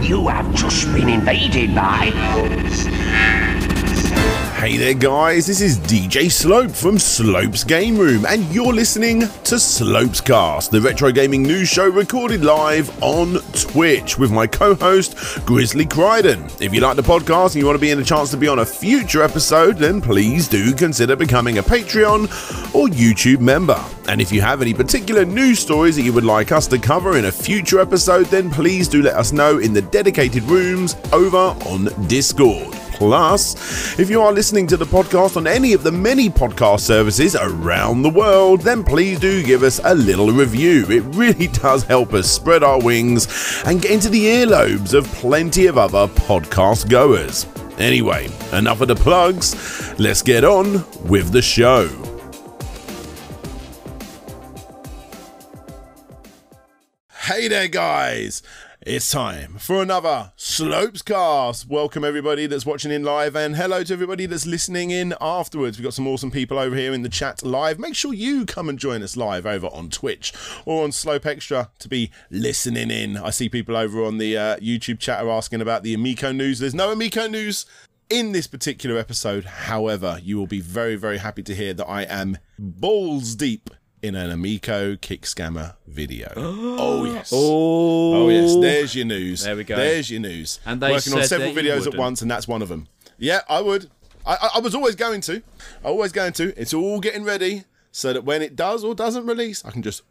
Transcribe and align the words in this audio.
You 0.00 0.28
have 0.28 0.54
just 0.54 0.92
been 0.94 1.08
invaded 1.08 1.74
by. 1.74 2.12
Hey 4.62 4.76
there, 4.76 4.94
guys, 4.94 5.48
this 5.48 5.60
is 5.60 5.76
DJ 5.76 6.30
Slope 6.30 6.70
from 6.70 6.96
Slope's 6.96 7.64
Game 7.64 7.98
Room, 7.98 8.24
and 8.24 8.44
you're 8.54 8.72
listening 8.72 9.22
to 9.42 9.58
Slope's 9.58 10.20
Cast, 10.20 10.70
the 10.70 10.80
retro 10.80 11.10
gaming 11.10 11.42
news 11.42 11.68
show 11.68 11.88
recorded 11.88 12.44
live 12.44 12.88
on 13.02 13.38
Twitch 13.54 14.18
with 14.18 14.30
my 14.30 14.46
co 14.46 14.76
host, 14.76 15.16
Grizzly 15.44 15.84
Crichton. 15.84 16.44
If 16.60 16.72
you 16.72 16.80
like 16.80 16.94
the 16.94 17.02
podcast 17.02 17.46
and 17.46 17.56
you 17.56 17.66
want 17.66 17.74
to 17.74 17.80
be 17.80 17.90
in 17.90 17.98
a 17.98 18.04
chance 18.04 18.30
to 18.30 18.36
be 18.36 18.46
on 18.46 18.60
a 18.60 18.64
future 18.64 19.24
episode, 19.24 19.78
then 19.78 20.00
please 20.00 20.46
do 20.46 20.72
consider 20.72 21.16
becoming 21.16 21.58
a 21.58 21.62
Patreon 21.64 22.26
or 22.72 22.86
YouTube 22.86 23.40
member. 23.40 23.84
And 24.06 24.20
if 24.20 24.30
you 24.30 24.42
have 24.42 24.62
any 24.62 24.74
particular 24.74 25.24
news 25.24 25.58
stories 25.58 25.96
that 25.96 26.02
you 26.02 26.12
would 26.12 26.22
like 26.22 26.52
us 26.52 26.68
to 26.68 26.78
cover 26.78 27.16
in 27.16 27.24
a 27.24 27.32
future 27.32 27.80
episode, 27.80 28.26
then 28.26 28.48
please 28.48 28.86
do 28.86 29.02
let 29.02 29.16
us 29.16 29.32
know 29.32 29.58
in 29.58 29.72
the 29.72 29.82
dedicated 29.82 30.44
rooms 30.44 30.94
over 31.12 31.56
on 31.66 31.88
Discord. 32.06 32.81
Plus, 33.02 33.98
if 33.98 34.08
you 34.08 34.22
are 34.22 34.30
listening 34.30 34.68
to 34.68 34.76
the 34.76 34.84
podcast 34.84 35.36
on 35.36 35.48
any 35.48 35.72
of 35.72 35.82
the 35.82 35.90
many 35.90 36.30
podcast 36.30 36.82
services 36.82 37.34
around 37.34 38.02
the 38.02 38.08
world, 38.08 38.60
then 38.60 38.84
please 38.84 39.18
do 39.18 39.42
give 39.42 39.64
us 39.64 39.80
a 39.82 39.92
little 39.92 40.30
review. 40.30 40.86
It 40.88 41.00
really 41.16 41.48
does 41.64 41.82
help 41.82 42.14
us 42.14 42.30
spread 42.30 42.62
our 42.62 42.80
wings 42.80 43.26
and 43.66 43.82
get 43.82 43.90
into 43.90 44.08
the 44.08 44.24
earlobes 44.24 44.94
of 44.94 45.04
plenty 45.14 45.66
of 45.66 45.78
other 45.78 46.06
podcast 46.06 46.88
goers. 46.88 47.44
Anyway, 47.76 48.28
enough 48.52 48.80
of 48.80 48.86
the 48.86 48.94
plugs. 48.94 49.98
Let's 49.98 50.22
get 50.22 50.44
on 50.44 50.84
with 51.08 51.32
the 51.32 51.42
show. 51.42 51.88
Hey 57.24 57.48
there, 57.48 57.66
guys. 57.66 58.42
It's 58.84 59.12
time 59.12 59.58
for 59.58 59.80
another 59.80 60.32
Slopes 60.34 61.02
cast. 61.02 61.68
Welcome 61.68 62.02
everybody 62.02 62.48
that's 62.48 62.66
watching 62.66 62.90
in 62.90 63.04
live 63.04 63.36
and 63.36 63.54
hello 63.54 63.84
to 63.84 63.92
everybody 63.92 64.26
that's 64.26 64.44
listening 64.44 64.90
in 64.90 65.14
afterwards. 65.20 65.78
We've 65.78 65.84
got 65.84 65.94
some 65.94 66.08
awesome 66.08 66.32
people 66.32 66.58
over 66.58 66.74
here 66.74 66.92
in 66.92 67.02
the 67.02 67.08
chat 67.08 67.44
live. 67.44 67.78
Make 67.78 67.94
sure 67.94 68.12
you 68.12 68.44
come 68.44 68.68
and 68.68 68.80
join 68.80 69.04
us 69.04 69.16
live 69.16 69.46
over 69.46 69.68
on 69.68 69.88
Twitch 69.88 70.32
or 70.66 70.82
on 70.82 70.90
Slope 70.90 71.26
Extra 71.26 71.70
to 71.78 71.88
be 71.88 72.10
listening 72.28 72.90
in. 72.90 73.16
I 73.16 73.30
see 73.30 73.48
people 73.48 73.76
over 73.76 74.02
on 74.02 74.18
the 74.18 74.36
uh, 74.36 74.56
YouTube 74.56 74.98
chat 74.98 75.24
are 75.24 75.30
asking 75.30 75.60
about 75.60 75.84
the 75.84 75.94
Amico 75.94 76.32
news. 76.32 76.58
There's 76.58 76.74
no 76.74 76.90
Amico 76.90 77.28
news 77.28 77.66
in 78.10 78.32
this 78.32 78.48
particular 78.48 78.98
episode. 78.98 79.44
However, 79.44 80.18
you 80.20 80.38
will 80.38 80.48
be 80.48 80.60
very, 80.60 80.96
very 80.96 81.18
happy 81.18 81.44
to 81.44 81.54
hear 81.54 81.72
that 81.72 81.86
I 81.86 82.02
am 82.02 82.36
balls 82.58 83.36
deep 83.36 83.70
in 84.02 84.14
an 84.16 84.30
Amico 84.30 84.96
kick 84.96 85.22
scammer 85.22 85.76
video. 85.86 86.32
oh 86.36 87.04
yes. 87.04 87.30
Oh, 87.32 88.14
Oh 88.24 88.28
yes, 88.28 88.56
there's 88.56 88.94
your 88.94 89.06
news. 89.06 89.44
There 89.44 89.56
we 89.56 89.64
go. 89.64 89.76
There's 89.76 90.10
your 90.10 90.20
news. 90.20 90.60
And 90.66 90.80
they 90.80 90.90
working 90.90 91.14
on 91.14 91.24
several 91.24 91.52
videos 91.52 91.86
at 91.86 91.94
once, 91.96 92.20
and 92.20 92.30
that's 92.30 92.46
one 92.48 92.62
of 92.62 92.68
them. 92.68 92.88
Yeah, 93.18 93.40
I 93.48 93.60
would. 93.60 93.90
I, 94.26 94.34
I, 94.34 94.48
I 94.56 94.58
was 94.60 94.74
always 94.74 94.96
going 94.96 95.20
to. 95.22 95.42
I 95.84 95.88
always 95.88 96.12
going 96.12 96.32
to. 96.34 96.58
It's 96.60 96.74
all 96.74 97.00
getting 97.00 97.24
ready 97.24 97.64
so 97.92 98.12
that 98.12 98.24
when 98.24 98.42
it 98.42 98.56
does 98.56 98.84
or 98.84 98.94
doesn't 98.94 99.26
release, 99.26 99.64
I 99.64 99.70
can 99.70 99.82
just 99.82 100.02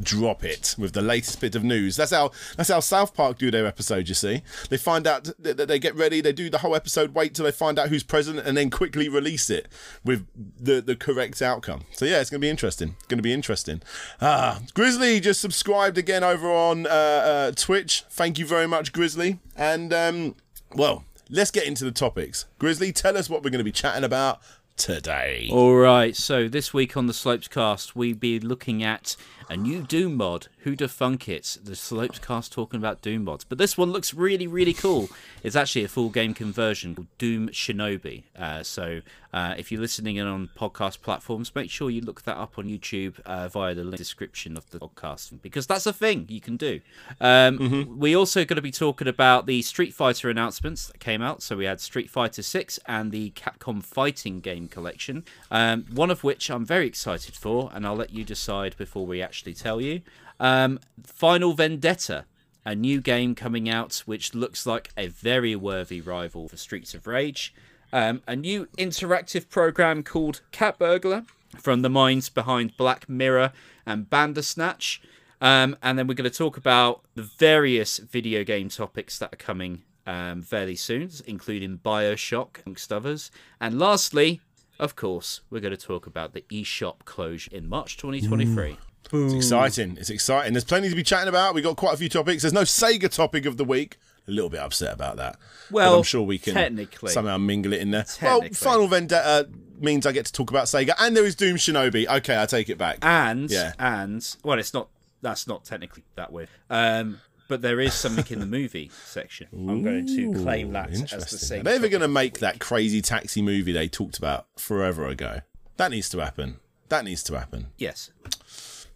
drop 0.00 0.44
it 0.44 0.74
with 0.78 0.92
the 0.92 1.02
latest 1.02 1.40
bit 1.40 1.54
of 1.54 1.62
news. 1.62 1.96
That's 1.96 2.10
how 2.10 2.32
that's 2.56 2.68
how 2.68 2.80
South 2.80 3.14
Park 3.14 3.38
do 3.38 3.50
their 3.50 3.66
episode. 3.66 4.08
You 4.08 4.14
see, 4.14 4.42
they 4.68 4.76
find 4.76 5.06
out 5.06 5.24
that 5.38 5.68
they 5.68 5.78
get 5.78 5.94
ready, 5.94 6.20
they 6.20 6.32
do 6.32 6.50
the 6.50 6.58
whole 6.58 6.74
episode, 6.74 7.14
wait 7.14 7.34
till 7.34 7.44
they 7.44 7.52
find 7.52 7.78
out 7.78 7.88
who's 7.88 8.02
president, 8.02 8.46
and 8.46 8.56
then 8.56 8.70
quickly 8.70 9.08
release 9.08 9.50
it 9.50 9.68
with 10.04 10.26
the 10.58 10.80
the 10.80 10.96
correct 10.96 11.40
outcome. 11.42 11.84
So 11.92 12.04
yeah, 12.04 12.20
it's 12.20 12.30
gonna 12.30 12.40
be 12.40 12.50
interesting. 12.50 12.96
It's 12.98 13.06
gonna 13.06 13.22
be 13.22 13.32
interesting. 13.32 13.82
Ah, 14.20 14.60
Grizzly 14.74 15.20
just 15.20 15.40
subscribed 15.40 15.98
again 15.98 16.24
over 16.24 16.50
on 16.50 16.86
uh, 16.86 16.90
uh, 16.90 17.52
Twitch. 17.52 18.04
Thank 18.10 18.38
you 18.38 18.46
very 18.46 18.66
much, 18.66 18.92
Grizzly. 18.92 19.38
And 19.56 19.92
um, 19.92 20.34
well, 20.74 21.04
let's 21.30 21.50
get 21.50 21.64
into 21.64 21.84
the 21.84 21.92
topics. 21.92 22.46
Grizzly, 22.58 22.92
tell 22.92 23.16
us 23.16 23.30
what 23.30 23.42
we're 23.42 23.50
gonna 23.50 23.64
be 23.64 23.72
chatting 23.72 24.04
about 24.04 24.40
today. 24.76 25.48
All 25.52 25.74
right, 25.76 26.16
so 26.16 26.48
this 26.48 26.74
week 26.74 26.96
on 26.96 27.06
the 27.06 27.12
Slopes 27.12 27.48
Cast, 27.48 27.94
we 27.94 28.12
be 28.12 28.40
looking 28.40 28.82
at 28.82 29.16
a 29.48 29.56
new 29.56 29.82
Doom 29.82 30.16
mod. 30.16 30.48
Who 30.58 30.74
da 30.74 30.86
funk 30.86 31.28
it? 31.28 31.58
The 31.62 31.76
Slopes 31.76 32.18
Cast 32.18 32.52
talking 32.52 32.78
about 32.78 33.02
Doom 33.02 33.24
mods, 33.24 33.44
but 33.44 33.58
this 33.58 33.76
one 33.76 33.92
looks 33.92 34.14
really, 34.14 34.46
really 34.46 34.72
cool. 34.72 35.08
It's 35.42 35.56
actually 35.56 35.84
a 35.84 35.88
full 35.88 36.08
game 36.08 36.34
conversion 36.34 36.94
called 36.94 37.08
Doom 37.18 37.48
Shinobi. 37.48 38.24
Uh, 38.36 38.62
so 38.62 39.00
uh, 39.34 39.52
if 39.58 39.72
you're 39.72 39.80
listening 39.80 40.14
in 40.14 40.28
on 40.28 40.48
podcast 40.56 41.02
platforms, 41.02 41.52
make 41.56 41.68
sure 41.68 41.90
you 41.90 42.00
look 42.00 42.22
that 42.22 42.36
up 42.36 42.56
on 42.56 42.66
YouTube 42.66 43.18
uh, 43.26 43.48
via 43.48 43.74
the 43.74 43.82
link 43.82 43.96
description 43.96 44.56
of 44.56 44.70
the 44.70 44.78
podcast 44.78 45.42
because 45.42 45.66
that's 45.66 45.86
a 45.86 45.92
thing 45.92 46.24
you 46.28 46.40
can 46.40 46.56
do. 46.56 46.80
Um, 47.20 47.98
We 47.98 48.14
also 48.14 48.44
going 48.44 48.54
to 48.56 48.62
be 48.62 48.70
talking 48.70 49.08
about 49.08 49.46
the 49.46 49.60
Street 49.62 49.92
Fighter 49.92 50.30
announcements 50.30 50.86
that 50.86 51.00
came 51.00 51.20
out. 51.20 51.42
So 51.42 51.56
we 51.56 51.64
had 51.64 51.80
Street 51.80 52.08
Fighter 52.10 52.42
6 52.42 52.78
and 52.86 53.10
the 53.10 53.30
Capcom 53.32 53.82
Fighting 53.82 54.38
Game 54.38 54.68
Collection, 54.68 55.24
um, 55.50 55.86
one 55.92 56.12
of 56.12 56.22
which 56.22 56.48
I'm 56.48 56.64
very 56.64 56.86
excited 56.86 57.34
for, 57.34 57.70
and 57.74 57.84
I'll 57.84 57.96
let 57.96 58.10
you 58.14 58.22
decide 58.24 58.76
before 58.76 59.04
we 59.04 59.20
actually 59.20 59.54
tell 59.54 59.80
you. 59.80 60.02
Um, 60.38 60.78
Final 61.02 61.54
Vendetta, 61.54 62.26
a 62.64 62.76
new 62.76 63.00
game 63.00 63.34
coming 63.34 63.68
out 63.68 64.04
which 64.06 64.32
looks 64.32 64.64
like 64.64 64.90
a 64.96 65.08
very 65.08 65.56
worthy 65.56 66.00
rival 66.00 66.48
for 66.48 66.56
Streets 66.56 66.94
of 66.94 67.08
Rage. 67.08 67.52
Um, 67.94 68.22
a 68.26 68.34
new 68.34 68.66
interactive 68.76 69.48
program 69.48 70.02
called 70.02 70.40
Cat 70.50 70.80
Burglar 70.80 71.24
from 71.56 71.82
the 71.82 71.88
minds 71.88 72.28
behind 72.28 72.76
Black 72.76 73.08
Mirror 73.08 73.52
and 73.86 74.10
Bandersnatch. 74.10 75.00
Um, 75.40 75.76
and 75.80 75.96
then 75.96 76.08
we're 76.08 76.14
going 76.14 76.28
to 76.28 76.36
talk 76.36 76.56
about 76.56 77.02
the 77.14 77.22
various 77.22 77.98
video 77.98 78.42
game 78.42 78.68
topics 78.68 79.16
that 79.20 79.32
are 79.32 79.36
coming 79.36 79.82
um, 80.08 80.42
fairly 80.42 80.74
soon, 80.74 81.08
including 81.24 81.78
Bioshock, 81.78 82.66
amongst 82.66 82.92
others. 82.92 83.30
And 83.60 83.78
lastly, 83.78 84.40
of 84.80 84.96
course, 84.96 85.42
we're 85.48 85.60
going 85.60 85.76
to 85.76 85.86
talk 85.86 86.04
about 86.04 86.34
the 86.34 86.44
eShop 86.50 87.04
closure 87.04 87.50
in 87.54 87.68
March 87.68 87.96
2023. 87.96 88.76
It's 89.12 89.34
exciting. 89.34 89.98
It's 90.00 90.10
exciting. 90.10 90.52
There's 90.52 90.64
plenty 90.64 90.88
to 90.88 90.96
be 90.96 91.04
chatting 91.04 91.28
about. 91.28 91.54
We've 91.54 91.62
got 91.62 91.76
quite 91.76 91.94
a 91.94 91.98
few 91.98 92.08
topics. 92.08 92.42
There's 92.42 92.52
no 92.52 92.62
Sega 92.62 93.08
topic 93.08 93.46
of 93.46 93.56
the 93.56 93.64
week. 93.64 93.98
A 94.26 94.30
little 94.30 94.48
bit 94.50 94.60
upset 94.60 94.92
about 94.94 95.16
that. 95.16 95.36
But 95.70 95.74
Well, 95.74 95.96
I'm 95.98 96.02
sure 96.02 96.22
we 96.22 96.38
can 96.38 96.54
technically. 96.54 97.12
somehow 97.12 97.36
mingle 97.38 97.72
it 97.74 97.80
in 97.80 97.90
there. 97.90 98.06
Well, 98.22 98.42
Final 98.52 98.86
Vendetta 98.88 99.48
means 99.80 100.06
I 100.06 100.12
get 100.12 100.24
to 100.26 100.32
talk 100.32 100.50
about 100.50 100.64
Sega, 100.64 100.94
and 100.98 101.16
there 101.16 101.24
is 101.26 101.34
Doom 101.34 101.56
Shinobi. 101.56 102.06
Okay, 102.18 102.40
I 102.40 102.46
take 102.46 102.68
it 102.70 102.78
back. 102.78 102.98
And 103.02 103.50
Yeah. 103.50 103.72
and 103.78 104.36
well, 104.42 104.58
it's 104.58 104.72
not. 104.72 104.88
That's 105.20 105.46
not 105.46 105.64
technically 105.64 106.04
that 106.16 106.32
weird. 106.32 106.48
Um, 106.70 107.20
but 107.48 107.60
there 107.62 107.80
is 107.80 107.92
something 107.94 108.24
in 108.30 108.40
the 108.40 108.46
movie 108.46 108.90
section. 109.04 109.48
I'm 109.52 109.82
going 109.82 110.06
to 110.06 110.32
claim 110.42 110.72
that 110.72 110.90
as 110.90 111.30
the 111.30 111.38
same. 111.38 111.60
Are 111.60 111.64
they 111.64 111.74
ever 111.76 111.88
going 111.88 112.00
to 112.02 112.08
make 112.08 112.38
that 112.40 112.58
crazy 112.60 113.02
taxi 113.02 113.42
movie 113.42 113.72
they 113.72 113.88
talked 113.88 114.16
about 114.18 114.46
forever 114.58 115.06
ago? 115.06 115.40
That 115.76 115.90
needs 115.90 116.08
to 116.10 116.18
happen. 116.22 116.56
That 116.88 117.04
needs 117.04 117.22
to 117.24 117.38
happen. 117.38 117.68
Yes. 117.78 118.10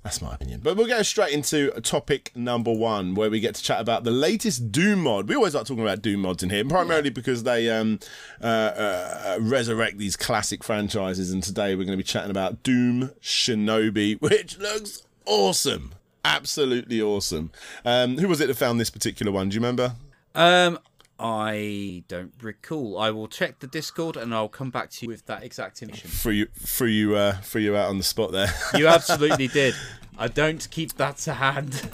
That's 0.03 0.23
my 0.23 0.35
opinion. 0.35 0.61
But 0.63 0.77
we'll 0.77 0.87
go 0.87 1.03
straight 1.03 1.33
into 1.33 1.71
topic 1.83 2.31
number 2.35 2.73
one, 2.73 3.15
where 3.15 3.29
we 3.31 3.41
get 3.41 3.57
to 3.57 3.63
chat 3.63 3.81
about 3.81 4.05
the 4.05 4.11
latest 4.11 4.71
Doom 4.71 5.01
mod. 5.01 5.29
We 5.29 5.35
always 5.35 5.55
like 5.55 5.67
talking 5.67 5.83
about 5.83 6.03
Doom 6.03 6.21
mods 6.21 6.43
in 6.43 6.51
here, 6.51 6.65
primarily 6.65 7.11
because 7.11 7.43
they 7.43 7.69
um, 7.69 7.99
uh, 8.41 8.47
uh, 8.47 9.39
resurrect 9.41 9.99
these 9.99 10.17
classic 10.17 10.63
franchises. 10.63 11.33
And 11.33 11.43
today 11.43 11.75
we're 11.75 11.85
going 11.85 11.99
to 11.99 12.03
be 12.03 12.05
chatting 12.05 12.31
about 12.31 12.63
Doom 12.63 13.11
Shinobi, 13.21 14.21
which 14.23 14.59
looks 14.59 15.03
awesome. 15.27 15.95
Absolutely 16.25 17.03
awesome. 17.03 17.51
Um, 17.85 18.19
who 18.19 18.29
was 18.29 18.41
it 18.41 18.47
that 18.47 18.57
found 18.57 18.79
this 18.79 18.91
particular 18.91 19.33
one? 19.33 19.49
Do 19.49 19.55
you 19.55 19.61
remember? 19.61 19.95
Um, 20.35 20.79
I 21.19 22.05
don't 22.07 22.33
recall. 22.41 22.99
I 22.99 23.11
will 23.11 23.29
check 23.29 23.59
the 23.59 23.67
Discord 23.67 24.17
and 24.17 24.35
I'll 24.35 24.49
come 24.49 24.71
back 24.71 24.91
to 24.91 25.07
you 25.07 25.09
with 25.11 25.27
that 25.27 25.43
exact 25.43 25.83
information. 25.83 26.11
Threw 26.11 26.33
you, 26.33 26.47
threw 26.59 26.89
you, 26.89 27.17
uh, 27.17 27.33
threw 27.43 27.61
you 27.61 27.77
out 27.77 27.89
on 27.89 27.99
the 27.99 28.05
spot 28.05 28.33
there. 28.33 28.53
You 28.75 28.87
absolutely 28.89 29.49
did. 29.49 29.75
I 30.17 30.29
don't 30.29 30.69
keep 30.71 30.95
that 30.95 31.17
to 31.19 31.35
hand. 31.35 31.91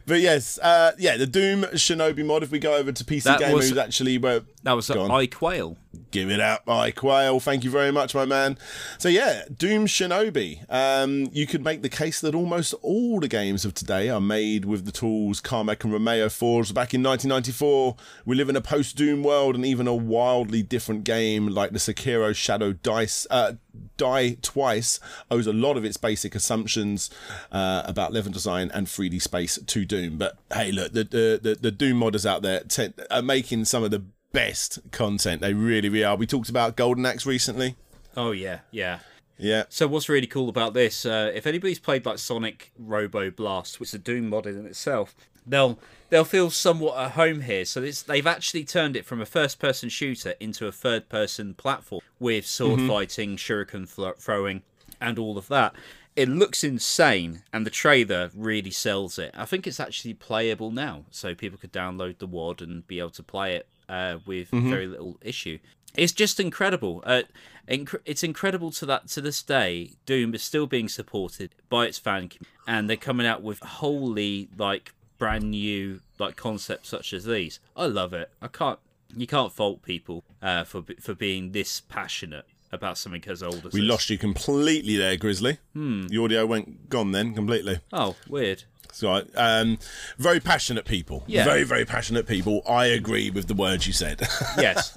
But 0.07 0.21
yes, 0.21 0.59
uh, 0.59 0.91
yeah, 0.99 1.17
the 1.17 1.25
Doom 1.25 1.63
Shinobi 1.63 2.23
mod. 2.25 2.43
If 2.43 2.51
we 2.51 2.59
go 2.59 2.75
over 2.75 2.91
to 2.91 3.03
PC 3.03 3.23
That 3.23 3.39
Gamer, 3.39 3.55
was- 3.55 3.69
who's 3.69 3.77
actually 3.77 4.17
where 4.17 4.41
That 4.63 4.73
was. 4.73 4.89
I 4.89 5.25
Quail. 5.25 5.77
Give 6.11 6.29
it 6.29 6.39
up, 6.39 6.69
I 6.69 6.91
Quail. 6.91 7.39
Thank 7.39 7.63
you 7.63 7.71
very 7.71 7.91
much, 7.91 8.13
my 8.13 8.25
man. 8.25 8.57
So 8.99 9.09
yeah, 9.09 9.43
Doom 9.55 9.87
Shinobi. 9.87 10.63
Um, 10.69 11.29
you 11.31 11.47
could 11.47 11.63
make 11.63 11.81
the 11.81 11.89
case 11.89 12.21
that 12.21 12.35
almost 12.35 12.73
all 12.81 13.19
the 13.19 13.27
games 13.27 13.65
of 13.65 13.73
today 13.73 14.09
are 14.09 14.21
made 14.21 14.65
with 14.65 14.85
the 14.85 14.91
tools 14.91 15.39
Carmack 15.41 15.83
and 15.83 15.91
Romero 15.93 16.29
forged 16.29 16.75
back 16.75 16.93
in 16.93 17.01
1994. 17.01 17.95
We 18.25 18.35
live 18.35 18.49
in 18.49 18.55
a 18.55 18.61
post-Doom 18.61 19.23
world, 19.23 19.55
and 19.55 19.65
even 19.65 19.87
a 19.87 19.95
wildly 19.95 20.61
different 20.61 21.03
game 21.05 21.47
like 21.47 21.71
the 21.71 21.79
Sekiro 21.79 22.35
Shadow 22.35 22.73
Dice. 22.73 23.25
Uh, 23.31 23.53
Die 23.97 24.37
Twice 24.41 24.99
owes 25.31 25.47
a 25.47 25.53
lot 25.53 25.77
of 25.77 25.85
its 25.85 25.97
basic 25.97 26.35
assumptions 26.35 27.09
uh, 27.51 27.83
about 27.87 28.13
level 28.13 28.31
design 28.31 28.71
and 28.73 28.87
3D 28.87 29.21
space 29.21 29.57
to 29.65 29.85
Doom. 29.85 30.17
But 30.17 30.37
hey, 30.53 30.71
look, 30.71 30.93
the 30.93 31.03
the, 31.03 31.39
the, 31.41 31.55
the 31.55 31.71
Doom 31.71 31.99
modders 31.99 32.25
out 32.25 32.41
there 32.41 32.61
te- 32.61 32.93
are 33.11 33.21
making 33.21 33.65
some 33.65 33.83
of 33.83 33.91
the 33.91 34.03
best 34.31 34.79
content. 34.91 35.41
They 35.41 35.53
really, 35.53 35.89
really 35.89 36.03
are. 36.03 36.15
We 36.15 36.27
talked 36.27 36.49
about 36.49 36.75
Golden 36.75 37.05
Axe 37.05 37.25
recently. 37.25 37.75
Oh 38.17 38.31
yeah, 38.31 38.59
yeah. 38.71 38.99
Yeah. 39.37 39.63
So 39.69 39.87
what's 39.87 40.07
really 40.07 40.27
cool 40.27 40.49
about 40.49 40.73
this? 40.73 41.05
Uh, 41.05 41.31
if 41.33 41.45
anybody's 41.45 41.79
played 41.79 42.05
like 42.05 42.19
Sonic 42.19 42.71
Robo 42.77 43.29
Blast, 43.31 43.79
which 43.79 43.89
is 43.89 43.95
a 43.95 43.99
Doom 43.99 44.29
mod 44.29 44.45
in 44.45 44.65
itself, 44.65 45.15
they'll 45.45 45.79
they'll 46.09 46.23
feel 46.23 46.49
somewhat 46.49 46.97
at 46.97 47.11
home 47.11 47.41
here. 47.41 47.65
So 47.65 47.83
it's, 47.83 48.01
they've 48.01 48.27
actually 48.27 48.63
turned 48.63 48.95
it 48.95 49.05
from 49.05 49.21
a 49.21 49.25
first-person 49.25 49.89
shooter 49.89 50.35
into 50.39 50.67
a 50.67 50.71
third-person 50.71 51.55
platform 51.55 52.01
with 52.19 52.45
sword 52.45 52.81
fighting, 52.87 53.37
shuriken 53.37 53.87
thro- 53.87 54.13
throwing, 54.13 54.61
and 55.01 55.19
all 55.19 55.37
of 55.37 55.47
that. 55.49 55.73
It 56.15 56.29
looks 56.29 56.63
insane, 56.63 57.43
and 57.51 57.65
the 57.65 57.69
trailer 57.69 58.31
really 58.33 58.71
sells 58.71 59.19
it. 59.19 59.31
I 59.33 59.43
think 59.45 59.67
it's 59.67 59.81
actually 59.81 60.13
playable 60.13 60.71
now, 60.71 61.05
so 61.11 61.35
people 61.35 61.57
could 61.57 61.73
download 61.73 62.19
the 62.19 62.27
WAD 62.27 62.61
and 62.61 62.87
be 62.87 62.99
able 62.99 63.09
to 63.11 63.23
play 63.23 63.55
it 63.55 63.67
uh, 63.89 64.17
with 64.25 64.49
very 64.49 64.87
little 64.87 65.17
issue. 65.21 65.59
It's 65.97 66.13
just 66.13 66.39
incredible. 66.39 67.03
Uh, 67.05 67.23
inc- 67.67 67.99
it's 68.05 68.23
incredible 68.23 68.71
to 68.71 68.85
that 68.85 69.07
to 69.09 69.21
this 69.21 69.41
day. 69.43 69.91
Doom 70.05 70.33
is 70.33 70.43
still 70.43 70.67
being 70.67 70.89
supported 70.89 71.53
by 71.69 71.85
its 71.85 71.99
fan, 71.99 72.29
community, 72.29 72.45
and 72.67 72.89
they're 72.89 72.97
coming 72.97 73.27
out 73.27 73.43
with 73.43 73.59
wholly 73.59 74.49
like 74.57 74.93
brand 75.17 75.51
new 75.51 76.01
like 76.19 76.35
concepts 76.35 76.89
such 76.89 77.13
as 77.13 77.25
these. 77.25 77.59
I 77.75 77.85
love 77.87 78.13
it. 78.13 78.31
I 78.41 78.47
can't. 78.47 78.79
You 79.15 79.27
can't 79.27 79.53
fault 79.53 79.81
people 79.81 80.23
uh, 80.41 80.63
for 80.63 80.83
for 80.99 81.13
being 81.13 81.51
this 81.51 81.79
passionate 81.81 82.45
about 82.75 82.97
something 82.97 83.23
as 83.27 83.41
old 83.41 83.65
as 83.65 83.73
We 83.73 83.81
this. 83.81 83.89
lost 83.89 84.09
you 84.09 84.17
completely 84.17 84.95
there, 84.97 85.17
Grizzly. 85.17 85.57
Hmm. 85.73 86.07
The 86.07 86.17
audio 86.23 86.45
went 86.45 86.89
gone 86.89 87.11
then 87.11 87.33
completely. 87.33 87.79
Oh, 87.91 88.15
weird. 88.29 88.63
So, 88.91 89.25
um, 89.35 89.77
very 90.17 90.39
passionate 90.39 90.85
people. 90.85 91.23
Yeah. 91.27 91.43
Very, 91.43 91.63
very 91.63 91.83
passionate 91.83 92.27
people. 92.27 92.61
I 92.69 92.85
agree 92.85 93.29
with 93.29 93.47
the 93.47 93.53
words 93.53 93.85
you 93.87 93.91
said. 93.91 94.21
yes, 94.57 94.95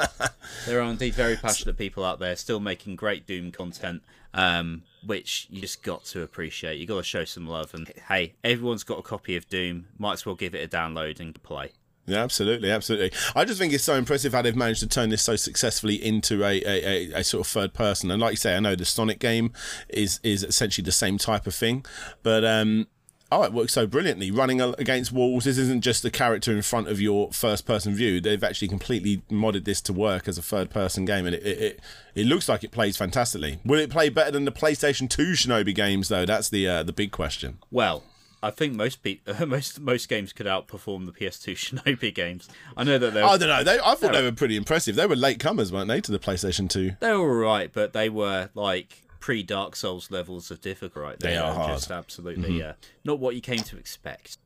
there 0.67 0.81
are 0.81 0.89
indeed 0.89 1.15
very 1.15 1.35
passionate 1.37 1.77
people 1.77 2.05
out 2.05 2.21
there 2.21 2.37
still 2.37 2.61
making 2.61 2.95
great 2.95 3.27
Doom 3.27 3.51
content, 3.51 4.03
um, 4.35 4.83
which 5.05 5.49
you 5.51 5.61
just 5.61 5.83
got 5.83 6.05
to 6.07 6.23
appreciate. 6.23 6.79
You 6.79 6.87
got 6.87 6.99
to 6.99 7.03
show 7.03 7.25
some 7.25 7.49
love, 7.49 7.75
and 7.75 7.91
hey, 8.07 8.35
everyone's 8.45 8.85
got 8.85 9.01
a 9.01 9.03
copy 9.03 9.35
of 9.35 9.49
Doom. 9.49 9.87
Might 9.99 10.13
as 10.13 10.25
well 10.27 10.37
give 10.37 10.55
it 10.55 10.63
a 10.63 10.69
download 10.77 11.19
and 11.19 11.43
play. 11.43 11.73
Yeah, 12.09 12.23
absolutely, 12.23 12.71
absolutely. 12.71 13.13
I 13.37 13.45
just 13.45 13.61
think 13.61 13.75
it's 13.75 13.85
so 13.85 13.95
impressive 13.95 14.33
how 14.33 14.41
they've 14.41 14.57
managed 14.57 14.81
to 14.81 14.87
turn 14.89 15.11
this 15.11 15.23
so 15.23 15.37
successfully 15.37 15.95
into 15.95 16.43
a, 16.43 16.63
a, 16.65 17.13
a, 17.13 17.21
a 17.21 17.25
sort 17.25 17.47
of 17.47 17.51
third 17.53 17.75
person. 17.75 18.11
And 18.11 18.21
like 18.21 18.33
you 18.33 18.37
say, 18.37 18.57
I 18.57 18.61
know 18.61 18.75
the 18.75 18.87
Sonic 18.87 19.19
game 19.19 19.53
is 19.91 20.19
is 20.23 20.43
essentially 20.43 20.85
the 20.85 20.93
same 20.93 21.19
type 21.19 21.47
of 21.47 21.55
thing, 21.55 21.85
but 22.23 22.47
um, 22.47 22.87
oh, 23.31 23.43
it 23.43 23.53
works 23.53 23.75
so 23.75 23.87
brilliantly. 23.87 24.31
Running 24.31 24.63
against 24.63 25.13
walls, 25.13 25.45
this 25.45 25.59
isn't 25.59 25.83
just 25.83 26.03
a 26.07 26.11
character 26.11 26.51
in 26.51 26.63
front 26.63 26.89
of 26.89 26.99
your 26.99 27.31
first 27.31 27.67
person 27.67 27.95
view. 27.95 28.23
They've 28.23 28.43
actually 28.43 28.69
completely 28.69 29.23
modded 29.31 29.67
this 29.67 29.83
to 29.83 29.93
work 29.93 30.29
as 30.29 30.39
a 30.39 30.43
third 30.43 30.71
person 30.71 31.05
game, 31.05 31.27
and 31.27 31.35
it 31.35 31.45
it, 31.45 31.59
it, 31.59 31.81
it 32.15 32.27
looks 32.27 32.49
like 32.49 32.65
it 32.65 32.71
plays 32.71 32.97
fantastically. 32.97 33.59
Will 33.67 33.81
it 33.81 33.91
play 33.91 34.09
better 34.09 34.31
than 34.31 34.47
the 34.47 34.53
PlayStation 34.53 35.11
Two 35.11 35.33
Shinobi 35.33 35.75
games 35.75 36.09
though? 36.09 36.25
That's 36.25 36.49
the 36.49 36.67
uh, 36.67 36.83
the 36.85 36.93
big 36.95 37.13
question. 37.13 37.59
Well, 37.71 38.03
I 38.43 38.51
think 38.51 38.75
most 38.75 39.03
pe- 39.03 39.21
most 39.47 39.81
most 39.81 40.09
games 40.09 40.33
could 40.33 40.47
outperform 40.47 41.07
the 41.07 41.13
PS2 41.13 41.55
Shinobi 41.85 42.15
games. 42.15 42.49
I 42.77 42.85
know 42.85 42.99
that 42.99 43.15
they're 43.15 43.25
I 43.25 43.37
don't 43.37 43.49
know. 43.49 43.65
They, 43.65 43.79
I 43.81 43.95
thought 43.95 44.13
they 44.13 44.23
were 44.23 44.33
pretty 44.33 44.57
impressive. 44.57 44.97
They 44.97 45.07
were 45.07 45.17
late 45.17 45.41
comers, 45.41 45.73
weren't 45.73 45.89
they, 45.89 46.01
to 46.01 46.13
the 46.13 46.19
PlayStation 46.19 46.69
Two? 46.69 46.93
they 47.01 47.13
were 47.13 47.45
alright, 47.45 47.73
but 47.73 47.93
they 47.93 48.09
were 48.09 48.51
like 48.55 49.03
pre 49.21 49.43
Dark 49.43 49.77
Souls 49.77 50.11
levels 50.11 50.51
of 50.51 50.61
difficult. 50.61 51.05
Right? 51.05 51.21
They 51.21 51.37
are 51.37 51.53
hard. 51.53 51.67
Mm-hmm. 51.69 51.75
just 51.75 51.91
absolutely 51.91 52.59
yeah, 52.59 52.75
not 53.05 53.19
what 53.19 53.35
you 53.35 53.41
came 53.41 53.61
to 53.61 53.77
expect. 53.77 54.39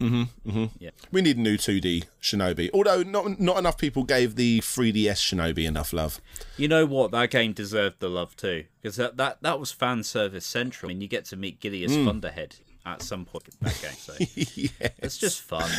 Mm-hmm, 0.00 0.50
mm-hmm. 0.50 0.64
Yeah. 0.80 0.90
We 1.12 1.22
need 1.22 1.36
a 1.36 1.40
new 1.40 1.56
2D 1.56 2.06
Shinobi. 2.20 2.70
Although 2.74 3.04
not 3.04 3.38
not 3.38 3.58
enough 3.58 3.78
people 3.78 4.02
gave 4.02 4.34
the 4.34 4.58
3DS 4.60 5.20
Shinobi 5.20 5.64
enough 5.64 5.92
love. 5.92 6.20
You 6.56 6.66
know 6.66 6.84
what? 6.86 7.12
That 7.12 7.30
game 7.30 7.52
deserved 7.52 8.00
the 8.00 8.08
love 8.10 8.36
too, 8.36 8.64
because 8.80 8.96
that, 8.96 9.16
that 9.16 9.38
that 9.42 9.60
was 9.60 9.70
fan 9.70 10.02
service 10.02 10.44
central. 10.44 10.90
I 10.90 10.94
mean, 10.94 11.02
you 11.02 11.08
get 11.08 11.24
to 11.26 11.36
meet 11.36 11.60
Gilius 11.60 11.94
Hmm. 11.94 12.04
Thunderhead 12.06 12.56
at 12.84 13.02
some 13.02 13.24
point 13.24 13.44
in 13.48 13.54
that 13.60 13.80
game, 13.80 13.92
so 13.96 14.14
it's 14.98 15.18
just 15.18 15.40
fun. 15.42 15.70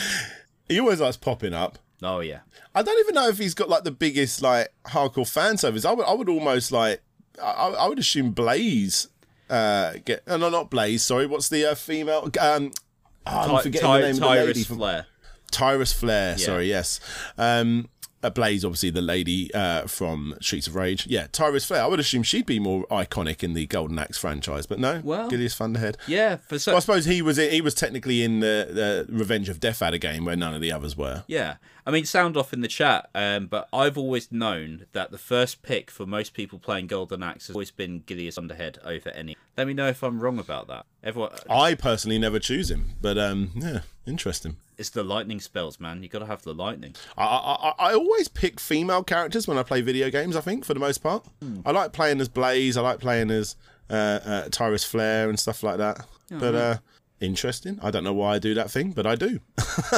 He 0.68 0.80
always 0.80 1.00
likes 1.02 1.18
popping 1.18 1.54
up. 1.54 1.78
Oh 2.02 2.20
yeah, 2.20 2.40
I 2.76 2.82
don't 2.82 3.00
even 3.00 3.16
know 3.16 3.28
if 3.30 3.38
he's 3.38 3.54
got 3.54 3.70
like 3.70 3.84
the 3.84 3.92
biggest 3.92 4.42
like 4.42 4.74
hardcore 4.86 5.28
fan 5.30 5.58
service. 5.58 5.86
I 5.86 5.92
would 5.94 6.06
I 6.06 6.14
would 6.14 6.30
almost 6.30 6.72
like 6.72 7.02
I, 7.42 7.52
I 7.80 7.88
would 7.88 8.00
assume 8.00 8.32
Blaze 8.32 9.08
uh 9.50 9.94
get 10.06 10.24
uh, 10.28 10.38
no 10.38 10.50
not 10.50 10.70
Blaze 10.70 11.04
sorry 11.04 11.28
what's 11.28 11.50
the 11.50 11.72
uh, 11.72 11.76
female 11.76 12.30
um 12.40 12.72
oh, 13.28 13.32
I'm 13.40 13.50
Ty- 13.50 13.62
forgetting 13.64 13.88
Ty- 13.88 13.98
the 14.02 14.08
name 14.08 14.16
of 14.16 14.20
the 14.22 14.28
lady 14.28 14.62
Tyris 14.62 14.66
from 14.66 14.78
Flare. 14.78 15.06
Tyris 15.52 15.94
Flare, 15.94 16.38
sorry, 16.38 16.68
yes. 16.70 17.00
Um, 17.38 17.88
Blaze, 18.32 18.64
obviously, 18.66 18.90
the 18.90 19.02
lady 19.02 19.54
uh, 19.54 19.88
from 19.88 20.36
Streets 20.42 20.68
of 20.68 20.76
Rage. 20.76 21.08
Yeah, 21.08 21.28
Tyris 21.28 21.66
Flare. 21.66 21.84
I 21.84 21.88
would 21.88 22.00
assume 22.00 22.24
she'd 22.24 22.46
be 22.46 22.60
more 22.60 22.86
iconic 22.88 23.44
in 23.44 23.54
the 23.54 23.66
Golden 23.68 23.98
Axe 24.00 24.18
franchise, 24.18 24.66
but 24.66 24.80
no. 24.80 25.02
Well- 25.04 25.30
Gilius 25.30 25.56
Thunderhead. 25.56 25.98
Yeah, 26.08 26.38
for 26.48 26.60
so 26.60 26.72
Well, 26.72 26.78
I 26.78 26.80
suppose 26.82 27.06
he 27.06 27.22
was 27.22 27.38
he 27.38 27.62
was 27.62 27.74
technically 27.74 28.24
in 28.24 28.40
the, 28.40 29.06
the 29.08 29.14
Revenge 29.14 29.50
of 29.50 29.60
Death 29.60 29.82
Adder 29.82 29.98
game 29.98 30.26
where 30.26 30.36
none 30.36 30.54
of 30.54 30.62
the 30.62 30.72
others 30.72 30.96
were. 30.98 31.24
Yeah, 31.28 31.56
I 31.86 31.92
mean, 31.92 32.06
sound 32.06 32.38
off 32.38 32.54
in 32.54 32.62
the 32.62 32.68
chat, 32.68 33.10
um, 33.14 33.48
but 33.48 33.68
I've 33.74 33.98
always 33.98 34.32
known 34.32 34.86
that 34.94 35.12
the 35.12 35.18
first 35.18 35.62
pick 35.64 35.92
for 35.92 36.06
most 36.06 36.34
people 36.34 36.58
playing 36.60 36.88
Golden 36.88 37.22
Axe 37.22 37.48
has 37.48 37.56
always 37.56 37.72
been 37.72 38.02
Gilius 38.08 38.36
Thunderhead 38.36 38.80
over 38.86 39.10
any. 39.10 39.36
Let 39.58 39.68
me 39.68 39.74
know 39.74 39.88
if 39.90 40.02
I'm 40.04 40.20
wrong 40.22 40.40
about 40.40 40.68
that. 40.68 40.86
Everyone, 41.04 41.32
I 41.50 41.76
personally 41.76 42.18
never 42.20 42.40
choose 42.40 42.72
him, 42.72 42.92
but 43.02 43.18
um, 43.18 43.52
yeah, 43.56 43.82
interesting. 44.08 44.56
it's 44.78 44.90
the 44.92 45.04
lightning 45.04 45.40
spells, 45.42 45.80
man. 45.80 46.02
You 46.04 46.10
got 46.10 46.20
to 46.20 46.26
have 46.26 46.42
the 46.44 46.54
lightning. 46.54 46.96
I, 47.18 47.24
I 47.26 47.74
I- 47.90 47.94
always 47.94 48.28
pick 48.30 48.60
female 48.60 49.04
characters 49.04 49.48
when 49.48 49.58
I 49.58 49.64
play 49.64 49.82
video 49.82 50.10
games. 50.10 50.36
I 50.38 50.42
think 50.42 50.64
for 50.66 50.74
the 50.74 50.80
most 50.80 51.00
part, 51.00 51.26
I 51.66 51.72
like 51.72 51.92
playing 51.92 52.22
as 52.22 52.30
Blaze. 52.30 52.78
I 52.78 52.82
like 52.82 53.00
playing 53.00 53.30
as 53.30 53.56
uh, 53.90 53.94
uh, 54.26 54.44
Tyris 54.50 54.86
Flare 54.88 55.28
and 55.30 55.38
stuff 55.40 55.62
like 55.64 55.78
that. 55.78 56.06
But 56.30 56.56
uh, 56.56 56.78
interesting. 57.24 57.80
I 57.82 57.90
don't 57.90 58.04
know 58.04 58.14
why 58.14 58.36
I 58.36 58.40
do 58.40 58.54
that 58.54 58.70
thing, 58.70 58.92
but 58.92 59.08
I 59.08 59.16
do. 59.16 59.40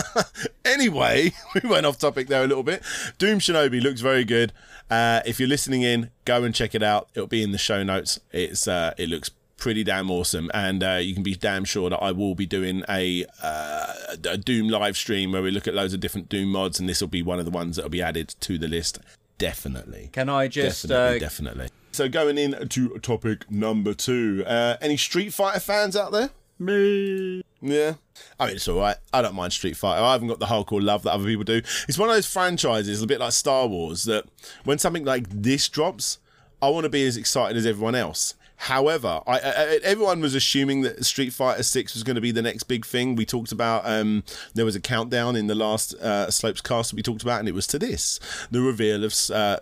anyway, 0.66 1.32
we 1.56 1.68
went 1.68 1.86
off 1.86 1.98
topic 1.98 2.28
there 2.28 2.44
a 2.44 2.48
little 2.48 2.64
bit. 2.64 2.84
Doom 3.18 3.40
Shinobi 3.40 3.82
looks 3.82 4.02
very 4.02 4.24
good. 4.24 4.54
Uh, 4.90 5.22
if 5.26 5.40
you're 5.40 5.50
listening 5.50 5.82
in, 5.82 6.12
go 6.26 6.44
and 6.44 6.54
check 6.54 6.76
it 6.76 6.84
out. 6.84 7.10
It'll 7.16 7.28
be 7.28 7.44
in 7.44 7.52
the 7.52 7.58
show 7.58 7.84
notes. 7.84 8.20
It's 8.32 8.68
uh, 8.68 8.94
it 8.98 9.10
looks 9.10 9.32
pretty 9.58 9.84
damn 9.84 10.12
awesome, 10.12 10.52
and 10.54 10.84
uh, 10.84 11.00
you 11.02 11.14
can 11.14 11.24
be 11.24 11.36
damn 11.36 11.66
sure 11.66 11.90
that 11.90 11.98
I 11.98 12.12
will 12.12 12.36
be 12.36 12.46
doing 12.46 12.84
a, 12.88 13.26
uh, 13.42 13.94
a 14.30 14.38
Doom 14.38 14.68
live 14.70 14.96
stream 14.98 15.32
where 15.32 15.42
we 15.42 15.50
look 15.50 15.68
at 15.68 15.74
loads 15.74 15.94
of 15.94 16.00
different 16.00 16.30
Doom 16.30 16.50
mods, 16.50 16.80
and 16.80 16.88
this 16.88 17.02
will 17.02 17.08
be 17.08 17.24
one 17.24 17.40
of 17.40 17.46
the 17.46 17.52
ones 17.52 17.76
that 17.76 17.84
will 17.84 17.90
be 17.90 18.02
added 18.02 18.36
to 18.42 18.58
the 18.58 18.68
list. 18.68 19.00
Definitely. 19.38 20.10
Can 20.14 20.30
I 20.30 20.48
just 20.48 20.88
Definitely, 20.88 21.16
uh, 21.16 21.20
definitely. 21.20 21.70
So 21.92 22.10
going 22.10 22.38
in 22.38 22.68
to 22.70 22.90
topic 23.00 23.50
number 23.50 23.94
two. 23.94 24.44
Uh, 24.46 24.78
any 24.82 24.98
Street 24.98 25.34
Fighter 25.34 25.60
fans 25.60 25.96
out 25.96 26.12
there? 26.12 26.30
Me? 26.60 27.44
Yeah. 27.62 27.94
I 28.40 28.48
mean, 28.48 28.56
it's 28.56 28.68
all 28.68 28.80
right. 28.80 28.98
I 29.14 29.22
don't 29.22 29.36
mind 29.36 29.54
Street 29.54 29.76
Fighter. 29.78 30.04
I 30.04 30.14
haven't 30.14 30.28
got 30.28 30.40
the 30.40 30.46
hardcore 30.46 30.84
love 30.84 31.04
that 31.04 31.14
other 31.14 31.26
people 31.26 31.44
do. 31.44 31.62
It's 31.88 31.98
one 31.98 32.10
of 32.10 32.16
those 32.16 32.26
franchises, 32.32 33.02
a 33.02 33.08
bit 33.08 33.20
like 33.20 33.32
Star 33.34 33.68
Wars, 33.68 34.04
that 34.06 34.26
when 34.64 34.78
something 34.78 35.04
like 35.06 35.28
this 35.30 35.68
drops, 35.70 36.20
I 36.62 36.70
want 36.70 36.84
to 36.86 36.90
be 36.90 37.06
as 37.06 37.18
excited 37.18 37.58
as 37.58 37.66
everyone 37.66 37.96
else. 37.96 38.36
However, 38.58 39.20
I, 39.28 39.40
I, 39.40 39.80
everyone 39.84 40.22
was 40.22 40.34
assuming 40.34 40.82
that 40.84 41.04
Street 41.06 41.34
Fighter 41.34 41.62
Six 41.64 41.94
was 41.94 42.04
going 42.04 42.16
to 42.16 42.22
be 42.22 42.32
the 42.32 42.42
next 42.42 42.64
big 42.64 42.86
thing. 42.86 43.16
We 43.16 43.26
talked 43.26 43.52
about 43.52 43.82
um, 43.86 44.24
there 44.54 44.64
was 44.64 44.78
a 44.78 44.80
countdown 44.80 45.36
in 45.36 45.48
the 45.48 45.56
last 45.56 45.94
uh, 45.96 46.32
Slopes 46.32 46.62
cast 46.62 46.92
that 46.92 46.96
we 46.96 47.02
talked 47.04 47.22
about, 47.22 47.40
and 47.40 47.50
it 47.50 47.54
was 47.54 47.68
to 47.68 47.80
this 47.80 48.18
the 48.52 48.62
reveal 48.62 49.04
of 49.04 49.14
uh, 49.30 49.58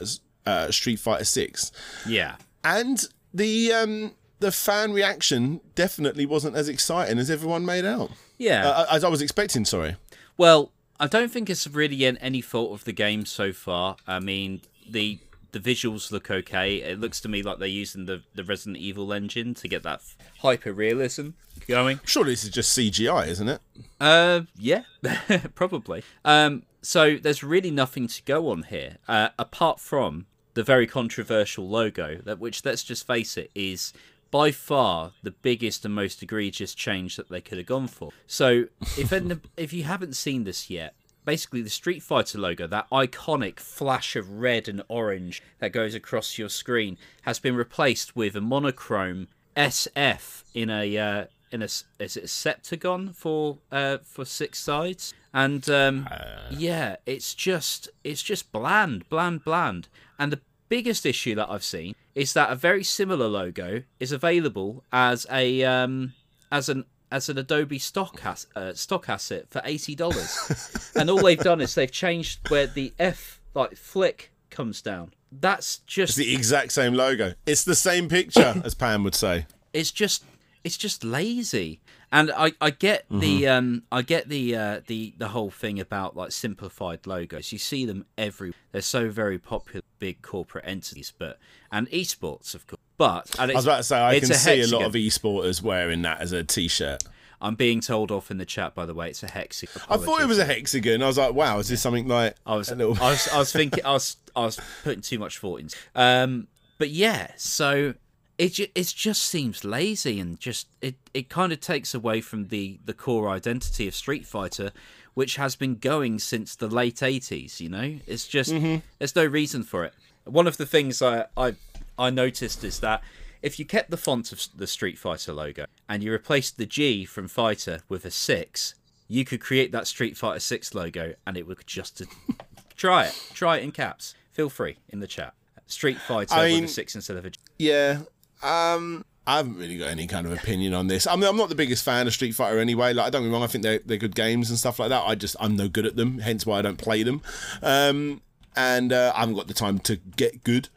uh, 0.46 0.70
Street 0.70 0.98
Fighter 1.00 1.26
Six 1.26 1.72
Yeah. 2.06 2.36
and 2.64 3.04
the 3.34 3.74
um 3.74 4.12
the 4.44 4.52
fan 4.52 4.92
reaction 4.94 5.62
definitely 5.76 6.26
wasn't 6.26 6.56
as 6.56 6.68
exciting 6.68 7.18
as 7.18 7.30
everyone 7.30 7.64
made 7.66 7.86
out 7.86 8.12
Yeah. 8.38 8.68
uh, 8.68 8.86
as 8.96 9.04
i 9.04 9.10
was 9.10 9.22
expecting 9.22 9.64
sorry 9.66 9.96
Well, 10.38 10.72
I 11.00 11.08
don't 11.08 11.32
think 11.32 11.50
it's 11.50 11.66
really 11.68 12.06
in 12.06 12.18
any 12.18 12.42
fault 12.42 12.72
of 12.78 12.84
the 12.86 12.94
game 12.94 13.26
so 13.26 13.52
far. 13.52 13.98
I 14.08 14.20
mean, 14.20 14.62
the 14.90 15.20
the 15.52 15.60
visuals 15.60 16.12
look 16.12 16.32
okay. 16.32 16.78
It 16.92 17.00
looks 17.00 17.20
to 17.22 17.30
me 17.30 17.44
like 17.44 17.58
they're 17.60 17.68
using 17.84 18.06
the, 18.06 18.18
the 18.34 18.44
Resident 18.44 18.78
Evil 18.78 19.12
engine 19.14 19.54
to 19.62 19.68
get 19.68 19.84
that 19.84 20.02
hyper 20.40 20.72
realism 20.74 21.30
going. 21.68 22.00
surely 22.06 22.32
this 22.34 22.44
is 22.44 22.50
just 22.60 22.76
cgi 22.78 23.28
isn't 23.34 23.50
it 23.56 23.62
Uh, 24.02 24.42
yeah, 24.58 24.84
probably. 25.56 26.04
Um, 26.26 26.64
so 26.82 27.18
there's 27.18 27.44
really 27.44 27.72
nothing 27.72 28.08
to 28.08 28.22
go 28.24 28.50
on 28.50 28.64
here, 28.64 28.98
uh, 29.08 29.30
apart 29.38 29.80
from 29.80 30.26
the 30.56 30.64
very 30.64 30.88
controversial 30.88 31.68
logo, 31.68 32.08
that 32.28 32.40
which 32.40 32.64
let's 32.66 32.84
just 32.84 33.06
face 33.08 33.38
it 33.38 33.50
is 33.56 33.94
by 34.34 34.50
far 34.52 35.12
the 35.22 35.30
biggest 35.30 35.86
and 35.86 35.94
most 35.94 36.24
egregious 36.24 36.74
change 36.74 37.18
that 37.18 37.30
they 37.30 37.40
could 37.40 37.60
have 37.60 37.68
gone 37.68 37.88
for. 37.88 38.10
So 38.26 38.66
if 38.98 39.14
if 39.56 39.72
you 39.72 39.84
haven't 39.84 40.16
seen 40.16 40.44
this 40.44 40.70
yet. 40.72 40.96
Basically, 41.24 41.62
the 41.62 41.70
Street 41.70 42.04
Fighter 42.04 42.38
logo, 42.38 42.68
that 42.68 42.90
iconic 42.90 43.58
flash 43.58 44.18
of 44.18 44.30
red 44.30 44.68
and 44.68 44.84
orange 44.90 45.42
that 45.60 45.72
goes 45.72 45.96
across 45.96 46.38
your 46.38 46.50
screen, 46.50 46.98
has 47.22 47.40
been 47.40 47.56
replaced 47.56 48.14
with 48.14 48.36
a 48.36 48.42
monochrome 48.42 49.30
SF 49.56 50.44
in 50.54 50.70
a 50.70 50.98
uh, 50.98 51.26
in 51.50 51.62
a 51.62 51.66
is 51.66 52.18
it 52.18 52.24
a 52.24 52.28
septagon 52.28 53.16
for 53.16 53.60
uh 53.72 54.00
for 54.04 54.26
six 54.26 54.60
sides 54.60 55.14
and 55.34 55.70
um 55.70 56.10
yeah 56.50 56.96
it's 57.06 57.36
just 57.36 57.88
it's 58.04 58.24
just 58.24 58.52
bland 58.52 59.08
bland 59.08 59.44
bland 59.44 59.88
and 60.18 60.32
the 60.32 60.42
biggest 60.68 61.06
issue 61.06 61.36
that 61.36 61.48
i've 61.52 61.64
seen 61.64 61.94
is 62.16 62.34
that 62.34 62.52
a 62.52 62.56
very 62.56 62.84
similar 62.84 63.28
logo 63.28 63.84
is 64.00 64.12
available 64.12 64.84
as 64.92 65.26
a 65.32 65.64
um 65.64 66.14
as 66.52 66.70
an 66.70 66.86
as 67.12 67.30
an 67.30 67.38
Adobe 67.38 67.78
stock 67.80 68.22
uh, 68.56 68.74
stock 68.74 69.08
asset 69.10 69.48
for 69.50 69.62
eighty 69.66 69.94
dollars, 69.96 70.92
and 70.96 71.10
all 71.10 71.22
they've 71.22 71.38
done 71.38 71.62
is 71.62 71.76
they've 71.76 71.92
changed 71.92 72.40
where 72.50 72.66
the 72.68 72.94
F 72.98 73.40
like 73.54 73.76
flick 73.76 74.32
comes 74.50 74.82
down. 74.82 75.14
That's 75.32 75.78
just 75.80 76.18
It's 76.18 76.28
the 76.28 76.34
exact 76.36 76.72
same 76.72 76.94
logo. 76.94 77.34
It's 77.46 77.64
the 77.64 77.76
same 77.76 78.10
picture, 78.10 78.62
as 78.66 78.74
Pam 78.74 79.04
would 79.04 79.16
say. 79.16 79.46
it's 79.74 79.92
just 79.92 80.24
it's 80.64 80.78
just 80.78 81.04
lazy 81.04 81.82
and 82.12 82.32
i 82.38 82.54
i 82.62 82.70
get 82.70 83.06
the 83.10 83.46
um 83.48 83.84
i 83.92 84.02
get 84.02 84.30
the 84.30 84.56
uh 84.56 84.80
the 84.88 85.14
the 85.18 85.28
whole 85.30 85.50
thing 85.50 85.78
about 85.78 86.16
like 86.16 86.32
simplified 86.32 87.06
logos 87.06 87.52
you 87.52 87.58
see 87.58 87.86
them 87.86 88.06
every 88.18 88.54
they're 88.72 88.82
so 88.82 89.10
very 89.10 89.38
popular 89.38 89.83
big 90.04 90.22
corporate 90.22 90.66
entities 90.68 91.14
but 91.18 91.40
and 91.72 91.90
esports 91.92 92.54
of 92.54 92.68
course 92.68 92.82
but 92.98 93.40
and 93.40 93.50
I 93.50 93.56
was 93.56 93.64
about 93.64 93.78
to 93.78 93.84
say, 93.84 94.04
I 94.04 94.20
can 94.20 94.34
see 94.34 94.60
a 94.60 94.68
lot 94.68 94.82
of 94.84 94.98
e-sporters 94.98 95.62
wearing 95.62 96.02
that 96.02 96.20
as 96.20 96.34
a 96.34 96.44
t-shirt. 96.44 97.06
i'm 97.42 97.56
being 97.56 97.80
told 97.80 98.12
off 98.12 98.30
in 98.30 98.38
the 98.38 98.46
chat 98.46 98.76
by 98.76 98.86
the 98.86 98.94
way 98.94 99.08
it's 99.08 99.24
a 99.24 99.30
hexagon 99.30 99.82
I 99.90 99.96
thought 99.96 100.20
it 100.20 100.28
was 100.28 100.40
a 100.40 100.44
hexagon. 100.44 101.02
I 101.02 101.08
was 101.08 101.18
like, 101.18 101.34
wow, 101.34 101.58
is 101.60 101.70
this 101.70 101.82
something 101.82 102.06
like 102.10 102.36
I 102.46 102.56
was, 102.56 102.70
a 102.70 102.76
little... 102.76 103.02
I 103.02 103.12
was, 103.12 103.30
I 103.30 103.38
was 103.38 103.54
thinking, 103.54 103.86
I 103.86 103.94
was, 103.94 104.18
I 104.36 104.42
was 104.42 104.60
putting 104.84 105.02
too 105.02 105.20
much 105.20 105.38
thought 105.38 105.62
into. 105.62 105.78
Um, 105.96 106.48
but 106.78 106.90
yeah, 106.90 107.32
so 107.38 107.94
it 108.38 108.60
it 108.60 108.94
just 108.96 109.24
seems 109.24 109.64
lazy 109.64 110.20
and 110.20 110.40
just 110.40 110.68
it, 110.82 110.96
it 111.14 111.30
kind 111.30 111.54
of 111.54 111.60
takes 111.60 111.94
away 111.94 112.20
from 112.20 112.48
the 112.48 112.80
the 112.84 112.94
core 112.94 113.30
identity 113.30 113.88
of 113.88 113.96
Street 113.96 114.26
Fighter, 114.26 114.72
which 115.14 115.36
has 115.36 115.56
been 115.56 115.76
going 115.76 116.20
since 116.20 116.56
the 116.56 116.68
late 116.68 117.02
eighties. 117.04 117.62
You 117.62 117.70
know, 117.70 118.00
it's 118.08 118.28
just 118.28 118.52
there's 119.00 119.16
no 119.16 119.26
reason 119.26 119.64
for 119.64 119.84
it. 119.84 119.94
One 120.26 120.48
of 120.48 120.58
the 120.58 120.66
things 120.66 121.02
I 121.02 121.26
I 121.38 121.56
I 121.98 122.10
noticed 122.10 122.64
is 122.64 122.80
that. 122.80 123.02
If 123.42 123.60
you 123.60 123.66
kept 123.66 123.92
the 123.92 123.98
font 123.98 124.32
of 124.32 124.42
the 124.56 124.68
Street 124.68 124.98
Fighter 124.98 125.34
logo 125.34 125.66
and 125.90 126.02
you 126.02 126.14
replaced 126.14 126.58
the 126.58 126.66
G 126.66 127.04
from 127.04 127.28
Fighter 127.28 127.80
with 127.90 128.06
a 128.06 128.10
six, 128.10 128.74
you 129.08 129.26
could 129.26 129.42
create 129.42 129.72
that 129.72 129.86
Street 129.86 130.18
Fighter 130.18 130.40
6 130.40 130.74
logo 130.74 131.14
and 131.28 131.38
it 131.38 131.46
would 131.46 131.58
just 131.68 132.02
try 132.76 133.06
it. 133.06 133.30
Try 133.34 133.58
it 133.58 133.64
in 133.64 133.72
caps. 133.72 134.16
Feel 134.32 134.50
free 134.50 134.78
in 134.90 135.02
the 135.02 135.08
chat. 135.08 135.34
Street 135.68 135.98
Fighter 135.98 136.34
I 136.34 136.54
with 136.54 136.64
a 136.64 136.68
6 136.68 136.96
instead 136.96 137.18
of 137.18 137.26
a 137.26 137.30
G. 137.30 137.40
Yeah. 137.60 138.00
Um, 138.42 139.06
I 139.26 139.38
haven't 139.38 139.56
really 139.58 139.78
got 139.78 139.90
any 139.90 140.06
kind 140.08 140.26
of 140.28 140.34
opinion 140.34 140.74
on 140.74 140.88
this. 140.88 141.08
I 141.08 141.16
mean, 141.16 141.24
I'm 141.26 141.38
not 141.38 141.50
the 141.50 141.56
biggest 141.56 141.86
fan 141.86 142.08
of 142.08 142.14
Street 142.14 142.34
Fighter 142.34 142.60
anyway. 142.60 142.94
Like, 142.94 143.12
don't 143.12 143.22
get 143.24 143.28
me 143.30 143.34
wrong, 143.34 143.44
I 143.44 143.48
think 143.48 143.64
they're, 143.64 143.80
they're 143.86 143.98
good 143.98 144.16
games 144.16 144.50
and 144.50 144.60
stuff 144.60 144.80
like 144.80 144.90
that. 144.90 145.04
I 145.04 145.16
just, 145.16 145.36
I'm 145.40 145.56
no 145.56 145.70
good 145.70 145.86
at 145.86 145.96
them, 145.96 146.20
hence 146.20 146.46
why 146.46 146.60
I 146.60 146.62
don't 146.62 146.78
play 146.78 147.04
them. 147.04 147.22
Um, 147.62 148.22
and 148.56 148.92
uh, 148.92 149.14
I 149.16 149.22
haven't 149.22 149.36
got 149.36 149.48
the 149.48 149.54
time 149.54 149.80
to 149.80 149.96
get 149.96 150.44
good. 150.44 150.68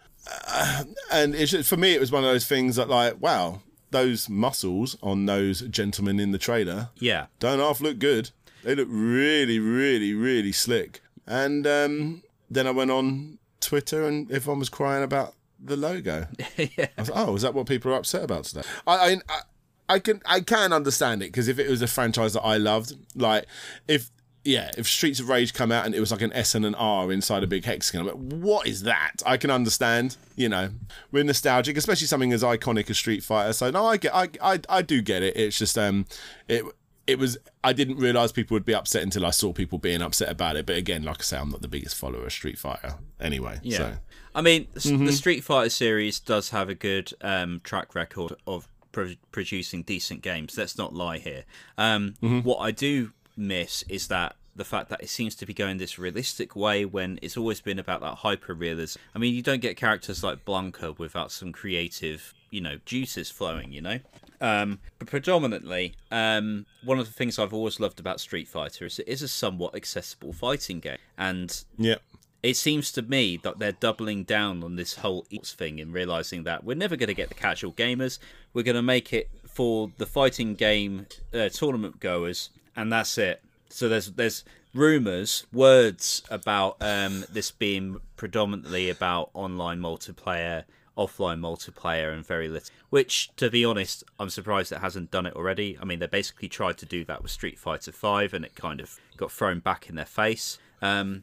Uh, 0.49 0.85
and 1.13 1.35
it's 1.35 1.51
just, 1.51 1.69
for 1.69 1.77
me, 1.77 1.95
it 1.95 2.01
was 2.01 2.13
one 2.13 2.23
of 2.25 2.31
those 2.31 2.47
things 2.47 2.77
that, 2.77 2.89
like, 2.89 3.21
wow, 3.21 3.63
those 3.91 4.29
muscles 4.29 4.97
on 5.03 5.27
those 5.27 5.63
gentlemen 5.63 6.19
in 6.21 6.31
the 6.33 6.39
trailer 6.39 6.91
Yeah. 6.99 7.27
don't 7.41 7.59
half 7.59 7.81
look 7.81 7.99
good. 7.99 8.31
They 8.63 8.75
look 8.75 8.89
really, 8.91 9.59
really, 9.59 10.15
really 10.15 10.53
slick. 10.53 11.01
And 11.27 11.67
um, 11.67 12.23
then 12.51 12.67
I 12.67 12.71
went 12.71 12.91
on 12.91 13.39
Twitter 13.61 14.07
and 14.07 14.31
everyone 14.31 14.59
was 14.61 14.69
crying 14.69 15.03
about 15.05 15.35
the 15.67 15.77
logo. 15.77 16.27
yeah. 16.57 16.87
I 16.97 17.01
was 17.01 17.11
like, 17.11 17.29
oh, 17.29 17.35
is 17.37 17.43
that 17.43 17.55
what 17.55 17.67
people 17.67 17.93
are 17.93 17.97
upset 17.97 18.23
about 18.25 18.45
today? 18.45 18.63
I, 18.87 19.19
I, 19.29 19.41
I- 19.89 19.99
can, 20.01 20.21
I 20.27 20.41
can 20.41 20.73
understand 20.73 21.23
it 21.23 21.27
because 21.27 21.49
if 21.49 21.59
it 21.59 21.69
was 21.71 21.83
a 21.83 21.87
franchise 21.87 22.33
that 22.33 22.43
I 22.43 22.57
loved, 22.57 22.95
like 23.15 23.47
if, 23.87 24.11
yeah, 24.45 24.71
if 24.79 24.87
Streets 24.87 25.19
of 25.21 25.29
Rage 25.29 25.53
come 25.55 25.71
out 25.73 25.87
and 25.87 25.95
it 25.95 26.01
was 26.01 26.13
like 26.13 26.23
an 26.23 26.33
S 26.33 26.55
and 26.55 26.65
an 26.65 26.75
R 26.77 27.11
inside 27.13 27.43
a 27.43 27.47
big 27.49 27.65
hexagon, 27.65 28.03
I'm 28.03 28.07
like, 28.07 28.41
what 28.41 28.67
is 28.67 28.83
that? 28.83 29.15
I 29.27 29.37
can 29.37 29.51
understand, 29.51 30.17
you 30.37 30.49
know, 30.49 30.71
we're 31.13 31.25
nostalgic, 31.25 31.77
especially 31.77 32.07
something 32.07 32.33
as 32.33 32.43
iconic 32.45 32.89
as 32.91 32.97
Street 32.97 33.23
Fighter. 33.25 33.53
So 33.53 33.71
no, 33.71 33.87
I 33.87 33.97
get, 33.97 34.15
I, 34.15 34.29
I, 34.43 34.61
I 34.69 34.83
do 34.83 35.03
get 35.03 35.23
it. 35.23 35.37
It's 35.37 35.59
just, 35.59 35.77
um, 35.77 36.07
it, 36.49 36.65
it 37.07 37.19
was, 37.19 37.39
I 37.63 37.73
didn't 37.73 37.97
realize 37.99 38.33
people 38.33 38.55
would 38.57 38.65
be 38.65 38.75
upset 38.75 39.03
until 39.03 39.25
I 39.27 39.31
saw 39.31 39.53
people 39.53 39.79
being 39.79 40.03
upset 40.03 40.29
about 40.31 40.57
it. 40.57 40.67
But 40.67 40.77
again, 40.77 41.03
like 41.05 41.19
I 41.21 41.23
say, 41.23 41.39
I'm 41.39 41.51
not 41.51 41.63
the 41.63 41.69
biggest 41.69 41.97
follower 41.97 42.27
of 42.27 42.33
Street 42.33 42.59
Fighter 42.59 42.95
anyway. 43.21 43.59
Yeah. 43.63 43.77
So. 43.79 43.95
I 44.35 44.43
mean, 44.43 44.67
the, 44.75 44.81
Mm-hmm. 44.81 45.07
the 45.07 45.13
Street 45.13 45.45
Fighter 45.45 45.71
series 45.71 46.19
does 46.21 46.51
have 46.51 46.69
a 46.69 46.75
good 46.75 47.13
um, 47.23 47.61
track 47.65 47.95
record 47.95 48.35
of 48.47 48.69
pro- 48.93 49.15
producing 49.33 49.83
decent 49.83 50.23
games. 50.23 50.57
Let's 50.59 50.77
not 50.77 50.95
lie 50.95 51.19
here. 51.19 51.45
Um, 51.79 52.15
Mm-hmm. 52.23 52.41
What 52.41 52.59
I 52.59 52.71
do 52.73 53.13
miss 53.37 53.83
is 53.89 54.09
that 54.09 54.37
the 54.57 54.65
fact 54.65 54.89
that 54.89 55.03
it 55.03 55.09
seems 55.09 55.35
to 55.37 55.47
be 55.47 55.55
going 55.55 55.77
this 55.77 55.99
realistic 55.99 56.57
way 56.57 56.85
when 56.85 57.19
it's 57.23 57.37
always 57.37 57.61
been 57.61 57.79
about 57.79 58.01
that 58.01 58.17
hyper 58.17 58.55
realism. 58.55 58.99
I 59.15 59.19
mean, 59.19 59.35
you 59.35 59.43
don't 59.43 59.61
get 59.61 59.77
characters 59.77 60.25
like 60.25 60.45
Blanka 60.45 60.99
without 60.99 61.31
some 61.31 61.53
creative, 61.53 62.35
you 62.51 62.61
know, 62.61 62.79
juices 62.85 63.31
flowing, 63.31 63.73
you 63.73 63.81
know? 63.83 63.99
Um, 64.41 64.81
but 64.99 65.09
predominantly, 65.09 65.95
um, 66.11 66.67
one 66.85 66.99
of 66.99 67.07
the 67.07 67.13
things 67.13 67.39
I've 67.39 67.55
always 67.55 67.81
loved 67.81 68.01
about 68.01 68.21
Street 68.21 68.49
Fighter 68.49 68.87
is 68.87 68.99
it 68.99 69.09
is 69.09 69.23
a 69.23 69.29
somewhat 69.29 69.75
accessible 69.75 70.33
fighting 70.33 70.81
game. 70.81 70.99
And 71.17 71.65
Yeah. 71.79 71.97
it 72.43 72.57
seems 72.57 72.93
to 72.93 73.03
me 73.03 73.39
that 73.39 73.59
they're 73.59 73.73
doubling 73.73 74.25
down 74.25 74.63
on 74.63 74.77
this 74.77 74.97
whole 74.97 75.25
esports 75.33 75.55
thing 75.55 75.81
and 75.81 75.93
realizing 75.93 76.45
that 76.45 76.65
we're 76.65 76.75
never 76.77 76.97
going 76.97 77.09
to 77.09 77.15
get 77.15 77.29
the 77.29 77.35
casual 77.35 77.73
gamers. 77.73 78.19
We're 78.53 78.63
going 78.63 78.77
to 78.77 78.83
make 78.83 79.13
it 79.13 79.31
for 79.47 79.91
the 79.97 80.07
fighting 80.07 80.55
game 80.55 81.07
uh, 81.33 81.49
tournament 81.49 81.99
goers, 82.01 82.51
and 82.75 82.93
that's 82.93 83.17
it. 83.19 83.43
So 83.77 83.91
there's 83.91 84.13
there's 84.13 84.43
rumors, 84.73 85.47
words 85.53 86.23
about 86.31 86.77
um, 86.81 87.25
this 87.31 87.51
being 87.51 88.01
predominantly 88.17 88.89
about 88.89 89.29
online 89.35 89.81
multiplayer, 89.81 90.65
offline 90.97 91.41
multiplayer, 91.41 92.11
and 92.11 92.25
very 92.27 92.49
little. 92.49 92.71
Which, 92.89 93.31
to 93.37 93.51
be 93.51 93.67
honest, 93.67 94.03
I'm 94.19 94.31
surprised 94.31 94.73
it 94.73 94.79
hasn't 94.79 95.11
done 95.11 95.27
it 95.27 95.35
already. 95.35 95.77
I 95.79 95.85
mean, 95.85 95.99
they 95.99 96.07
basically 96.07 96.49
tried 96.49 96.79
to 96.79 96.87
do 96.87 97.05
that 97.05 97.23
with 97.23 97.31
Street 97.31 97.59
Fighter 97.59 97.93
Five, 97.93 98.33
and 98.33 98.47
it 98.47 98.55
kind 98.55 98.81
of 98.81 98.99
got 99.19 99.31
thrown 99.31 99.59
back 99.59 99.91
in 99.91 99.95
their 99.95 100.07
face. 100.07 100.59
Um, 100.81 101.23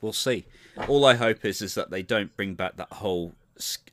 we'll 0.00 0.12
see. 0.12 0.46
All 0.86 1.04
I 1.04 1.14
hope 1.14 1.44
is 1.44 1.60
is 1.60 1.74
that 1.74 1.90
they 1.90 2.02
don't 2.02 2.36
bring 2.36 2.54
back 2.54 2.76
that 2.76 2.92
whole 2.92 3.34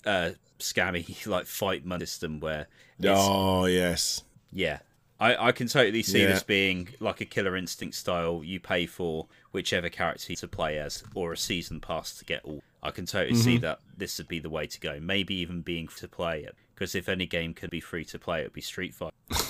uh, 0.06 0.32
scammy 0.60 1.25
like 1.25 1.48
fight 1.48 1.84
money 1.84 2.06
system 2.06 2.39
where 2.39 2.68
Oh, 3.04 3.66
yes. 3.66 4.22
yeah. 4.51 4.80
I, 5.20 5.48
I 5.48 5.52
can 5.52 5.68
totally 5.68 6.04
see 6.04 6.22
Yeah. 6.22 6.28
this 6.28 6.44
being 6.44 6.90
like 7.00 7.22
a 7.22 7.26
Killer 7.26 7.56
Instinct 7.58 7.96
style. 7.96 8.44
You 8.44 8.60
pay 8.60 8.86
for 8.86 9.28
whichever 9.52 9.90
character 9.90 10.36
to 10.36 10.48
play 10.48 10.78
as, 10.78 11.04
or 11.16 11.34
a 11.34 11.38
season 11.38 11.80
pass 11.80 12.16
to 12.18 12.26
get 12.26 12.44
all. 12.44 12.64
I 12.84 12.92
can 12.92 13.06
totally 13.06 13.34
Mm-hmm. 13.34 13.42
see 13.44 13.58
that 13.60 13.80
this 13.98 14.18
would 14.20 14.28
be 14.28 14.40
the 14.40 14.50
way 14.50 14.68
to 14.68 14.80
go. 14.80 15.00
Maybe 15.00 15.34
even 15.36 15.62
being 15.62 15.88
free 15.88 16.02
to 16.02 16.08
play 16.08 16.44
it, 16.44 16.56
because 16.76 16.94
if 16.94 17.10
any 17.10 17.26
game 17.26 17.54
could 17.56 17.72
be 17.72 17.80
free 17.82 18.06
to 18.06 18.20
play, 18.20 18.42
it 18.42 18.44
would 18.46 18.54
be 18.54 18.62
Street 18.62 18.94
Fighter. 18.94 19.14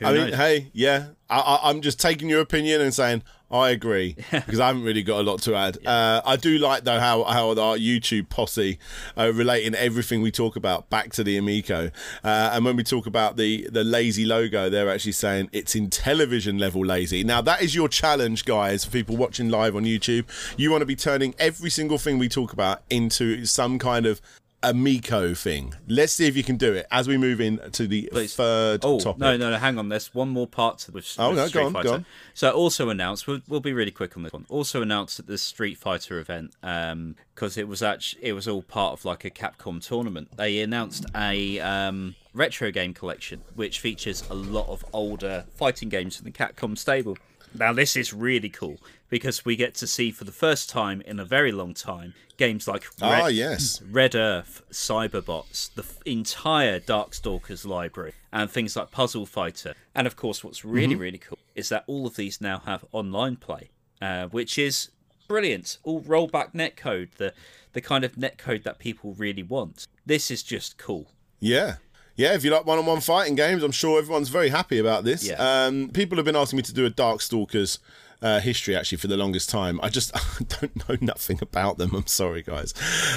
I 0.00 0.12
mean, 0.12 0.30
knows? 0.30 0.34
hey, 0.34 0.70
yeah, 0.72 1.08
I, 1.28 1.38
I, 1.38 1.70
I'm 1.70 1.80
just 1.80 2.00
taking 2.00 2.28
your 2.28 2.40
opinion 2.40 2.80
and 2.80 2.92
saying 2.92 3.22
I 3.50 3.70
agree 3.70 4.16
because 4.30 4.60
I 4.60 4.68
haven't 4.68 4.84
really 4.84 5.02
got 5.02 5.20
a 5.20 5.22
lot 5.22 5.42
to 5.42 5.56
add. 5.56 5.84
Uh, 5.84 6.22
I 6.24 6.36
do 6.36 6.58
like 6.58 6.84
though 6.84 7.00
how 7.00 7.24
how 7.24 7.50
our 7.50 7.76
YouTube 7.76 8.28
posse 8.28 8.78
uh, 9.18 9.32
relating 9.32 9.74
everything 9.74 10.22
we 10.22 10.30
talk 10.30 10.54
about 10.56 10.88
back 10.88 11.12
to 11.14 11.24
the 11.24 11.36
Amico, 11.36 11.90
uh, 12.22 12.50
and 12.52 12.64
when 12.64 12.76
we 12.76 12.84
talk 12.84 13.06
about 13.06 13.36
the 13.36 13.68
the 13.72 13.82
lazy 13.82 14.24
logo, 14.24 14.70
they're 14.70 14.88
actually 14.88 15.12
saying 15.12 15.50
it's 15.52 15.74
Intellivision 15.74 16.60
level 16.60 16.84
lazy. 16.84 17.24
Now 17.24 17.40
that 17.40 17.62
is 17.62 17.74
your 17.74 17.88
challenge, 17.88 18.44
guys. 18.44 18.84
For 18.84 18.92
people 18.92 19.16
watching 19.16 19.48
live 19.48 19.74
on 19.74 19.84
YouTube, 19.84 20.26
you 20.56 20.70
want 20.70 20.82
to 20.82 20.86
be 20.86 20.96
turning 20.96 21.34
every 21.38 21.70
single 21.70 21.98
thing 21.98 22.18
we 22.18 22.28
talk 22.28 22.52
about 22.52 22.82
into 22.88 23.44
some 23.46 23.78
kind 23.78 24.06
of 24.06 24.20
Amico 24.62 25.32
thing. 25.34 25.74
Let's 25.88 26.12
see 26.12 26.26
if 26.26 26.36
you 26.36 26.42
can 26.44 26.56
do 26.56 26.74
it 26.74 26.86
as 26.90 27.08
we 27.08 27.16
move 27.16 27.40
into 27.40 27.86
the 27.86 28.08
Please. 28.12 28.34
third 28.34 28.80
Oh 28.84 28.98
topic. 29.00 29.20
no, 29.20 29.36
no, 29.36 29.50
no! 29.50 29.56
Hang 29.56 29.78
on. 29.78 29.88
There's 29.88 30.12
one 30.14 30.28
more 30.28 30.46
part 30.46 30.78
to 30.80 30.92
with, 30.92 31.14
Oh, 31.18 31.30
no, 31.30 31.36
go 31.36 31.46
Street 31.48 31.62
on, 31.64 31.72
go 31.72 31.94
on. 31.94 32.06
So 32.34 32.50
also 32.50 32.90
announced. 32.90 33.26
We'll, 33.26 33.40
we'll 33.48 33.60
be 33.60 33.72
really 33.72 33.90
quick 33.90 34.16
on 34.16 34.22
this 34.22 34.32
one. 34.32 34.44
Also 34.50 34.82
announced 34.82 35.18
at 35.18 35.26
the 35.26 35.38
Street 35.38 35.78
Fighter 35.78 36.18
event 36.18 36.52
because 36.60 37.56
it 37.56 37.68
was 37.68 37.82
actually 37.82 38.24
it 38.24 38.32
was 38.34 38.46
all 38.46 38.62
part 38.62 38.92
of 38.92 39.04
like 39.04 39.24
a 39.24 39.30
Capcom 39.30 39.82
tournament. 39.82 40.36
They 40.36 40.60
announced 40.60 41.06
a 41.16 41.58
um, 41.60 42.14
retro 42.34 42.70
game 42.70 42.92
collection 42.92 43.40
which 43.54 43.80
features 43.80 44.22
a 44.28 44.34
lot 44.34 44.68
of 44.68 44.84
older 44.92 45.44
fighting 45.54 45.88
games 45.88 46.16
from 46.16 46.26
the 46.26 46.32
Capcom 46.32 46.76
stable. 46.76 47.16
Now 47.54 47.72
this 47.72 47.96
is 47.96 48.12
really 48.12 48.48
cool 48.48 48.78
because 49.08 49.44
we 49.44 49.56
get 49.56 49.74
to 49.76 49.86
see 49.86 50.10
for 50.10 50.24
the 50.24 50.32
first 50.32 50.70
time 50.70 51.00
in 51.02 51.18
a 51.18 51.24
very 51.24 51.50
long 51.52 51.74
time 51.74 52.14
games 52.36 52.68
like 52.68 52.84
Ah, 53.02 53.24
Red- 53.26 53.34
yes. 53.34 53.82
Red 53.90 54.14
Earth, 54.14 54.62
Cyberbots, 54.70 55.74
the 55.74 55.82
f- 55.82 55.98
entire 56.06 56.78
Darkstalkers 56.80 57.66
library, 57.66 58.14
and 58.32 58.50
things 58.50 58.76
like 58.76 58.90
Puzzle 58.90 59.26
Fighter. 59.26 59.74
And 59.94 60.06
of 60.06 60.16
course, 60.16 60.44
what's 60.44 60.64
really, 60.64 60.94
really 60.94 61.18
cool 61.18 61.38
is 61.54 61.68
that 61.70 61.84
all 61.86 62.06
of 62.06 62.16
these 62.16 62.40
now 62.40 62.60
have 62.66 62.84
online 62.92 63.36
play, 63.36 63.70
uh, 64.00 64.26
which 64.28 64.58
is 64.58 64.90
brilliant. 65.28 65.78
All 65.82 66.00
rollback 66.00 66.54
netcode, 66.54 67.14
the, 67.16 67.34
the 67.72 67.80
kind 67.80 68.04
of 68.04 68.12
netcode 68.14 68.62
that 68.62 68.78
people 68.78 69.12
really 69.14 69.42
want. 69.42 69.86
This 70.06 70.30
is 70.30 70.42
just 70.42 70.78
cool. 70.78 71.10
Yeah. 71.40 71.76
Yeah, 72.20 72.34
if 72.34 72.44
you 72.44 72.50
like 72.50 72.66
one-on-one 72.66 73.00
fighting 73.00 73.34
games, 73.34 73.62
I'm 73.62 73.72
sure 73.72 73.98
everyone's 73.98 74.28
very 74.28 74.50
happy 74.50 74.78
about 74.78 75.04
this. 75.04 75.26
Yeah. 75.26 75.36
Um, 75.38 75.88
people 75.88 76.16
have 76.16 76.26
been 76.26 76.36
asking 76.36 76.58
me 76.58 76.62
to 76.64 76.74
do 76.74 76.84
a 76.84 76.90
Darkstalkers 76.90 77.78
uh, 78.20 78.40
history 78.40 78.76
actually 78.76 78.98
for 78.98 79.06
the 79.06 79.16
longest 79.16 79.48
time. 79.48 79.80
I 79.82 79.88
just 79.88 80.14
I 80.40 80.44
don't 80.60 80.88
know 80.88 80.96
nothing 81.00 81.38
about 81.40 81.78
them. 81.78 81.94
I'm 81.94 82.06
sorry, 82.06 82.42
guys. 82.42 82.74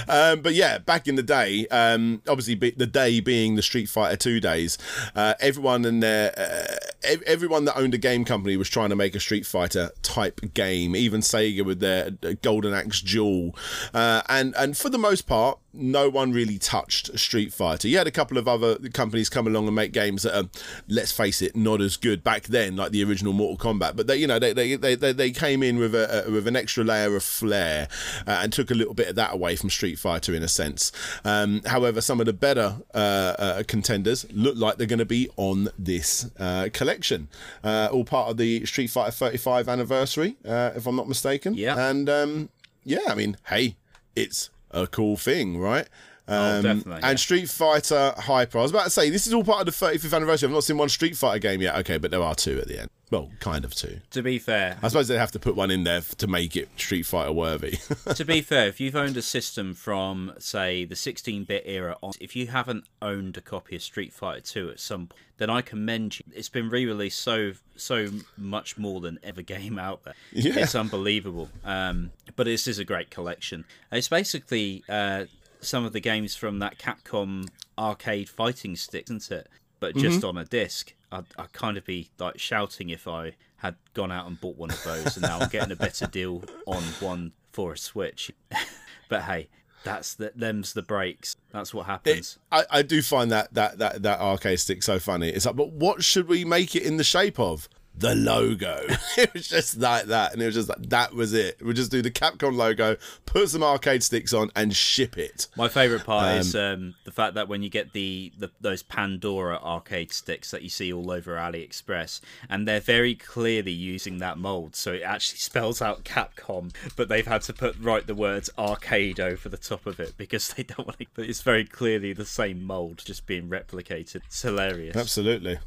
Um, 0.08 0.40
but 0.40 0.54
yeah, 0.54 0.78
back 0.78 1.10
in 1.10 1.16
the 1.16 1.24
day, 1.24 1.68
um, 1.68 2.22
obviously 2.30 2.56
be, 2.56 2.72
the 2.72 2.88
day 2.88 3.20
being 3.20 3.56
the 3.56 3.62
Street 3.62 3.90
Fighter 3.90 4.16
Two 4.16 4.40
days, 4.40 4.78
uh, 5.16 5.34
everyone 5.42 5.84
in 5.84 6.00
their 6.00 6.34
uh, 6.38 7.18
everyone 7.26 7.66
that 7.66 7.78
owned 7.78 7.94
a 7.94 7.98
game 7.98 8.24
company 8.24 8.56
was 8.56 8.70
trying 8.70 8.90
to 8.90 8.96
make 8.96 9.16
a 9.16 9.20
Street 9.20 9.46
Fighter 9.46 9.92
type 10.02 10.40
game. 10.54 10.96
Even 10.96 11.20
Sega 11.20 11.66
with 11.66 11.82
their 11.82 12.12
Golden 12.42 12.74
Axe 12.74 13.02
Duel, 13.02 13.54
uh, 13.94 14.22
and 14.30 14.56
and 14.58 14.78
for 14.78 14.90
the 14.90 14.98
most 14.98 15.28
part, 15.28 15.60
no 15.74 16.10
one 16.10 16.32
really 16.32 16.58
touched 16.58 17.18
Street 17.18 17.52
Fighter. 17.52 17.88
You 17.88 17.98
had 17.98 18.08
a 18.08 18.12
couple 18.12 18.38
of 18.38 18.48
other 18.48 18.78
companies 18.90 19.30
come 19.30 19.48
along 19.48 19.66
and 19.68 19.76
make 19.76 19.92
games 19.92 20.24
that 20.24 20.38
are, 20.38 20.50
let's 20.88 21.12
face 21.12 21.42
it, 21.42 21.56
not 21.56 21.82
as 21.82 21.98
good 21.98 22.24
back 22.24 22.44
then, 22.44 22.76
like 22.76 22.92
the 22.92 23.04
original 23.04 23.34
Mortal 23.34 23.58
Kombat. 23.58 23.96
But 23.96 24.08
they, 24.08 24.18
you 24.18 24.28
know, 24.28 24.40
they 24.40 24.54
they, 24.54 24.96
they, 24.96 25.12
they 25.12 25.32
came 25.32 25.64
in 25.64 25.78
with 25.78 25.96
a, 25.96 26.26
with 26.30 26.48
an 26.48 26.56
extra 26.56 26.84
layer 26.84 27.16
of 27.16 27.24
flair 27.24 27.88
uh, 28.28 28.40
and 28.44 28.54
took 28.54 28.70
a 28.72 28.76
little 28.76 28.94
bit 28.94 29.08
of 29.08 29.16
that 29.16 29.34
away 29.34 29.56
from 29.56 29.70
Street 29.70 29.98
Fighter 29.98 30.34
in 30.34 30.44
a 30.44 30.48
sense. 30.48 30.92
Um, 31.26 31.62
however, 31.66 32.02
some 32.02 32.20
of 32.20 32.28
the 32.28 32.34
better 32.34 32.78
uh, 32.94 32.98
uh, 32.98 33.64
contenders 33.68 34.26
look 34.32 34.56
like 34.58 34.78
they're 34.78 34.88
going 34.88 35.00
to 35.00 35.06
be 35.06 35.30
on 35.38 35.70
this 35.78 36.30
uh, 36.40 36.70
collection, 36.72 37.30
uh, 37.64 37.90
all 37.92 38.06
part 38.06 38.30
of 38.30 38.38
the 38.38 38.66
Street 38.66 38.88
Fighter 38.88 39.12
35 39.12 39.68
anniversary, 39.68 40.38
uh, 40.46 40.72
if 40.76 40.86
I'm 40.86 40.96
not 40.96 41.08
mistaken. 41.08 41.56
Yeah. 41.56 41.90
And 41.90 42.10
um, 42.10 42.50
yeah, 42.84 43.00
I 43.08 43.16
mean, 43.16 43.38
hey, 43.48 43.76
it's 44.16 44.50
a 44.74 44.88
cool 44.88 45.16
thing, 45.18 45.60
right? 45.60 45.88
Oh, 46.28 46.58
Um, 46.58 46.64
definitely, 46.64 47.02
yeah. 47.02 47.10
And 47.10 47.20
Street 47.20 47.50
Fighter 47.50 48.14
Hyper. 48.18 48.58
I 48.58 48.62
was 48.62 48.72
about 48.72 48.86
to 48.86 48.90
say 48.90 49.10
this 49.10 49.28
is 49.28 49.34
all 49.34 49.44
part 49.44 49.60
of 49.60 49.66
the 49.66 49.86
35th 49.86 50.14
anniversary. 50.16 50.48
I've 50.48 50.54
not 50.54 50.64
seen 50.64 50.78
one 50.78 50.90
Street 50.90 51.18
Fighter 51.18 51.40
game 51.40 51.62
yet. 51.62 51.76
Okay, 51.80 51.98
but 51.98 52.12
there 52.12 52.22
are 52.22 52.36
two 52.36 52.60
at 52.60 52.68
the 52.68 52.80
end. 52.80 52.90
Well, 53.12 53.30
kind 53.42 53.64
of 53.64 53.76
two. 53.76 54.00
To 54.12 54.24
be 54.24 54.40
fair, 54.40 54.80
I 54.82 54.88
suppose 54.88 55.08
they 55.08 55.18
have 55.20 55.32
to 55.34 55.40
put 55.40 55.56
one 55.56 55.70
in 55.70 55.84
there 55.84 56.02
to 56.02 56.28
make 56.28 56.56
it 56.56 56.70
Street 56.78 57.04
Fighter 57.04 57.32
worthy. 57.32 57.78
to 58.16 58.26
be 58.26 58.42
fair, 58.42 58.68
if 58.68 58.80
you've 58.80 58.96
owned 58.96 59.18
a 59.18 59.22
system 59.22 59.76
from, 59.76 60.34
say, 60.40 60.84
the 60.86 60.96
16-bit 60.96 61.64
era 61.68 61.96
on, 62.02 62.14
if 62.20 62.36
you 62.36 62.48
haven't 62.48 62.86
owned 63.04 63.38
a 63.38 63.42
copy 63.42 63.76
of 63.76 63.84
Street 63.84 64.14
Fighter 64.14 64.42
2 64.42 64.70
at 64.72 64.80
some 64.80 65.08
point, 65.08 65.20
then 65.38 65.50
I 65.52 65.62
commend 65.62 66.18
you. 66.20 66.26
It's 66.34 66.50
been 66.50 66.70
re-released 66.70 67.20
so 67.22 67.52
so 67.76 68.08
much 68.38 68.78
more 68.78 69.00
than 69.02 69.20
ever 69.24 69.42
game 69.56 69.78
out 69.78 70.04
there. 70.06 70.16
Yeah. 70.32 70.60
It's 70.60 70.74
unbelievable. 70.74 71.50
Um, 71.64 72.12
but 72.36 72.46
this 72.46 72.66
is 72.66 72.80
a 72.80 72.86
great 72.86 73.12
collection. 73.12 73.66
It's 73.92 74.08
basically 74.08 74.84
uh, 74.90 75.26
some 75.66 75.86
of 75.86 75.94
the 75.94 76.00
games 76.00 76.36
from 76.36 76.60
that 76.60 76.78
Capcom 76.78 77.48
arcade 77.78 78.30
fighting 78.30 78.76
stick, 78.76 79.06
isn't 79.06 79.32
it? 79.32 79.48
But 79.80 79.96
mm-hmm. 79.96 80.08
just 80.08 80.24
on 80.24 80.38
a 80.38 80.46
disc. 80.46 80.94
I'd, 81.12 81.26
I'd 81.38 81.54
kind 81.54 81.78
of 81.78 81.86
be 81.86 82.10
like 82.20 82.40
shouting 82.40 82.90
if 82.90 83.08
I 83.08 83.34
had 83.58 83.76
gone 83.94 84.12
out 84.12 84.28
and 84.28 84.40
bought 84.40 84.58
one 84.58 84.72
of 84.72 84.84
those, 84.84 85.16
and 85.16 85.24
now 85.24 85.40
I'm 85.40 85.50
getting 85.50 85.72
a 85.72 85.76
better 85.76 86.08
deal 86.08 86.44
on 86.66 86.82
one 87.00 87.34
for 87.52 87.74
a 87.74 87.78
Switch. 87.78 88.32
but 89.10 89.24
hey, 89.24 89.50
that's 89.84 90.16
the 90.16 90.32
them's 90.36 90.74
the 90.74 90.82
breaks. 90.82 91.36
That's 91.52 91.74
what 91.74 91.86
happens. 91.86 92.40
I, 92.52 92.66
I 92.70 92.82
do 92.82 93.02
find 93.02 93.32
that, 93.32 93.54
that 93.54 93.78
that 93.78 94.04
that 94.04 94.20
arcade 94.20 94.60
stick 94.60 94.84
so 94.84 95.00
funny. 95.00 95.30
It's 95.30 95.46
like, 95.46 95.56
but 95.56 95.72
what 95.72 96.04
should 96.04 96.28
we 96.28 96.46
make 96.46 96.76
it 96.76 96.84
in 96.84 96.98
the 96.98 97.04
shape 97.04 97.40
of? 97.40 97.70
The 97.96 98.16
logo. 98.16 98.86
it 99.18 99.34
was 99.34 99.48
just 99.48 99.78
like 99.78 100.06
that, 100.06 100.34
and 100.34 100.42
it 100.42 100.46
was 100.46 100.56
just 100.56 100.70
like 100.70 100.90
that 100.90 101.14
was 101.14 101.34
it. 101.34 101.58
We'll 101.62 101.74
just 101.74 101.92
do 101.92 102.02
the 102.02 102.12
Capcom 102.12 102.56
logo, 102.56 102.98
put 103.26 103.50
some 103.50 103.64
arcade 103.64 104.04
sticks 104.04 104.34
on, 104.34 104.52
and 104.56 104.76
ship 104.76 105.18
it. 105.18 105.48
My 105.56 105.68
favourite 105.68 106.04
part 106.04 106.40
is 106.40 106.56
um, 106.56 106.96
the 107.06 107.12
fact 107.12 107.36
that 107.36 107.48
when 107.48 107.62
you 107.62 107.70
get 107.70 107.94
the, 107.94 108.32
the 108.38 108.50
those 108.60 108.84
Pandora 108.84 109.58
arcade 109.58 110.12
sticks 110.12 110.52
that 110.52 110.64
you 110.64 110.70
see 110.70 110.92
all 110.92 111.12
over 111.12 111.36
AliExpress, 111.36 112.20
and 112.50 112.68
they're 112.68 112.80
very 112.80 113.16
clearly 113.16 113.72
using 113.72 114.18
that 114.18 114.38
mold, 114.38 114.76
so 114.76 114.94
it 114.94 115.04
actually 115.04 115.38
spells 115.40 115.82
out 115.82 116.04
Capcom, 116.04 116.74
but 116.96 117.10
they've 117.10 117.28
had 117.28 117.44
to 117.44 117.54
put 117.54 117.78
write 117.80 118.08
the 118.08 118.16
words 118.16 118.50
arcade 118.58 119.20
over 119.20 119.50
the 119.50 119.58
top 119.58 119.86
of 119.86 120.00
it 120.00 120.18
because 120.18 120.50
they 120.50 120.64
don't 120.64 120.80
want 120.88 121.00
to. 121.00 121.06
But 121.14 121.26
it's 121.26 121.42
very 121.42 121.66
clearly 121.66 122.14
the 122.14 122.26
same 122.26 122.64
mold 122.64 123.04
just 123.06 123.26
being 123.28 123.50
replicated. 123.50 124.22
It's 124.26 124.42
hilarious. 124.42 124.96
Absolutely. 124.96 125.60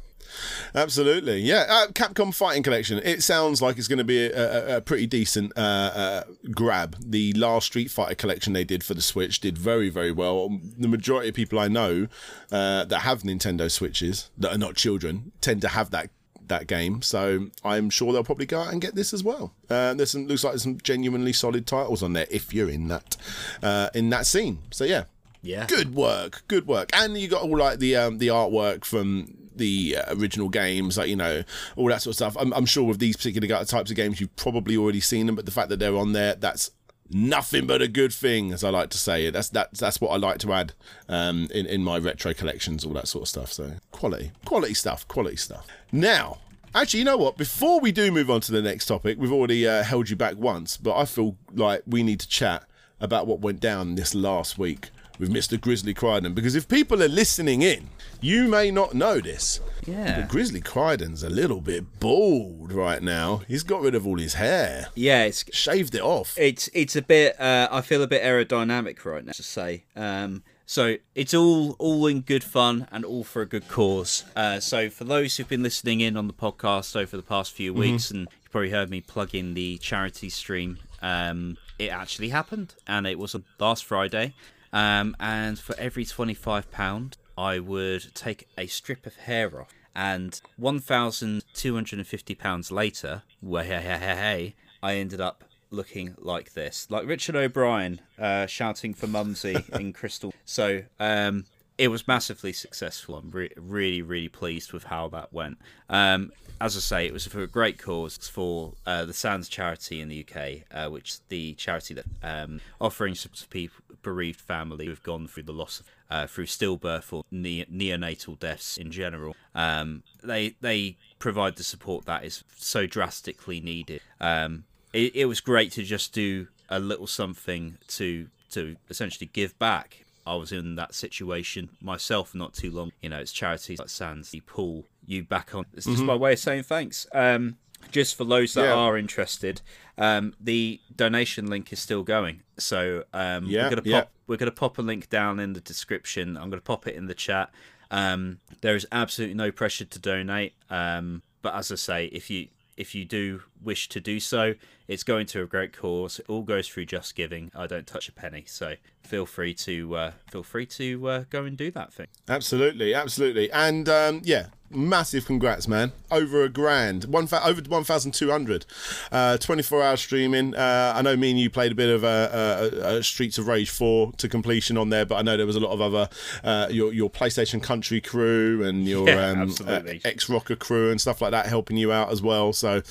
Absolutely, 0.75 1.39
yeah. 1.41 1.65
Uh, 1.69 1.87
Capcom 1.87 2.33
Fighting 2.33 2.63
Collection. 2.63 2.99
It 3.03 3.23
sounds 3.23 3.61
like 3.61 3.77
it's 3.77 3.87
going 3.87 3.97
to 3.99 4.03
be 4.03 4.25
a, 4.25 4.73
a, 4.73 4.77
a 4.77 4.81
pretty 4.81 5.07
decent 5.07 5.53
uh, 5.57 5.59
uh, 5.61 6.23
grab. 6.51 6.95
The 6.99 7.33
last 7.33 7.67
Street 7.67 7.89
Fighter 7.91 8.15
collection 8.15 8.53
they 8.53 8.63
did 8.63 8.83
for 8.83 8.93
the 8.93 9.01
Switch 9.01 9.39
did 9.39 9.57
very, 9.57 9.89
very 9.89 10.11
well. 10.11 10.49
The 10.77 10.87
majority 10.87 11.29
of 11.29 11.35
people 11.35 11.59
I 11.59 11.67
know 11.67 12.07
uh, 12.51 12.85
that 12.85 12.99
have 12.99 13.23
Nintendo 13.23 13.69
Switches 13.71 14.29
that 14.37 14.51
are 14.53 14.57
not 14.57 14.75
children 14.75 15.31
tend 15.41 15.61
to 15.61 15.69
have 15.69 15.91
that 15.91 16.09
that 16.47 16.65
game. 16.67 17.01
So 17.01 17.47
I'm 17.65 17.89
sure 17.89 18.13
they'll 18.13 18.23
probably 18.23 18.45
go 18.45 18.61
out 18.61 18.71
and 18.71 18.81
get 18.81 18.95
this 18.95 19.13
as 19.13 19.21
well. 19.21 19.53
Uh, 19.69 19.93
there's 19.95 20.11
some 20.11 20.27
looks 20.27 20.45
like 20.45 20.53
there's 20.53 20.63
some 20.63 20.77
genuinely 20.81 21.33
solid 21.33 21.67
titles 21.67 22.01
on 22.01 22.13
there 22.13 22.25
if 22.31 22.53
you're 22.53 22.69
in 22.69 22.87
that 22.87 23.17
uh, 23.61 23.89
in 23.93 24.09
that 24.11 24.25
scene. 24.25 24.59
So 24.71 24.85
yeah, 24.85 25.03
Yeah. 25.41 25.65
good 25.67 25.93
work, 25.93 26.43
good 26.47 26.65
work. 26.65 26.89
And 26.93 27.17
you 27.17 27.27
got 27.27 27.41
all 27.41 27.57
like 27.57 27.79
the 27.79 27.97
um, 27.97 28.19
the 28.19 28.27
artwork 28.29 28.85
from 28.85 29.33
the 29.57 29.97
uh, 29.97 30.15
original 30.15 30.49
games, 30.49 30.97
like 30.97 31.09
you 31.09 31.15
know 31.15 31.43
all 31.75 31.87
that 31.87 32.01
sort 32.01 32.11
of 32.11 32.15
stuff. 32.15 32.37
I'm, 32.39 32.53
I'm 32.53 32.65
sure 32.65 32.83
with 32.83 32.99
these 32.99 33.17
particular 33.17 33.47
types 33.65 33.89
of 33.89 33.95
games, 33.95 34.19
you've 34.19 34.35
probably 34.35 34.77
already 34.77 34.99
seen 34.99 35.25
them, 35.25 35.35
but 35.35 35.45
the 35.45 35.51
fact 35.51 35.69
that 35.69 35.77
they're 35.77 35.95
on 35.95 36.13
there, 36.13 36.35
that's 36.35 36.71
nothing 37.09 37.65
but 37.67 37.81
a 37.81 37.87
good 37.87 38.13
thing, 38.13 38.51
as 38.51 38.63
I 38.63 38.69
like 38.69 38.89
to 38.91 38.97
say. 38.97 39.29
That's 39.29 39.49
that's 39.49 39.79
that's 39.79 40.01
what 40.01 40.09
I 40.09 40.17
like 40.17 40.39
to 40.39 40.53
add 40.53 40.73
um, 41.09 41.47
in 41.53 41.65
in 41.65 41.83
my 41.83 41.97
retro 41.97 42.33
collections, 42.33 42.85
all 42.85 42.93
that 42.93 43.07
sort 43.07 43.23
of 43.23 43.29
stuff. 43.29 43.51
So 43.51 43.73
quality, 43.91 44.31
quality 44.45 44.73
stuff, 44.73 45.07
quality 45.07 45.37
stuff. 45.37 45.67
Now. 45.91 46.39
Actually, 46.75 46.99
you 46.99 47.05
know 47.05 47.17
what? 47.17 47.37
Before 47.37 47.79
we 47.79 47.91
do 47.91 48.11
move 48.11 48.29
on 48.29 48.41
to 48.41 48.51
the 48.51 48.61
next 48.61 48.85
topic, 48.85 49.17
we've 49.17 49.31
already 49.31 49.65
uh, 49.67 49.81
held 49.83 50.11
you 50.11 50.15
back 50.15 50.35
once, 50.35 50.77
but 50.77 50.95
I 50.95 51.05
feel 51.05 51.35
like 51.55 51.81
we 51.87 52.03
need 52.03 52.19
to 52.19 52.27
chat 52.27 52.65
about 52.99 53.25
what 53.25 53.39
went 53.39 53.59
down 53.61 53.95
this 53.95 54.13
last 54.13 54.59
week 54.59 54.89
with 55.19 55.31
Mr. 55.31 55.59
Grizzly 55.59 55.93
Crichton. 55.93 56.33
Because 56.33 56.55
if 56.55 56.67
people 56.67 57.01
are 57.03 57.07
listening 57.07 57.61
in, 57.61 57.89
you 58.21 58.47
may 58.47 58.71
not 58.71 58.93
know 58.93 59.19
this. 59.19 59.59
Yeah. 59.85 60.21
But 60.21 60.29
Grizzly 60.29 60.61
Crichton's 60.61 61.23
a 61.23 61.29
little 61.29 61.61
bit 61.61 61.99
bald 61.99 62.71
right 62.73 63.01
now. 63.01 63.41
He's 63.47 63.63
got 63.63 63.81
rid 63.81 63.95
of 63.95 64.05
all 64.05 64.17
his 64.17 64.33
hair, 64.35 64.87
Yeah, 64.95 65.23
it's 65.23 65.45
shaved 65.55 65.95
it 65.95 66.01
off. 66.01 66.35
it's 66.37 66.69
it's 66.73 66.95
a 66.95 67.01
bit 67.01 67.39
uh, 67.39 67.67
I 67.71 67.81
feel 67.81 68.01
a 68.03 68.07
bit 68.07 68.21
aerodynamic 68.23 69.05
right 69.05 69.23
now 69.25 69.31
to 69.33 69.43
say. 69.43 69.85
Um, 69.95 70.43
so 70.65 70.97
it's 71.15 71.33
all 71.33 71.77
all 71.79 72.05
in 72.07 72.19
good 72.21 72.43
fun 72.43 72.87
and 72.91 73.05
all 73.05 73.23
for 73.23 73.41
a 73.41 73.45
good 73.45 73.69
cause. 73.69 74.25
Uh, 74.35 74.59
so 74.59 74.89
for 74.89 75.05
those 75.05 75.37
who've 75.37 75.47
been 75.47 75.63
listening 75.63 76.01
in 76.01 76.17
on 76.17 76.27
the 76.27 76.33
podcast 76.33 76.95
over 76.99 77.15
the 77.15 77.23
past 77.23 77.53
few 77.53 77.73
weeks, 77.73 78.11
and 78.11 78.21
you 78.21 78.49
probably 78.51 78.71
heard 78.71 78.89
me 78.89 78.99
plug 78.99 79.33
in 79.33 79.53
the 79.53 79.77
charity 79.77 80.29
stream, 80.29 80.79
um, 81.01 81.57
it 81.79 81.87
actually 81.87 82.29
happened, 82.29 82.75
and 82.85 83.07
it 83.07 83.17
was 83.17 83.33
last 83.59 83.85
Friday. 83.85 84.33
Um, 84.73 85.15
and 85.19 85.57
for 85.57 85.75
every 85.77 86.05
twenty 86.05 86.33
five 86.33 86.71
pound, 86.71 87.17
I 87.37 87.59
would 87.59 88.13
take 88.13 88.47
a 88.57 88.67
strip 88.67 89.05
of 89.05 89.15
hair 89.15 89.61
off. 89.61 89.73
And 89.95 90.39
one 90.57 90.79
thousand 90.79 91.43
two 91.53 91.75
hundred 91.75 91.99
and 91.99 92.07
fifty 92.07 92.35
pounds 92.35 92.71
later, 92.71 93.23
way 93.41 93.65
hey, 93.65 93.81
hey, 93.81 93.97
hey, 93.97 94.15
hey, 94.15 94.55
I 94.83 94.95
ended 94.95 95.21
up 95.21 95.43
looking 95.69 96.15
like 96.17 96.53
this, 96.53 96.87
like 96.89 97.05
Richard 97.07 97.35
O'Brien 97.35 97.99
uh, 98.19 98.45
shouting 98.45 98.93
for 98.93 99.07
Mumsy 99.07 99.63
in 99.73 99.93
Crystal. 99.93 100.33
So 100.45 100.83
um, 100.99 101.45
it 101.77 101.89
was 101.89 102.07
massively 102.07 102.53
successful. 102.53 103.15
I'm 103.15 103.31
re- 103.31 103.51
really, 103.55 104.01
really 104.01 104.29
pleased 104.29 104.73
with 104.73 104.85
how 104.85 105.07
that 105.09 105.33
went. 105.33 105.57
Um, 105.89 106.31
as 106.59 106.75
I 106.75 106.79
say, 106.79 107.05
it 107.05 107.13
was 107.13 107.27
for 107.27 107.41
a 107.41 107.47
great 107.47 107.77
cause 107.77 108.17
for 108.17 108.73
uh, 108.85 109.05
the 109.05 109.13
Sands 109.13 109.47
charity 109.47 110.01
in 110.01 110.09
the 110.09 110.25
UK, 110.27 110.63
uh, 110.71 110.89
which 110.89 111.19
the 111.29 111.53
charity 111.53 111.93
that 111.93 112.05
um, 112.23 112.61
offering 112.81 113.13
support 113.13 113.37
to 113.37 113.47
people 113.47 113.75
bereaved 114.03 114.39
family 114.39 114.85
who've 114.85 115.03
gone 115.03 115.27
through 115.27 115.43
the 115.43 115.53
loss 115.53 115.79
of 115.79 115.85
uh, 116.09 116.27
through 116.27 116.45
stillbirth 116.45 117.11
or 117.11 117.23
ne- 117.31 117.65
neonatal 117.65 118.39
deaths 118.39 118.77
in 118.77 118.91
general. 118.91 119.35
Um, 119.53 120.03
they 120.23 120.55
they 120.61 120.97
provide 121.19 121.55
the 121.57 121.63
support 121.63 122.05
that 122.05 122.23
is 122.23 122.43
so 122.55 122.85
drastically 122.85 123.59
needed. 123.59 124.01
Um, 124.19 124.65
it, 124.93 125.15
it 125.15 125.25
was 125.25 125.41
great 125.41 125.71
to 125.73 125.83
just 125.83 126.13
do 126.13 126.47
a 126.69 126.79
little 126.79 127.07
something 127.07 127.77
to 127.87 128.29
to 128.51 128.77
essentially 128.89 129.29
give 129.31 129.57
back. 129.59 130.05
I 130.25 130.35
was 130.35 130.51
in 130.51 130.75
that 130.75 130.93
situation 130.93 131.69
myself 131.81 132.35
not 132.35 132.53
too 132.53 132.71
long. 132.71 132.91
You 133.01 133.09
know, 133.09 133.19
it's 133.19 133.31
charities 133.31 133.79
like 133.79 133.89
Sands, 133.89 134.31
the 134.31 134.41
pull 134.41 134.85
you 135.05 135.23
back 135.23 135.55
on. 135.55 135.65
It's 135.73 135.85
just 135.85 136.03
my 136.03 136.15
way 136.15 136.33
of 136.33 136.39
saying 136.39 136.63
thanks. 136.63 137.07
Um, 137.13 137.57
just 137.91 138.15
for 138.15 138.23
those 138.25 138.53
that 138.55 138.63
Yeah. 138.65 138.73
are 138.73 138.97
interested, 138.97 139.61
um, 139.97 140.33
the 140.39 140.79
donation 140.95 141.47
link 141.47 141.71
is 141.73 141.79
still 141.79 142.03
going. 142.03 142.41
So 142.57 143.03
um, 143.13 143.45
Yeah, 143.45 143.63
we're 143.63 143.69
gonna 143.69 143.81
pop 143.81 143.85
yeah. 143.87 144.03
we're 144.27 144.37
gonna 144.37 144.51
pop 144.51 144.77
a 144.77 144.81
link 144.81 145.09
down 145.09 145.39
in 145.39 145.53
the 145.53 145.61
description. 145.61 146.37
I'm 146.37 146.49
gonna 146.49 146.61
pop 146.61 146.87
it 146.87 146.95
in 146.95 147.07
the 147.07 147.13
chat. 147.15 147.51
Um, 147.89 148.39
there 148.61 148.75
is 148.75 148.85
absolutely 148.91 149.35
no 149.35 149.51
pressure 149.51 149.85
to 149.85 149.99
donate. 149.99 150.53
Um, 150.69 151.21
but 151.41 151.55
as 151.55 151.71
I 151.71 151.75
say, 151.75 152.05
if 152.07 152.29
you 152.29 152.47
if 152.75 152.93
you 152.93 153.05
do 153.05 153.41
wish 153.63 153.89
to 153.89 153.99
do 153.99 154.19
so, 154.19 154.53
it's 154.87 155.01
going 155.03 155.25
to 155.27 155.41
a 155.41 155.47
great 155.47 155.75
cause. 155.75 156.19
It 156.19 156.25
all 156.29 156.43
goes 156.43 156.67
through 156.67 156.85
Just 156.85 157.15
Giving. 157.15 157.51
I 157.55 157.65
don't 157.65 157.87
touch 157.87 158.07
a 158.07 158.11
penny, 158.11 158.43
so 158.45 158.75
feel 159.03 159.25
free 159.25 159.55
to 159.55 159.95
uh, 159.95 160.11
feel 160.29 160.43
free 160.43 160.67
to 160.67 161.07
uh, 161.07 161.23
go 161.31 161.43
and 161.45 161.57
do 161.57 161.71
that 161.71 161.91
thing. 161.91 162.05
Absolutely, 162.27 162.93
absolutely. 162.93 163.51
And 163.51 163.89
um, 163.89 164.21
yeah, 164.23 164.47
massive 164.69 165.25
congrats, 165.25 165.67
man! 165.67 165.91
Over 166.11 166.43
a 166.43 166.49
grand, 166.49 167.05
one 167.05 167.27
fa- 167.27 167.45
over 167.45 167.61
one 167.61 167.83
thousand 167.83 168.13
two 168.13 168.29
hundred. 168.31 168.65
Uh, 169.11 169.37
Twenty 169.37 169.63
four 169.63 169.81
hour 169.83 169.97
streaming. 169.97 170.55
Uh, 170.55 170.93
I 170.95 171.01
know 171.01 171.15
me 171.15 171.31
and 171.31 171.39
you 171.39 171.49
played 171.49 171.71
a 171.71 171.75
bit 171.75 171.89
of 171.89 172.03
uh, 172.03 172.07
uh, 172.07 172.69
uh, 172.83 173.01
Streets 173.01 173.37
of 173.37 173.47
Rage 173.47 173.69
four 173.69 174.11
to 174.13 174.27
completion 174.27 174.77
on 174.77 174.89
there, 174.89 175.05
but 175.05 175.15
I 175.15 175.21
know 175.21 175.37
there 175.37 175.45
was 175.45 175.55
a 175.55 175.59
lot 175.59 175.71
of 175.71 175.81
other 175.81 176.09
uh, 176.43 176.67
your 176.69 176.93
your 176.93 177.09
PlayStation 177.09 177.61
Country 177.61 178.01
crew 178.01 178.63
and 178.63 178.85
your 178.87 179.07
Yeah, 179.07 179.29
um, 179.31 179.41
absolutely. 179.41 180.01
X 180.03 180.29
Rocker 180.29 180.55
crew 180.55 180.91
and 180.91 180.99
stuff 180.99 181.21
like 181.21 181.31
that 181.31 181.45
helping 181.47 181.77
you 181.77 181.91
out 181.91 182.11
as 182.11 182.21
well. 182.21 182.53
So, 182.53 182.81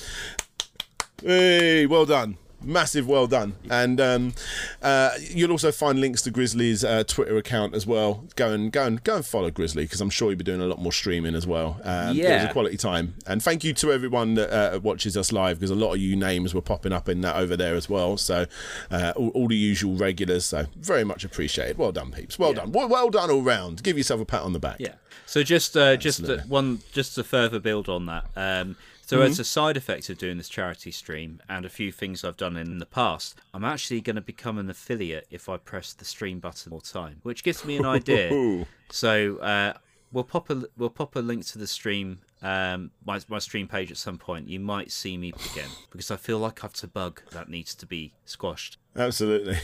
hey, 1.23 1.85
well 1.85 2.05
done. 2.05 2.37
Massive 2.63 3.07
well 3.07 3.27
done, 3.27 3.53
and 3.69 4.01
um, 4.01 4.33
uh, 4.81 5.11
you'll 5.29 5.51
also 5.51 5.71
find 5.71 6.01
links 6.01 6.23
to 6.23 6.31
Grizzly's 6.31 6.83
uh, 6.83 7.03
Twitter 7.03 7.37
account 7.37 7.75
as 7.75 7.85
well. 7.85 8.23
Go 8.35 8.51
and 8.51 8.71
go 8.71 8.83
and 8.83 9.01
go 9.03 9.17
and 9.17 9.25
follow 9.25 9.51
Grizzly 9.51 9.83
because 9.83 10.01
I'm 10.01 10.09
sure 10.09 10.29
you'll 10.31 10.39
be 10.39 10.43
doing 10.43 10.61
a 10.61 10.65
lot 10.65 10.79
more 10.81 10.91
streaming 10.91 11.35
as 11.35 11.45
well. 11.45 11.79
Um, 11.83 12.05
it 12.05 12.07
was 12.09 12.17
Yeah. 12.17 12.49
a 12.49 12.51
quality 12.51 12.75
time, 12.75 13.13
and 13.27 13.43
thank 13.43 13.63
you 13.63 13.73
to 13.75 13.93
everyone 13.93 14.33
that 14.33 14.51
uh, 14.51 14.79
watches 14.79 15.15
us 15.15 15.31
live 15.31 15.59
because 15.59 15.69
a 15.69 15.75
lot 15.75 15.93
of 15.93 15.99
you 15.99 16.15
names 16.15 16.55
were 16.55 16.61
popping 16.61 16.91
up 16.93 17.07
in 17.07 17.21
that 17.21 17.35
over 17.35 17.55
there 17.55 17.75
as 17.75 17.87
well. 17.89 18.17
So 18.17 18.47
uh, 18.89 19.13
all, 19.15 19.29
all 19.29 19.47
the 19.47 19.55
usual 19.55 19.93
regulars. 19.95 20.45
So 20.45 20.65
very 20.77 21.03
much 21.03 21.23
appreciated. 21.23 21.77
Well 21.77 21.91
done, 21.91 22.11
peeps. 22.11 22.39
Well 22.39 22.53
done. 22.53 22.71
Well, 22.71 22.89
well 22.89 23.11
done 23.11 23.29
all 23.29 23.43
round. 23.43 23.83
Give 23.83 23.97
yourself 23.97 24.19
a 24.19 24.25
pat 24.25 24.41
on 24.41 24.53
the 24.53 24.59
back. 24.59 24.77
Yeah. 24.79 24.95
So 25.27 25.43
just 25.43 25.77
uh, 25.77 25.95
just 25.95 26.23
uh, 26.27 26.37
one 26.47 26.79
just 26.91 27.13
to 27.15 27.23
further 27.23 27.59
build 27.59 27.87
on 27.87 28.07
that. 28.07 28.25
Um, 28.35 28.77
so 29.07 29.19
Mm-hmm. 29.19 29.25
as 29.31 29.39
a 29.39 29.45
side 29.45 29.77
effect 29.77 30.09
of 30.09 30.17
doing 30.17 30.37
this 30.37 30.49
charity 30.49 30.91
stream 30.91 31.39
and 31.47 31.65
a 31.65 31.69
few 31.69 31.93
things 31.93 32.25
I've 32.25 32.35
done 32.35 32.57
in 32.57 32.77
the 32.79 32.85
past, 32.85 33.35
I'm 33.53 33.63
actually 33.63 34.01
going 34.01 34.17
to 34.17 34.21
become 34.21 34.57
an 34.57 34.69
affiliate 34.69 35.27
if 35.31 35.47
I 35.47 35.55
press 35.55 35.93
the 35.93 36.03
stream 36.03 36.39
button 36.39 36.71
more 36.71 36.81
time, 36.81 37.21
which 37.23 37.41
gives 37.41 37.63
me 37.63 37.77
an 37.77 37.85
idea. 37.85 38.65
so 38.91 39.37
uh, 39.37 39.73
we'll 40.11 40.25
pop 40.25 40.49
a 40.49 40.63
we'll 40.75 40.89
pop 40.89 41.15
a 41.15 41.19
link 41.19 41.45
to 41.47 41.57
the 41.57 41.67
stream. 41.67 42.19
Um, 42.41 42.91
my, 43.05 43.21
my 43.29 43.39
stream 43.39 43.67
page 43.69 43.91
at 43.91 43.97
some 43.97 44.17
point. 44.17 44.49
You 44.49 44.59
might 44.59 44.91
see 44.91 45.17
me 45.17 45.29
again 45.51 45.69
because 45.89 46.11
I 46.11 46.17
feel 46.17 46.39
like 46.39 46.63
I've 46.65 46.83
a 46.83 46.87
bug 46.87 47.21
that 47.31 47.47
needs 47.47 47.73
to 47.75 47.85
be 47.85 48.13
squashed. 48.25 48.77
Absolutely. 48.95 49.55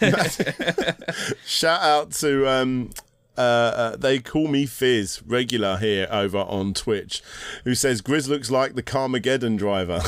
Shout 1.46 1.80
out 1.80 2.10
to 2.12 2.48
um, 2.48 2.90
uh, 3.36 3.40
uh, 3.40 3.96
they 3.96 4.18
call 4.18 4.48
me 4.48 4.66
Fizz 4.66 5.22
regular 5.26 5.76
here 5.78 6.06
over 6.10 6.38
on 6.38 6.74
Twitch, 6.74 7.22
who 7.64 7.74
says 7.74 8.02
Grizz 8.02 8.28
looks 8.28 8.50
like 8.50 8.74
the 8.74 8.82
Carmageddon 8.82 9.56
driver. 9.56 10.00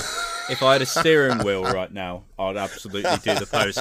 If 0.50 0.62
I 0.62 0.74
had 0.74 0.82
a 0.82 0.86
steering 0.86 1.38
wheel 1.44 1.64
right 1.64 1.92
now, 1.92 2.24
I'd 2.38 2.56
absolutely 2.56 3.10
do 3.22 3.34
the 3.38 3.46
post, 3.46 3.78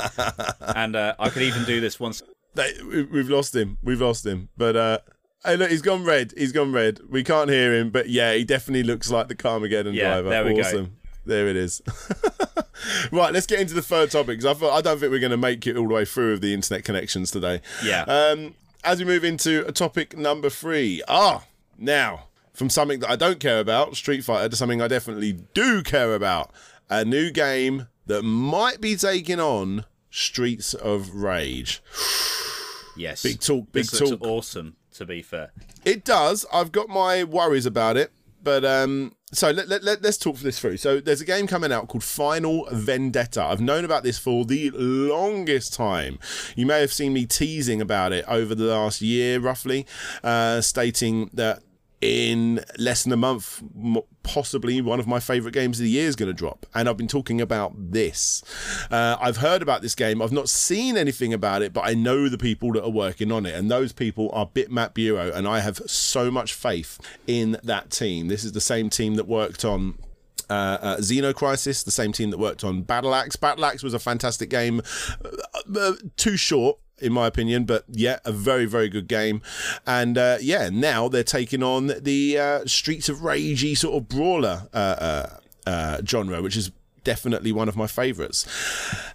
and 0.75 0.95
uh, 0.95 1.15
I 1.19 1.29
could 1.29 1.41
even 1.43 1.63
do 1.65 1.81
this 1.81 1.99
once. 1.99 2.21
they, 2.55 2.71
we- 2.87 3.03
we've 3.03 3.29
lost 3.29 3.55
him. 3.55 3.77
We've 3.83 4.01
lost 4.01 4.25
him. 4.25 4.49
But 4.57 4.75
uh, 4.75 4.99
hey, 5.43 5.57
look, 5.57 5.69
he's 5.71 5.81
gone 5.81 6.03
red. 6.05 6.33
He's 6.37 6.51
gone 6.51 6.71
red. 6.71 6.99
We 7.09 7.23
can't 7.23 7.49
hear 7.49 7.73
him, 7.75 7.89
but 7.89 8.09
yeah, 8.09 8.33
he 8.33 8.43
definitely 8.43 8.83
looks 8.83 9.09
like 9.11 9.27
the 9.27 9.35
Carmageddon 9.35 9.93
Yeah, 9.93 10.09
driver. 10.21 10.29
there 10.29 10.45
we 10.45 10.53
go. 10.53 10.61
awesome. 10.61 10.97
There 11.25 11.47
it 11.47 11.55
is. 11.55 11.81
right, 13.11 13.31
let's 13.33 13.45
get 13.45 13.59
into 13.59 13.73
the 13.75 13.81
third 13.81 14.09
topic 14.11 14.39
because 14.39 14.61
I, 14.63 14.67
I 14.67 14.81
don't 14.81 14.99
think 14.99 15.11
we're 15.11 15.19
going 15.19 15.31
to 15.31 15.37
make 15.37 15.65
it 15.67 15.77
all 15.77 15.87
the 15.87 15.93
way 15.93 16.05
through 16.05 16.31
with 16.33 16.41
the 16.41 16.53
internet 16.53 16.83
connections 16.83 17.29
today. 17.31 17.61
Yeah. 17.83 18.03
Um, 18.03 18.55
as 18.83 18.99
we 18.99 19.05
move 19.05 19.23
into 19.23 19.65
a 19.67 19.71
topic 19.71 20.17
number 20.17 20.49
three. 20.49 21.01
Ah, 21.07 21.45
now 21.77 22.27
from 22.53 22.69
something 22.69 22.99
that 22.99 23.09
I 23.09 23.15
don't 23.15 23.39
care 23.39 23.59
about, 23.59 23.95
Street 23.95 24.23
Fighter, 24.23 24.49
to 24.49 24.55
something 24.55 24.81
I 24.81 24.87
definitely 24.87 25.33
do 25.53 25.81
care 25.81 26.13
about. 26.13 26.51
A 26.89 27.05
new 27.05 27.31
game 27.31 27.87
that 28.05 28.23
might 28.23 28.81
be 28.81 28.95
taking 28.95 29.39
on 29.39 29.85
Streets 30.09 30.73
of 30.73 31.15
Rage. 31.15 31.81
Yes. 32.97 33.23
Big 33.23 33.39
talk, 33.39 33.71
big 33.71 33.85
this 33.85 33.99
talk. 33.99 34.21
awesome. 34.21 34.75
To 34.95 35.05
be 35.05 35.21
fair. 35.21 35.51
It 35.85 36.03
does. 36.03 36.45
I've 36.53 36.71
got 36.71 36.89
my 36.89 37.23
worries 37.23 37.65
about 37.65 37.95
it, 37.95 38.11
but 38.43 38.65
um, 38.65 39.15
so 39.31 39.51
let, 39.51 39.69
let, 39.69 39.83
let, 39.83 40.05
us 40.05 40.17
talk 40.17 40.37
this 40.37 40.59
through. 40.59 40.77
So 40.77 40.99
there's 40.99 41.21
a 41.21 41.25
game 41.25 41.47
coming 41.47 41.71
out 41.71 41.87
called 41.87 42.03
Final 42.03 42.67
Vendetta. 42.71 43.41
I've 43.41 43.61
known 43.61 43.85
about 43.85 44.03
this 44.03 44.17
for 44.17 44.43
the 44.43 44.71
longest 44.71 45.73
time. 45.73 46.19
You 46.55 46.65
may 46.65 46.81
have 46.81 46.91
seen 46.91 47.13
me 47.13 47.25
teasing 47.25 47.81
about 47.81 48.11
it 48.11 48.25
over 48.27 48.53
the 48.53 48.65
last 48.65 49.01
year, 49.01 49.39
roughly, 49.39 49.87
uh, 50.23 50.61
stating 50.61 51.29
that 51.33 51.63
in 52.01 52.63
less 52.79 53.03
than 53.03 53.13
a 53.13 53.17
month, 53.17 53.61
possibly 54.23 54.81
one 54.81 54.99
of 54.99 55.07
my 55.07 55.19
favorite 55.19 55.53
games 55.53 55.79
of 55.79 55.83
the 55.83 55.89
year 55.91 56.07
is 56.07 56.15
going 56.15 56.27
to 56.27 56.33
drop. 56.33 56.65
And 56.73 56.89
I've 56.89 56.97
been 56.97 57.07
talking 57.07 57.39
about 57.39 57.73
this. 57.75 58.43
Uh, 58.89 59.17
I've 59.21 59.37
heard 59.37 59.61
about 59.61 59.81
this 59.83 59.93
game. 59.93 60.21
I've 60.21 60.31
not 60.31 60.49
seen 60.49 60.97
anything 60.97 61.33
about 61.33 61.61
it, 61.61 61.73
but 61.73 61.81
I 61.81 61.93
know 61.93 62.27
the 62.27 62.39
people 62.39 62.73
that 62.73 62.83
are 62.83 62.89
working 62.89 63.31
on 63.31 63.45
it. 63.45 63.53
And 63.53 63.69
those 63.69 63.93
people 63.93 64.29
are 64.33 64.47
Bitmap 64.47 64.95
Bureau. 64.95 65.31
And 65.31 65.47
I 65.47 65.59
have 65.59 65.77
so 65.85 66.31
much 66.31 66.53
faith 66.53 66.99
in 67.27 67.57
that 67.63 67.91
team. 67.91 68.27
This 68.27 68.43
is 68.43 68.53
the 68.53 68.61
same 68.61 68.89
team 68.89 69.15
that 69.15 69.27
worked 69.27 69.63
on 69.63 69.97
uh, 70.49 70.77
uh, 70.81 70.97
Xenocrisis, 70.97 71.85
the 71.85 71.91
same 71.91 72.11
team 72.11 72.29
that 72.31 72.37
worked 72.37 72.63
on 72.63 72.81
Battle 72.81 73.15
Axe. 73.15 73.37
Battle 73.37 73.63
Axe 73.63 73.83
was 73.83 73.93
a 73.93 73.99
fantastic 73.99 74.49
game, 74.49 74.81
uh, 75.23 75.79
uh, 75.79 75.93
too 76.17 76.35
short. 76.35 76.77
In 77.01 77.13
my 77.13 77.27
opinion, 77.27 77.65
but 77.65 77.85
yeah, 77.89 78.19
a 78.25 78.31
very, 78.31 78.65
very 78.65 78.89
good 78.89 79.07
game. 79.07 79.41
And 79.85 80.17
uh, 80.17 80.37
yeah, 80.41 80.69
now 80.69 81.07
they're 81.07 81.23
taking 81.23 81.63
on 81.63 81.87
the 81.99 82.37
uh, 82.37 82.65
Streets 82.65 83.09
of 83.09 83.17
Ragey 83.17 83.75
sort 83.75 83.95
of 83.95 84.07
brawler 84.07 84.67
uh, 84.73 84.77
uh, 84.77 85.37
uh, 85.65 86.01
genre, 86.05 86.41
which 86.41 86.55
is 86.55 86.71
definitely 87.03 87.51
one 87.51 87.67
of 87.67 87.75
my 87.75 87.87
favourites. 87.87 88.45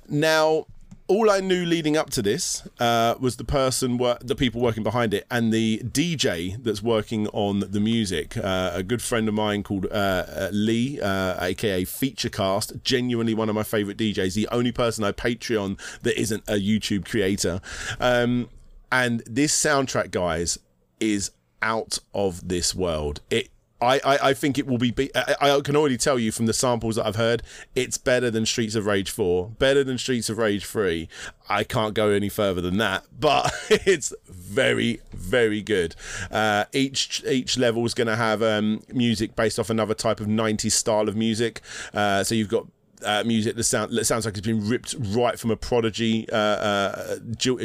Now, 0.09 0.67
all 1.09 1.31
I 1.31 1.41
knew 1.41 1.65
leading 1.65 1.97
up 1.97 2.11
to 2.11 2.23
this 2.23 2.67
uh, 2.81 3.15
was 3.21 3.37
the 3.37 3.45
person, 3.45 3.99
wor- 3.99 4.19
the 4.21 4.35
people 4.35 4.61
working 4.61 4.83
behind 4.83 5.15
it, 5.15 5.27
and 5.31 5.53
the 5.53 5.79
DJ 5.79 6.63
that's 6.63 6.83
working 6.83 7.29
on 7.29 7.61
the 7.61 7.81
music. 7.81 8.37
Uh, 8.37 8.73
a 8.75 8.83
good 8.83 9.03
friend 9.03 9.29
of 9.29 9.35
mine 9.35 9.63
called 9.63 9.87
uh, 9.87 10.25
uh, 10.29 10.49
Lee, 10.53 11.01
uh, 11.01 11.45
aka 11.45 11.85
Featurecast, 11.85 12.83
genuinely 12.83 13.35
one 13.35 13.49
of 13.49 13.55
my 13.55 13.63
favourite 13.63 13.97
DJs. 13.97 14.35
The 14.35 14.49
only 14.49 14.73
person 14.73 15.05
I 15.05 15.13
Patreon 15.13 15.79
that 16.03 16.21
isn't 16.21 16.43
a 16.49 16.55
YouTube 16.55 17.09
creator. 17.09 17.61
Um, 18.01 18.49
and 18.91 19.23
this 19.27 19.53
soundtrack, 19.55 20.11
guys, 20.11 20.59
is 21.01 21.31
out 21.63 21.99
of 22.15 22.49
this 22.49 22.75
world. 22.75 23.21
It 23.31 23.51
I, 23.81 24.01
I, 24.05 24.19
I 24.31 24.35
think 24.35 24.59
it 24.59 24.67
will 24.67 24.79
be. 24.79 24.91
be 24.91 25.15
I, 25.15 25.57
I 25.57 25.61
can 25.61 25.77
already 25.77 25.99
tell 25.99 26.19
you 26.19 26.33
from 26.33 26.47
the 26.47 26.53
samples 26.55 26.97
that 26.97 27.07
I've 27.07 27.17
heard, 27.17 27.43
it's 27.75 27.99
better 27.99 28.31
than 28.31 28.47
Streets 28.47 28.75
of 28.75 28.87
Rage 28.87 29.11
4, 29.11 29.51
better 29.59 29.85
than 29.85 29.99
Streets 29.99 30.31
of 30.31 30.39
Rage 30.39 30.65
3. 30.65 31.09
I 31.49 31.63
can't 31.63 31.95
go 31.95 32.09
any 32.09 32.29
further 32.29 32.61
than 32.61 32.79
that, 32.79 33.05
but 33.21 33.53
it's 33.69 34.15
very, 34.27 35.01
very 35.13 35.63
good. 35.63 35.95
Uh, 36.31 36.65
each 36.73 37.23
each 37.27 37.59
level 37.59 37.85
is 37.85 37.93
going 37.95 38.07
to 38.09 38.17
have 38.17 38.43
um, 38.43 38.83
music 38.93 39.37
based 39.37 39.59
off 39.59 39.69
another 39.69 39.95
type 39.95 40.21
of 40.21 40.27
90s 40.27 40.73
style 40.73 41.09
of 41.09 41.17
music. 41.17 41.61
Uh, 41.93 42.25
so 42.25 42.35
you've 42.35 42.49
got 42.49 42.67
uh, 43.05 43.23
music 43.25 43.57
that, 43.57 43.65
sound, 43.65 43.93
that 43.93 44.07
sounds 44.07 44.25
like 44.25 44.37
it's 44.37 44.47
been 44.47 44.67
ripped 44.69 44.95
right 44.99 45.39
from 45.39 45.51
a 45.51 45.57
Prodigy 45.57 46.29
uh, 46.31 46.37
uh, 46.37 47.17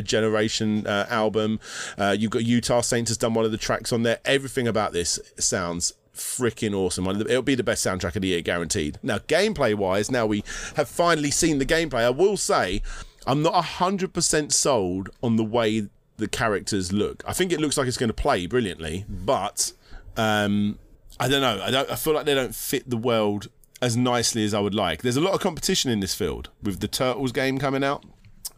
Generation 0.02 0.86
uh, 0.86 1.06
album. 1.10 1.60
Uh, 1.98 2.16
you've 2.18 2.32
got 2.32 2.44
Utah 2.44 2.82
Saints 2.82 3.10
has 3.10 3.18
done 3.18 3.34
one 3.34 3.46
of 3.46 3.52
the 3.52 3.58
tracks 3.58 3.94
on 3.94 4.04
there. 4.04 4.20
Everything 4.26 4.68
about 4.68 4.92
this 4.94 5.20
sounds 5.38 5.94
freaking 6.22 6.74
awesome. 6.74 7.08
It'll 7.08 7.42
be 7.42 7.56
the 7.56 7.64
best 7.64 7.86
soundtrack 7.86 8.16
of 8.16 8.22
the 8.22 8.30
year, 8.30 8.42
guaranteed. 8.42 9.00
Now, 9.04 9.18
gameplay 9.20 9.76
wise, 9.76 10.10
now 10.12 10.26
we 10.26 10.44
have 10.76 10.88
finally 10.88 11.32
seen 11.32 11.58
the 11.58 11.66
gameplay. 11.66 12.04
I 12.04 12.10
will 12.10 12.38
say, 12.38 12.82
I'm 13.28 13.42
not 13.42 13.54
100% 13.54 14.52
sold 14.52 15.10
on 15.22 15.36
the 15.36 15.44
way 15.44 15.88
the 16.18 16.28
characters 16.28 16.92
look. 16.94 17.24
I 17.28 17.34
think 17.34 17.52
it 17.52 17.60
looks 17.60 17.78
like 17.78 17.88
it's 17.88 17.98
going 17.98 18.10
to 18.10 18.14
play 18.14 18.46
brilliantly, 18.46 19.06
but 19.10 19.74
um, 20.18 20.78
I 21.20 21.28
don't 21.28 21.42
know. 21.42 21.62
I 21.62 21.72
don't. 21.72 21.90
I 21.92 21.96
feel 21.96 22.14
like 22.14 22.26
they 22.26 22.36
don't 22.36 22.56
fit 22.56 22.90
the 22.90 22.98
world 22.98 23.48
as 23.82 23.98
nicely 23.98 24.46
as 24.46 24.54
I 24.54 24.60
would 24.60 24.76
like. 24.76 25.02
There's 25.02 25.18
a 25.18 25.22
lot 25.22 25.34
of 25.34 25.42
competition 25.42 25.90
in 25.90 26.00
this 26.00 26.14
field 26.14 26.50
with 26.62 26.80
the 26.80 26.88
Turtles 26.88 27.32
game 27.32 27.58
coming 27.58 27.84
out. 27.84 28.06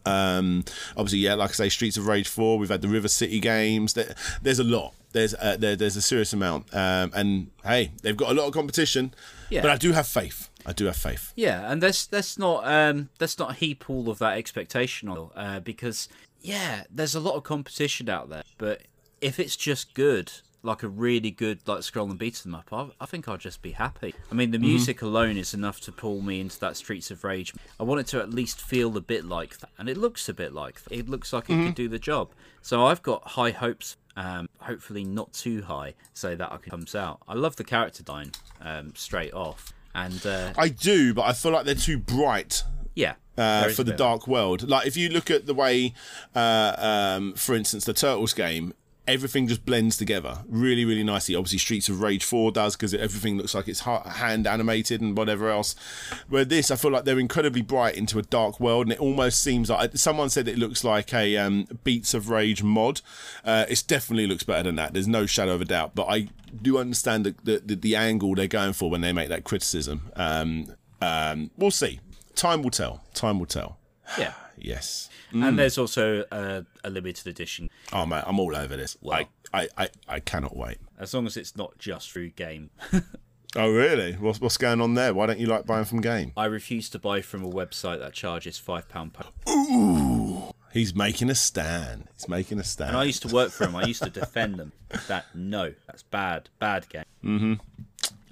Um, 0.06 0.64
obviously, 0.96 1.20
yeah, 1.20 1.34
like 1.34 1.50
I 1.50 1.54
say, 1.54 1.68
Streets 1.68 1.96
of 1.96 2.06
Rage 2.06 2.28
Four. 2.28 2.58
We've 2.58 2.68
had 2.68 2.82
the 2.82 2.88
River 2.88 3.08
City 3.08 3.40
games. 3.40 3.94
There, 3.94 4.14
there's 4.42 4.58
a 4.58 4.64
lot. 4.64 4.94
There's 5.12 5.34
uh, 5.34 5.56
there, 5.58 5.76
there's 5.76 5.96
a 5.96 6.02
serious 6.02 6.32
amount. 6.32 6.74
Um, 6.74 7.10
and 7.14 7.50
hey, 7.64 7.92
they've 8.02 8.16
got 8.16 8.30
a 8.30 8.34
lot 8.34 8.46
of 8.46 8.52
competition. 8.52 9.14
Yeah. 9.50 9.62
But 9.62 9.70
I 9.70 9.76
do 9.76 9.92
have 9.92 10.06
faith. 10.06 10.50
I 10.66 10.72
do 10.72 10.86
have 10.86 10.96
faith. 10.96 11.32
Yeah, 11.36 11.70
and 11.70 11.80
let's 11.82 12.10
let's 12.10 12.38
not 12.38 12.66
um 12.66 13.10
let's 13.20 13.38
not 13.38 13.56
heap 13.56 13.88
all 13.88 14.08
of 14.08 14.18
that 14.18 14.38
expectation 14.38 15.08
on 15.08 15.30
uh, 15.36 15.60
because 15.60 16.08
yeah, 16.40 16.84
there's 16.90 17.14
a 17.14 17.20
lot 17.20 17.34
of 17.34 17.42
competition 17.44 18.08
out 18.08 18.28
there. 18.28 18.44
But 18.58 18.82
if 19.20 19.38
it's 19.38 19.56
just 19.56 19.94
good, 19.94 20.32
like 20.64 20.82
a 20.82 20.88
really 20.88 21.30
good 21.30 21.60
like 21.66 21.82
scroll 21.82 22.08
and 22.10 22.18
beat 22.18 22.34
them 22.36 22.54
up, 22.54 22.72
I, 22.72 22.88
I 23.00 23.06
think 23.06 23.28
I'll 23.28 23.36
just 23.36 23.62
be 23.62 23.72
happy. 23.72 24.14
I 24.30 24.34
mean, 24.34 24.50
the 24.50 24.58
music 24.58 25.02
alone 25.02 25.36
is 25.36 25.54
enough 25.54 25.80
to 25.82 25.92
pull 25.92 26.20
me 26.20 26.40
into 26.40 26.58
that 26.60 26.76
Streets 26.76 27.10
of 27.10 27.22
Rage. 27.22 27.52
I 27.78 27.82
want 27.82 28.00
it 28.00 28.06
to 28.08 28.20
at 28.20 28.30
least 28.30 28.60
feel 28.60 28.96
a 28.96 29.00
bit 29.00 29.24
like 29.24 29.58
that, 29.58 29.70
and 29.78 29.88
it 29.88 29.96
looks 29.96 30.28
a 30.28 30.34
bit 30.34 30.52
like 30.52 30.82
that. 30.84 30.92
It 30.92 31.08
looks 31.08 31.32
like 31.32 31.50
it 31.50 31.64
could 31.64 31.74
do 31.74 31.88
the 31.88 31.98
job. 31.98 32.30
So 32.62 32.86
I've 32.86 33.02
got 33.02 33.28
high 33.28 33.50
hopes. 33.50 33.96
Um, 34.16 34.48
hopefully 34.60 35.02
not 35.02 35.32
too 35.32 35.62
high, 35.62 35.94
so 36.12 36.36
that 36.36 36.52
it 36.52 36.62
comes 36.62 36.94
out. 36.94 37.20
I 37.26 37.34
love 37.34 37.56
the 37.56 37.64
character 37.64 38.04
design 38.04 38.30
um, 38.60 38.94
straight 38.94 39.34
off, 39.34 39.72
and 39.92 40.24
uh, 40.24 40.52
I 40.56 40.68
do, 40.68 41.12
but 41.12 41.22
I 41.22 41.32
feel 41.32 41.50
like 41.50 41.64
they're 41.64 41.74
too 41.74 41.98
bright 41.98 42.62
yeah, 42.94 43.14
uh, 43.36 43.68
for 43.70 43.82
the 43.82 43.92
dark 43.92 44.26
world. 44.26 44.68
Like 44.68 44.86
if 44.86 44.96
you 44.96 45.08
look 45.08 45.30
at 45.30 45.46
the 45.46 45.54
way, 45.54 45.94
uh, 46.34 46.74
um, 46.78 47.34
for 47.34 47.54
instance, 47.54 47.84
the 47.84 47.92
Turtles 47.92 48.32
game, 48.32 48.74
everything 49.06 49.46
just 49.46 49.66
blends 49.66 49.96
together 49.96 50.38
really, 50.48 50.84
really 50.84 51.02
nicely. 51.04 51.34
Obviously, 51.34 51.58
Streets 51.58 51.88
of 51.88 52.00
Rage 52.00 52.24
4 52.24 52.52
does 52.52 52.76
because 52.76 52.94
everything 52.94 53.36
looks 53.36 53.54
like 53.54 53.68
it's 53.68 53.80
hand 53.80 54.46
animated 54.46 55.00
and 55.00 55.16
whatever 55.16 55.50
else. 55.50 55.74
Where 56.28 56.44
this, 56.44 56.70
I 56.70 56.76
feel 56.76 56.90
like 56.90 57.04
they're 57.04 57.18
incredibly 57.18 57.62
bright 57.62 57.96
into 57.96 58.18
a 58.18 58.22
dark 58.22 58.58
world, 58.60 58.86
and 58.86 58.92
it 58.92 59.00
almost 59.00 59.40
seems 59.40 59.70
like 59.70 59.96
someone 59.96 60.30
said 60.30 60.48
it 60.48 60.58
looks 60.58 60.84
like 60.84 61.12
a 61.12 61.36
um, 61.36 61.66
Beats 61.84 62.14
of 62.14 62.30
Rage 62.30 62.62
mod. 62.62 63.00
Uh, 63.44 63.66
it 63.68 63.84
definitely 63.86 64.26
looks 64.26 64.42
better 64.42 64.62
than 64.62 64.76
that. 64.76 64.94
There's 64.94 65.08
no 65.08 65.26
shadow 65.26 65.54
of 65.54 65.60
a 65.60 65.66
doubt, 65.66 65.94
but 65.94 66.06
I 66.06 66.28
do 66.62 66.78
understand 66.78 67.26
the, 67.26 67.34
the, 67.42 67.62
the, 67.64 67.74
the 67.76 67.96
angle 67.96 68.34
they're 68.34 68.46
going 68.46 68.72
for 68.72 68.90
when 68.90 69.00
they 69.00 69.12
make 69.12 69.28
that 69.28 69.44
criticism. 69.44 70.10
Um, 70.16 70.74
um, 71.02 71.50
we'll 71.56 71.70
see. 71.70 72.00
Time 72.34 72.62
will 72.62 72.70
tell. 72.70 73.02
Time 73.12 73.38
will 73.38 73.46
tell. 73.46 73.78
Yeah. 74.18 74.34
Yes. 74.64 75.08
And 75.32 75.42
mm. 75.42 75.56
there's 75.56 75.78
also 75.78 76.24
a, 76.30 76.64
a 76.82 76.90
limited 76.90 77.26
edition, 77.26 77.70
Oh 77.92 78.06
man, 78.06 78.24
I'm 78.26 78.40
all 78.40 78.56
over 78.56 78.76
this. 78.76 78.96
Well- 79.00 79.26
I, 79.52 79.62
I, 79.62 79.68
I, 79.76 79.88
I 80.08 80.20
cannot 80.20 80.56
wait. 80.56 80.78
as 80.98 81.14
long 81.14 81.26
as 81.26 81.36
it's 81.36 81.56
not 81.56 81.78
just 81.78 82.10
through 82.10 82.30
game. 82.30 82.70
Oh 83.56 83.70
really? 83.70 84.14
What's 84.14 84.40
what's 84.40 84.56
going 84.56 84.80
on 84.80 84.94
there? 84.94 85.14
Why 85.14 85.26
don't 85.26 85.38
you 85.38 85.46
like 85.46 85.64
buying 85.64 85.84
from 85.84 86.00
Game? 86.00 86.32
I 86.36 86.46
refuse 86.46 86.90
to 86.90 86.98
buy 86.98 87.20
from 87.20 87.44
a 87.44 87.48
website 87.48 88.00
that 88.00 88.12
charges 88.12 88.58
five 88.58 88.88
pound 88.88 89.12
per. 89.14 89.26
He's 90.72 90.92
making 90.92 91.30
a 91.30 91.36
stand. 91.36 92.08
He's 92.14 92.28
making 92.28 92.58
a 92.58 92.64
stand. 92.64 92.90
And 92.90 92.98
I 92.98 93.04
used 93.04 93.22
to 93.22 93.32
work 93.32 93.52
for 93.52 93.64
him. 93.64 93.76
I 93.76 93.84
used 93.84 94.02
to 94.02 94.10
defend 94.10 94.56
them. 94.56 94.72
That 95.08 95.26
no, 95.34 95.74
that's 95.88 96.04
bad, 96.04 96.50
bad 96.60 96.88
game. 96.88 97.04
Mm-hmm. 97.24 97.54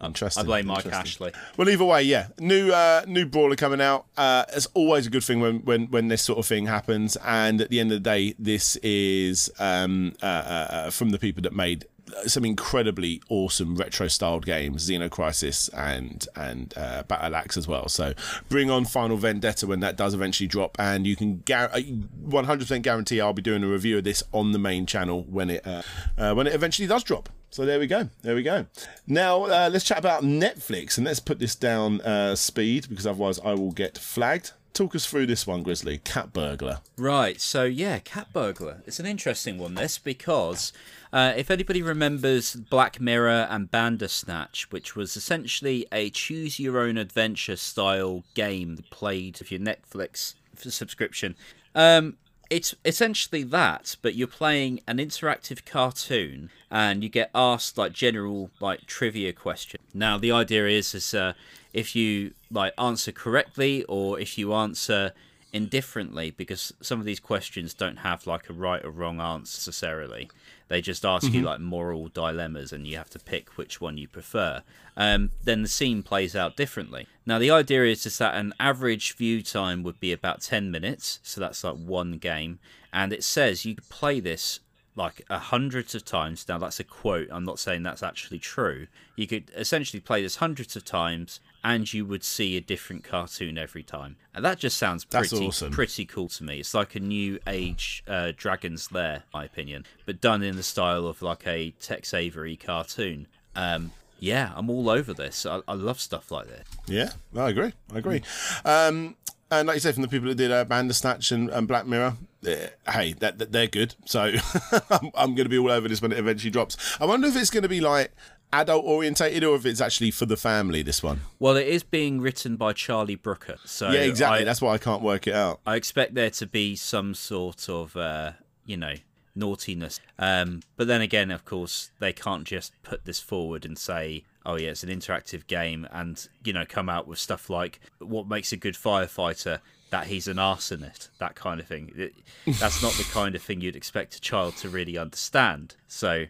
Interesting. 0.03 0.43
I 0.43 0.47
blame 0.47 0.67
Mike. 0.67 0.87
Ashley. 0.87 1.33
Well, 1.57 1.69
either 1.69 1.85
way, 1.85 2.03
yeah, 2.03 2.29
new 2.39 2.73
uh, 2.73 3.05
new 3.07 3.27
brawler 3.27 3.57
coming 3.57 3.81
out. 3.81 4.07
Uh, 4.17 4.45
it's 4.53 4.67
always 4.75 5.07
a 5.07 5.11
good 5.11 5.25
thing 5.25 5.41
when, 5.41 5.61
when 5.61 5.87
when 5.87 6.09
this 6.09 6.23
sort 6.23 6.39
of 6.39 6.47
thing 6.47 6.67
happens. 6.67 7.17
And 7.25 7.61
at 7.61 7.71
the 7.71 7.81
end 7.81 7.93
of 7.93 8.03
the 8.03 8.11
day, 8.11 8.35
this 8.39 8.77
is 8.77 9.51
um, 9.59 10.15
uh, 10.23 10.27
uh, 10.27 10.67
uh, 10.71 10.91
from 10.91 11.11
the 11.11 11.19
people 11.19 11.43
that 11.43 11.53
made 11.53 11.87
some 12.27 12.45
incredibly 12.45 13.23
awesome 13.29 13.77
retro 13.77 14.09
styled 14.09 14.47
games, 14.47 14.89
Xenocrisis 14.89 15.71
and 15.75 16.27
and 16.37 16.75
uh, 16.77 17.03
Battle 17.05 17.35
Axe 17.35 17.57
as 17.57 17.69
well. 17.69 17.89
So 17.89 18.15
bring 18.49 18.71
on 18.71 18.85
Final 18.85 19.17
Vendetta 19.17 19.67
when 19.67 19.81
that 19.81 19.97
does 19.97 20.15
eventually 20.15 20.47
drop, 20.47 20.77
and 20.79 21.07
you 21.07 21.17
can 21.17 21.43
gar- 21.47 21.71
uh, 21.73 21.81
100% 22.29 22.83
guarantee 22.83 23.21
I'll 23.21 23.33
be 23.33 23.43
doing 23.43 23.63
a 23.63 23.69
review 23.69 23.99
of 23.99 24.05
this 24.05 24.23
on 24.33 24.53
the 24.53 24.59
main 24.59 24.87
channel 24.87 25.25
when 25.25 25.51
it 25.51 25.67
uh, 25.67 25.83
uh, 26.17 26.35
when 26.35 26.47
it 26.47 26.55
eventually 26.55 26.89
does 26.89 27.05
drop. 27.05 27.29
So 27.51 27.67
there 27.67 27.79
we 27.79 27.87
go. 27.87 28.09
There 28.23 28.35
we 28.35 28.43
go. 28.43 28.67
Now 29.07 29.45
uh, 29.45 29.69
let's 29.71 29.85
chat 29.85 29.99
about 29.99 30.23
Netflix 30.23 30.97
and 30.97 31.07
let's 31.07 31.21
put 31.21 31.39
this 31.39 31.55
down 31.55 32.01
uh, 32.01 32.35
speed 32.35 32.89
because 32.89 33.07
otherwise 33.07 33.39
I 33.45 33.53
will 33.53 33.73
get 33.73 33.99
flagged. 33.99 34.53
Talk 34.73 34.95
us 34.95 35.05
through 35.05 35.27
this 35.27 35.47
one, 35.47 35.63
Grizzly. 35.63 35.99
Cat 35.99 36.33
Burglar. 36.33 36.81
Right, 36.97 37.41
so 37.41 37.65
yeah, 37.65 37.99
Cat 37.99 38.33
Burglar. 38.33 38.83
It's 38.87 38.99
an 38.99 39.05
interesting 39.05 39.59
one, 39.59 39.75
this, 39.75 39.99
because 39.99 40.73
uh, 41.13 41.35
if 41.37 41.51
anybody 41.51 41.83
remembers 41.83 42.55
Black 42.55 42.99
Mirror 42.99 43.49
and 43.51 43.71
Bandersnatch, 43.71 44.71
which 44.71 44.97
was 44.97 45.15
essentially 45.15 45.87
a 45.93 46.09
choose 46.09 46.59
your 46.59 46.79
own 46.79 46.97
adventure 46.97 47.57
style 47.57 48.25
game 48.35 48.85
played 48.91 49.39
with 49.39 49.53
your 49.53 49.61
Netflix 49.61 50.35
subscription, 50.57 51.35
um, 51.75 52.17
it's 52.49 52.75
essentially 52.85 53.43
that, 53.45 53.97
but 54.03 54.15
you're 54.15 54.27
playing 54.27 54.81
an 54.87 54.99
interactive 54.99 55.65
cartoon 55.65 56.51
and 56.71 57.03
you 57.03 57.09
get 57.09 57.31
asked 57.35 57.79
like 57.79 57.93
general 57.93 58.51
like 58.61 58.87
trivia 58.87 59.33
questions. 59.33 59.83
Now 59.95 60.19
the 60.19 60.33
idea 60.33 60.67
is 60.67 60.95
is 60.95 61.15
uh, 61.15 61.33
if 61.73 61.97
you 61.97 62.33
like 62.51 62.73
answer 62.79 63.13
correctly 63.13 63.85
or 63.85 64.19
if 64.19 64.37
you 64.37 64.53
answer 64.53 65.13
indifferently 65.53 66.31
because 66.31 66.73
some 66.81 66.99
of 66.99 67.05
these 67.05 67.21
questions 67.21 67.75
don't 67.75 67.99
have 67.99 68.27
like 68.27 68.49
a 68.49 68.53
right 68.53 68.85
or 68.85 68.91
wrong 68.91 69.21
answer 69.21 69.59
necessarily. 69.59 70.31
They 70.69 70.81
just 70.81 71.05
ask 71.05 71.31
you 71.31 71.43
like 71.43 71.61
moral 71.61 72.09
dilemmas 72.09 72.73
and 72.73 72.87
you 72.87 72.97
have 72.97 73.11
to 73.11 73.19
pick 73.19 73.59
which 73.59 73.79
one 73.79 73.99
you 73.99 74.09
prefer. 74.09 74.63
Um, 74.97 75.31
then 75.45 75.61
the 75.61 75.69
scene 75.69 76.03
plays 76.03 76.35
out 76.35 76.57
differently. 76.57 77.07
Now 77.27 77.39
the 77.39 77.51
idea 77.51 77.85
is 77.85 78.05
just 78.05 78.19
that 78.21 78.35
an 78.35 78.55
average 78.59 79.15
view 79.15 79.43
time 79.43 79.83
would 79.83 80.01
be 80.01 80.13
about 80.13 80.41
10 80.41 80.71
minutes, 80.71 81.19
so 81.23 81.41
that's 81.43 81.63
like 81.63 81.77
one 81.77 82.13
game. 82.13 82.59
And 82.91 83.13
it 83.13 83.23
says 83.23 83.67
you 83.67 83.75
could 83.75 83.91
play 83.91 84.21
this 84.21 84.61
like 84.97 85.23
a 85.29 85.39
hundreds 85.39 85.95
of 85.95 86.05
times. 86.05 86.47
Now 86.49 86.59
that's 86.59 86.81
a 86.81 86.85
quote. 86.85 87.29
I'm 87.31 87.45
not 87.45 87.59
saying 87.59 87.83
that's 87.83 88.03
actually 88.03 88.39
true. 88.39 88.87
You 89.17 89.27
could 89.27 89.51
essentially 89.55 90.01
play 90.01 90.23
this 90.23 90.37
hundreds 90.37 90.75
of 90.77 90.85
times, 90.85 91.41
and 91.65 91.93
you 91.93 92.05
would 92.05 92.25
see 92.25 92.57
a 92.57 92.61
different 92.61 93.05
cartoon 93.05 93.57
every 93.57 93.83
time. 93.83 94.17
And 94.35 94.45
that 94.45 94.59
just 94.59 94.77
sounds 94.77 95.05
pretty 95.05 95.47
awesome. 95.47 95.71
pretty 95.73 96.05
cool 96.05 96.29
to 96.31 96.45
me. 96.45 96.61
It's 96.61 96.75
like 96.75 96.95
a 96.95 97.01
new 97.01 97.39
age 97.47 98.03
uh, 98.09 98.33
Dragon's 98.37 98.91
Lair, 98.91 99.17
in 99.17 99.23
my 99.33 99.45
opinion, 99.45 99.87
but 100.05 100.21
done 100.21 100.43
in 100.43 100.57
the 100.57 100.63
style 100.63 101.07
of 101.07 101.23
like 101.23 101.47
a 101.47 101.71
Tex 101.81 102.13
Avery 102.15 102.57
cartoon. 102.57 103.27
Um, 103.55 103.93
yeah, 104.19 104.53
I'm 104.55 104.71
all 104.71 104.89
over 104.89 105.13
this. 105.13 105.47
I, 105.47 105.61
I 105.67 105.75
love 105.75 106.01
stuff 106.01 106.31
like 106.31 106.49
this. 106.49 106.67
Yeah, 106.87 107.11
I 107.37 107.51
agree. 107.51 107.73
I 107.93 107.99
agree. 107.99 108.23
Um, 108.65 109.17
and 109.51 109.69
like 109.69 109.75
you 109.75 109.81
said, 109.81 109.95
from 109.95 110.03
the 110.03 110.09
people 110.09 110.29
that 110.29 110.37
did 110.37 110.51
uh, 110.51 110.65
Bandersnatch 110.65 111.31
and, 111.31 111.51
and 111.51 111.69
Black 111.69 111.87
Mirror, 111.87 112.15
eh, 112.47 112.69
hey, 112.89 113.13
that, 113.15 113.39
that 113.39 113.53
they're 113.53 113.67
good. 113.67 113.95
So 114.07 114.33
I'm, 114.91 115.11
I'm 115.15 115.35
going 115.35 115.45
to 115.45 115.51
be 115.51 115.59
all 115.59 115.71
over 115.71 115.89
this 115.89 116.01
when 116.01 116.13
it 116.13 116.19
eventually 116.19 116.51
drops. 116.51 116.97
I 117.01 117.05
wonder 117.05 117.29
if 117.29 117.37
it's 117.37 117.51
going 117.51 117.65
to 117.65 117.69
be 117.69 117.81
like 117.81 118.13
adult 118.53 118.85
orientated 118.85 119.45
or 119.45 119.57
if 119.57 119.65
it's 119.67 119.81
actually 119.81 120.11
for 120.11 120.27
the 120.27 120.37
family. 120.37 120.83
This 120.83 121.03
one. 121.03 121.21
Well, 121.39 121.57
it 121.57 121.67
is 121.69 121.83
being 121.83 122.21
written 122.21 122.57
by 122.57 122.73
Charlie 122.73 123.15
Brooker, 123.17 123.57
so 123.65 123.91
yeah, 123.91 124.01
exactly. 124.01 124.41
I, 124.41 124.45
That's 124.45 124.61
why 124.63 124.75
I 124.75 124.79
can't 124.79 125.03
work 125.03 125.27
it 125.27 125.35
out. 125.35 125.61
I 125.67 125.77
expect 125.77 126.15
there 126.15 126.31
to 126.31 126.47
be 126.47 126.77
some 126.77 127.15
sort 127.15 127.69
of, 127.69 127.97
uh, 127.97 128.33
you 128.67 128.77
know, 128.77 128.95
naughtiness. 129.35 130.01
Um, 130.19 130.61
but 130.77 130.87
then 130.87 131.01
again, 131.01 131.31
of 131.31 131.45
course, 131.45 131.91
they 131.99 132.13
can't 132.13 132.45
just 132.45 132.73
put 132.83 133.05
this 133.05 133.21
forward 133.21 133.65
and 133.65 133.79
say, 133.79 134.25
"Oh 134.45 134.57
yeah, 134.57 134.71
it's 134.71 134.83
an 134.85 134.91
interactive 134.91 135.47
game," 135.47 135.87
and 135.91 136.27
you 136.45 136.53
know, 136.53 136.65
come 136.69 136.89
out 136.89 137.07
with 137.09 137.19
stuff 137.19 137.49
like 137.49 137.81
what 137.99 138.27
makes 138.29 138.53
a 138.53 138.57
good 138.57 138.75
firefighter. 138.75 139.61
That 139.91 140.07
he's 140.07 140.27
an 140.27 140.39
arsonist, 140.39 141.11
that 141.19 141.35
kind 141.35 141.61
of 141.61 141.67
thing. 141.67 141.93
It- 141.95 142.15
that's 142.59 142.83
not 142.83 142.93
the 142.95 143.05
kind 143.13 143.35
of 143.35 143.43
thing 143.43 143.61
you'd 143.61 143.77
expect 143.77 144.15
a 144.15 144.21
child 144.23 144.57
to 144.59 144.71
really 144.71 144.97
understand. 144.97 145.77
So, 145.87 146.25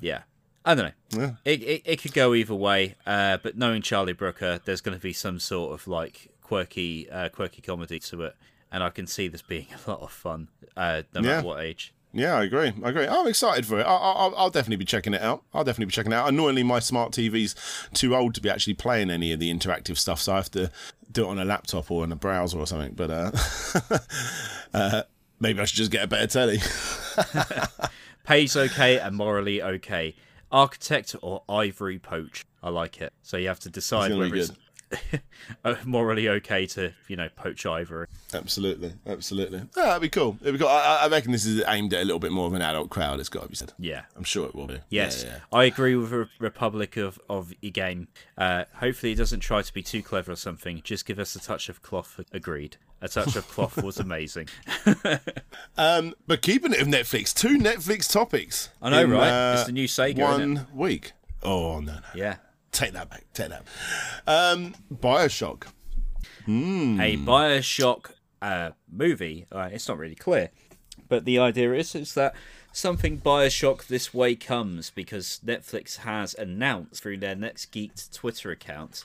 yeah, 0.00 0.22
I 0.64 0.74
don't 0.74 0.92
know. 1.12 1.20
Yeah. 1.20 1.30
It, 1.44 1.62
it 1.62 1.82
it 1.84 2.02
could 2.02 2.12
go 2.12 2.34
either 2.34 2.54
way. 2.54 2.94
Uh, 3.06 3.38
but 3.42 3.56
knowing 3.56 3.80
Charlie 3.82 4.12
Brooker, 4.12 4.60
there's 4.64 4.80
going 4.80 4.96
to 4.96 5.02
be 5.02 5.12
some 5.12 5.38
sort 5.38 5.72
of 5.72 5.86
like 5.88 6.28
quirky, 6.42 7.08
uh, 7.10 7.28
quirky 7.30 7.62
comedy 7.62 7.98
to 8.00 8.22
it, 8.22 8.36
and 8.70 8.82
I 8.82 8.90
can 8.90 9.06
see 9.06 9.28
this 9.28 9.42
being 9.42 9.66
a 9.86 9.90
lot 9.90 10.00
of 10.00 10.10
fun, 10.12 10.48
uh, 10.76 11.02
no 11.14 11.20
matter 11.22 11.34
Yeah. 11.36 11.42
what 11.42 11.60
age. 11.62 11.94
Yeah, 12.12 12.34
I 12.36 12.44
agree. 12.44 12.72
I 12.82 12.88
agree. 12.88 13.06
I'm 13.06 13.26
excited 13.26 13.66
for 13.66 13.78
it. 13.80 13.82
I, 13.86 13.94
I, 13.94 14.12
I'll- 14.12 14.34
I'll 14.36 14.50
definitely 14.50 14.76
be 14.76 14.86
checking 14.86 15.12
it 15.12 15.20
out. 15.20 15.42
I'll 15.52 15.62
definitely 15.62 15.86
be 15.86 15.92
checking 15.92 16.12
it 16.12 16.14
out. 16.14 16.28
Annoyingly, 16.28 16.62
my 16.62 16.78
smart 16.78 17.12
TV's 17.12 17.54
too 17.92 18.16
old 18.16 18.34
to 18.34 18.40
be 18.40 18.48
actually 18.48 18.74
playing 18.74 19.10
any 19.10 19.30
of 19.32 19.40
the 19.40 19.52
interactive 19.52 19.98
stuff, 19.98 20.18
so 20.20 20.32
I 20.32 20.36
have 20.36 20.50
to 20.52 20.70
do 21.12 21.24
it 21.26 21.28
on 21.28 21.38
a 21.38 21.44
laptop 21.44 21.90
or 21.90 22.04
in 22.04 22.12
a 22.12 22.16
browser 22.16 22.58
or 22.58 22.66
something. 22.66 22.94
But 22.94 23.10
uh, 23.10 23.30
uh, 24.74 25.02
maybe 25.38 25.60
I 25.60 25.64
should 25.66 25.76
just 25.76 25.90
get 25.90 26.02
a 26.04 26.06
better 26.06 26.26
telly. 26.26 26.58
Pays 28.24 28.56
okay 28.56 28.98
and 28.98 29.16
morally 29.16 29.62
okay. 29.62 30.14
Architect 30.50 31.14
or 31.22 31.42
ivory 31.48 31.98
poach. 31.98 32.44
I 32.62 32.70
like 32.70 33.00
it. 33.00 33.12
So 33.22 33.36
you 33.36 33.48
have 33.48 33.60
to 33.60 33.70
decide 33.70 34.10
whether 34.16 34.34
it's 34.34 34.52
morally 35.84 36.28
okay 36.28 36.66
to, 36.66 36.92
you 37.08 37.16
know, 37.16 37.28
poach 37.36 37.66
ivory. 37.66 38.06
absolutely, 38.34 38.92
absolutely. 39.06 39.58
Yeah, 39.76 39.84
that'd 39.84 40.02
be 40.02 40.08
cool. 40.08 40.38
It'd 40.40 40.54
be 40.54 40.58
cool. 40.58 40.68
I, 40.68 41.00
I 41.02 41.08
reckon 41.08 41.32
this 41.32 41.44
is 41.46 41.62
aimed 41.66 41.92
at 41.94 42.02
a 42.02 42.04
little 42.04 42.18
bit 42.18 42.32
more 42.32 42.46
of 42.46 42.54
an 42.54 42.62
adult 42.62 42.90
crowd. 42.90 43.20
It's 43.20 43.28
got 43.28 43.42
to 43.44 43.48
be 43.48 43.54
said. 43.56 43.72
Yeah. 43.78 44.02
I'm 44.16 44.24
sure 44.24 44.46
it 44.46 44.54
will 44.54 44.66
be. 44.66 44.80
Yes, 44.90 45.24
Yeah, 45.24 45.30
yeah. 45.32 45.38
I 45.58 45.64
agree 45.64 45.94
with 45.96 46.10
Re- 46.10 46.26
Republic 46.38 46.96
of 46.96 47.18
of 47.28 47.52
your 47.60 47.72
game. 47.72 48.08
Uh, 48.36 48.64
hopefully, 48.74 49.12
it 49.12 49.16
doesn't 49.16 49.40
try 49.40 49.62
to 49.62 49.72
be 49.72 49.82
too 49.82 50.02
clever 50.02 50.32
or 50.32 50.36
something. 50.36 50.80
Just 50.84 51.06
give 51.06 51.18
us 51.18 51.34
a 51.36 51.40
touch 51.40 51.68
of 51.68 51.82
cloth. 51.82 52.20
Agreed. 52.32 52.76
A 53.00 53.08
touch 53.08 53.36
of 53.36 53.46
cloth 53.48 53.80
was 53.82 53.98
amazing. 54.00 54.48
Um, 55.76 56.14
but 56.26 56.42
keeping 56.42 56.72
it 56.72 56.78
with 56.80 56.88
Netflix, 56.88 57.32
two 57.32 57.56
Netflix 57.58 58.10
topics. 58.12 58.70
I 58.82 58.90
know, 58.90 59.04
in, 59.04 59.10
right? 59.10 59.28
uh, 59.30 59.54
It's 59.56 59.66
the 59.66 59.72
new 59.72 59.86
Sega, 59.86 60.18
One 60.18 60.66
week. 60.74 61.12
Oh 61.42 61.78
no, 61.80 61.92
no. 61.94 62.00
Yeah, 62.16 62.36
Take 62.72 62.92
that 62.92 63.10
back. 63.10 63.24
Take 63.32 63.48
that. 63.50 63.64
Um, 64.26 64.74
Bioshock. 64.92 65.64
a 65.66 66.44
Hmm. 66.44 66.98
Bioshock 67.00 68.12
uh, 68.40 68.70
movie. 68.90 69.46
Uh, 69.50 69.68
it's 69.72 69.88
not 69.88 69.98
really 69.98 70.14
clear, 70.14 70.50
but 71.08 71.24
the 71.24 71.38
idea 71.38 71.74
is 71.74 71.94
is 71.94 72.14
that 72.14 72.34
something 72.72 73.20
Bioshock 73.20 73.86
this 73.86 74.14
way 74.14 74.34
comes 74.34 74.90
because 74.90 75.40
Netflix 75.44 75.98
has 75.98 76.34
announced 76.34 77.02
through 77.02 77.18
their 77.18 77.34
Next 77.34 77.72
Geeked 77.72 78.12
Twitter 78.12 78.50
account 78.50 79.04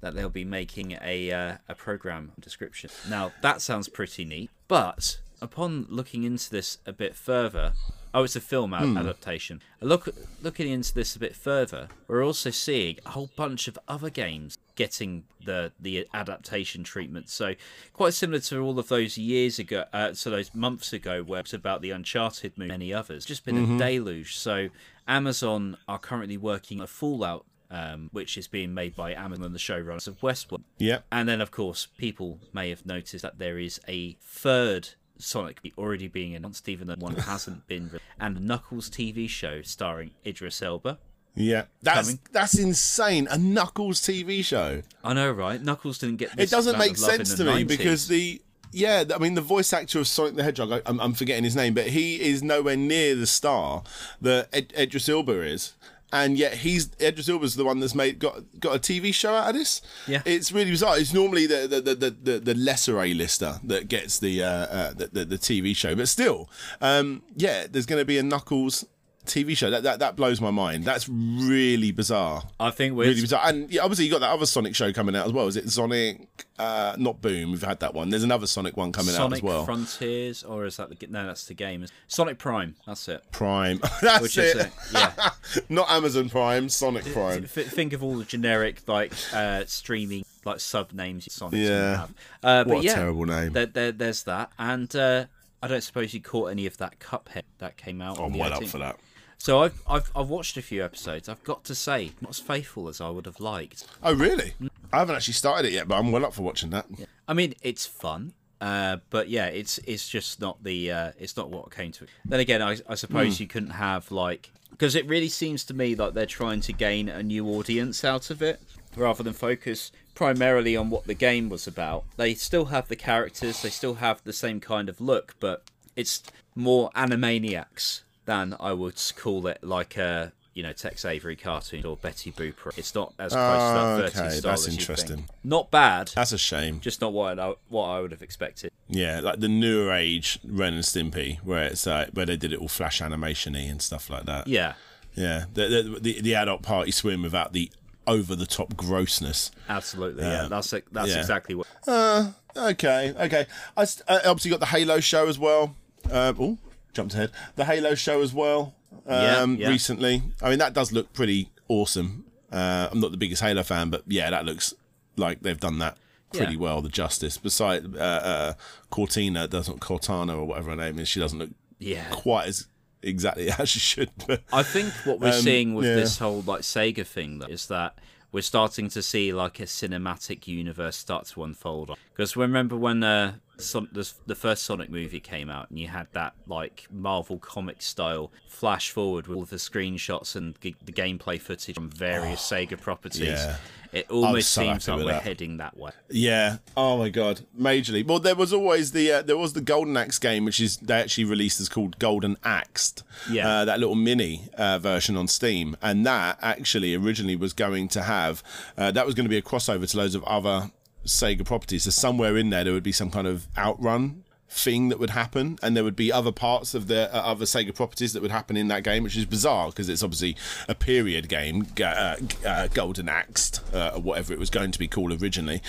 that 0.00 0.14
they'll 0.14 0.28
be 0.28 0.44
making 0.44 0.98
a 1.00 1.32
uh, 1.32 1.56
a 1.68 1.74
program 1.74 2.32
description. 2.38 2.90
Now 3.08 3.32
that 3.40 3.60
sounds 3.62 3.88
pretty 3.88 4.24
neat, 4.24 4.50
but 4.68 5.18
upon 5.40 5.86
looking 5.88 6.24
into 6.24 6.50
this 6.50 6.78
a 6.86 6.92
bit 6.92 7.14
further, 7.14 7.72
oh, 8.14 8.22
it's 8.22 8.36
a 8.36 8.40
film 8.40 8.72
ad- 8.72 8.96
adaptation. 8.96 9.60
Look, 9.80 10.08
looking 10.40 10.70
into 10.70 10.94
this 10.94 11.16
a 11.16 11.18
bit 11.18 11.34
further, 11.34 11.88
we're 12.06 12.24
also 12.24 12.50
seeing 12.50 12.98
a 13.04 13.10
whole 13.10 13.30
bunch 13.36 13.68
of 13.68 13.78
other 13.88 14.08
games 14.08 14.56
getting 14.76 15.24
the 15.44 15.72
the 15.78 16.06
adaptation 16.14 16.84
treatment. 16.84 17.28
So 17.28 17.54
quite 17.92 18.14
similar 18.14 18.40
to 18.40 18.60
all 18.60 18.78
of 18.78 18.88
those 18.88 19.18
years 19.18 19.58
ago, 19.58 19.84
uh, 19.92 20.14
so 20.14 20.30
those 20.30 20.54
months 20.54 20.92
ago, 20.92 21.22
where 21.22 21.40
it's 21.40 21.52
about 21.52 21.82
the 21.82 21.90
Uncharted 21.90 22.56
movie, 22.56 22.68
many 22.68 22.94
others. 22.94 23.24
Just 23.24 23.44
been 23.44 23.58
a 23.58 23.78
deluge. 23.78 24.36
So 24.36 24.68
Amazon 25.06 25.76
are 25.88 25.98
currently 25.98 26.36
working 26.36 26.80
a 26.80 26.86
Fallout. 26.86 27.44
Um, 27.70 28.08
which 28.12 28.38
is 28.38 28.46
being 28.46 28.72
made 28.72 28.94
by 28.94 29.14
Amazon, 29.14 29.52
the 29.52 29.58
showrunners 29.58 30.06
of 30.06 30.20
Westworld. 30.20 30.62
Yeah. 30.78 30.98
And 31.10 31.28
then, 31.28 31.40
of 31.40 31.50
course, 31.50 31.88
people 31.98 32.38
may 32.52 32.68
have 32.68 32.86
noticed 32.86 33.22
that 33.22 33.38
there 33.38 33.58
is 33.58 33.80
a 33.88 34.16
third 34.20 34.90
Sonic 35.18 35.60
already 35.78 36.08
being 36.08 36.34
announced, 36.34 36.68
even 36.68 36.86
though 36.88 36.96
one 36.98 37.14
hasn't 37.14 37.66
been. 37.66 37.90
Re- 37.92 38.00
and 38.18 38.36
a 38.36 38.40
Knuckles 38.40 38.90
TV 38.90 39.28
show 39.28 39.62
starring 39.62 40.12
Idris 40.26 40.62
Elba. 40.62 40.98
Yeah, 41.36 41.64
that's 41.82 42.08
Coming. 42.08 42.20
that's 42.32 42.58
insane. 42.58 43.26
A 43.30 43.38
Knuckles 43.38 44.00
TV 44.00 44.44
show. 44.44 44.82
I 45.02 45.14
know, 45.14 45.32
right? 45.32 45.60
Knuckles 45.60 45.98
didn't 45.98 46.16
get. 46.16 46.38
It 46.38 46.50
doesn't 46.50 46.78
make 46.78 46.96
sense 46.96 47.34
to 47.34 47.44
me 47.44 47.64
90s. 47.64 47.68
because 47.68 48.08
the 48.08 48.40
yeah, 48.74 49.04
I 49.14 49.18
mean 49.18 49.34
the 49.34 49.40
voice 49.40 49.72
actor 49.72 49.98
of 50.00 50.08
Sonic 50.08 50.34
the 50.34 50.42
Hedgehog, 50.42 50.72
I, 50.72 50.82
I'm, 50.86 51.00
I'm 51.00 51.14
forgetting 51.14 51.44
his 51.44 51.56
name, 51.56 51.74
but 51.74 51.88
he 51.88 52.20
is 52.20 52.42
nowhere 52.42 52.76
near 52.76 53.14
the 53.14 53.26
star 53.26 53.82
that 54.20 54.48
Ed, 54.52 54.72
Idris 54.76 55.08
Elba 55.08 55.42
is. 55.42 55.74
And 56.14 56.38
yet 56.38 56.54
he's 56.54 56.90
Idris 57.00 57.28
Elba's 57.28 57.56
the 57.56 57.64
one 57.64 57.80
that's 57.80 57.94
made 57.94 58.20
got 58.20 58.40
got 58.60 58.76
a 58.76 58.78
TV 58.78 59.12
show 59.12 59.34
out 59.34 59.48
of 59.48 59.54
this. 59.56 59.82
Yeah. 60.06 60.22
it's 60.24 60.52
really 60.52 60.70
bizarre. 60.70 60.96
It's 60.96 61.12
normally 61.12 61.46
the 61.46 61.66
the, 61.66 61.80
the, 61.80 61.94
the, 61.96 62.10
the, 62.10 62.38
the 62.38 62.54
lesser 62.54 63.02
A 63.02 63.12
lister 63.14 63.58
that 63.64 63.88
gets 63.88 64.20
the, 64.20 64.44
uh, 64.44 64.48
uh, 64.48 64.92
the, 64.92 65.08
the 65.08 65.24
the 65.24 65.38
TV 65.38 65.74
show, 65.74 65.96
but 65.96 66.06
still, 66.08 66.48
um, 66.80 67.22
yeah, 67.34 67.66
there's 67.68 67.84
going 67.84 68.00
to 68.00 68.04
be 68.04 68.16
a 68.16 68.22
Knuckles 68.22 68.84
TV 69.24 69.56
show. 69.56 69.70
That, 69.70 69.82
that 69.82 69.98
that 70.00 70.16
blows 70.16 70.40
my 70.40 70.50
mind. 70.50 70.84
That's 70.84 71.08
really 71.08 71.92
bizarre. 71.92 72.42
I 72.60 72.70
think 72.70 72.94
we're 72.94 73.06
Really 73.06 73.20
bizarre. 73.20 73.42
And 73.44 73.70
yeah, 73.70 73.82
obviously 73.82 74.04
you 74.04 74.10
got 74.10 74.20
that 74.20 74.30
other 74.30 74.46
Sonic 74.46 74.74
show 74.74 74.92
coming 74.92 75.16
out 75.16 75.26
as 75.26 75.32
well. 75.32 75.46
Is 75.46 75.56
it 75.56 75.68
Sonic? 75.70 76.28
Uh, 76.58 76.94
not 76.98 77.20
Boom. 77.20 77.50
We've 77.50 77.62
had 77.62 77.80
that 77.80 77.94
one. 77.94 78.10
There's 78.10 78.22
another 78.22 78.46
Sonic 78.46 78.76
one 78.76 78.92
coming 78.92 79.14
out 79.16 79.32
as 79.32 79.42
well. 79.42 79.64
Frontiers, 79.64 80.44
or 80.44 80.64
is 80.66 80.76
that 80.76 80.88
the 80.88 81.06
no? 81.08 81.26
That's 81.26 81.46
the 81.46 81.54
game. 81.54 81.84
Sonic 82.06 82.38
Prime. 82.38 82.76
That's 82.86 83.08
it. 83.08 83.22
Prime. 83.32 83.80
That's 84.02 84.22
Which 84.22 84.38
it. 84.38 84.56
is 84.56 84.64
it? 84.66 84.72
Yeah. 84.92 85.12
not 85.68 85.90
Amazon 85.90 86.28
Prime. 86.28 86.68
Sonic 86.68 87.04
Prime. 87.12 87.44
Think 87.44 87.92
of 87.92 88.02
all 88.02 88.16
the 88.16 88.24
generic 88.24 88.86
like 88.86 89.12
uh, 89.32 89.64
streaming 89.66 90.24
like 90.44 90.60
sub 90.60 90.92
names 90.92 91.32
Sonic's 91.32 91.58
Yeah. 91.58 92.06
Uh, 92.42 92.64
What 92.64 92.80
a 92.80 92.82
yeah, 92.84 92.94
terrible 92.94 93.24
name. 93.24 93.52
There, 93.52 93.66
there, 93.66 93.92
there's 93.92 94.22
that, 94.24 94.52
and 94.58 94.94
uh, 94.94 95.26
I 95.62 95.68
don't 95.68 95.82
suppose 95.82 96.12
you 96.14 96.20
caught 96.20 96.50
any 96.50 96.66
of 96.66 96.76
that 96.78 97.00
Cuphead 97.00 97.44
that 97.58 97.76
came 97.76 98.02
out. 98.02 98.18
on 98.18 98.32
I'm 98.32 98.38
well 98.38 98.52
up 98.52 98.64
for 98.64 98.78
that. 98.78 98.98
So 99.38 99.60
I've, 99.60 99.82
I've 99.88 100.10
I've 100.14 100.28
watched 100.28 100.56
a 100.56 100.62
few 100.62 100.84
episodes. 100.84 101.28
I've 101.28 101.44
got 101.44 101.64
to 101.64 101.74
say, 101.74 102.12
not 102.20 102.30
as 102.30 102.40
faithful 102.40 102.88
as 102.88 103.00
I 103.00 103.10
would 103.10 103.26
have 103.26 103.40
liked. 103.40 103.86
Oh 104.02 104.14
really? 104.14 104.54
I 104.92 104.98
haven't 104.98 105.16
actually 105.16 105.34
started 105.34 105.66
it 105.68 105.72
yet, 105.72 105.88
but 105.88 105.96
I'm 105.96 106.12
well 106.12 106.24
up 106.24 106.34
for 106.34 106.42
watching 106.42 106.70
that. 106.70 106.86
I 107.26 107.34
mean, 107.34 107.54
it's 107.62 107.86
fun, 107.86 108.32
uh, 108.60 108.98
but 109.10 109.28
yeah, 109.28 109.46
it's 109.46 109.78
it's 109.78 110.08
just 110.08 110.40
not 110.40 110.62
the 110.62 110.90
uh, 110.90 111.12
it's 111.18 111.36
not 111.36 111.50
what 111.50 111.66
I 111.70 111.74
came 111.74 111.92
to 111.92 112.04
it. 112.04 112.10
Then 112.24 112.40
again, 112.40 112.62
I, 112.62 112.78
I 112.88 112.94
suppose 112.94 113.40
you 113.40 113.46
couldn't 113.46 113.70
have 113.70 114.10
like 114.10 114.50
because 114.70 114.94
it 114.94 115.06
really 115.06 115.28
seems 115.28 115.64
to 115.64 115.74
me 115.74 115.94
like 115.94 116.14
they're 116.14 116.26
trying 116.26 116.60
to 116.62 116.72
gain 116.72 117.08
a 117.08 117.22
new 117.22 117.46
audience 117.48 118.04
out 118.04 118.30
of 118.30 118.42
it 118.42 118.60
rather 118.96 119.22
than 119.22 119.32
focus 119.32 119.92
primarily 120.14 120.76
on 120.76 120.90
what 120.90 121.06
the 121.06 121.14
game 121.14 121.48
was 121.48 121.66
about. 121.66 122.04
They 122.16 122.34
still 122.34 122.66
have 122.66 122.88
the 122.88 122.96
characters, 122.96 123.62
they 123.62 123.70
still 123.70 123.94
have 123.94 124.22
the 124.24 124.32
same 124.32 124.60
kind 124.60 124.88
of 124.88 125.00
look, 125.00 125.34
but 125.40 125.64
it's 125.96 126.22
more 126.54 126.90
Animaniacs 126.96 128.02
than 128.24 128.56
I 128.60 128.72
would 128.72 129.00
call 129.16 129.46
it 129.46 129.58
like 129.62 129.96
a 129.96 130.32
you 130.54 130.62
know 130.62 130.72
Tex 130.72 131.04
Avery 131.04 131.34
cartoon 131.36 131.84
or 131.84 131.96
Betty 131.96 132.30
Booper. 132.30 132.76
It's 132.78 132.94
not 132.94 133.12
as 133.18 133.32
close 133.32 133.42
Ah, 133.42 133.96
to 133.96 134.02
that 134.02 134.12
30 134.12 134.26
okay, 134.26 134.36
style 134.36 134.50
that's 134.52 134.66
as 134.68 134.74
you 134.74 134.80
interesting. 134.80 135.16
think. 135.16 135.28
Not 135.42 135.70
bad, 135.70 136.12
That's 136.14 136.32
a 136.32 136.38
shame. 136.38 136.78
just 136.80 137.00
not 137.00 137.12
what 137.12 137.38
I, 137.40 137.54
what 137.68 137.86
I 137.86 138.00
would 138.00 138.12
have 138.12 138.22
expected. 138.22 138.70
Yeah, 138.88 139.20
like 139.20 139.40
the 139.40 139.48
newer 139.48 139.92
age 139.92 140.38
Ren 140.44 140.74
and 140.74 140.84
Stimpy, 140.84 141.38
where 141.42 141.64
it's 141.64 141.86
like 141.86 142.10
where 142.10 142.26
they 142.26 142.36
did 142.36 142.52
it 142.52 142.60
all 142.60 142.68
flash 142.68 143.00
animation-y 143.02 143.60
and 143.62 143.82
stuff 143.82 144.08
like 144.10 144.26
that. 144.26 144.46
Yeah, 144.46 144.74
Yeah, 145.14 145.46
the 145.54 145.68
the, 145.68 145.98
the, 146.00 146.20
the 146.20 146.34
adult 146.36 146.62
party 146.62 146.92
swim 146.92 147.22
without 147.22 147.52
the 147.52 147.70
over 148.06 148.36
the 148.36 148.46
top 148.46 148.76
grossness. 148.76 149.50
absolutely. 149.68 150.22
Yeah, 150.22 150.46
that's 150.48 150.72
it- 150.72 150.84
that's 150.92 151.08
yeah. 151.10 151.18
exactly 151.18 151.54
what. 151.56 151.66
Uh, 151.88 152.30
okay, 152.56 153.12
okay. 153.18 153.46
I 153.76 153.86
st- 153.86 154.08
uh, 154.08 154.20
obviously 154.26 154.50
got 154.52 154.60
the 154.60 154.66
Halo 154.66 155.00
show 155.00 155.26
as 155.26 155.38
well. 155.38 155.74
Uh, 156.12 156.32
oh, 156.38 156.58
jumped 156.94 157.14
ahead. 157.14 157.30
The 157.56 157.64
Halo 157.64 157.94
show 157.94 158.22
as 158.22 158.32
well. 158.32 158.74
Um, 159.06 159.56
yeah. 159.56 159.68
recently. 159.68 160.22
I 160.40 160.48
mean, 160.50 160.58
that 160.60 160.72
does 160.72 160.92
look 160.92 161.12
pretty 161.12 161.50
awesome. 161.68 162.24
Uh, 162.50 162.88
I'm 162.90 163.00
not 163.00 163.10
the 163.10 163.16
biggest 163.16 163.42
Halo 163.42 163.62
fan, 163.62 163.90
but 163.90 164.02
yeah, 164.06 164.30
that 164.30 164.44
looks 164.44 164.72
like 165.16 165.40
they've 165.42 165.58
done 165.60 165.78
that 165.80 165.98
pretty 166.32 166.52
Yeah. 166.54 166.58
well. 166.60 166.80
The 166.82 166.88
justice. 166.88 167.36
Besides, 167.36 167.86
uh, 167.96 167.98
uh, 167.98 168.54
Cortina 168.90 169.46
doesn't 169.48 169.80
Cortana 169.80 170.36
or 170.38 170.44
whatever 170.44 170.70
her 170.70 170.76
name 170.76 170.98
is. 170.98 171.08
She 171.08 171.20
doesn't 171.20 171.38
look 171.38 171.50
Yeah, 171.78 172.04
quite 172.10 172.48
as 172.48 172.66
exactly 173.02 173.50
as 173.58 173.68
she 173.68 173.78
should. 173.80 174.10
But 174.26 174.42
I 174.52 174.62
think 174.62 174.92
what 175.04 175.20
we're 175.20 175.28
Um, 175.34 175.42
seeing 175.42 175.74
with 175.74 175.86
yeah. 175.86 175.96
this 175.96 176.18
whole 176.18 176.42
like 176.42 176.62
Sega 176.62 177.04
thing 177.06 177.40
though, 177.40 177.46
is 177.46 177.66
that 177.66 177.98
we're 178.32 178.40
starting 178.42 178.88
to 178.90 179.02
see 179.02 179.32
like 179.32 179.60
a 179.60 179.64
cinematic 179.64 180.46
universe 180.46 180.96
start 180.96 181.26
to 181.26 181.44
unfold. 181.44 181.96
Because 182.12 182.36
remember 182.36 182.76
when 182.76 183.02
uh, 183.04 183.34
Son- 183.58 183.88
the, 183.92 184.10
the 184.26 184.34
first 184.34 184.64
Sonic 184.64 184.90
movie 184.90 185.20
came 185.20 185.48
out, 185.50 185.70
and 185.70 185.78
you 185.78 185.88
had 185.88 186.06
that 186.12 186.34
like 186.46 186.86
Marvel 186.90 187.38
comic 187.38 187.82
style 187.82 188.32
flash 188.48 188.90
forward 188.90 189.26
with 189.26 189.36
all 189.36 189.44
the 189.44 189.56
screenshots 189.56 190.36
and 190.36 190.60
g- 190.60 190.76
the 190.84 190.92
gameplay 190.92 191.40
footage 191.40 191.74
from 191.74 191.90
various 191.90 192.40
Sega 192.40 192.80
properties. 192.80 193.28
Oh, 193.28 193.46
yeah. 193.48 193.56
It 193.92 194.10
almost 194.10 194.50
so 194.50 194.62
seems 194.62 194.88
like 194.88 194.98
we're 194.98 195.04
that. 195.12 195.22
heading 195.22 195.58
that 195.58 195.76
way. 195.76 195.92
Yeah. 196.10 196.56
Oh 196.76 196.98
my 196.98 197.10
god, 197.10 197.42
majorly. 197.56 198.04
Well, 198.04 198.18
there 198.18 198.34
was 198.34 198.52
always 198.52 198.90
the 198.90 199.12
uh, 199.12 199.22
there 199.22 199.36
was 199.36 199.52
the 199.52 199.60
Golden 199.60 199.96
Axe 199.96 200.18
game, 200.18 200.44
which 200.44 200.58
is 200.58 200.78
they 200.78 200.94
actually 200.94 201.26
released 201.26 201.60
as 201.60 201.68
called 201.68 202.00
Golden 202.00 202.36
Axed. 202.42 203.04
Yeah. 203.30 203.48
Uh, 203.48 203.64
that 203.66 203.78
little 203.78 203.94
mini 203.94 204.48
uh, 204.58 204.80
version 204.80 205.16
on 205.16 205.28
Steam, 205.28 205.76
and 205.80 206.04
that 206.06 206.38
actually 206.42 206.92
originally 206.96 207.36
was 207.36 207.52
going 207.52 207.86
to 207.88 208.02
have 208.02 208.42
uh, 208.76 208.90
that 208.90 209.06
was 209.06 209.14
going 209.14 209.26
to 209.26 209.30
be 209.30 209.38
a 209.38 209.42
crossover 209.42 209.88
to 209.88 209.96
loads 209.96 210.16
of 210.16 210.24
other 210.24 210.72
Sega 211.04 211.44
properties. 211.44 211.84
So 211.84 211.90
somewhere 211.90 212.36
in 212.36 212.50
there 212.50 212.64
there 212.64 212.72
would 212.72 212.82
be 212.82 212.92
some 212.92 213.10
kind 213.10 213.26
of 213.26 213.46
outrun 213.56 214.24
thing 214.48 214.88
that 214.88 215.00
would 215.00 215.10
happen 215.10 215.58
and 215.62 215.76
there 215.76 215.82
would 215.82 215.96
be 215.96 216.12
other 216.12 216.30
parts 216.30 216.74
of 216.74 216.86
the 216.86 217.12
uh, 217.14 217.18
other 217.18 217.44
Sega 217.44 217.74
properties 217.74 218.12
that 218.12 218.22
would 218.22 218.30
happen 218.30 218.56
in 218.56 218.68
that 218.68 218.84
game 218.84 219.02
which 219.02 219.16
is 219.16 219.26
bizarre 219.26 219.68
because 219.68 219.88
it's 219.88 220.02
obviously 220.02 220.36
a 220.68 220.74
period 220.74 221.28
game 221.28 221.66
uh, 221.82 222.16
uh, 222.46 222.68
golden 222.68 223.08
axed 223.08 223.60
uh, 223.74 223.92
or 223.96 224.00
whatever 224.00 224.32
it 224.32 224.38
was 224.38 224.50
going 224.50 224.70
to 224.70 224.78
be 224.78 224.86
called 224.86 225.20
originally. 225.20 225.60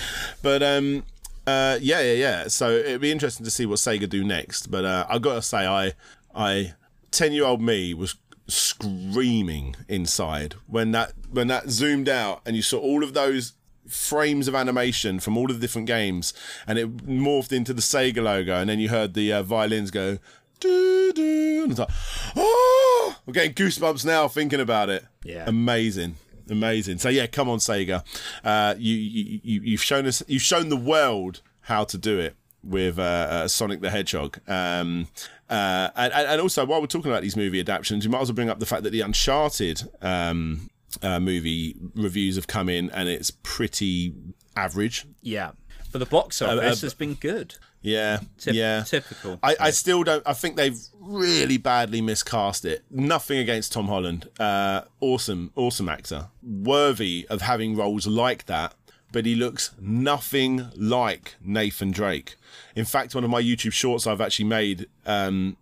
But 0.42 0.62
um 0.62 1.04
uh 1.46 1.78
yeah 1.80 2.00
yeah 2.00 2.12
yeah. 2.12 2.48
So 2.48 2.70
it'd 2.70 3.00
be 3.00 3.10
interesting 3.10 3.44
to 3.44 3.50
see 3.50 3.66
what 3.66 3.78
Sega 3.78 4.08
do 4.08 4.22
next. 4.22 4.70
But 4.70 4.84
uh, 4.84 5.06
I 5.08 5.18
gotta 5.18 5.42
say 5.42 5.66
I 5.66 5.92
I 6.34 6.74
10 7.10 7.32
year 7.32 7.44
old 7.44 7.60
me 7.60 7.92
was 7.92 8.14
screaming 8.48 9.74
inside 9.88 10.54
when 10.68 10.92
that 10.92 11.12
when 11.30 11.48
that 11.48 11.68
zoomed 11.68 12.08
out 12.08 12.40
and 12.46 12.54
you 12.54 12.62
saw 12.62 12.78
all 12.78 13.02
of 13.02 13.14
those 13.14 13.54
frames 13.88 14.48
of 14.48 14.54
animation 14.54 15.20
from 15.20 15.36
all 15.36 15.50
of 15.50 15.56
the 15.56 15.60
different 15.60 15.86
games 15.86 16.32
and 16.66 16.78
it 16.78 16.96
morphed 17.06 17.52
into 17.52 17.72
the 17.72 17.82
Sega 17.82 18.22
logo 18.22 18.56
and 18.56 18.68
then 18.68 18.78
you 18.78 18.88
heard 18.88 19.14
the 19.14 19.32
uh, 19.32 19.42
violins 19.42 19.90
go 19.90 20.18
doo 20.60 21.12
doo 21.12 21.60
and 21.62 21.72
it's 21.72 21.78
like 21.78 21.90
oh! 22.36 23.16
I'm 23.26 23.32
getting 23.32 23.54
goosebumps 23.54 24.04
now 24.04 24.28
thinking 24.28 24.60
about 24.60 24.88
it. 24.88 25.04
Yeah. 25.24 25.44
amazing. 25.46 26.16
Amazing. 26.48 26.98
So 26.98 27.08
yeah 27.08 27.26
come 27.26 27.48
on 27.48 27.58
Sega. 27.58 28.04
Uh, 28.44 28.74
you, 28.78 28.94
you, 28.94 29.40
you 29.42 29.60
you've 29.62 29.82
shown 29.82 30.06
us 30.06 30.22
you've 30.26 30.42
shown 30.42 30.68
the 30.68 30.76
world 30.76 31.42
how 31.62 31.84
to 31.84 31.98
do 31.98 32.18
it 32.20 32.36
with 32.66 32.98
uh, 32.98 33.02
uh, 33.02 33.48
Sonic 33.48 33.80
the 33.80 33.90
Hedgehog. 33.90 34.38
Um, 34.48 35.08
uh, 35.48 35.90
and, 35.94 36.12
and 36.12 36.40
also, 36.40 36.66
while 36.66 36.80
we're 36.80 36.86
talking 36.88 37.10
about 37.10 37.22
these 37.22 37.36
movie 37.36 37.60
adaptations, 37.60 38.04
you 38.04 38.10
might 38.10 38.20
as 38.20 38.28
well 38.28 38.34
bring 38.34 38.50
up 38.50 38.58
the 38.58 38.66
fact 38.66 38.82
that 38.82 38.90
the 38.90 39.00
Uncharted 39.00 39.82
um, 40.02 40.70
uh, 41.02 41.20
movie 41.20 41.76
reviews 41.94 42.36
have 42.36 42.46
come 42.46 42.68
in 42.68 42.90
and 42.90 43.08
it's 43.08 43.30
pretty 43.30 44.14
average. 44.56 45.06
Yeah, 45.22 45.52
but 45.92 45.98
the 45.98 46.06
box 46.06 46.42
office 46.42 46.82
uh, 46.82 46.86
has 46.86 46.94
been 46.94 47.14
good. 47.14 47.56
Yeah, 47.82 48.20
yeah. 48.44 48.82
typical. 48.82 49.38
I, 49.42 49.56
I 49.60 49.70
still 49.70 50.02
don't. 50.02 50.22
I 50.26 50.32
think 50.32 50.56
they've 50.56 50.78
really 50.98 51.56
badly 51.56 52.00
miscast 52.00 52.64
it. 52.64 52.84
Nothing 52.90 53.38
against 53.38 53.72
Tom 53.72 53.86
Holland. 53.86 54.28
Uh, 54.40 54.82
awesome, 55.00 55.52
awesome 55.54 55.88
actor, 55.88 56.28
worthy 56.42 57.26
of 57.30 57.42
having 57.42 57.76
roles 57.76 58.06
like 58.06 58.46
that. 58.46 58.74
But 59.12 59.24
he 59.24 59.36
looks 59.36 59.70
nothing 59.80 60.68
like 60.74 61.36
Nathan 61.40 61.92
Drake. 61.92 62.34
In 62.74 62.84
fact, 62.84 63.14
one 63.14 63.22
of 63.22 63.30
my 63.30 63.40
YouTube 63.40 63.72
shorts 63.72 64.06
I've 64.06 64.20
actually 64.20 64.46
made. 64.46 64.88
Um, 65.06 65.56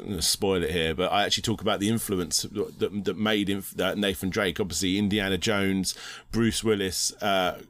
I'm 0.00 0.06
going 0.06 0.18
to 0.18 0.22
spoil 0.22 0.62
it 0.62 0.70
here, 0.70 0.94
but 0.94 1.12
I 1.12 1.24
actually 1.24 1.42
talk 1.42 1.60
about 1.60 1.80
the 1.80 1.88
influence 1.88 2.42
that, 2.42 3.04
that 3.04 3.16
made 3.16 3.48
inf- 3.48 3.72
that 3.72 3.98
Nathan 3.98 4.30
Drake. 4.30 4.58
Obviously, 4.60 4.98
Indiana 4.98 5.38
Jones, 5.38 5.94
Bruce 6.32 6.64
Willis, 6.64 7.12
uh, 7.22 7.60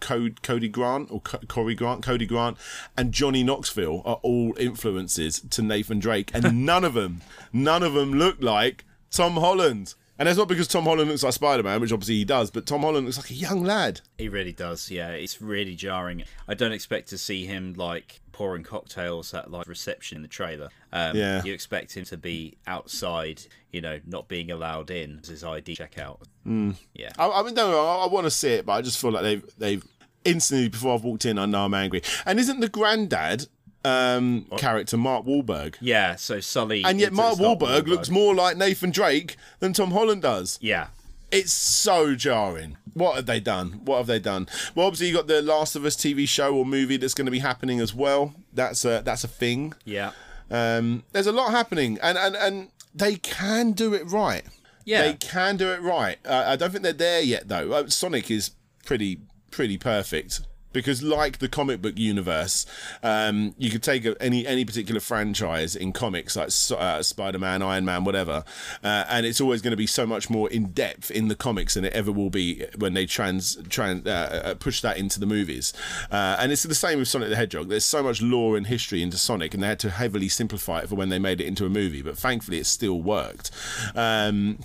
Cody, 0.00 0.34
Cody 0.42 0.68
Grant 0.68 1.10
or 1.10 1.20
Co- 1.20 1.38
Corey 1.48 1.74
Grant, 1.74 2.02
Cody 2.02 2.26
Grant, 2.26 2.56
and 2.96 3.12
Johnny 3.12 3.42
Knoxville 3.42 4.02
are 4.04 4.20
all 4.22 4.54
influences 4.58 5.40
to 5.40 5.62
Nathan 5.62 5.98
Drake, 5.98 6.30
and 6.34 6.64
none 6.66 6.84
of 6.84 6.94
them, 6.94 7.22
none 7.52 7.82
of 7.82 7.94
them 7.94 8.12
look 8.14 8.36
like 8.40 8.84
Tom 9.10 9.34
Holland. 9.34 9.94
And 10.16 10.28
that's 10.28 10.38
not 10.38 10.46
because 10.46 10.68
Tom 10.68 10.84
Holland 10.84 11.08
looks 11.10 11.24
like 11.24 11.32
Spider 11.32 11.64
Man, 11.64 11.80
which 11.80 11.92
obviously 11.92 12.14
he 12.16 12.24
does, 12.24 12.50
but 12.50 12.66
Tom 12.66 12.82
Holland 12.82 13.04
looks 13.06 13.16
like 13.16 13.30
a 13.30 13.34
young 13.34 13.64
lad. 13.64 14.00
He 14.16 14.28
really 14.28 14.52
does. 14.52 14.90
Yeah, 14.90 15.08
it's 15.08 15.42
really 15.42 15.74
jarring. 15.74 16.22
I 16.46 16.54
don't 16.54 16.70
expect 16.72 17.08
to 17.08 17.18
see 17.18 17.46
him 17.46 17.74
like 17.74 18.20
pouring 18.34 18.64
cocktails 18.64 19.32
at 19.32 19.48
like 19.50 19.68
reception 19.68 20.16
in 20.16 20.22
the 20.22 20.28
trailer. 20.28 20.68
Um, 20.92 21.16
Yeah. 21.16 21.42
You 21.44 21.54
expect 21.54 21.96
him 21.96 22.04
to 22.06 22.16
be 22.16 22.56
outside, 22.66 23.42
you 23.70 23.80
know, 23.80 24.00
not 24.04 24.26
being 24.26 24.50
allowed 24.50 24.90
in 24.90 25.20
as 25.22 25.28
his 25.28 25.44
ID 25.44 25.76
checkout. 25.76 26.18
Mm. 26.44 26.74
Yeah. 26.94 27.12
I, 27.16 27.30
I 27.30 27.42
mean, 27.44 27.54
no, 27.54 27.86
I, 27.86 28.04
I 28.04 28.06
want 28.08 28.24
to 28.24 28.30
see 28.30 28.54
it, 28.54 28.66
but 28.66 28.72
I 28.72 28.82
just 28.82 29.00
feel 29.00 29.12
like 29.12 29.22
they've 29.22 29.54
they've 29.56 29.84
instantly 30.24 30.68
before 30.68 30.94
I've 30.94 31.04
walked 31.04 31.24
in, 31.24 31.38
I 31.38 31.46
know 31.46 31.64
I'm 31.64 31.74
angry. 31.74 32.02
And 32.26 32.40
isn't 32.40 32.58
the 32.58 32.68
granddad 32.68 33.46
um, 33.84 34.46
character 34.56 34.96
Mark 34.96 35.24
Wahlberg? 35.24 35.76
Yeah. 35.80 36.16
So 36.16 36.40
Sully. 36.40 36.82
And 36.84 36.98
yet 36.98 37.12
Mark 37.12 37.38
not 37.38 37.60
Wahlberg 37.60 37.86
looks 37.86 38.10
more 38.10 38.34
like 38.34 38.56
Nathan 38.56 38.90
Drake 38.90 39.36
than 39.60 39.72
Tom 39.72 39.92
Holland 39.92 40.22
does. 40.22 40.58
Yeah. 40.60 40.88
It's 41.34 41.52
so 41.52 42.14
jarring. 42.14 42.76
What 42.92 43.16
have 43.16 43.26
they 43.26 43.40
done? 43.40 43.80
What 43.84 43.98
have 43.98 44.06
they 44.06 44.20
done? 44.20 44.48
Well, 44.74 44.86
obviously 44.86 45.08
you 45.08 45.14
got 45.14 45.26
the 45.26 45.42
Last 45.42 45.74
of 45.74 45.84
Us 45.84 45.96
TV 45.96 46.28
show 46.28 46.54
or 46.54 46.64
movie 46.64 46.96
that's 46.96 47.12
going 47.14 47.24
to 47.26 47.32
be 47.32 47.40
happening 47.40 47.80
as 47.80 47.92
well. 47.92 48.34
That's 48.52 48.84
a 48.84 49.02
that's 49.04 49.24
a 49.24 49.28
thing. 49.28 49.74
Yeah. 49.84 50.12
Um, 50.48 51.02
there's 51.10 51.26
a 51.26 51.32
lot 51.32 51.50
happening, 51.50 51.98
and 52.02 52.16
and 52.16 52.36
and 52.36 52.68
they 52.94 53.16
can 53.16 53.72
do 53.72 53.94
it 53.94 54.06
right. 54.06 54.44
Yeah. 54.84 55.02
They 55.02 55.14
can 55.14 55.56
do 55.56 55.72
it 55.72 55.80
right. 55.80 56.18
Uh, 56.24 56.44
I 56.46 56.56
don't 56.56 56.70
think 56.70 56.84
they're 56.84 56.92
there 56.92 57.22
yet, 57.22 57.48
though. 57.48 57.72
Uh, 57.72 57.88
Sonic 57.88 58.30
is 58.30 58.52
pretty 58.84 59.20
pretty 59.50 59.78
perfect 59.78 60.40
because, 60.74 61.02
like 61.02 61.38
the 61.38 61.48
comic 61.48 61.80
book 61.80 61.96
universe, 61.96 62.66
um, 63.02 63.54
you 63.56 63.70
could 63.70 63.82
take 63.82 64.06
any 64.20 64.46
any 64.46 64.66
particular 64.66 65.00
franchise 65.00 65.74
in 65.74 65.92
comics, 65.92 66.36
like 66.36 66.50
uh, 66.78 67.02
Spider 67.02 67.38
Man, 67.38 67.62
Iron 67.62 67.86
Man, 67.86 68.04
whatever, 68.04 68.44
uh, 68.82 69.04
and 69.08 69.24
it's 69.24 69.40
always 69.40 69.62
going 69.62 69.70
to 69.70 69.76
be 69.76 69.86
so 69.86 70.06
much 70.06 70.28
more 70.28 70.50
in 70.50 70.66
depth 70.66 71.10
in 71.10 71.28
the 71.28 71.34
comics 71.34 71.74
than 71.74 71.86
it 71.86 71.94
ever 71.94 72.12
will 72.12 72.28
be 72.28 72.66
when 72.76 72.92
they 72.92 73.06
trans 73.06 73.56
trans 73.70 74.06
uh, 74.06 74.42
uh, 74.44 74.54
push 74.54 74.82
that 74.82 74.98
into 74.98 75.18
the 75.18 75.26
movies. 75.26 75.72
Uh, 76.10 76.36
and 76.38 76.52
it's 76.52 76.64
the 76.64 76.74
same 76.74 76.98
with 76.98 77.08
Sonic 77.08 77.30
the 77.30 77.36
Hedgehog. 77.36 77.68
There's 77.68 77.84
so 77.84 78.02
much 78.02 78.20
lore 78.20 78.56
and 78.56 78.66
history 78.66 79.02
into 79.02 79.16
Sonic, 79.16 79.54
and 79.54 79.62
they 79.62 79.68
had 79.68 79.80
to 79.80 79.90
heavily 79.90 80.28
simplify 80.28 80.80
it 80.80 80.88
for 80.88 80.96
when 80.96 81.08
they 81.08 81.18
made 81.18 81.40
it 81.40 81.46
into 81.46 81.64
a 81.64 81.70
movie. 81.70 82.02
But 82.02 82.18
thankfully, 82.18 82.58
it 82.58 82.66
still 82.66 83.00
worked. 83.00 83.50
Um, 83.94 84.58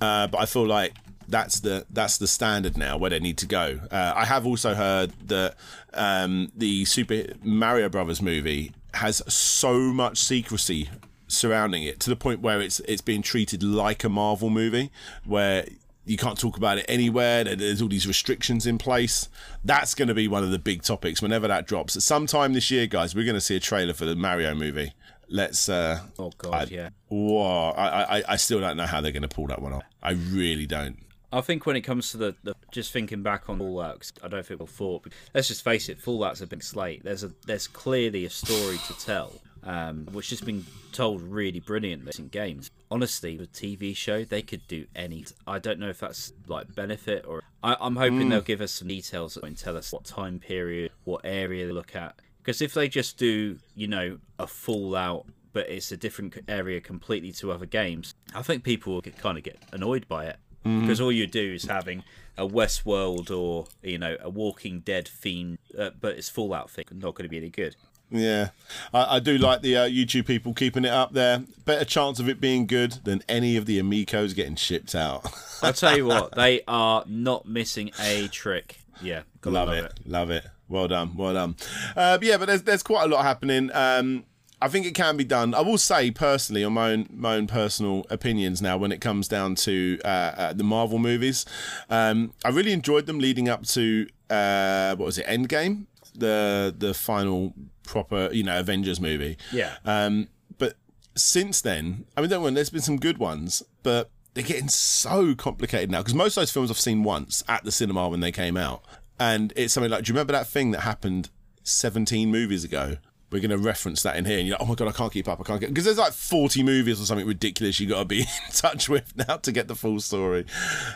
uh, 0.00 0.26
but 0.26 0.38
I 0.38 0.46
feel 0.46 0.66
like 0.66 0.92
that's 1.28 1.60
the 1.60 1.86
that's 1.90 2.18
the 2.18 2.26
standard 2.26 2.76
now 2.76 2.96
where 2.96 3.10
they 3.10 3.20
need 3.20 3.38
to 3.38 3.46
go. 3.46 3.80
Uh, 3.90 4.12
I 4.16 4.24
have 4.24 4.46
also 4.46 4.74
heard 4.74 5.12
that 5.28 5.56
um, 5.92 6.50
the 6.56 6.84
Super 6.84 7.24
Mario 7.42 7.88
Brothers 7.88 8.20
movie 8.22 8.72
has 8.94 9.22
so 9.32 9.78
much 9.78 10.18
secrecy 10.18 10.88
surrounding 11.26 11.82
it 11.82 11.98
to 12.00 12.10
the 12.10 12.16
point 12.16 12.40
where 12.40 12.60
it's 12.60 12.80
it's 12.80 13.02
being 13.02 13.22
treated 13.22 13.62
like 13.62 14.04
a 14.04 14.08
Marvel 14.08 14.50
movie 14.50 14.90
where 15.24 15.66
you 16.06 16.16
can't 16.18 16.38
talk 16.38 16.56
about 16.58 16.76
it 16.76 16.84
anywhere. 16.86 17.44
There's 17.44 17.80
all 17.80 17.88
these 17.88 18.06
restrictions 18.06 18.66
in 18.66 18.76
place. 18.76 19.28
That's 19.64 19.94
going 19.94 20.08
to 20.08 20.14
be 20.14 20.28
one 20.28 20.44
of 20.44 20.50
the 20.50 20.58
big 20.58 20.82
topics 20.82 21.22
whenever 21.22 21.48
that 21.48 21.66
drops. 21.66 21.96
At 21.96 22.02
some 22.02 22.26
time 22.26 22.52
this 22.52 22.70
year, 22.70 22.86
guys, 22.86 23.14
we're 23.14 23.24
going 23.24 23.36
to 23.36 23.40
see 23.40 23.56
a 23.56 23.60
trailer 23.60 23.94
for 23.94 24.04
the 24.04 24.14
Mario 24.14 24.54
movie. 24.54 24.92
Let's. 25.28 25.66
Uh, 25.70 26.00
Oh 26.18 26.30
God. 26.36 26.70
I- 26.70 26.74
yeah. 26.74 26.88
Whoa, 27.08 27.70
I, 27.70 28.18
I, 28.18 28.22
I 28.28 28.36
still 28.36 28.60
don't 28.60 28.76
know 28.76 28.84
how 28.86 29.00
they're 29.00 29.12
going 29.12 29.22
to 29.22 29.28
pull 29.28 29.46
that 29.46 29.62
one 29.62 29.72
off. 29.72 29.84
I 30.02 30.10
really 30.12 30.66
don't. 30.66 30.98
I 31.34 31.40
think 31.40 31.66
when 31.66 31.74
it 31.74 31.80
comes 31.80 32.12
to 32.12 32.16
the, 32.16 32.36
the 32.44 32.54
just 32.70 32.92
thinking 32.92 33.22
back 33.22 33.48
on 33.48 33.58
Fallout, 33.58 34.12
I 34.22 34.28
don't 34.28 34.46
think 34.46 34.60
we'll 34.60 34.68
thought. 34.68 35.06
Let's 35.34 35.48
just 35.48 35.64
face 35.64 35.88
it, 35.88 36.00
Fallout's 36.00 36.40
a 36.40 36.46
big 36.46 36.62
slate. 36.62 37.02
There's 37.02 37.24
a 37.24 37.32
there's 37.44 37.66
clearly 37.66 38.24
a 38.24 38.30
story 38.30 38.78
to 38.86 38.98
tell, 38.98 39.32
um, 39.64 40.06
which 40.12 40.30
has 40.30 40.40
been 40.40 40.64
told 40.92 41.22
really 41.22 41.58
brilliantly 41.58 42.12
in 42.16 42.28
games. 42.28 42.70
Honestly, 42.88 43.36
the 43.36 43.48
TV 43.48 43.96
show 43.96 44.24
they 44.24 44.42
could 44.42 44.66
do 44.68 44.86
any. 44.94 45.24
I 45.44 45.58
don't 45.58 45.80
know 45.80 45.88
if 45.88 45.98
that's 45.98 46.32
like 46.46 46.72
benefit 46.72 47.24
or 47.26 47.42
I, 47.64 47.76
I'm 47.80 47.96
hoping 47.96 48.28
they'll 48.28 48.40
give 48.40 48.60
us 48.60 48.70
some 48.70 48.88
details 48.88 49.36
and 49.36 49.58
tell 49.58 49.76
us 49.76 49.92
what 49.92 50.04
time 50.04 50.38
period, 50.38 50.92
what 51.02 51.22
area 51.24 51.66
they 51.66 51.72
look 51.72 51.96
at. 51.96 52.14
Because 52.38 52.62
if 52.62 52.74
they 52.74 52.88
just 52.88 53.18
do, 53.18 53.58
you 53.74 53.88
know, 53.88 54.18
a 54.38 54.46
Fallout 54.46 55.26
but 55.52 55.70
it's 55.70 55.92
a 55.92 55.96
different 55.96 56.36
area 56.48 56.80
completely 56.80 57.30
to 57.30 57.52
other 57.52 57.64
games, 57.64 58.12
I 58.34 58.42
think 58.42 58.64
people 58.64 58.92
will 58.92 59.00
get, 59.00 59.16
kind 59.16 59.38
of 59.38 59.44
get 59.44 59.56
annoyed 59.72 60.08
by 60.08 60.26
it 60.26 60.36
because 60.64 61.00
all 61.00 61.12
you 61.12 61.26
do 61.26 61.52
is 61.52 61.64
having 61.64 62.02
a 62.36 62.46
Westworld 62.46 63.30
or 63.30 63.66
you 63.82 63.98
know 63.98 64.16
a 64.20 64.28
Walking 64.30 64.80
Dead 64.80 65.06
theme, 65.06 65.58
uh, 65.78 65.90
but 66.00 66.16
it's 66.16 66.28
Fallout 66.28 66.70
thing. 66.70 66.86
Not 66.90 67.14
going 67.14 67.24
to 67.24 67.28
be 67.28 67.36
any 67.36 67.50
good. 67.50 67.76
Yeah, 68.10 68.50
I, 68.92 69.16
I 69.16 69.20
do 69.20 69.38
like 69.38 69.62
the 69.62 69.76
uh, 69.76 69.88
YouTube 69.88 70.26
people 70.26 70.54
keeping 70.54 70.84
it 70.84 70.90
up 70.90 71.12
there. 71.12 71.42
Better 71.64 71.84
chance 71.84 72.20
of 72.20 72.28
it 72.28 72.40
being 72.40 72.66
good 72.66 72.92
than 73.04 73.22
any 73.28 73.56
of 73.56 73.66
the 73.66 73.78
Amicos 73.78 74.34
getting 74.34 74.56
shipped 74.56 74.94
out. 74.94 75.26
I'll 75.62 75.72
tell 75.72 75.96
you 75.96 76.06
what, 76.06 76.32
they 76.36 76.60
are 76.68 77.04
not 77.06 77.46
missing 77.46 77.90
a 78.00 78.28
trick. 78.28 78.78
Yeah, 79.02 79.22
gotta 79.40 79.54
love, 79.54 79.68
it. 79.70 80.00
love 80.06 80.30
it. 80.30 80.46
Well 80.68 80.88
done, 80.88 81.16
well 81.16 81.34
done. 81.34 81.56
Uh, 81.96 82.18
but 82.18 82.24
yeah, 82.24 82.36
but 82.36 82.46
there's 82.46 82.62
there's 82.62 82.82
quite 82.82 83.04
a 83.04 83.08
lot 83.08 83.24
happening. 83.24 83.70
Um, 83.72 84.24
I 84.62 84.68
think 84.68 84.86
it 84.86 84.94
can 84.94 85.16
be 85.16 85.24
done. 85.24 85.54
I 85.54 85.60
will 85.60 85.78
say 85.78 86.10
personally, 86.10 86.64
on 86.64 86.72
my 86.72 86.92
own 86.92 87.08
my 87.12 87.34
own 87.34 87.46
personal 87.46 88.06
opinions 88.10 88.62
now, 88.62 88.76
when 88.76 88.92
it 88.92 89.00
comes 89.00 89.28
down 89.28 89.56
to 89.56 89.98
uh, 90.04 90.08
uh, 90.08 90.52
the 90.52 90.64
Marvel 90.64 90.98
movies, 90.98 91.44
um, 91.90 92.32
I 92.44 92.48
really 92.50 92.72
enjoyed 92.72 93.06
them 93.06 93.18
leading 93.18 93.48
up 93.48 93.66
to 93.66 94.06
uh, 94.30 94.96
what 94.96 95.06
was 95.06 95.18
it, 95.18 95.26
Endgame, 95.26 95.86
the 96.14 96.74
the 96.76 96.94
final 96.94 97.52
proper 97.82 98.30
you 98.32 98.42
know 98.42 98.58
Avengers 98.58 99.00
movie. 99.00 99.36
Yeah. 99.52 99.76
Um, 99.84 100.28
but 100.58 100.74
since 101.14 101.60
then, 101.60 102.06
I 102.16 102.20
mean, 102.20 102.30
don't 102.30 102.42
worry, 102.42 102.52
there's 102.52 102.70
been 102.70 102.80
some 102.80 102.98
good 102.98 103.18
ones, 103.18 103.62
but 103.82 104.10
they're 104.34 104.44
getting 104.44 104.68
so 104.68 105.34
complicated 105.34 105.90
now 105.90 105.98
because 106.00 106.14
most 106.14 106.36
of 106.36 106.42
those 106.42 106.50
films 106.50 106.70
I've 106.70 106.80
seen 106.80 107.02
once 107.02 107.42
at 107.48 107.64
the 107.64 107.72
cinema 107.72 108.08
when 108.08 108.20
they 108.20 108.32
came 108.32 108.56
out, 108.56 108.82
and 109.18 109.52
it's 109.56 109.74
something 109.74 109.90
like, 109.90 110.04
do 110.04 110.10
you 110.10 110.14
remember 110.14 110.32
that 110.32 110.46
thing 110.46 110.70
that 110.72 110.80
happened 110.80 111.30
17 111.62 112.30
movies 112.30 112.64
ago? 112.64 112.96
We're 113.34 113.40
going 113.40 113.50
to 113.50 113.58
reference 113.58 114.04
that 114.04 114.14
in 114.14 114.26
here, 114.26 114.38
and 114.38 114.46
you're 114.46 114.56
like, 114.56 114.62
oh 114.62 114.66
my 114.66 114.74
god, 114.76 114.86
I 114.86 114.92
can't 114.92 115.12
keep 115.12 115.26
up, 115.26 115.40
I 115.40 115.42
can't 115.42 115.60
get 115.60 115.70
because 115.70 115.84
there's 115.84 115.98
like 115.98 116.12
40 116.12 116.62
movies 116.62 117.00
or 117.02 117.04
something 117.04 117.26
ridiculous 117.26 117.80
you 117.80 117.88
got 117.88 117.98
to 117.98 118.04
be 118.04 118.20
in 118.20 118.52
touch 118.52 118.88
with 118.88 119.12
now 119.16 119.38
to 119.38 119.50
get 119.50 119.66
the 119.66 119.74
full 119.74 119.98
story. 119.98 120.46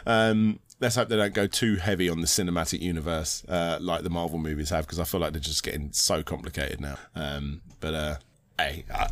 Um, 0.06 0.60
let's 0.78 0.94
hope 0.94 1.08
they 1.08 1.16
don't 1.16 1.34
go 1.34 1.48
too 1.48 1.74
heavy 1.76 2.08
on 2.08 2.20
the 2.20 2.28
cinematic 2.28 2.80
universe 2.80 3.44
uh, 3.48 3.78
like 3.80 4.04
the 4.04 4.10
Marvel 4.10 4.38
movies 4.38 4.70
have, 4.70 4.86
because 4.86 5.00
I 5.00 5.04
feel 5.04 5.18
like 5.20 5.32
they're 5.32 5.40
just 5.40 5.64
getting 5.64 5.90
so 5.92 6.22
complicated 6.22 6.80
now. 6.80 6.96
Um, 7.16 7.60
but 7.80 7.94
uh, 7.94 8.16
hey, 8.56 8.84
uh, 8.88 9.08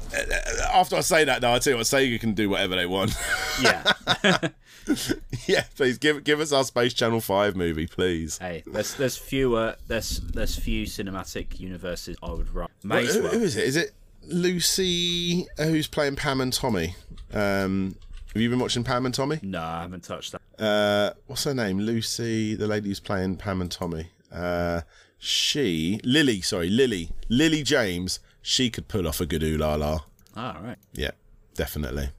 after 0.73 0.95
I 0.95 1.01
say 1.01 1.25
that, 1.25 1.41
though, 1.41 1.53
I 1.53 1.59
tell 1.59 1.73
you 1.73 1.79
what, 1.79 1.87
Sega 1.87 2.21
can 2.21 2.35
do 2.35 2.49
whatever 2.49 2.77
they 2.77 2.87
want. 2.87 3.13
Yeah. 3.61 3.93
yeah, 5.47 5.65
please 5.77 5.99
give 5.99 6.23
give 6.25 6.41
us 6.41 6.53
our 6.53 6.65
Space 6.65 6.95
Channel 6.95 7.21
Five 7.21 7.57
movie, 7.57 7.87
please. 7.87 8.39
hey, 8.39 8.63
there's 8.67 8.95
there's 8.95 9.17
fewer 9.17 9.77
there's 9.89 10.19
there's 10.21 10.57
few 10.59 10.87
cinematic 10.87 11.59
universes 11.61 12.17
I 12.23 12.31
would 12.33 12.49
Who- 12.49 13.09
as 13.09 13.19
well. 13.19 13.33
who 13.33 13.41
is 13.43 13.57
it? 13.57 13.65
Is 13.65 13.77
it 13.77 13.93
Lucy 14.23 15.47
uh, 15.59 15.65
who's 15.65 15.87
playing 15.87 16.17
Pam 16.17 16.41
and 16.41 16.53
Tommy? 16.53 16.95
Um, 17.33 17.97
have 18.33 18.43
you 18.43 18.51
been 18.51 18.59
watching 18.59 18.85
Pam 18.85 19.07
and 19.07 19.15
Tommy? 19.15 19.39
No, 19.43 19.63
I 19.63 19.83
haven't 19.83 20.05
touched 20.05 20.33
that. 20.33 20.43
Uh, 20.63 21.15
what's 21.27 21.45
her 21.45 21.55
name? 21.55 21.79
Lucy, 21.81 22.55
the 22.55 22.67
lady 22.67 22.89
who's 22.89 23.01
playing 23.01 23.37
Pam 23.37 23.61
and 23.61 23.71
Tommy. 23.71 24.11
Uh, 24.33 24.83
she, 25.19 26.01
Lily, 26.05 26.43
sorry, 26.43 26.69
Lily, 26.69 27.11
Lily 27.29 27.63
James. 27.63 28.21
She 28.43 28.69
could 28.71 28.89
pull 28.89 29.09
off 29.09 29.21
a 29.21 29.27
good 29.27 29.43
ooh 29.43 29.57
la 29.57 29.75
la. 29.75 30.01
Ah, 30.37 30.59
right. 30.63 30.77
Yeah, 30.93 31.13
definitely. 31.55 32.11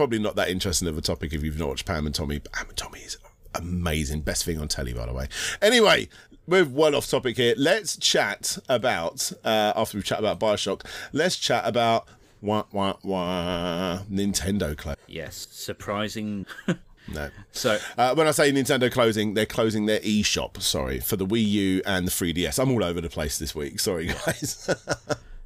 Probably 0.00 0.18
not 0.18 0.34
that 0.36 0.48
interesting 0.48 0.88
of 0.88 0.96
a 0.96 1.02
topic 1.02 1.34
if 1.34 1.44
you've 1.44 1.58
not 1.58 1.68
watched 1.68 1.84
Pam 1.84 2.06
and 2.06 2.14
Tommy. 2.14 2.38
But 2.38 2.52
Pam 2.52 2.68
and 2.68 2.76
Tommy 2.78 3.00
is 3.00 3.18
amazing. 3.54 4.22
Best 4.22 4.46
thing 4.46 4.58
on 4.58 4.66
telly, 4.66 4.94
by 4.94 5.04
the 5.04 5.12
way. 5.12 5.28
Anyway, 5.60 6.08
we're 6.46 6.64
well 6.64 6.96
off 6.96 7.06
topic 7.06 7.36
here. 7.36 7.52
Let's 7.58 7.98
chat 7.98 8.56
about, 8.66 9.30
uh, 9.44 9.74
after 9.76 9.98
we've 9.98 10.04
chat 10.06 10.18
about 10.18 10.40
Bioshock, 10.40 10.86
let's 11.12 11.36
chat 11.36 11.66
about 11.66 12.08
wah, 12.40 12.64
wah, 12.72 12.94
wah, 13.02 13.98
Nintendo 14.10 14.74
close. 14.74 14.96
Yes, 15.06 15.48
surprising. 15.50 16.46
No. 17.08 17.28
so 17.50 17.78
Uh, 17.98 18.14
when 18.14 18.28
I 18.28 18.30
say 18.30 18.52
Nintendo 18.52 18.90
closing, 18.90 19.34
they're 19.34 19.44
closing 19.44 19.84
their 19.86 20.00
eShop, 20.00 20.62
sorry, 20.62 21.00
for 21.00 21.16
the 21.16 21.26
Wii 21.26 21.44
U 21.44 21.82
and 21.84 22.06
the 22.06 22.10
3DS. 22.10 22.58
I'm 22.58 22.70
all 22.70 22.84
over 22.84 23.00
the 23.00 23.08
place 23.08 23.38
this 23.38 23.52
week. 23.54 23.80
Sorry, 23.80 24.06
guys. 24.06 24.70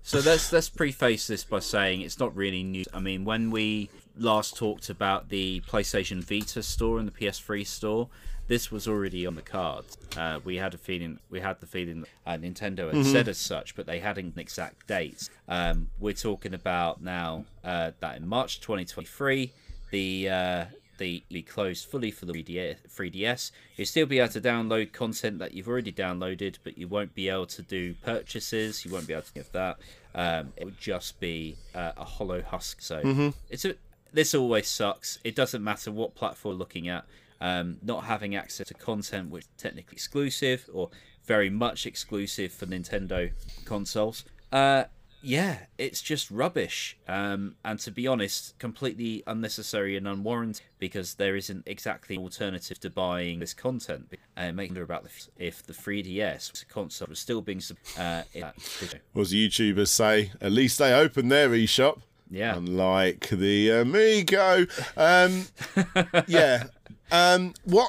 So 0.06 0.18
let's 0.18 0.52
let's 0.52 0.68
preface 0.68 1.26
this 1.26 1.44
by 1.44 1.60
saying 1.60 2.02
it's 2.02 2.18
not 2.20 2.36
really 2.36 2.62
new. 2.62 2.84
I 2.92 3.00
mean, 3.00 3.24
when 3.24 3.50
we 3.50 3.88
last 4.16 4.56
talked 4.56 4.90
about 4.90 5.28
the 5.28 5.62
PlayStation 5.68 6.22
Vita 6.22 6.62
store 6.62 6.98
and 6.98 7.08
the 7.08 7.12
PS3 7.12 7.66
store, 7.66 8.08
this 8.46 8.70
was 8.70 8.86
already 8.86 9.26
on 9.26 9.34
the 9.34 9.42
cards. 9.42 9.96
Uh, 10.16 10.40
we 10.44 10.56
had 10.56 10.74
a 10.74 10.78
feeling 10.78 11.18
we 11.30 11.40
had 11.40 11.60
the 11.60 11.66
feeling 11.66 12.02
that 12.02 12.08
uh, 12.26 12.38
Nintendo 12.38 12.92
had 12.92 13.06
said 13.06 13.28
as 13.28 13.38
such, 13.38 13.74
but 13.74 13.86
they 13.86 14.00
hadn't 14.00 14.34
an 14.34 14.38
exact 14.38 14.86
dates. 14.86 15.30
Um, 15.48 15.88
we're 15.98 16.12
talking 16.12 16.54
about 16.54 17.02
now 17.02 17.44
uh, 17.64 17.92
that 18.00 18.16
in 18.16 18.26
March 18.26 18.60
2023, 18.60 19.50
the 19.90 20.28
uh, 20.28 20.64
the 20.98 21.24
be 21.30 21.42
closed 21.42 21.88
fully 21.88 22.10
for 22.10 22.26
the 22.26 22.32
3DS. 22.32 22.76
3DS. 22.88 23.50
You'll 23.76 23.86
still 23.86 24.06
be 24.06 24.18
able 24.18 24.32
to 24.32 24.40
download 24.40 24.92
content 24.92 25.38
that 25.38 25.54
you've 25.54 25.68
already 25.68 25.92
downloaded, 25.92 26.58
but 26.62 26.78
you 26.78 26.86
won't 26.86 27.14
be 27.14 27.28
able 27.28 27.46
to 27.46 27.62
do 27.62 27.94
purchases. 27.94 28.84
You 28.84 28.92
won't 28.92 29.06
be 29.06 29.14
able 29.14 29.22
to 29.22 29.32
give 29.32 29.50
that. 29.52 29.78
Um, 30.14 30.52
it 30.56 30.64
would 30.64 30.78
just 30.78 31.18
be 31.18 31.56
uh, 31.74 31.92
a 31.96 32.04
hollow 32.04 32.42
husk. 32.42 32.80
So 32.80 33.00
it's 33.50 33.64
a 33.64 33.74
this 34.14 34.34
always 34.34 34.68
sucks. 34.68 35.18
It 35.24 35.34
doesn't 35.34 35.62
matter 35.62 35.92
what 35.92 36.14
platform 36.14 36.56
looking 36.56 36.88
at. 36.88 37.04
Um, 37.40 37.78
not 37.82 38.04
having 38.04 38.36
access 38.36 38.68
to 38.68 38.74
content 38.74 39.28
which 39.28 39.42
is 39.42 39.48
technically 39.58 39.94
exclusive 39.94 40.70
or 40.72 40.88
very 41.24 41.50
much 41.50 41.84
exclusive 41.84 42.52
for 42.52 42.64
Nintendo 42.64 43.32
consoles. 43.66 44.24
Uh, 44.50 44.84
yeah, 45.20 45.56
it's 45.78 46.00
just 46.02 46.30
rubbish. 46.30 46.96
Um, 47.08 47.56
and 47.64 47.78
to 47.80 47.90
be 47.90 48.06
honest, 48.06 48.58
completely 48.58 49.22
unnecessary 49.26 49.96
and 49.96 50.06
unwarranted 50.06 50.62
because 50.78 51.14
there 51.14 51.34
isn't 51.34 51.64
exactly 51.66 52.16
an 52.16 52.22
alternative 52.22 52.78
to 52.80 52.90
buying 52.90 53.40
this 53.40 53.54
content. 53.54 54.14
Uh, 54.36 54.52
making 54.52 54.74
wonder 54.74 54.82
about 54.82 55.04
the, 55.04 55.10
if 55.38 55.62
the 55.66 55.72
3DS 55.72 56.68
console 56.68 57.08
was 57.08 57.18
still 57.18 57.40
being. 57.40 57.62
Uh, 57.98 58.22
Was 59.14 59.32
YouTubers 59.32 59.88
say, 59.88 60.30
at 60.40 60.52
least 60.52 60.78
they 60.78 60.92
opened 60.92 61.32
their 61.32 61.48
eShop. 61.50 62.02
Yeah. 62.34 62.56
Unlike 62.56 63.28
the 63.30 63.70
Amico. 63.70 64.66
Um, 64.96 65.46
yeah. 66.26 66.64
Um, 67.12 67.54
what? 67.64 67.88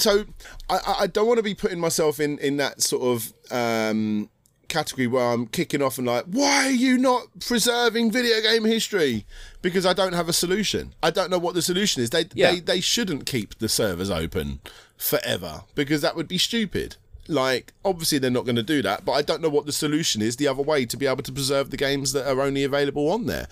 So 0.00 0.24
I, 0.68 0.96
I 1.00 1.06
don't 1.06 1.26
want 1.28 1.38
to 1.38 1.42
be 1.44 1.54
putting 1.54 1.78
myself 1.78 2.18
in 2.18 2.38
in 2.38 2.56
that 2.56 2.82
sort 2.82 3.02
of 3.04 3.32
um, 3.52 4.28
category 4.68 5.06
where 5.06 5.24
I'm 5.24 5.46
kicking 5.46 5.80
off 5.82 5.98
and 5.98 6.06
like, 6.06 6.24
why 6.24 6.66
are 6.66 6.70
you 6.70 6.98
not 6.98 7.26
preserving 7.46 8.10
video 8.10 8.40
game 8.40 8.64
history? 8.64 9.26
Because 9.62 9.86
I 9.86 9.92
don't 9.92 10.14
have 10.14 10.28
a 10.28 10.32
solution. 10.32 10.94
I 11.02 11.10
don't 11.10 11.30
know 11.30 11.38
what 11.38 11.54
the 11.54 11.62
solution 11.62 12.02
is. 12.02 12.10
They 12.10 12.24
Yeah. 12.34 12.52
they 12.52 12.60
they 12.60 12.80
shouldn't 12.80 13.26
keep 13.26 13.58
the 13.58 13.68
servers 13.68 14.10
open 14.10 14.60
forever 14.96 15.62
because 15.74 16.00
that 16.00 16.16
would 16.16 16.26
be 16.28 16.38
stupid. 16.38 16.96
Like, 17.28 17.72
obviously, 17.84 18.18
they're 18.18 18.30
not 18.30 18.44
going 18.44 18.56
to 18.56 18.62
do 18.62 18.82
that, 18.82 19.04
but 19.04 19.12
I 19.12 19.22
don't 19.22 19.42
know 19.42 19.48
what 19.48 19.66
the 19.66 19.72
solution 19.72 20.22
is 20.22 20.36
the 20.36 20.48
other 20.48 20.62
way 20.62 20.84
to 20.86 20.96
be 20.96 21.06
able 21.06 21.22
to 21.22 21.32
preserve 21.32 21.70
the 21.70 21.76
games 21.76 22.12
that 22.12 22.30
are 22.30 22.40
only 22.40 22.64
available 22.64 23.10
on 23.10 23.26
there. 23.26 23.48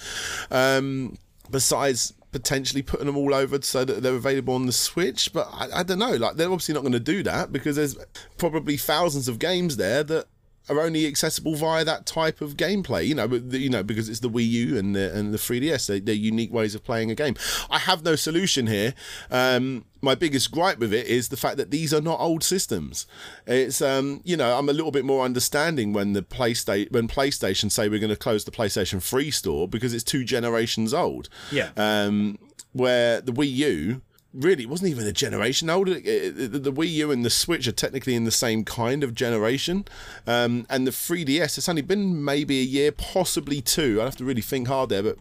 Um, 0.50 1.18
besides 1.50 2.12
potentially 2.32 2.82
putting 2.82 3.06
them 3.06 3.16
all 3.16 3.34
over 3.34 3.60
so 3.62 3.84
that 3.84 4.02
they're 4.02 4.14
available 4.14 4.54
on 4.54 4.66
the 4.66 4.72
Switch, 4.72 5.32
but 5.32 5.48
I, 5.52 5.80
I 5.80 5.82
don't 5.82 5.98
know. 5.98 6.16
Like, 6.16 6.36
they're 6.36 6.50
obviously 6.50 6.74
not 6.74 6.80
going 6.80 6.92
to 6.92 7.00
do 7.00 7.22
that 7.22 7.52
because 7.52 7.76
there's 7.76 7.96
probably 8.38 8.76
thousands 8.76 9.28
of 9.28 9.38
games 9.38 9.76
there 9.76 10.02
that 10.04 10.26
are 10.68 10.80
only 10.80 11.06
accessible 11.06 11.54
via 11.56 11.84
that 11.84 12.06
type 12.06 12.40
of 12.40 12.56
gameplay. 12.56 13.06
You 13.06 13.14
know, 13.16 13.28
but 13.28 13.50
the- 13.50 13.58
you 13.58 13.68
know 13.70 13.82
because 13.82 14.08
it's 14.08 14.20
the 14.20 14.30
Wii 14.30 14.48
U 14.48 14.78
and 14.78 14.94
the 14.94 15.12
and 15.14 15.32
the 15.32 15.38
3DS. 15.38 15.86
They, 15.86 16.00
they're 16.00 16.14
unique 16.14 16.52
ways 16.52 16.74
of 16.74 16.84
playing 16.84 17.10
a 17.10 17.14
game. 17.14 17.34
I 17.70 17.78
have 17.78 18.04
no 18.04 18.14
solution 18.16 18.66
here. 18.66 18.94
Um, 19.30 19.84
my 20.00 20.14
biggest 20.16 20.50
gripe 20.50 20.78
with 20.78 20.92
it 20.92 21.06
is 21.06 21.28
the 21.28 21.36
fact 21.36 21.56
that 21.58 21.70
these 21.70 21.94
are 21.94 22.00
not 22.00 22.18
old 22.20 22.42
systems. 22.42 23.06
It's 23.46 23.80
um, 23.80 24.20
you 24.24 24.36
know, 24.36 24.58
I'm 24.58 24.68
a 24.68 24.72
little 24.72 24.90
bit 24.90 25.04
more 25.04 25.24
understanding 25.24 25.92
when 25.92 26.12
the 26.12 26.22
PlayStation 26.22 26.90
when 26.92 27.08
PlayStation 27.08 27.70
say 27.70 27.88
we're 27.88 28.00
going 28.00 28.10
to 28.10 28.16
close 28.16 28.44
the 28.44 28.50
PlayStation 28.50 29.02
3 29.02 29.30
store 29.30 29.68
because 29.68 29.94
it's 29.94 30.04
two 30.04 30.24
generations 30.24 30.92
old. 30.94 31.28
Yeah. 31.50 31.70
Um, 31.76 32.38
where 32.72 33.20
the 33.20 33.32
Wii 33.32 33.52
U 33.52 34.02
really 34.34 34.64
it 34.64 34.68
wasn't 34.68 34.90
even 34.90 35.06
a 35.06 35.12
generation 35.12 35.68
old. 35.70 35.88
The 35.88 36.72
Wii 36.74 36.90
U 36.92 37.10
and 37.10 37.24
the 37.24 37.30
Switch 37.30 37.66
are 37.68 37.72
technically 37.72 38.14
in 38.14 38.24
the 38.24 38.30
same 38.30 38.64
kind 38.64 39.04
of 39.04 39.14
generation, 39.14 39.84
um, 40.26 40.66
and 40.70 40.86
the 40.86 40.90
3DS 40.90 41.58
it's 41.58 41.68
only 41.68 41.82
been 41.82 42.24
maybe 42.24 42.60
a 42.60 42.64
year, 42.64 42.92
possibly 42.92 43.60
two. 43.60 44.00
I'd 44.00 44.04
have 44.04 44.16
to 44.16 44.24
really 44.24 44.42
think 44.42 44.68
hard 44.68 44.88
there, 44.88 45.02
but 45.02 45.16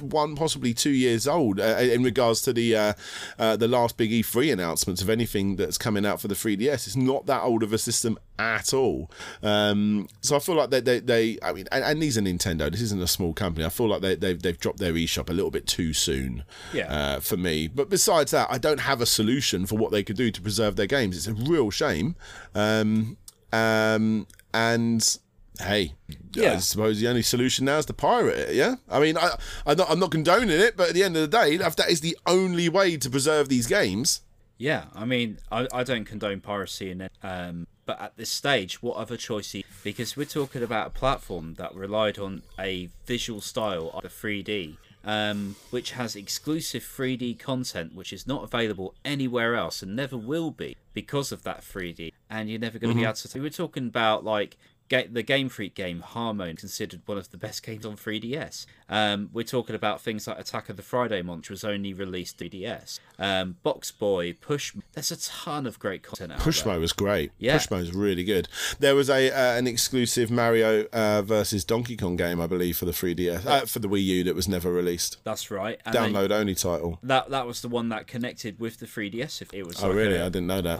one 0.00 0.36
possibly 0.36 0.74
two 0.74 0.90
years 0.90 1.26
old 1.26 1.60
uh, 1.60 1.78
in 1.80 2.02
regards 2.02 2.40
to 2.42 2.52
the 2.52 2.76
uh, 2.76 2.92
uh, 3.38 3.56
the 3.56 3.68
last 3.68 3.96
big 3.96 4.10
E3 4.10 4.52
announcements 4.52 5.02
of 5.02 5.10
anything 5.10 5.56
that's 5.56 5.78
coming 5.78 6.04
out 6.04 6.20
for 6.20 6.28
the 6.28 6.34
3DS. 6.34 6.86
It's 6.86 6.96
not 6.96 7.26
that 7.26 7.42
old 7.42 7.62
of 7.62 7.72
a 7.72 7.78
system 7.78 8.18
at 8.38 8.74
all. 8.74 9.10
Um, 9.42 10.08
so 10.20 10.36
I 10.36 10.38
feel 10.38 10.54
like 10.54 10.70
they, 10.70 10.80
they, 10.80 11.00
they 11.00 11.38
I 11.42 11.52
mean, 11.52 11.66
and, 11.72 11.84
and 11.84 12.02
these 12.02 12.18
are 12.18 12.22
Nintendo. 12.22 12.70
This 12.70 12.82
isn't 12.82 13.02
a 13.02 13.06
small 13.06 13.32
company. 13.32 13.64
I 13.64 13.68
feel 13.70 13.88
like 13.88 14.02
they, 14.02 14.14
they've 14.14 14.40
they've 14.40 14.58
dropped 14.58 14.78
their 14.78 14.92
eShop 14.92 15.30
a 15.30 15.32
little 15.32 15.50
bit 15.50 15.66
too 15.66 15.92
soon. 15.92 16.44
Yeah. 16.72 16.92
Uh, 16.92 17.20
for 17.20 17.36
me, 17.36 17.68
but 17.68 17.88
besides 17.88 18.30
that, 18.32 18.48
I 18.50 18.58
don't 18.58 18.80
have 18.80 19.00
a 19.00 19.06
solution 19.06 19.66
for 19.66 19.76
what 19.76 19.90
they 19.92 20.02
could 20.02 20.16
do 20.16 20.30
to 20.30 20.40
preserve 20.40 20.76
their 20.76 20.86
games. 20.86 21.16
It's 21.16 21.26
a 21.26 21.34
real 21.34 21.70
shame. 21.70 22.16
Um, 22.54 23.16
um, 23.52 24.26
and 24.52 25.18
hey, 25.60 25.94
yeah. 26.32 26.54
I 26.54 26.56
suppose 26.58 27.00
the 27.00 27.08
only 27.08 27.22
solution 27.22 27.64
now 27.64 27.78
is 27.78 27.86
to 27.86 27.94
pirate 27.94 28.36
it. 28.38 28.54
Yeah, 28.54 28.76
I 28.90 29.00
mean, 29.00 29.16
I, 29.16 29.36
I'm 29.64 29.76
not, 29.76 29.90
I'm 29.90 29.98
not 29.98 30.10
condoning 30.10 30.50
it, 30.50 30.76
but 30.76 30.88
at 30.88 30.94
the 30.94 31.02
end 31.02 31.16
of 31.16 31.22
the 31.30 31.38
day, 31.38 31.54
if 31.54 31.76
that 31.76 31.90
is 31.90 32.00
the 32.00 32.16
only 32.26 32.68
way 32.68 32.96
to 32.98 33.08
preserve 33.08 33.48
these 33.48 33.66
games, 33.66 34.20
Yeah, 34.58 34.84
I 34.94 35.04
mean, 35.04 35.38
I, 35.50 35.66
I 35.72 35.84
don't 35.84 36.04
condone 36.04 36.40
piracy 36.40 36.90
in 36.90 37.08
um, 37.22 37.66
but 37.86 38.00
at 38.00 38.16
this 38.16 38.30
stage, 38.30 38.82
what 38.82 38.96
other 38.96 39.16
choice? 39.16 39.54
you- 39.54 39.62
Because 39.84 40.16
we're 40.16 40.24
talking 40.26 40.62
about 40.62 40.88
a 40.88 40.90
platform 40.90 41.54
that 41.54 41.74
relied 41.74 42.18
on 42.18 42.42
a 42.58 42.90
visual 43.06 43.40
style 43.40 43.90
of 43.94 44.02
the 44.02 44.08
3D, 44.08 44.76
um, 45.04 45.54
which 45.70 45.92
has 45.92 46.16
exclusive 46.16 46.82
3D 46.82 47.34
content, 47.38 47.94
which 47.94 48.12
is 48.12 48.26
not 48.26 48.42
available 48.42 48.94
anywhere 49.04 49.54
else 49.54 49.82
and 49.82 49.94
never 49.94 50.16
will 50.16 50.50
be 50.50 50.76
because 50.92 51.30
of 51.32 51.42
that 51.44 51.62
3D, 51.62 52.12
and 52.28 52.50
you're 52.50 52.58
never 52.58 52.78
going 52.78 52.92
to 52.92 52.96
be 52.98 53.04
able 53.04 53.14
to. 53.14 53.38
We 53.38 53.40
were 53.42 53.50
talking 53.50 53.86
about 53.86 54.24
like. 54.24 54.56
Ga- 54.88 55.08
the 55.10 55.22
Game 55.22 55.48
Freak 55.48 55.74
game 55.74 56.02
HarmoKnight 56.06 56.58
considered 56.58 57.02
one 57.06 57.18
of 57.18 57.30
the 57.30 57.36
best 57.36 57.62
games 57.64 57.84
on 57.84 57.96
3DS. 57.96 58.66
Um, 58.88 59.30
we're 59.32 59.42
talking 59.42 59.74
about 59.74 60.00
things 60.00 60.26
like 60.28 60.38
Attack 60.38 60.68
of 60.68 60.76
the 60.76 60.82
Friday 60.82 61.22
Monster 61.22 61.52
was 61.52 61.64
only 61.64 61.92
released 61.92 62.38
3DS. 62.38 63.00
Um, 63.18 63.56
Box 63.62 63.90
Boy, 63.90 64.34
Push. 64.34 64.74
There's 64.92 65.10
a 65.10 65.16
ton 65.16 65.66
of 65.66 65.78
great 65.78 66.02
content 66.02 66.32
out 66.32 66.38
there. 66.38 66.78
Was 66.80 66.92
great. 66.92 67.32
Yeah. 67.38 67.56
Pushmo 67.58 67.78
was 67.78 67.94
really 67.94 68.22
good. 68.24 68.48
There 68.78 68.94
was 68.94 69.10
a 69.10 69.30
uh, 69.30 69.58
an 69.58 69.66
exclusive 69.66 70.30
Mario 70.30 70.86
uh, 70.92 71.22
versus 71.22 71.64
Donkey 71.64 71.96
Kong 71.96 72.16
game, 72.16 72.40
I 72.40 72.46
believe, 72.46 72.76
for 72.76 72.84
the 72.84 72.92
3DS, 72.92 73.46
uh, 73.46 73.66
for 73.66 73.80
the 73.80 73.88
Wii 73.88 74.04
U 74.04 74.24
that 74.24 74.34
was 74.34 74.46
never 74.48 74.70
released. 74.72 75.18
That's 75.24 75.50
right. 75.50 75.80
And 75.84 75.94
Download 75.94 76.30
only 76.30 76.54
title. 76.54 76.98
that 77.02 77.30
that 77.30 77.46
was 77.46 77.62
the 77.62 77.68
one 77.68 77.88
that 77.88 78.06
connected 78.06 78.60
with 78.60 78.78
the 78.78 78.86
3DS. 78.86 79.42
If 79.42 79.52
it 79.52 79.66
was. 79.66 79.82
Oh, 79.82 79.88
like 79.88 79.96
really? 79.96 80.16
a 80.16 80.26
I 80.26 80.28
didn't 80.28 80.46
know 80.46 80.62
that. 80.62 80.78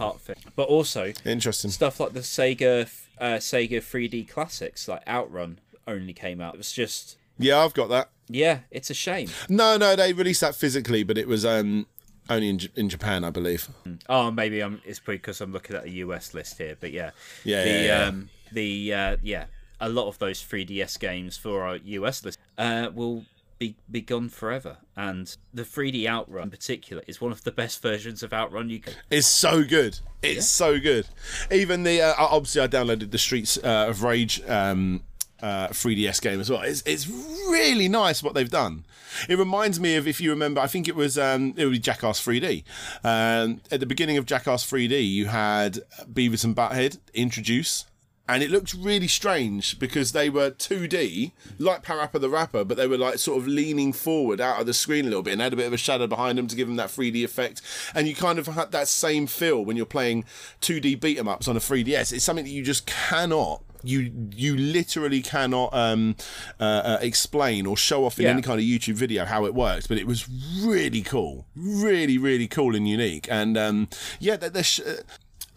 But 0.55 0.67
also 0.69 1.11
Interesting. 1.25 1.71
stuff 1.71 1.99
like 1.99 2.13
the 2.13 2.21
Sega 2.21 2.87
uh, 3.19 3.35
Sega 3.37 3.77
3D 3.79 4.27
classics, 4.29 4.87
like 4.87 5.07
Outrun, 5.07 5.59
only 5.87 6.13
came 6.13 6.41
out. 6.41 6.55
It 6.55 6.57
was 6.57 6.71
just. 6.71 7.17
Yeah, 7.39 7.59
I've 7.59 7.73
got 7.73 7.89
that. 7.89 8.09
Yeah, 8.27 8.59
it's 8.71 8.89
a 8.89 8.93
shame. 8.93 9.29
No, 9.47 9.77
no, 9.77 9.95
they 9.95 10.11
released 10.13 10.41
that 10.41 10.55
physically, 10.55 11.03
but 11.03 11.17
it 11.17 11.27
was 11.27 11.45
um, 11.45 11.85
only 12.29 12.49
in, 12.49 12.57
J- 12.59 12.69
in 12.75 12.89
Japan, 12.89 13.23
I 13.23 13.29
believe. 13.29 13.69
Oh, 14.09 14.31
maybe 14.31 14.59
I'm. 14.61 14.81
It's 14.85 14.99
because 14.99 15.39
I'm 15.39 15.53
looking 15.53 15.75
at 15.75 15.83
the 15.83 15.91
US 16.05 16.33
list 16.33 16.57
here, 16.57 16.75
but 16.79 16.91
yeah, 16.91 17.11
Yeah, 17.43 17.63
the 17.63 17.69
yeah, 17.69 17.81
yeah. 17.85 18.03
um, 18.05 18.29
the 18.51 18.93
uh, 18.93 19.17
yeah, 19.21 19.45
a 19.79 19.87
lot 19.89 20.07
of 20.07 20.17
those 20.19 20.41
3DS 20.43 20.99
games 20.99 21.37
for 21.37 21.63
our 21.63 21.75
US 21.77 22.25
list 22.25 22.39
uh, 22.57 22.89
will 22.93 23.23
be 23.59 23.75
be 23.89 24.01
gone 24.01 24.29
forever, 24.29 24.77
and 24.95 25.35
the 25.53 25.63
3D 25.63 26.05
Outrun 26.07 26.43
in 26.43 26.49
particular 26.49 27.03
is 27.07 27.19
one 27.19 27.31
of 27.31 27.43
the 27.43 27.51
best 27.51 27.81
versions 27.81 28.23
of 28.23 28.33
Outrun 28.33 28.69
you 28.69 28.79
can. 28.79 28.93
It's 29.09 29.27
so 29.27 29.63
good. 29.63 29.99
It's 30.21 30.47
so 30.47 30.79
good. 30.79 31.07
Even 31.51 31.83
the 31.83 32.01
uh, 32.01 32.13
obviously 32.17 32.61
I 32.61 32.67
downloaded 32.67 33.11
the 33.11 33.17
Streets 33.17 33.57
uh, 33.57 33.87
of 33.89 34.03
Rage 34.03 34.41
um, 34.47 35.03
uh, 35.41 35.67
3DS 35.67 36.21
game 36.21 36.39
as 36.39 36.49
well. 36.49 36.61
It's 36.61 36.83
it's 36.85 37.07
really 37.07 37.87
nice 37.87 38.23
what 38.23 38.33
they've 38.33 38.49
done. 38.49 38.85
It 39.29 39.37
reminds 39.37 39.79
me 39.79 39.95
of 39.95 40.07
if 40.07 40.19
you 40.21 40.29
remember, 40.29 40.61
I 40.61 40.67
think 40.67 40.87
it 40.87 40.95
was 40.95 41.17
um, 41.17 41.53
it 41.57 41.63
would 41.65 41.71
be 41.71 41.79
Jackass 41.79 42.23
3D. 42.25 42.63
Um, 43.03 43.61
at 43.71 43.79
the 43.79 43.85
beginning 43.85 44.17
of 44.17 44.25
Jackass 44.25 44.69
3D, 44.69 45.09
you 45.09 45.27
had 45.27 45.79
Beavis 46.11 46.43
and 46.43 46.55
Butthead 46.55 46.99
introduce. 47.13 47.85
And 48.29 48.43
it 48.43 48.51
looked 48.51 48.73
really 48.73 49.07
strange 49.07 49.79
because 49.79 50.11
they 50.11 50.29
were 50.29 50.51
2D, 50.51 51.31
like 51.59 51.83
Parappa 51.83 52.19
the 52.19 52.29
Rapper, 52.29 52.65
but 52.65 52.75
they 52.75 52.85
were 52.87 52.97
like 52.97 53.19
sort 53.19 53.37
of 53.37 53.47
leaning 53.47 53.93
forward 53.93 54.41
out 54.41 54.59
of 54.59 54.65
the 54.65 54.73
screen 54.73 55.05
a 55.05 55.07
little 55.07 55.23
bit 55.23 55.33
and 55.33 55.41
had 55.41 55.53
a 55.53 55.55
bit 55.55 55.65
of 55.67 55.73
a 55.73 55.77
shadow 55.77 56.07
behind 56.07 56.37
them 56.37 56.47
to 56.47 56.55
give 56.55 56.67
them 56.67 56.75
that 56.75 56.89
3D 56.89 57.23
effect. 57.23 57.61
And 57.95 58.07
you 58.07 58.15
kind 58.15 58.37
of 58.37 58.47
had 58.47 58.71
that 58.73 58.87
same 58.89 59.27
feel 59.27 59.63
when 59.63 59.77
you're 59.77 59.85
playing 59.85 60.25
2D 60.61 60.99
beat 60.99 61.17
'em 61.17 61.27
ups 61.29 61.47
on 61.47 61.55
a 61.55 61.59
3DS. 61.61 62.11
It's 62.11 62.25
something 62.25 62.43
that 62.45 62.51
you 62.51 62.63
just 62.63 62.85
cannot. 62.85 63.63
You 63.83 64.11
you 64.35 64.57
literally 64.57 65.21
cannot 65.21 65.71
um, 65.73 66.15
uh, 66.59 66.63
uh, 66.63 66.97
explain 66.99 67.65
or 67.67 67.77
show 67.77 68.05
off 68.05 68.17
in 68.17 68.25
Yeah. 68.25 68.31
any 68.31 68.41
kind 68.41 68.59
of 68.59 68.65
YouTube 68.65 68.95
video 68.95 69.23
how 69.23 69.45
it 69.45 69.53
works, 69.53 69.85
but 69.87 69.99
it 69.99 70.07
was 70.07 70.27
really 70.61 71.03
cool, 71.03 71.45
really 71.55 72.17
really 72.17 72.47
cool 72.47 72.75
and 72.75 72.89
unique. 72.89 73.27
And 73.29 73.55
um, 73.55 73.87
yeah, 74.19 74.35
they're, 74.35 74.49
they're 74.49 74.63
sh- 74.63 74.81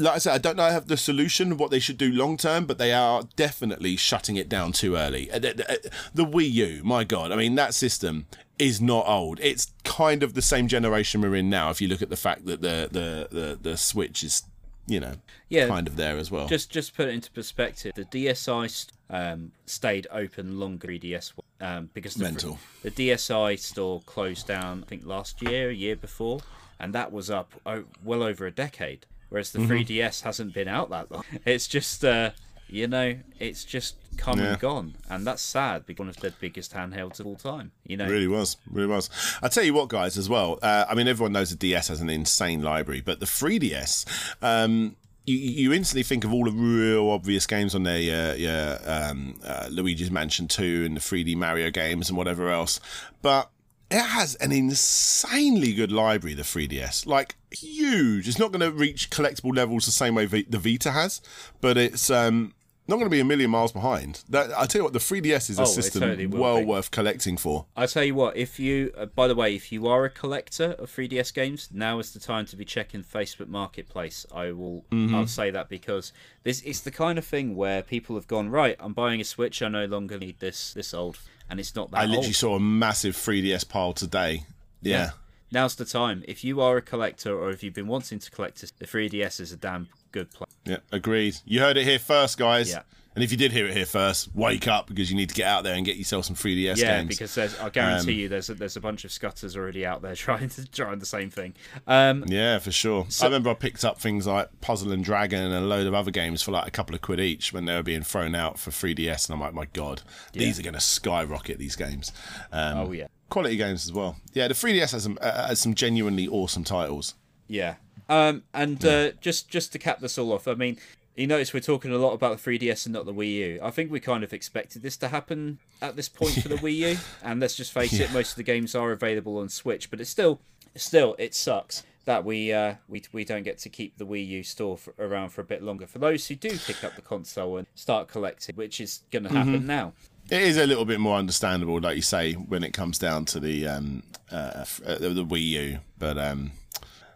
like 0.01 0.15
I 0.15 0.19
said, 0.19 0.35
I 0.35 0.39
don't 0.39 0.57
know 0.57 0.65
I 0.65 0.73
have 0.73 0.89
the 0.89 0.97
solution 0.97 1.53
of 1.53 1.61
what 1.61 1.71
they 1.71 1.79
should 1.79 1.99
do 1.99 2.11
long 2.11 2.37
term, 2.37 2.67
but 2.67 2.79
they 2.79 2.93
are 2.93 3.23
definitely 3.37 3.97
shutting 3.97 4.37
it 4.37 4.49
down 4.49 4.73
too 4.73 4.97
early. 4.97 5.31
Uh, 5.31 5.39
The, 5.39 5.53
the- 5.55 5.91
the 6.15 6.25
Wii 6.25 6.51
U, 6.53 6.81
my 6.85 7.05
god, 7.05 7.31
I 7.33 7.37
mean 7.37 7.55
that 7.57 7.75
system 7.75 8.27
is 8.59 8.81
not 8.81 9.07
old. 9.07 9.39
It's 9.41 9.73
kind 9.85 10.23
of 10.23 10.35
the 10.35 10.43
same 10.43 10.69
generation 10.69 11.21
we're 11.21 11.35
in 11.37 11.49
now. 11.51 11.71
If 11.71 11.81
you 11.81 11.89
look 11.89 12.03
at 12.03 12.11
the 12.11 12.17
fact 12.17 12.47
that 12.47 12.61
the 12.63 12.89
the 12.91 13.29
the, 13.31 13.59
the 13.61 13.77
Switch 13.77 14.23
is, 14.25 14.43
you 14.87 15.01
know, 15.01 15.15
Yeah. 15.49 15.67
kind 15.69 15.87
of 15.87 15.97
there 15.97 16.17
as 16.19 16.31
well. 16.31 16.47
Just 16.49 16.71
just 16.71 16.95
put 16.97 17.09
it 17.09 17.15
into 17.15 17.31
perspective, 17.31 17.93
the 17.95 18.05
DSi 18.05 18.91
um, 19.09 19.53
stayed 19.67 20.07
open 20.11 20.59
longer. 20.61 20.89
3DS 20.89 21.33
um, 21.61 21.91
because 21.95 22.15
the, 22.15 22.25
Mental. 22.25 22.59
the 22.83 22.91
DSi 22.91 23.59
store 23.59 24.01
closed 24.03 24.47
down. 24.47 24.83
I 24.85 24.87
think 24.87 25.05
last 25.07 25.43
year, 25.43 25.71
a 25.71 25.75
year 25.75 25.97
before, 25.97 26.41
and 26.79 26.93
that 26.95 27.13
was 27.13 27.31
up 27.31 27.53
oh, 27.67 27.85
well 28.05 28.23
over 28.23 28.47
a 28.47 28.51
decade. 28.51 29.07
Whereas 29.31 29.51
the 29.53 29.61
Mm-hmm. 29.61 29.73
3DS 29.73 30.23
hasn't 30.23 30.53
been 30.53 30.69
out 30.69 30.91
that 30.91 31.11
long. 31.11 31.25
It's 31.47 31.67
just 31.67 32.05
uh, 32.05 32.31
you 32.69 32.87
know, 32.87 33.17
it's 33.41 33.65
just 33.65 33.97
come 34.17 34.39
Yeah. 34.39 34.51
and 34.53 34.61
gone, 34.61 34.95
and 35.09 35.27
that's 35.27 35.43
sad 35.43 35.87
because 35.87 35.99
one 36.01 36.09
of 36.09 36.17
the 36.19 36.33
biggest 36.41 36.73
handhelds 36.75 37.19
of 37.19 37.27
all 37.27 37.35
time. 37.37 37.73
You 37.85 37.97
know, 37.97 38.07
Really 38.07 38.29
was, 38.29 38.57
really 38.71 38.87
was. 38.87 39.11
I 39.43 39.49
tell 39.49 39.65
you 39.65 39.75
what, 39.75 39.89
guys, 39.89 40.17
as 40.19 40.29
well. 40.29 40.59
Uh, 40.63 40.85
I 40.89 40.95
mean, 40.95 41.09
everyone 41.09 41.33
knows 41.33 41.51
the 41.51 41.57
DS 41.57 41.89
has 41.89 42.01
an 42.01 42.11
insane 42.11 42.63
library, 42.63 43.01
but 43.01 43.19
the 43.19 43.27
3DS, 43.27 44.05
um, 44.43 44.95
you, 45.27 45.37
you 45.37 45.73
instantly 45.73 46.03
think 46.05 46.25
of 46.25 46.33
all 46.33 46.45
the 46.45 46.53
real 46.53 47.11
obvious 47.11 47.47
games 47.47 47.75
on 47.75 47.83
there. 47.83 47.99
Yeah, 47.99 48.35
yeah, 48.35 48.79
um, 49.11 49.41
uh, 49.45 49.67
Luigi's 49.71 50.11
Mansion 50.11 50.47
2 50.47 50.85
and 50.87 50.97
the 50.97 51.01
3D 51.01 51.35
Mario 51.37 51.71
games 51.71 52.09
and 52.09 52.17
whatever 52.17 52.51
else. 52.51 52.79
But 53.23 53.51
it 53.91 54.01
has 54.03 54.35
an 54.37 54.53
insanely 54.53 55.73
good 55.75 55.93
library, 55.93 56.35
the 56.35 56.43
3DS. 56.43 57.07
Like, 57.07 57.37
huge. 57.51 58.29
It's 58.29 58.39
not 58.39 58.53
going 58.53 58.61
to 58.61 58.71
reach 58.77 59.11
collectible 59.11 59.55
levels 59.55 59.87
the 59.87 59.93
same 59.93 60.15
way 60.15 60.27
v- 60.27 60.47
the 60.49 60.59
Vita 60.59 60.93
has, 60.93 61.21
but 61.61 61.77
it's. 61.77 62.11
Um, 62.11 62.55
not 62.89 62.97
going 62.97 63.07
to 63.07 63.11
be 63.15 63.21
a 63.21 63.25
million 63.25 63.51
miles 63.53 63.71
behind. 63.71 64.25
That 64.29 64.51
I 64.59 64.67
tell 64.67 64.81
you 64.81 64.85
what, 64.85 64.93
the 64.93 64.99
3DS 64.99 65.49
is 65.49 65.61
a 65.61 65.63
Oh, 65.63 65.65
system 65.65 66.01
totally 66.01 66.27
well 66.27 66.59
be. 66.59 66.65
worth 66.65 66.91
collecting 66.91 67.37
for. 67.37 67.67
I 67.77 67.87
tell 67.87 68.03
you 68.03 68.17
what, 68.17 68.37
if 68.37 68.59
you, 68.59 68.93
uh, 68.99 69.07
by 69.07 69.29
the 69.29 69.37
way, 69.37 69.55
if 69.55 69.71
you 69.71 69.87
are 69.87 70.05
a 70.05 70.11
collector 70.11 70.73
of 70.73 70.91
3DS 70.91 71.33
games, 71.33 71.69
now 71.73 72.01
is 72.01 72.13
the 72.13 72.19
time 72.19 72.47
to 72.47 72.57
be 72.57 72.65
checking 72.65 73.05
Facebook 73.05 73.47
Marketplace. 73.47 74.27
I 74.35 74.51
will, 74.51 74.87
Mm-hmm. 74.91 75.15
I'll 75.15 75.29
say 75.29 75.53
that 75.53 75.69
because 75.69 76.13
this 76.43 76.63
it's 76.63 76.81
the 76.81 76.91
kind 76.91 77.17
of 77.17 77.25
thing 77.25 77.55
where 77.55 77.81
people 77.83 78.17
have 78.17 78.27
gone 78.27 78.49
right. 78.49 78.75
I'm 78.81 78.93
buying 78.93 79.21
a 79.21 79.25
Switch. 79.25 79.63
I 79.63 79.69
no 79.69 79.85
longer 79.85 80.19
need 80.19 80.41
this 80.41 80.73
this 80.75 80.93
old, 80.93 81.17
and 81.51 81.61
it's 81.61 81.75
not 81.75 81.91
that 81.91 81.99
I 81.99 82.05
literally 82.07 82.29
old. 82.29 82.35
saw 82.35 82.55
a 82.57 82.61
massive 82.61 83.15
3DS 83.17 83.69
pile 83.69 83.93
today. 83.93 84.45
Yeah. 84.81 85.11
Now's 85.53 85.75
the 85.75 85.85
time. 85.85 86.23
If 86.29 86.45
you 86.45 86.61
are 86.61 86.77
a 86.77 86.83
collector 86.83 87.37
or 87.37 87.51
if 87.51 87.63
you've 87.63 87.75
been 87.75 87.89
wanting 87.89 88.21
to 88.21 88.31
collect 88.31 88.61
the 88.79 88.87
3DS 88.87 89.41
is 89.41 89.53
a 89.53 89.57
damn 89.57 89.89
good 90.13 90.31
play. 90.33 90.47
Yeah, 90.65 90.79
agreed. 90.93 91.39
You 91.45 91.61
heard 91.61 91.77
it 91.77 91.85
here 91.85 91.99
first, 91.99 92.39
guys. 92.39 92.71
Yeah. 92.71 92.83
And 93.15 93.25
if 93.25 93.33
you 93.33 93.37
did 93.37 93.51
hear 93.51 93.67
it 93.67 93.77
here 93.77 93.87
first, 93.87 94.35
wake 94.37 94.69
up 94.69 94.87
because 94.87 95.11
you 95.11 95.17
need 95.17 95.31
to 95.31 95.35
get 95.35 95.47
out 95.47 95.65
there 95.65 95.75
and 95.75 95.85
get 95.85 95.97
yourself 95.97 96.27
some 96.27 96.37
3DS 96.37 96.55
games. 96.55 96.81
Yeah, 96.81 96.99
games. 96.99 97.09
because 97.09 97.35
there's, 97.35 97.59
I 97.59 97.69
guarantee 97.69 98.13
Um, 98.13 98.19
you, 98.21 98.29
there's 98.29 98.49
a, 98.51 98.55
there's 98.55 98.77
a 98.77 98.81
bunch 98.81 99.05
of 99.05 99.11
scutters 99.11 99.57
already 99.57 99.85
out 99.85 100.01
there 100.01 100.15
trying 100.27 100.49
to 100.51 100.65
trying 100.71 101.01
the 101.01 101.07
same 101.07 101.29
thing. 101.29 101.55
Um, 101.89 102.25
Yeah, 102.29 102.61
for 102.61 102.71
sure. 102.71 103.07
So, 103.09 103.25
I 103.25 103.29
remember 103.29 103.51
I 103.51 103.55
picked 103.55 103.85
up 103.85 104.01
things 104.01 104.29
like 104.29 104.61
Puzzle 104.61 104.93
and 104.93 105.03
Dragon 105.05 105.43
and 105.43 105.53
a 105.55 105.61
load 105.61 105.89
of 105.89 105.95
other 105.95 106.13
games 106.13 106.41
for 106.41 106.53
like 106.53 106.69
a 106.69 106.71
couple 106.71 106.95
of 106.95 107.01
quid 107.01 107.19
each 107.19 107.53
when 107.53 107.65
they 107.65 107.75
were 107.75 107.83
being 107.83 108.03
thrown 108.03 108.35
out 108.37 108.59
for 108.61 108.71
3DS, 108.71 109.29
and 109.29 109.35
I'm 109.35 109.41
like, 109.41 109.55
my 109.55 109.67
god, 109.73 110.03
these 110.33 110.61
are 110.61 110.63
going 110.63 110.75
to 110.75 110.81
skyrocket 110.81 111.59
these 111.59 111.75
games. 111.75 112.13
Um, 112.53 112.79
oh 112.79 112.93
yeah, 112.93 113.09
Quality 113.29 113.57
games 113.57 113.87
as 113.87 113.93
well. 113.93 114.17
Yeah, 114.35 114.47
the 114.47 114.55
3DS 114.55 114.93
has 114.93 115.03
some, 115.03 115.19
uh, 115.21 115.49
has 115.49 115.59
some 115.61 115.75
genuinely 115.75 116.29
awesome 116.29 116.63
titles. 116.63 117.15
Yeah. 117.49 117.75
Um, 118.09 118.43
and 118.55 118.85
uh, 118.85 119.13
just 119.21 119.49
just 119.49 119.73
to 119.73 119.79
cap 119.79 120.01
this 120.01 120.19
all 120.19 120.33
off, 120.33 120.49
I 120.49 120.55
mean, 120.55 120.79
you 121.21 121.27
notice 121.27 121.53
we're 121.53 121.61
talking 121.61 121.93
a 121.93 121.99
lot 121.99 122.13
about 122.13 122.39
the 122.41 122.51
3DS 122.59 122.87
and 122.87 122.95
not 122.95 123.05
the 123.05 123.13
Wii 123.13 123.35
U. 123.35 123.61
I 123.63 123.71
think 123.71 123.91
we 123.91 124.01
kind 124.01 124.25
of 124.25 124.33
expected 124.33 124.83
this 124.83 124.97
to 124.99 125.09
happen 125.09 125.59
at 125.83 125.95
this 125.95 126.09
point 126.09 126.33
for 126.43 126.49
the 126.49 126.57
Wii 126.57 126.77
U. 126.77 126.99
And 127.23 127.41
let's 127.41 127.55
just 127.55 127.73
face 127.73 127.93
it, 127.93 128.13
most 128.13 128.31
of 128.31 128.37
the 128.37 128.43
games 128.43 128.75
are 128.75 128.91
available 128.93 129.39
on 129.39 129.49
Switch, 129.49 129.91
but 129.91 130.01
it's 130.01 130.11
still, 130.11 130.41
still, 130.75 131.15
it 131.19 131.35
sucks 131.35 131.83
that 132.07 132.25
we 132.25 132.53
uh, 132.53 132.75
we 132.89 133.03
we 133.13 133.25
don't 133.25 133.43
get 133.43 133.59
to 133.59 133.69
keep 133.69 133.99
the 133.99 134.07
Wii 134.07 134.27
U 134.27 134.43
store 134.43 134.79
for, 134.79 134.95
around 134.99 135.29
for 135.29 135.43
a 135.43 135.45
bit 135.45 135.63
longer. 135.63 135.87
For 135.87 135.99
those 135.99 136.27
who 136.27 136.35
do 136.35 136.57
pick 136.59 136.83
up 136.83 136.97
the 136.97 137.03
console 137.03 137.59
and 137.59 137.67
start 137.75 138.09
collecting, 138.09 138.57
which 138.57 138.81
is 138.81 139.03
going 139.11 139.25
to 139.25 139.29
happen 139.29 139.67
now. 139.67 139.93
It 140.31 140.43
is 140.43 140.57
a 140.57 140.67
little 140.67 140.85
bit 140.85 141.01
more 141.01 141.19
understandable, 141.19 141.81
like 141.81 141.97
you 141.97 142.03
say, 142.03 142.35
when 142.35 142.63
it 142.63 142.73
comes 142.73 142.99
down 142.99 143.27
to 143.27 143.41
the 143.41 143.67
um, 143.67 144.03
uh, 144.33 144.65
uh, 144.87 144.99
the 144.99 145.25
Wii 145.25 145.43
U. 145.43 145.79
But 145.99 146.17
um, 146.17 146.53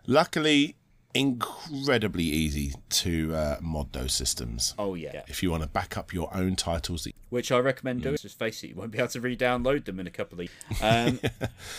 luckily, 0.07 0.77
incredibly 1.15 2.25
easy 2.25 2.75
to 2.91 3.35
uh, 3.35 3.57
mod 3.62 3.93
those 3.93 4.12
systems. 4.12 4.75
Oh 4.79 4.95
yeah, 4.95 5.23
If 5.29 5.43
you 5.43 5.51
want 5.51 5.62
to 5.62 5.69
back 5.69 5.97
up 5.97 6.12
your 6.12 6.35
own 6.35 6.57
titles, 6.57 7.05
that 7.05 7.15
which 7.31 7.51
I 7.51 7.59
recommend 7.59 8.03
doing. 8.03 8.17
Just 8.17 8.39
face 8.39 8.62
it, 8.62 8.69
you 8.69 8.75
won't 8.77 8.91
be 8.91 8.99
able 8.99 9.09
to 9.09 9.21
re-download 9.21 9.85
them 9.87 9.99
in 9.99 10.07
a 10.07 10.11
couple 10.11 10.41
of. 10.41 10.49
Um, 10.83 11.21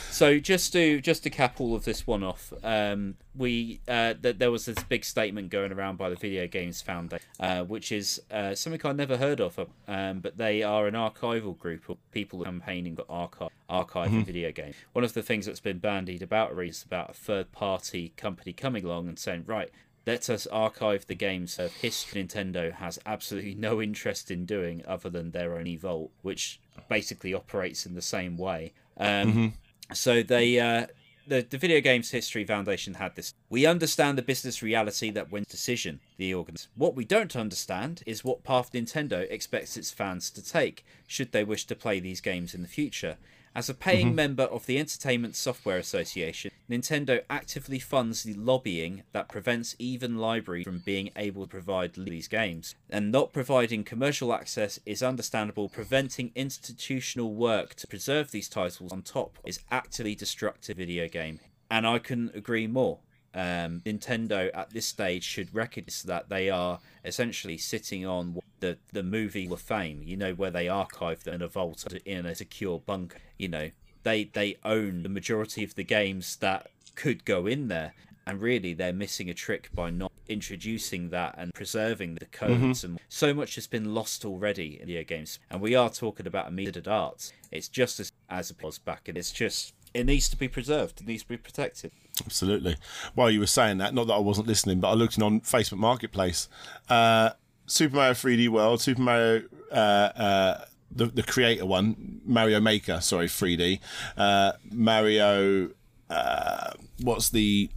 so 0.09 0.39
just 0.39 0.73
to 0.73 0.99
just 0.99 1.23
to 1.23 1.29
cap 1.29 1.59
all 1.59 1.75
of 1.75 1.85
this 1.85 2.07
one 2.07 2.23
off, 2.23 2.53
um, 2.63 3.15
we 3.35 3.81
uh, 3.87 4.13
th- 4.13 4.37
there 4.37 4.51
was 4.51 4.65
this 4.65 4.81
big 4.83 5.03
statement 5.05 5.49
going 5.49 5.71
around 5.71 5.97
by 5.97 6.09
the 6.09 6.15
Video 6.15 6.47
Games 6.47 6.81
Foundation, 6.81 7.25
uh, 7.39 7.63
which 7.63 7.91
is 7.91 8.21
uh, 8.31 8.55
something 8.55 8.81
I 8.83 8.93
never 8.93 9.17
heard 9.17 9.41
of, 9.41 9.59
um, 9.87 10.19
but 10.19 10.37
they 10.37 10.63
are 10.63 10.87
an 10.87 10.95
archival 10.95 11.57
group 11.57 11.87
of 11.89 11.97
people 12.11 12.43
campaigning 12.43 12.95
for 12.95 13.05
archive 13.09 13.49
archiving 13.69 14.25
video 14.25 14.51
games. 14.51 14.75
One 14.93 15.03
of 15.03 15.13
the 15.13 15.21
things 15.21 15.45
that's 15.45 15.59
been 15.59 15.79
bandied 15.79 16.21
about 16.21 16.55
recently 16.55 16.69
is 16.69 16.83
about 16.83 17.11
a 17.11 17.13
third 17.13 17.51
party 17.51 18.13
company 18.17 18.53
coming 18.53 18.85
along 18.85 19.07
and 19.07 19.17
saying, 19.25 19.43
right, 19.45 19.69
let 20.05 20.29
us 20.29 20.47
archive 20.47 21.05
the 21.07 21.15
games 21.15 21.59
of 21.59 21.73
history 21.73 22.23
Nintendo 22.23 22.71
has 22.73 22.99
absolutely 23.05 23.55
no 23.55 23.81
interest 23.81 24.31
in 24.31 24.45
doing 24.45 24.83
other 24.87 25.09
than 25.09 25.31
their 25.31 25.57
own 25.57 25.65
Evolt, 25.65 26.11
which 26.21 26.59
basically 26.89 27.33
operates 27.33 27.85
in 27.85 27.95
the 27.95 28.01
same 28.01 28.37
way. 28.37 28.73
Um, 28.97 29.53
So 29.93 30.23
they, 30.23 30.59
uh, 30.59 30.87
the 31.27 31.41
the 31.41 31.57
Video 31.57 31.79
Games 31.81 32.11
History 32.11 32.45
Foundation 32.45 32.95
had 32.95 33.15
this. 33.15 33.33
We 33.49 33.65
understand 33.65 34.17
the 34.17 34.21
business 34.23 34.61
reality 34.63 35.11
that 35.11 35.31
wins 35.31 35.47
decision. 35.47 35.99
The 36.17 36.33
organ. 36.33 36.55
What 36.75 36.95
we 36.95 37.05
don't 37.05 37.35
understand 37.35 38.03
is 38.05 38.23
what 38.23 38.43
path 38.43 38.71
Nintendo 38.73 39.29
expects 39.29 39.77
its 39.77 39.91
fans 39.91 40.31
to 40.31 40.41
take 40.43 40.85
should 41.07 41.31
they 41.31 41.43
wish 41.43 41.65
to 41.65 41.75
play 41.75 41.99
these 41.99 42.21
games 42.21 42.53
in 42.55 42.61
the 42.61 42.67
future. 42.67 43.17
As 43.55 43.69
a 43.69 43.73
paying 43.73 44.07
mm-hmm. 44.07 44.15
member 44.15 44.43
of 44.43 44.65
the 44.65 44.77
Entertainment 44.77 45.33
Software 45.33 45.77
Association, 45.77 46.51
Nintendo 46.69 47.23
actively 47.29 47.79
funds 47.79 48.23
the 48.23 48.33
lobbying 48.33 49.03
that 49.13 49.29
prevents 49.29 49.77
even 49.79 50.17
libraries 50.17 50.65
from 50.65 50.79
being 50.79 51.09
able 51.15 51.43
to 51.43 51.47
provide 51.47 51.93
these 51.93 52.27
games. 52.27 52.75
And 52.89 53.13
not 53.13 53.31
providing 53.31 53.85
commercial 53.85 54.33
access 54.33 54.77
is 54.85 55.01
understandable, 55.01 55.69
preventing 55.69 56.33
institutional 56.35 57.33
work 57.33 57.75
to 57.75 57.87
preserve 57.87 58.31
these 58.31 58.49
titles 58.49 58.91
on 58.91 59.03
top 59.03 59.39
is 59.45 59.61
actively 59.71 60.15
destructive 60.15 60.75
video 60.75 61.07
game. 61.07 61.39
And 61.71 61.87
I 61.87 61.99
couldn't 61.99 62.35
agree 62.35 62.67
more. 62.67 62.99
Um, 63.35 63.81
Nintendo 63.85 64.49
at 64.53 64.69
this 64.69 64.85
stage 64.85 65.23
should 65.23 65.53
recognize 65.53 66.03
that 66.03 66.29
they 66.29 66.49
are 66.49 66.79
essentially 67.03 67.57
sitting 67.57 68.05
on 68.05 68.39
the 68.61 68.77
the 68.93 69.03
movie 69.03 69.47
of 69.51 69.61
fame. 69.61 70.01
You 70.03 70.15
know 70.15 70.33
where 70.33 70.51
they 70.51 70.69
archive 70.69 71.23
them 71.23 71.35
in 71.35 71.41
a 71.41 71.47
vault 71.47 71.85
in 72.05 72.25
a 72.25 72.33
secure 72.33 72.79
bunker. 72.79 73.19
You 73.37 73.49
know 73.49 73.71
they 74.03 74.23
they 74.23 74.57
own 74.63 75.03
the 75.03 75.09
majority 75.09 75.63
of 75.63 75.75
the 75.75 75.83
games 75.83 76.37
that 76.37 76.67
could 76.95 77.25
go 77.25 77.45
in 77.45 77.67
there, 77.67 77.93
and 78.25 78.41
really 78.41 78.73
they're 78.73 78.93
missing 78.93 79.29
a 79.29 79.33
trick 79.33 79.69
by 79.75 79.89
not 79.89 80.13
introducing 80.29 81.09
that 81.09 81.35
and 81.37 81.53
preserving 81.53 82.15
the 82.15 82.25
codes. 82.25 82.83
And 82.83 82.99
so 83.09 83.33
much 83.33 83.55
has 83.55 83.67
been 83.67 83.93
lost 83.93 84.23
already 84.23 84.79
in 84.79 84.87
video 84.87 85.03
games, 85.03 85.39
and 85.51 85.59
we 85.59 85.75
are 85.75 85.89
talking 85.89 86.25
about 86.25 86.47
immediate 86.47 86.87
arts. 86.87 87.33
It's 87.51 87.67
just 87.67 87.99
as 87.99 88.11
as 88.29 88.49
it 88.51 88.63
was 88.63 88.79
back, 88.79 89.09
and 89.09 89.17
it's 89.17 89.31
just 89.31 89.73
it 89.93 90.05
needs 90.05 90.29
to 90.29 90.37
be 90.37 90.47
preserved. 90.47 91.01
It 91.01 91.07
needs 91.07 91.23
to 91.23 91.29
be 91.29 91.37
protected. 91.37 91.91
Absolutely. 92.23 92.77
While 93.13 93.29
you 93.29 93.39
were 93.39 93.47
saying 93.47 93.79
that, 93.79 93.93
not 93.93 94.07
that 94.07 94.13
I 94.13 94.19
wasn't 94.19 94.47
listening, 94.47 94.79
but 94.79 94.89
I 94.89 94.93
looked 94.93 95.17
in 95.17 95.23
on 95.23 95.41
Facebook 95.41 95.77
Marketplace. 95.77 96.47
Uh, 96.89 97.31
Super 97.65 97.95
Mario 97.95 98.13
3D 98.13 98.49
World, 98.49 98.81
Super 98.81 99.01
Mario, 99.01 99.43
uh, 99.71 99.75
uh, 99.75 100.65
the 100.91 101.07
the 101.07 101.23
creator 101.23 101.65
one, 101.65 102.21
Mario 102.25 102.59
Maker, 102.59 103.01
sorry, 103.01 103.27
3D, 103.27 103.79
uh, 104.17 104.53
Mario. 104.71 105.69
Uh, 106.09 106.71
what's 107.01 107.29
the 107.29 107.69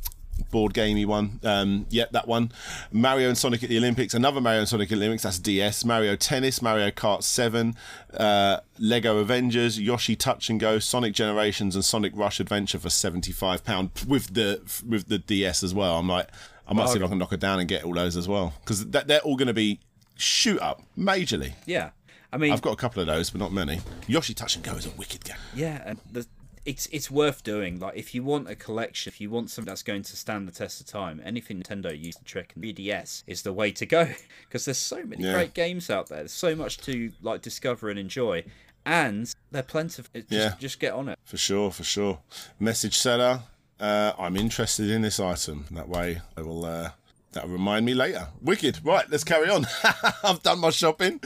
board 0.50 0.74
gamey 0.74 1.04
one? 1.04 1.40
Um, 1.42 1.86
yeah, 1.90 2.06
that 2.12 2.26
one. 2.28 2.52
Mario 2.92 3.28
and 3.28 3.36
Sonic 3.38 3.62
at 3.62 3.68
the 3.68 3.78
Olympics. 3.78 4.14
Another 4.14 4.40
Mario 4.40 4.60
and 4.60 4.68
Sonic 4.68 4.90
at 4.92 4.98
the 4.98 5.04
Olympics. 5.04 5.22
That's 5.22 5.38
DS. 5.38 5.84
Mario 5.84 6.16
Tennis. 6.16 6.62
Mario 6.62 6.90
Kart 6.90 7.22
7. 7.22 7.74
Uh, 8.14 8.58
Lego 8.78 9.18
Avengers. 9.18 9.78
Yoshi 9.80 10.16
Touch 10.16 10.50
and 10.50 10.58
Go. 10.58 10.78
Sonic 10.78 11.14
Generations 11.14 11.74
and 11.74 11.84
Sonic 11.84 12.12
Rush 12.14 12.40
Adventure 12.40 12.78
for 12.78 12.90
seventy 12.90 13.32
five 13.32 13.64
pound 13.64 13.90
with 14.06 14.34
the 14.34 14.60
with 14.86 15.08
the 15.08 15.18
DS 15.18 15.62
as 15.62 15.74
well. 15.74 15.98
I'm 15.98 16.08
like, 16.08 16.28
I 16.66 16.74
might 16.74 16.88
see 16.88 16.98
if 16.98 17.04
I 17.04 17.08
can 17.08 17.18
knock 17.18 17.32
it 17.32 17.40
down 17.40 17.58
and 17.60 17.68
get 17.68 17.84
all 17.84 17.94
those 17.94 18.16
as 18.16 18.28
well 18.28 18.54
because 18.60 18.86
they're 18.86 19.20
all 19.20 19.36
going 19.36 19.48
to 19.48 19.54
be 19.54 19.80
shoot 20.16 20.60
up 20.60 20.82
majorly. 20.98 21.52
Yeah, 21.66 21.90
I 22.32 22.36
mean, 22.36 22.52
I've 22.52 22.62
got 22.62 22.72
a 22.72 22.76
couple 22.76 23.00
of 23.00 23.06
those, 23.06 23.30
but 23.30 23.40
not 23.40 23.52
many. 23.52 23.80
Yoshi 24.06 24.34
Touch 24.34 24.56
and 24.56 24.64
Go 24.64 24.72
is 24.72 24.86
a 24.86 24.90
wicked 24.90 25.24
game. 25.24 25.36
Yeah, 25.54 25.82
and 25.84 25.98
the, 26.12 26.26
it's 26.68 26.86
it's 26.92 27.10
worth 27.10 27.42
doing. 27.42 27.80
Like 27.80 27.96
if 27.96 28.14
you 28.14 28.22
want 28.22 28.48
a 28.50 28.54
collection, 28.54 29.10
if 29.10 29.20
you 29.20 29.30
want 29.30 29.50
something 29.50 29.70
that's 29.70 29.82
going 29.82 30.02
to 30.02 30.16
stand 30.16 30.46
the 30.46 30.52
test 30.52 30.80
of 30.80 30.86
time, 30.86 31.20
anything 31.24 31.62
Nintendo 31.62 31.90
used 31.98 32.18
to 32.18 32.24
trick 32.24 32.52
and 32.54 32.62
3DS 32.62 33.24
is 33.26 33.42
the 33.42 33.52
way 33.52 33.70
to 33.72 33.86
go 33.86 34.04
because 34.48 34.64
there's 34.66 34.78
so 34.78 35.02
many 35.04 35.24
Yeah. 35.24 35.32
great 35.32 35.54
games 35.54 35.88
out 35.90 36.08
there. 36.08 36.18
There's 36.18 36.32
so 36.32 36.54
much 36.54 36.78
to 36.88 37.12
like 37.22 37.40
discover 37.42 37.88
and 37.90 37.98
enjoy, 37.98 38.44
and 38.84 39.32
they're 39.50 39.62
plentiful. 39.62 40.10
Just, 40.14 40.30
Yeah. 40.30 40.54
just 40.60 40.78
get 40.78 40.92
on 40.92 41.08
it. 41.08 41.18
For 41.24 41.38
sure, 41.38 41.70
for 41.70 41.84
sure. 41.84 42.20
Message 42.60 42.98
seller, 42.98 43.42
uh, 43.80 44.12
I'm 44.18 44.36
interested 44.36 44.90
in 44.90 45.00
this 45.02 45.18
item. 45.18 45.64
That 45.70 45.88
way, 45.88 46.20
I 46.36 46.42
will. 46.42 46.64
Uh, 46.66 46.90
that'll 47.32 47.48
remind 47.50 47.86
me 47.86 47.94
later. 47.94 48.28
Wicked. 48.42 48.80
Right, 48.84 49.08
let's 49.10 49.24
carry 49.24 49.48
on. 49.48 49.66
I've 50.24 50.42
done 50.42 50.58
my 50.58 50.70
shopping. 50.70 51.20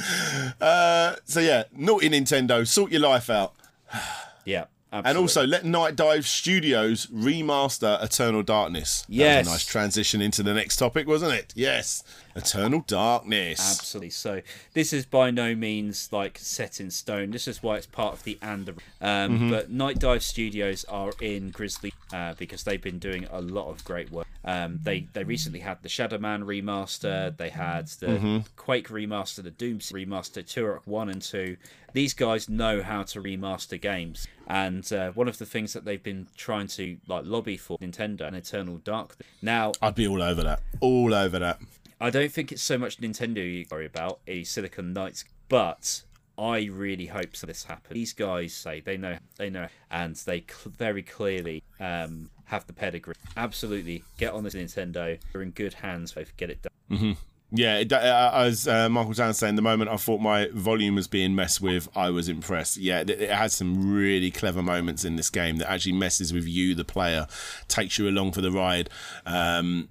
Uh, 0.61 1.16
so 1.24 1.40
yeah, 1.40 1.64
naughty 1.76 2.09
Nintendo, 2.11 2.64
sort 2.66 2.93
your 2.93 3.01
life 3.01 3.28
out. 3.28 3.55
Yeah. 4.45 4.64
And 4.93 5.16
also, 5.16 5.47
let 5.47 5.64
Nightdive 5.64 6.24
Studios 6.24 7.07
remaster 7.07 8.03
Eternal 8.03 8.43
Darkness. 8.43 9.05
Yes. 9.09 9.47
nice 9.47 9.64
transition 9.64 10.20
into 10.20 10.43
the 10.43 10.53
next 10.53 10.76
topic, 10.76 11.07
wasn't 11.07 11.32
it? 11.32 11.53
Yes. 11.57 12.05
Eternal 12.36 12.80
Darkness. 12.86 13.59
Absolutely. 13.61 14.11
So 14.11 14.40
this 14.74 14.93
is 14.93 15.05
by 15.07 15.30
no 15.30 15.55
means 15.55 16.09
like 16.12 16.38
set 16.38 16.80
in 16.80 16.90
stone. 16.90 17.30
This 17.30 17.47
is 17.49 17.62
why 17.62 17.76
it's 17.76 17.86
part 17.86 18.14
of 18.14 18.24
the 18.24 18.38
and 18.43 18.66
the. 18.66 18.72
Um, 19.01 19.32
Mm-hmm. 19.32 19.51
But 19.51 19.72
Nightdive 19.72 20.20
Studios 20.22 20.84
are 20.86 21.12
in 21.20 21.51
Grizzly 21.51 21.93
uh, 22.12 22.34
because 22.38 22.64
they've 22.64 22.80
been 22.82 22.99
doing 22.99 23.26
a 23.30 23.40
lot 23.40 23.70
of 23.70 23.82
great 23.84 24.11
work. 24.11 24.26
Um, 24.45 24.80
they 24.82 25.07
they 25.12 25.24
recently 25.24 25.61
had 25.61 25.82
the 25.82 25.88
Shadow 25.88 26.18
Man 26.18 26.45
remaster. 26.45 27.34
They 27.36 27.49
had 27.51 27.88
the 27.88 28.07
Mm-hmm. 28.12 28.38
Quake 28.57 28.88
remaster, 28.88 29.43
the 29.43 29.51
Doom 29.51 29.78
remaster, 29.78 30.43
Turok 30.45 30.80
One 30.86 31.09
and 31.09 31.22
Two. 31.22 31.57
These 31.95 32.14
guys 32.14 32.49
know 32.49 32.82
how 32.82 33.03
to 33.05 33.20
remaster 33.22 33.78
games, 33.80 34.26
and 34.53 34.92
uh, 34.92 35.11
one 35.12 35.28
of 35.28 35.38
the 35.38 35.46
things 35.46 35.72
that 35.72 35.86
they've 35.86 36.03
been 36.03 36.28
trying 36.36 36.66
to 36.66 36.98
like 37.09 37.24
lobby 37.24 37.57
for 37.57 37.78
Nintendo 37.78 38.26
and 38.26 38.36
Eternal 38.36 38.76
Dark. 38.76 39.16
Now 39.40 39.72
I'd 39.80 39.94
be 39.94 40.07
all 40.07 40.22
over 40.22 40.42
that. 40.42 40.61
All 40.80 41.14
over 41.14 41.38
that. 41.38 41.59
I 41.98 42.11
don't 42.11 42.30
think 42.30 42.53
it's 42.53 42.62
so 42.62 42.76
much 42.76 43.00
Nintendo 43.00 43.38
you 43.38 43.64
worry 43.70 43.86
about, 43.86 44.20
a 44.26 44.44
Silicon 44.44 44.92
Knights, 44.92 45.24
but 45.48 46.03
I 46.38 46.68
really 46.70 47.07
hope 47.07 47.34
so 47.34 47.46
this 47.46 47.64
happens. 47.64 47.94
These 47.94 48.12
guys 48.12 48.53
say 48.53 48.80
they 48.80 48.98
know, 48.98 49.16
they 49.38 49.48
know, 49.48 49.68
and 49.90 50.16
they 50.16 50.40
cl- 50.40 50.74
very 50.76 51.03
clearly 51.03 51.62
um, 51.80 52.28
have 52.44 52.66
the 52.66 52.74
pedigree. 52.74 53.14
Absolutely, 53.38 54.05
get 54.18 54.34
on 54.34 54.44
this 54.44 54.55
Nintendo. 54.55 55.18
You're 55.32 55.44
in 55.44 55.53
good 55.53 55.72
hands. 55.72 56.12
If 56.14 56.36
get 56.36 56.50
it 56.50 56.61
done. 56.61 57.16
Yeah, 57.55 57.78
it, 57.78 57.92
uh, 57.92 58.30
as 58.34 58.66
uh, 58.66 58.88
Michael 58.88 59.12
Down 59.12 59.34
saying, 59.34 59.57
the 59.57 59.62
moment 59.62 59.90
I 59.90 59.96
thought 59.96 60.20
my 60.20 60.48
volume 60.55 60.94
was 60.94 61.07
being 61.07 61.34
messed 61.34 61.61
with, 61.61 61.86
I 61.94 62.09
was 62.09 62.28
impressed. 62.30 62.78
Yeah, 62.78 63.00
it, 63.00 63.11
it 63.11 63.30
has 63.30 63.53
some 63.53 63.92
really 63.94 64.30
clever 64.30 64.62
moments 64.62 65.05
in 65.05 65.16
this 65.16 65.28
game 65.28 65.59
that 65.59 65.70
actually 65.70 65.92
messes 65.92 66.32
with 66.32 66.48
you, 66.48 66.74
the 66.74 66.84
player, 66.84 67.26
takes 67.68 67.98
you 67.98 68.09
along 68.09 68.32
for 68.32 68.40
the 68.40 68.50
ride. 68.50 68.88
Um, 69.26 69.90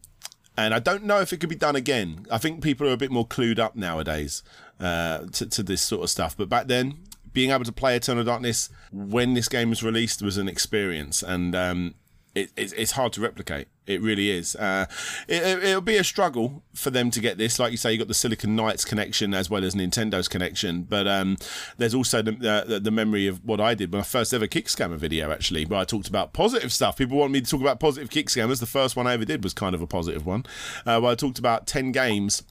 and 0.57 0.74
I 0.74 0.80
don't 0.80 1.03
know 1.03 1.20
if 1.20 1.34
it 1.34 1.38
could 1.38 1.49
be 1.49 1.55
done 1.55 1.76
again. 1.76 2.26
I 2.32 2.39
think 2.39 2.64
people 2.64 2.88
are 2.88 2.93
a 2.93 2.97
bit 2.97 3.12
more 3.12 3.28
clued 3.28 3.59
up 3.59 3.76
nowadays 3.76 4.41
uh, 4.80 5.26
to, 5.34 5.45
to 5.45 5.62
this 5.62 5.84
sort 5.84 6.03
of 6.03 6.09
stuff. 6.09 6.36
But 6.36 6.49
back 6.49 6.66
then, 6.66 6.97
being 7.32 7.51
able 7.51 7.66
to 7.66 7.72
play 7.72 7.95
Eternal 7.95 8.24
Darkness 8.24 8.70
when 8.91 9.36
this 9.36 9.47
game 9.47 9.70
was 9.70 9.84
released 9.84 10.24
was 10.24 10.38
an 10.38 10.49
experience, 10.49 11.22
and 11.22 11.55
um, 11.55 11.93
it, 12.36 12.52
it's, 12.56 12.74
it's 12.74 12.92
hard 12.92 13.14
to 13.14 13.22
replicate. 13.22 13.68
It 13.88 14.02
really 14.02 14.32
is. 14.32 14.56
Uh, 14.56 14.86
it, 15.28 15.44
it'll 15.64 15.82
be 15.82 15.98
a 15.98 16.04
struggle 16.04 16.64
for 16.74 16.90
them 16.90 17.12
to 17.12 17.20
get 17.20 17.38
this. 17.38 17.60
Like 17.60 17.72
you 17.72 17.78
say, 17.78 17.92
you 17.92 17.98
got 17.98 18.08
the 18.08 18.14
Silicon 18.14 18.56
Knights 18.56 18.86
connection 18.86 19.34
as 19.34 19.50
well 19.50 19.66
as 19.66 19.76
Nintendo's 19.76 20.28
connection, 20.28 20.84
but 20.84 21.08
um, 21.08 21.38
there's 21.78 21.94
also 21.94 22.22
the, 22.22 22.32
the, 22.68 22.80
the 22.80 22.92
memory 22.92 23.28
of 23.28 23.44
what 23.44 23.60
I 23.60 23.74
did 23.74 23.92
my 23.92 24.02
first 24.02 24.34
ever 24.34 24.48
kick 24.48 24.68
scammer 24.68 24.98
video. 24.98 25.32
Actually, 25.32 25.66
where 25.66 25.80
I 25.80 25.84
talked 25.84 26.08
about 26.08 26.32
positive 26.32 26.72
stuff. 26.72 26.98
People 26.98 27.18
want 27.18 27.34
me 27.34 27.42
to 27.42 27.50
talk 27.50 27.62
about 27.62 27.80
positive 27.80 28.10
kick 28.10 28.28
scammers. 28.28 28.60
The 28.60 28.66
first 28.66 28.96
one 28.96 29.08
I 29.08 29.14
ever 29.14 29.26
did 29.26 29.44
was 29.44 29.54
kind 29.54 29.76
of 29.76 29.82
a 29.82 29.88
positive 29.88 30.26
one, 30.26 30.46
uh, 30.86 31.00
where 31.00 31.12
I 31.12 31.16
talked 31.16 31.40
about 31.40 31.68
ten 31.68 31.92
games 31.92 32.44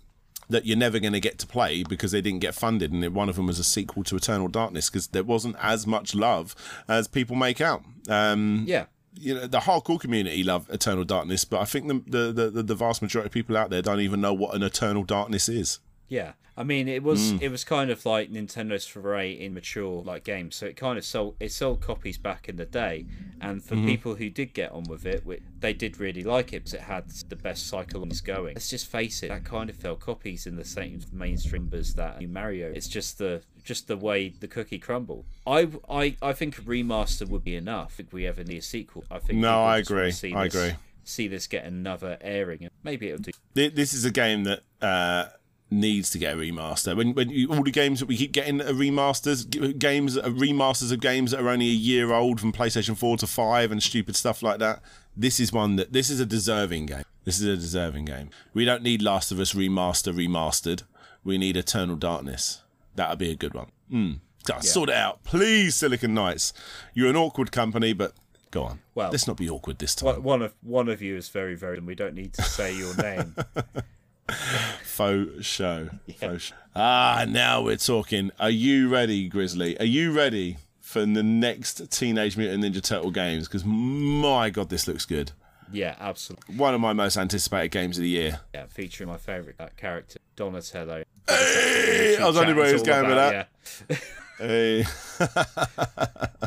that 0.50 0.66
you're 0.66 0.76
never 0.76 0.98
going 0.98 1.12
to 1.12 1.20
get 1.20 1.38
to 1.38 1.46
play 1.46 1.84
because 1.84 2.10
they 2.10 2.20
didn't 2.20 2.40
get 2.40 2.54
funded, 2.54 2.92
and 2.92 3.14
one 3.14 3.28
of 3.28 3.36
them 3.36 3.46
was 3.46 3.58
a 3.58 3.64
sequel 3.64 4.02
to 4.04 4.16
Eternal 4.16 4.48
Darkness 4.48 4.90
because 4.90 5.06
there 5.08 5.22
wasn't 5.22 5.56
as 5.60 5.86
much 5.86 6.14
love 6.14 6.54
as 6.88 7.08
people 7.08 7.36
make 7.36 7.60
out. 7.60 7.82
Um, 8.08 8.64
Yeah, 8.66 8.86
you 9.14 9.34
know, 9.34 9.46
the 9.46 9.60
hardcore 9.60 10.00
community 10.00 10.42
love 10.44 10.68
Eternal 10.70 11.04
Darkness, 11.04 11.44
but 11.44 11.60
I 11.60 11.64
think 11.64 11.88
the 12.10 12.32
the, 12.32 12.50
the 12.50 12.62
the 12.62 12.74
vast 12.74 13.02
majority 13.02 13.26
of 13.26 13.32
people 13.32 13.56
out 13.56 13.70
there 13.70 13.82
don't 13.82 14.00
even 14.00 14.20
know 14.20 14.32
what 14.32 14.54
an 14.54 14.62
Eternal 14.62 15.04
Darkness 15.04 15.48
is. 15.48 15.78
Yeah. 16.10 16.32
I 16.56 16.62
mean, 16.62 16.88
it 16.88 17.02
was 17.02 17.30
it 17.40 17.48
was 17.48 17.64
kind 17.64 17.90
of 17.90 18.04
like 18.04 18.30
Nintendo's 18.30 18.86
foray 18.86 19.32
in 19.32 19.54
mature 19.54 20.02
like 20.02 20.24
games. 20.24 20.56
So 20.56 20.66
it 20.66 20.76
kind 20.76 20.98
of 20.98 21.04
sold 21.06 21.36
it 21.40 21.52
sold 21.52 21.80
copies 21.80 22.18
back 22.18 22.50
in 22.50 22.56
the 22.56 22.66
day, 22.66 23.06
and 23.40 23.64
for 23.64 23.76
people 23.76 24.16
who 24.16 24.28
did 24.28 24.52
get 24.52 24.70
on 24.72 24.82
with 24.84 25.06
it, 25.06 25.24
they 25.60 25.72
did 25.72 25.98
really 25.98 26.22
like 26.22 26.48
it 26.52 26.64
because 26.64 26.74
it 26.74 26.82
had 26.82 27.08
the 27.30 27.36
best 27.36 27.66
cycle 27.66 28.04
going. 28.04 28.54
Let's 28.56 28.68
just 28.68 28.88
face 28.88 29.22
it, 29.22 29.28
that 29.28 29.44
kind 29.44 29.70
of 29.70 29.76
fell 29.76 29.96
copies 29.96 30.46
in 30.46 30.56
the 30.56 30.64
same 30.64 31.00
mainstream 31.12 31.70
as 31.72 31.94
that 31.94 32.18
new 32.18 32.28
Mario. 32.28 32.70
It's 32.74 32.88
just 32.88 33.16
the 33.16 33.42
just 33.64 33.88
the 33.88 33.96
way 33.96 34.28
the 34.28 34.48
cookie 34.48 34.80
crumbled. 34.80 35.24
I 35.46 35.68
I 35.88 36.16
I 36.20 36.34
think 36.34 36.58
a 36.58 36.62
remaster 36.62 37.26
would 37.26 37.44
be 37.44 37.56
enough 37.56 37.98
if 37.98 38.12
we 38.12 38.26
ever 38.26 38.44
need 38.44 38.58
a 38.58 38.62
sequel. 38.62 39.04
I 39.10 39.18
think 39.20 39.38
No, 39.38 39.62
I 39.64 39.78
agree. 39.78 40.10
see 40.10 40.34
I 40.34 40.44
this- 40.44 40.54
agree. 40.54 40.76
See 41.04 41.26
this 41.26 41.46
get 41.46 41.64
another 41.64 42.18
airing, 42.20 42.58
and 42.64 42.70
maybe 42.84 43.08
it'll 43.08 43.22
do. 43.22 43.32
This 43.54 43.94
is 43.94 44.04
a 44.04 44.10
game 44.10 44.44
that 44.44 44.60
uh, 44.82 45.28
needs 45.70 46.10
to 46.10 46.18
get 46.18 46.34
a 46.34 46.36
remaster. 46.36 46.96
When 46.96 47.14
when 47.14 47.30
you, 47.30 47.48
all 47.50 47.62
the 47.62 47.70
games 47.70 48.00
that 48.00 48.06
we 48.06 48.16
keep 48.16 48.32
getting 48.32 48.60
are 48.60 48.72
remasters, 48.72 49.48
g- 49.48 49.72
games 49.72 50.16
are 50.18 50.30
remasters 50.30 50.92
of 50.92 51.00
games 51.00 51.30
that 51.30 51.40
are 51.40 51.48
only 51.48 51.66
a 51.66 51.72
year 51.72 52.12
old 52.12 52.40
from 52.40 52.52
PlayStation 52.52 52.96
Four 52.96 53.16
to 53.18 53.26
Five 53.26 53.70
and 53.72 53.82
stupid 53.82 54.16
stuff 54.16 54.42
like 54.42 54.58
that. 54.58 54.82
This 55.16 55.38
is 55.40 55.52
one 55.52 55.76
that 55.76 55.92
this 55.92 56.10
is 56.10 56.20
a 56.20 56.26
deserving 56.26 56.86
game. 56.86 57.04
This 57.24 57.40
is 57.40 57.46
a 57.46 57.56
deserving 57.56 58.06
game. 58.06 58.30
We 58.54 58.64
don't 58.64 58.82
need 58.82 59.02
Last 59.02 59.30
of 59.30 59.38
Us 59.40 59.52
remaster 59.54 60.12
remastered. 60.12 60.82
We 61.22 61.36
need 61.38 61.56
Eternal 61.56 61.96
Darkness. 61.96 62.62
That'd 62.96 63.18
be 63.18 63.30
a 63.30 63.36
good 63.36 63.54
one. 63.54 63.70
Mm. 63.92 64.20
God, 64.44 64.64
Sort 64.64 64.88
it 64.88 64.94
out, 64.96 65.22
please, 65.22 65.74
Silicon 65.74 66.14
Knights. 66.14 66.52
You're 66.94 67.10
an 67.10 67.16
awkward 67.16 67.52
company, 67.52 67.92
but 67.92 68.14
go 68.50 68.62
on. 68.64 68.80
Well- 68.94 69.10
let's 69.10 69.26
not 69.26 69.36
be 69.36 69.48
awkward 69.50 69.78
this 69.78 69.94
time. 69.94 70.22
One 70.22 70.40
of 70.42 70.54
one 70.62 70.88
of 70.88 71.02
you 71.02 71.16
is 71.16 71.28
very 71.28 71.54
very, 71.54 71.76
and 71.78 71.86
we 71.86 71.94
don't 71.94 72.14
need 72.14 72.32
to 72.34 72.42
say 72.42 72.74
your 72.74 72.96
name. 72.96 73.36
Faux 74.84 75.44
show. 75.44 75.88
Faux 76.18 76.42
show. 76.42 76.54
Ah, 76.74 77.24
now 77.28 77.62
we're 77.62 77.76
talking. 77.76 78.30
Are 78.38 78.50
you 78.50 78.88
ready, 78.88 79.28
Grizzly? 79.28 79.78
Are 79.78 79.84
you 79.84 80.12
ready 80.12 80.58
for 80.80 81.00
the 81.00 81.22
next 81.22 81.90
Teenage 81.90 82.36
Mutant 82.36 82.64
Ninja 82.64 82.82
Turtle 82.82 83.10
games? 83.10 83.48
Because 83.48 83.64
my 83.64 84.50
god, 84.50 84.68
this 84.68 84.86
looks 84.86 85.04
good. 85.04 85.32
Yeah, 85.72 85.94
absolutely. 86.00 86.56
One 86.56 86.74
of 86.74 86.80
my 86.80 86.92
most 86.92 87.16
anticipated 87.16 87.70
games 87.70 87.96
of 87.96 88.02
the 88.02 88.08
year. 88.08 88.40
Yeah, 88.54 88.66
featuring 88.66 89.08
my 89.08 89.16
favourite 89.16 89.56
character, 89.76 90.18
Donatello. 90.36 91.04
Hey, 91.28 92.16
I 92.20 92.26
was 92.26 92.36
wondering 92.36 92.56
where 92.58 92.66
he 92.66 92.72
was 92.72 92.82
going 92.82 93.06
with 93.06 93.16
that. 93.16 93.48
Yeah. 93.88 93.96
Hey. 94.38 94.84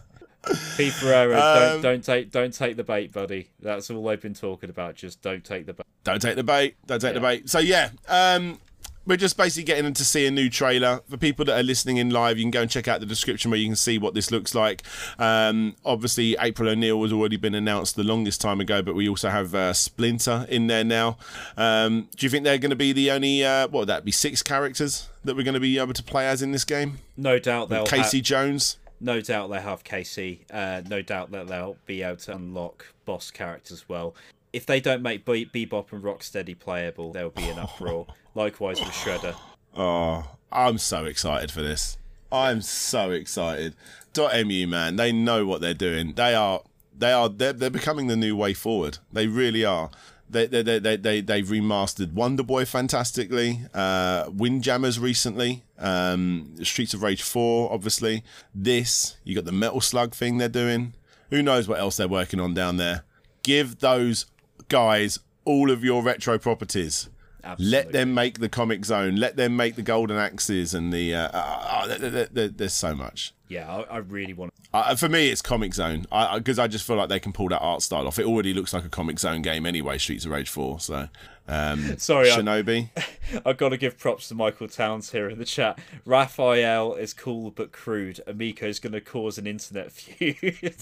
Pete 0.77 0.93
Ferreira, 0.93 1.35
Um, 1.39 1.59
don't 1.59 1.81
don't 1.81 2.03
take 2.03 2.31
don't 2.31 2.53
take 2.53 2.75
the 2.77 2.83
bait, 2.83 3.11
buddy. 3.11 3.49
That's 3.59 3.89
all 3.89 4.07
I've 4.09 4.21
been 4.21 4.33
talking 4.33 4.69
about. 4.69 4.95
Just 4.95 5.21
don't 5.21 5.43
take 5.43 5.65
the 5.65 5.73
bait. 5.73 5.85
Don't 6.03 6.21
take 6.21 6.35
the 6.35 6.43
bait. 6.43 6.75
Don't 6.87 6.99
take 6.99 7.13
the 7.13 7.19
bait. 7.19 7.49
So 7.49 7.59
yeah, 7.59 7.89
um, 8.07 8.59
we're 9.05 9.17
just 9.17 9.35
basically 9.37 9.63
getting 9.63 9.83
them 9.83 9.93
to 9.95 10.05
see 10.05 10.25
a 10.27 10.31
new 10.31 10.49
trailer. 10.49 11.01
For 11.09 11.17
people 11.17 11.45
that 11.45 11.59
are 11.59 11.63
listening 11.63 11.97
in 11.97 12.11
live, 12.11 12.37
you 12.37 12.43
can 12.43 12.51
go 12.51 12.61
and 12.61 12.69
check 12.69 12.87
out 12.87 12.99
the 12.99 13.05
description 13.05 13.49
where 13.51 13.59
you 13.59 13.67
can 13.67 13.75
see 13.75 13.97
what 13.97 14.13
this 14.13 14.31
looks 14.31 14.53
like. 14.53 14.83
Um, 15.17 15.75
obviously, 15.83 16.35
April 16.39 16.69
O'Neil 16.69 17.01
has 17.01 17.11
already 17.11 17.37
been 17.37 17.55
announced 17.55 17.95
the 17.95 18.03
longest 18.03 18.41
time 18.41 18.61
ago, 18.61 18.81
but 18.81 18.95
we 18.95 19.09
also 19.09 19.29
have 19.29 19.55
uh, 19.55 19.73
Splinter 19.73 20.45
in 20.49 20.67
there 20.67 20.83
now. 20.83 21.17
Um, 21.57 22.09
do 22.15 22.25
you 22.25 22.29
think 22.29 22.43
they're 22.43 22.59
going 22.59 22.69
to 22.71 22.75
be 22.75 22.93
the 22.93 23.11
only 23.11 23.43
uh, 23.43 23.67
what 23.67 23.81
would 23.81 23.89
that 23.89 24.05
be 24.05 24.11
six 24.11 24.43
characters 24.43 25.09
that 25.23 25.35
we're 25.35 25.43
going 25.43 25.55
to 25.55 25.59
be 25.59 25.79
able 25.79 25.93
to 25.93 26.03
play 26.03 26.27
as 26.27 26.41
in 26.41 26.51
this 26.51 26.65
game? 26.65 26.99
No 27.17 27.39
doubt 27.39 27.69
they'll 27.69 27.85
Casey 27.85 28.17
have, 28.17 28.25
Jones. 28.25 28.77
No 29.01 29.19
doubt 29.19 29.49
they'll 29.49 29.61
have 29.61 29.83
Casey. 29.83 30.45
Uh, 30.51 30.81
no 30.87 31.01
doubt 31.01 31.31
that 31.31 31.47
they'll 31.47 31.77
be 31.85 32.03
able 32.03 32.17
to 32.17 32.35
unlock 32.35 32.93
boss 33.05 33.31
characters 33.31 33.71
as 33.81 33.89
well. 33.89 34.15
If 34.53 34.65
they 34.65 34.79
don't 34.79 35.01
make 35.01 35.25
Be- 35.25 35.45
Bebop 35.45 35.91
and 35.91 36.03
Rocksteady 36.03 36.57
playable, 36.57 37.11
there'll 37.11 37.31
be 37.31 37.49
an 37.49 37.57
uproar. 37.57 38.07
Likewise 38.35 38.79
with 38.79 38.89
Shredder. 38.89 39.35
Oh, 39.75 40.29
I'm 40.51 40.77
so 40.77 41.05
excited 41.05 41.51
for 41.51 41.61
this. 41.61 41.97
I'm 42.31 42.61
so 42.61 43.11
excited. 43.11 43.75
Dotemu 44.13 44.67
man, 44.67 44.95
they 44.95 45.11
know 45.11 45.45
what 45.45 45.61
they're 45.61 45.73
doing. 45.73 46.13
They 46.13 46.35
are 46.35 46.61
they 46.97 47.11
are 47.11 47.27
they're, 47.27 47.53
they're 47.53 47.69
becoming 47.69 48.07
the 48.07 48.15
new 48.15 48.35
way 48.35 48.53
forward. 48.53 48.99
They 49.11 49.27
really 49.27 49.65
are. 49.65 49.89
They 50.31 50.47
they 50.47 50.61
they 50.61 50.79
they, 50.79 50.95
they 50.95 51.21
they've 51.21 51.45
remastered 51.45 52.13
Wonder 52.13 52.43
Boy 52.43 52.65
fantastically. 52.65 53.61
Uh, 53.73 54.25
Windjammers 54.29 54.99
recently. 54.99 55.63
Um, 55.77 56.55
Streets 56.63 56.93
of 56.93 57.03
Rage 57.03 57.21
4 57.21 57.71
obviously. 57.71 58.23
This 58.55 59.17
you 59.23 59.35
got 59.35 59.45
the 59.45 59.51
Metal 59.51 59.81
Slug 59.81 60.15
thing 60.15 60.37
they're 60.37 60.47
doing. 60.49 60.93
Who 61.29 61.41
knows 61.41 61.67
what 61.67 61.79
else 61.79 61.97
they're 61.97 62.07
working 62.07 62.39
on 62.39 62.53
down 62.53 62.77
there? 62.77 63.03
Give 63.43 63.79
those 63.79 64.25
guys 64.69 65.19
all 65.43 65.71
of 65.71 65.83
your 65.83 66.03
retro 66.03 66.37
properties. 66.37 67.09
Absolutely. 67.43 67.77
Let 67.77 67.91
them 67.91 68.13
make 68.13 68.39
the 68.39 68.49
Comix 68.49 68.85
Zone. 68.85 69.15
Let 69.15 69.35
them 69.35 69.55
make 69.55 69.75
the 69.75 69.81
Golden 69.81 70.17
Axes 70.17 70.73
and 70.73 70.91
the. 70.93 71.15
Uh, 71.15 71.27
uh, 71.29 71.31
uh, 71.33 71.87
there- 71.87 72.09
there- 72.09 72.25
there- 72.31 72.47
there's 72.49 72.73
so 72.73 72.93
much. 72.95 73.33
Yeah, 73.47 73.69
I, 73.69 73.81
I 73.81 73.97
really 73.97 74.33
want. 74.33 74.53
Uh, 74.73 74.95
for 74.95 75.09
me, 75.09 75.27
it's 75.29 75.41
Comix 75.41 75.73
Zone 75.73 76.05
because 76.35 76.57
I, 76.57 76.67
just 76.67 76.85
feel 76.87 76.95
like 76.95 77.09
they 77.09 77.19
can 77.19 77.33
pull 77.33 77.49
that 77.49 77.59
art 77.59 77.81
style 77.81 78.07
off. 78.07 78.17
It 78.17 78.25
already 78.25 78.53
looks 78.53 78.73
like 78.73 78.85
a 78.85 78.89
Comix 78.89 79.19
Zone 79.19 79.41
game 79.41 79.65
anyway. 79.65 79.97
Streets 79.97 80.23
of 80.23 80.31
Rage 80.31 80.47
Four. 80.49 80.79
So, 80.79 81.09
um, 81.49 81.95
Sorry, 81.97 82.29
Shinobi. 82.29 82.89
I've 83.45 83.57
got 83.57 83.69
to 83.69 83.77
give 83.77 83.97
props 83.97 84.29
to 84.29 84.35
Michael 84.35 84.69
Towns 84.69 85.11
here 85.11 85.29
in 85.29 85.37
the 85.37 85.43
chat. 85.43 85.79
Raphael 86.05 86.93
is 86.93 87.13
cool 87.13 87.51
but 87.51 87.73
crude. 87.73 88.21
Amico's 88.25 88.79
going 88.79 88.93
to 88.93 89.01
cause 89.01 89.37
an 89.37 89.45
internet 89.47 89.91
feud. 89.91 90.73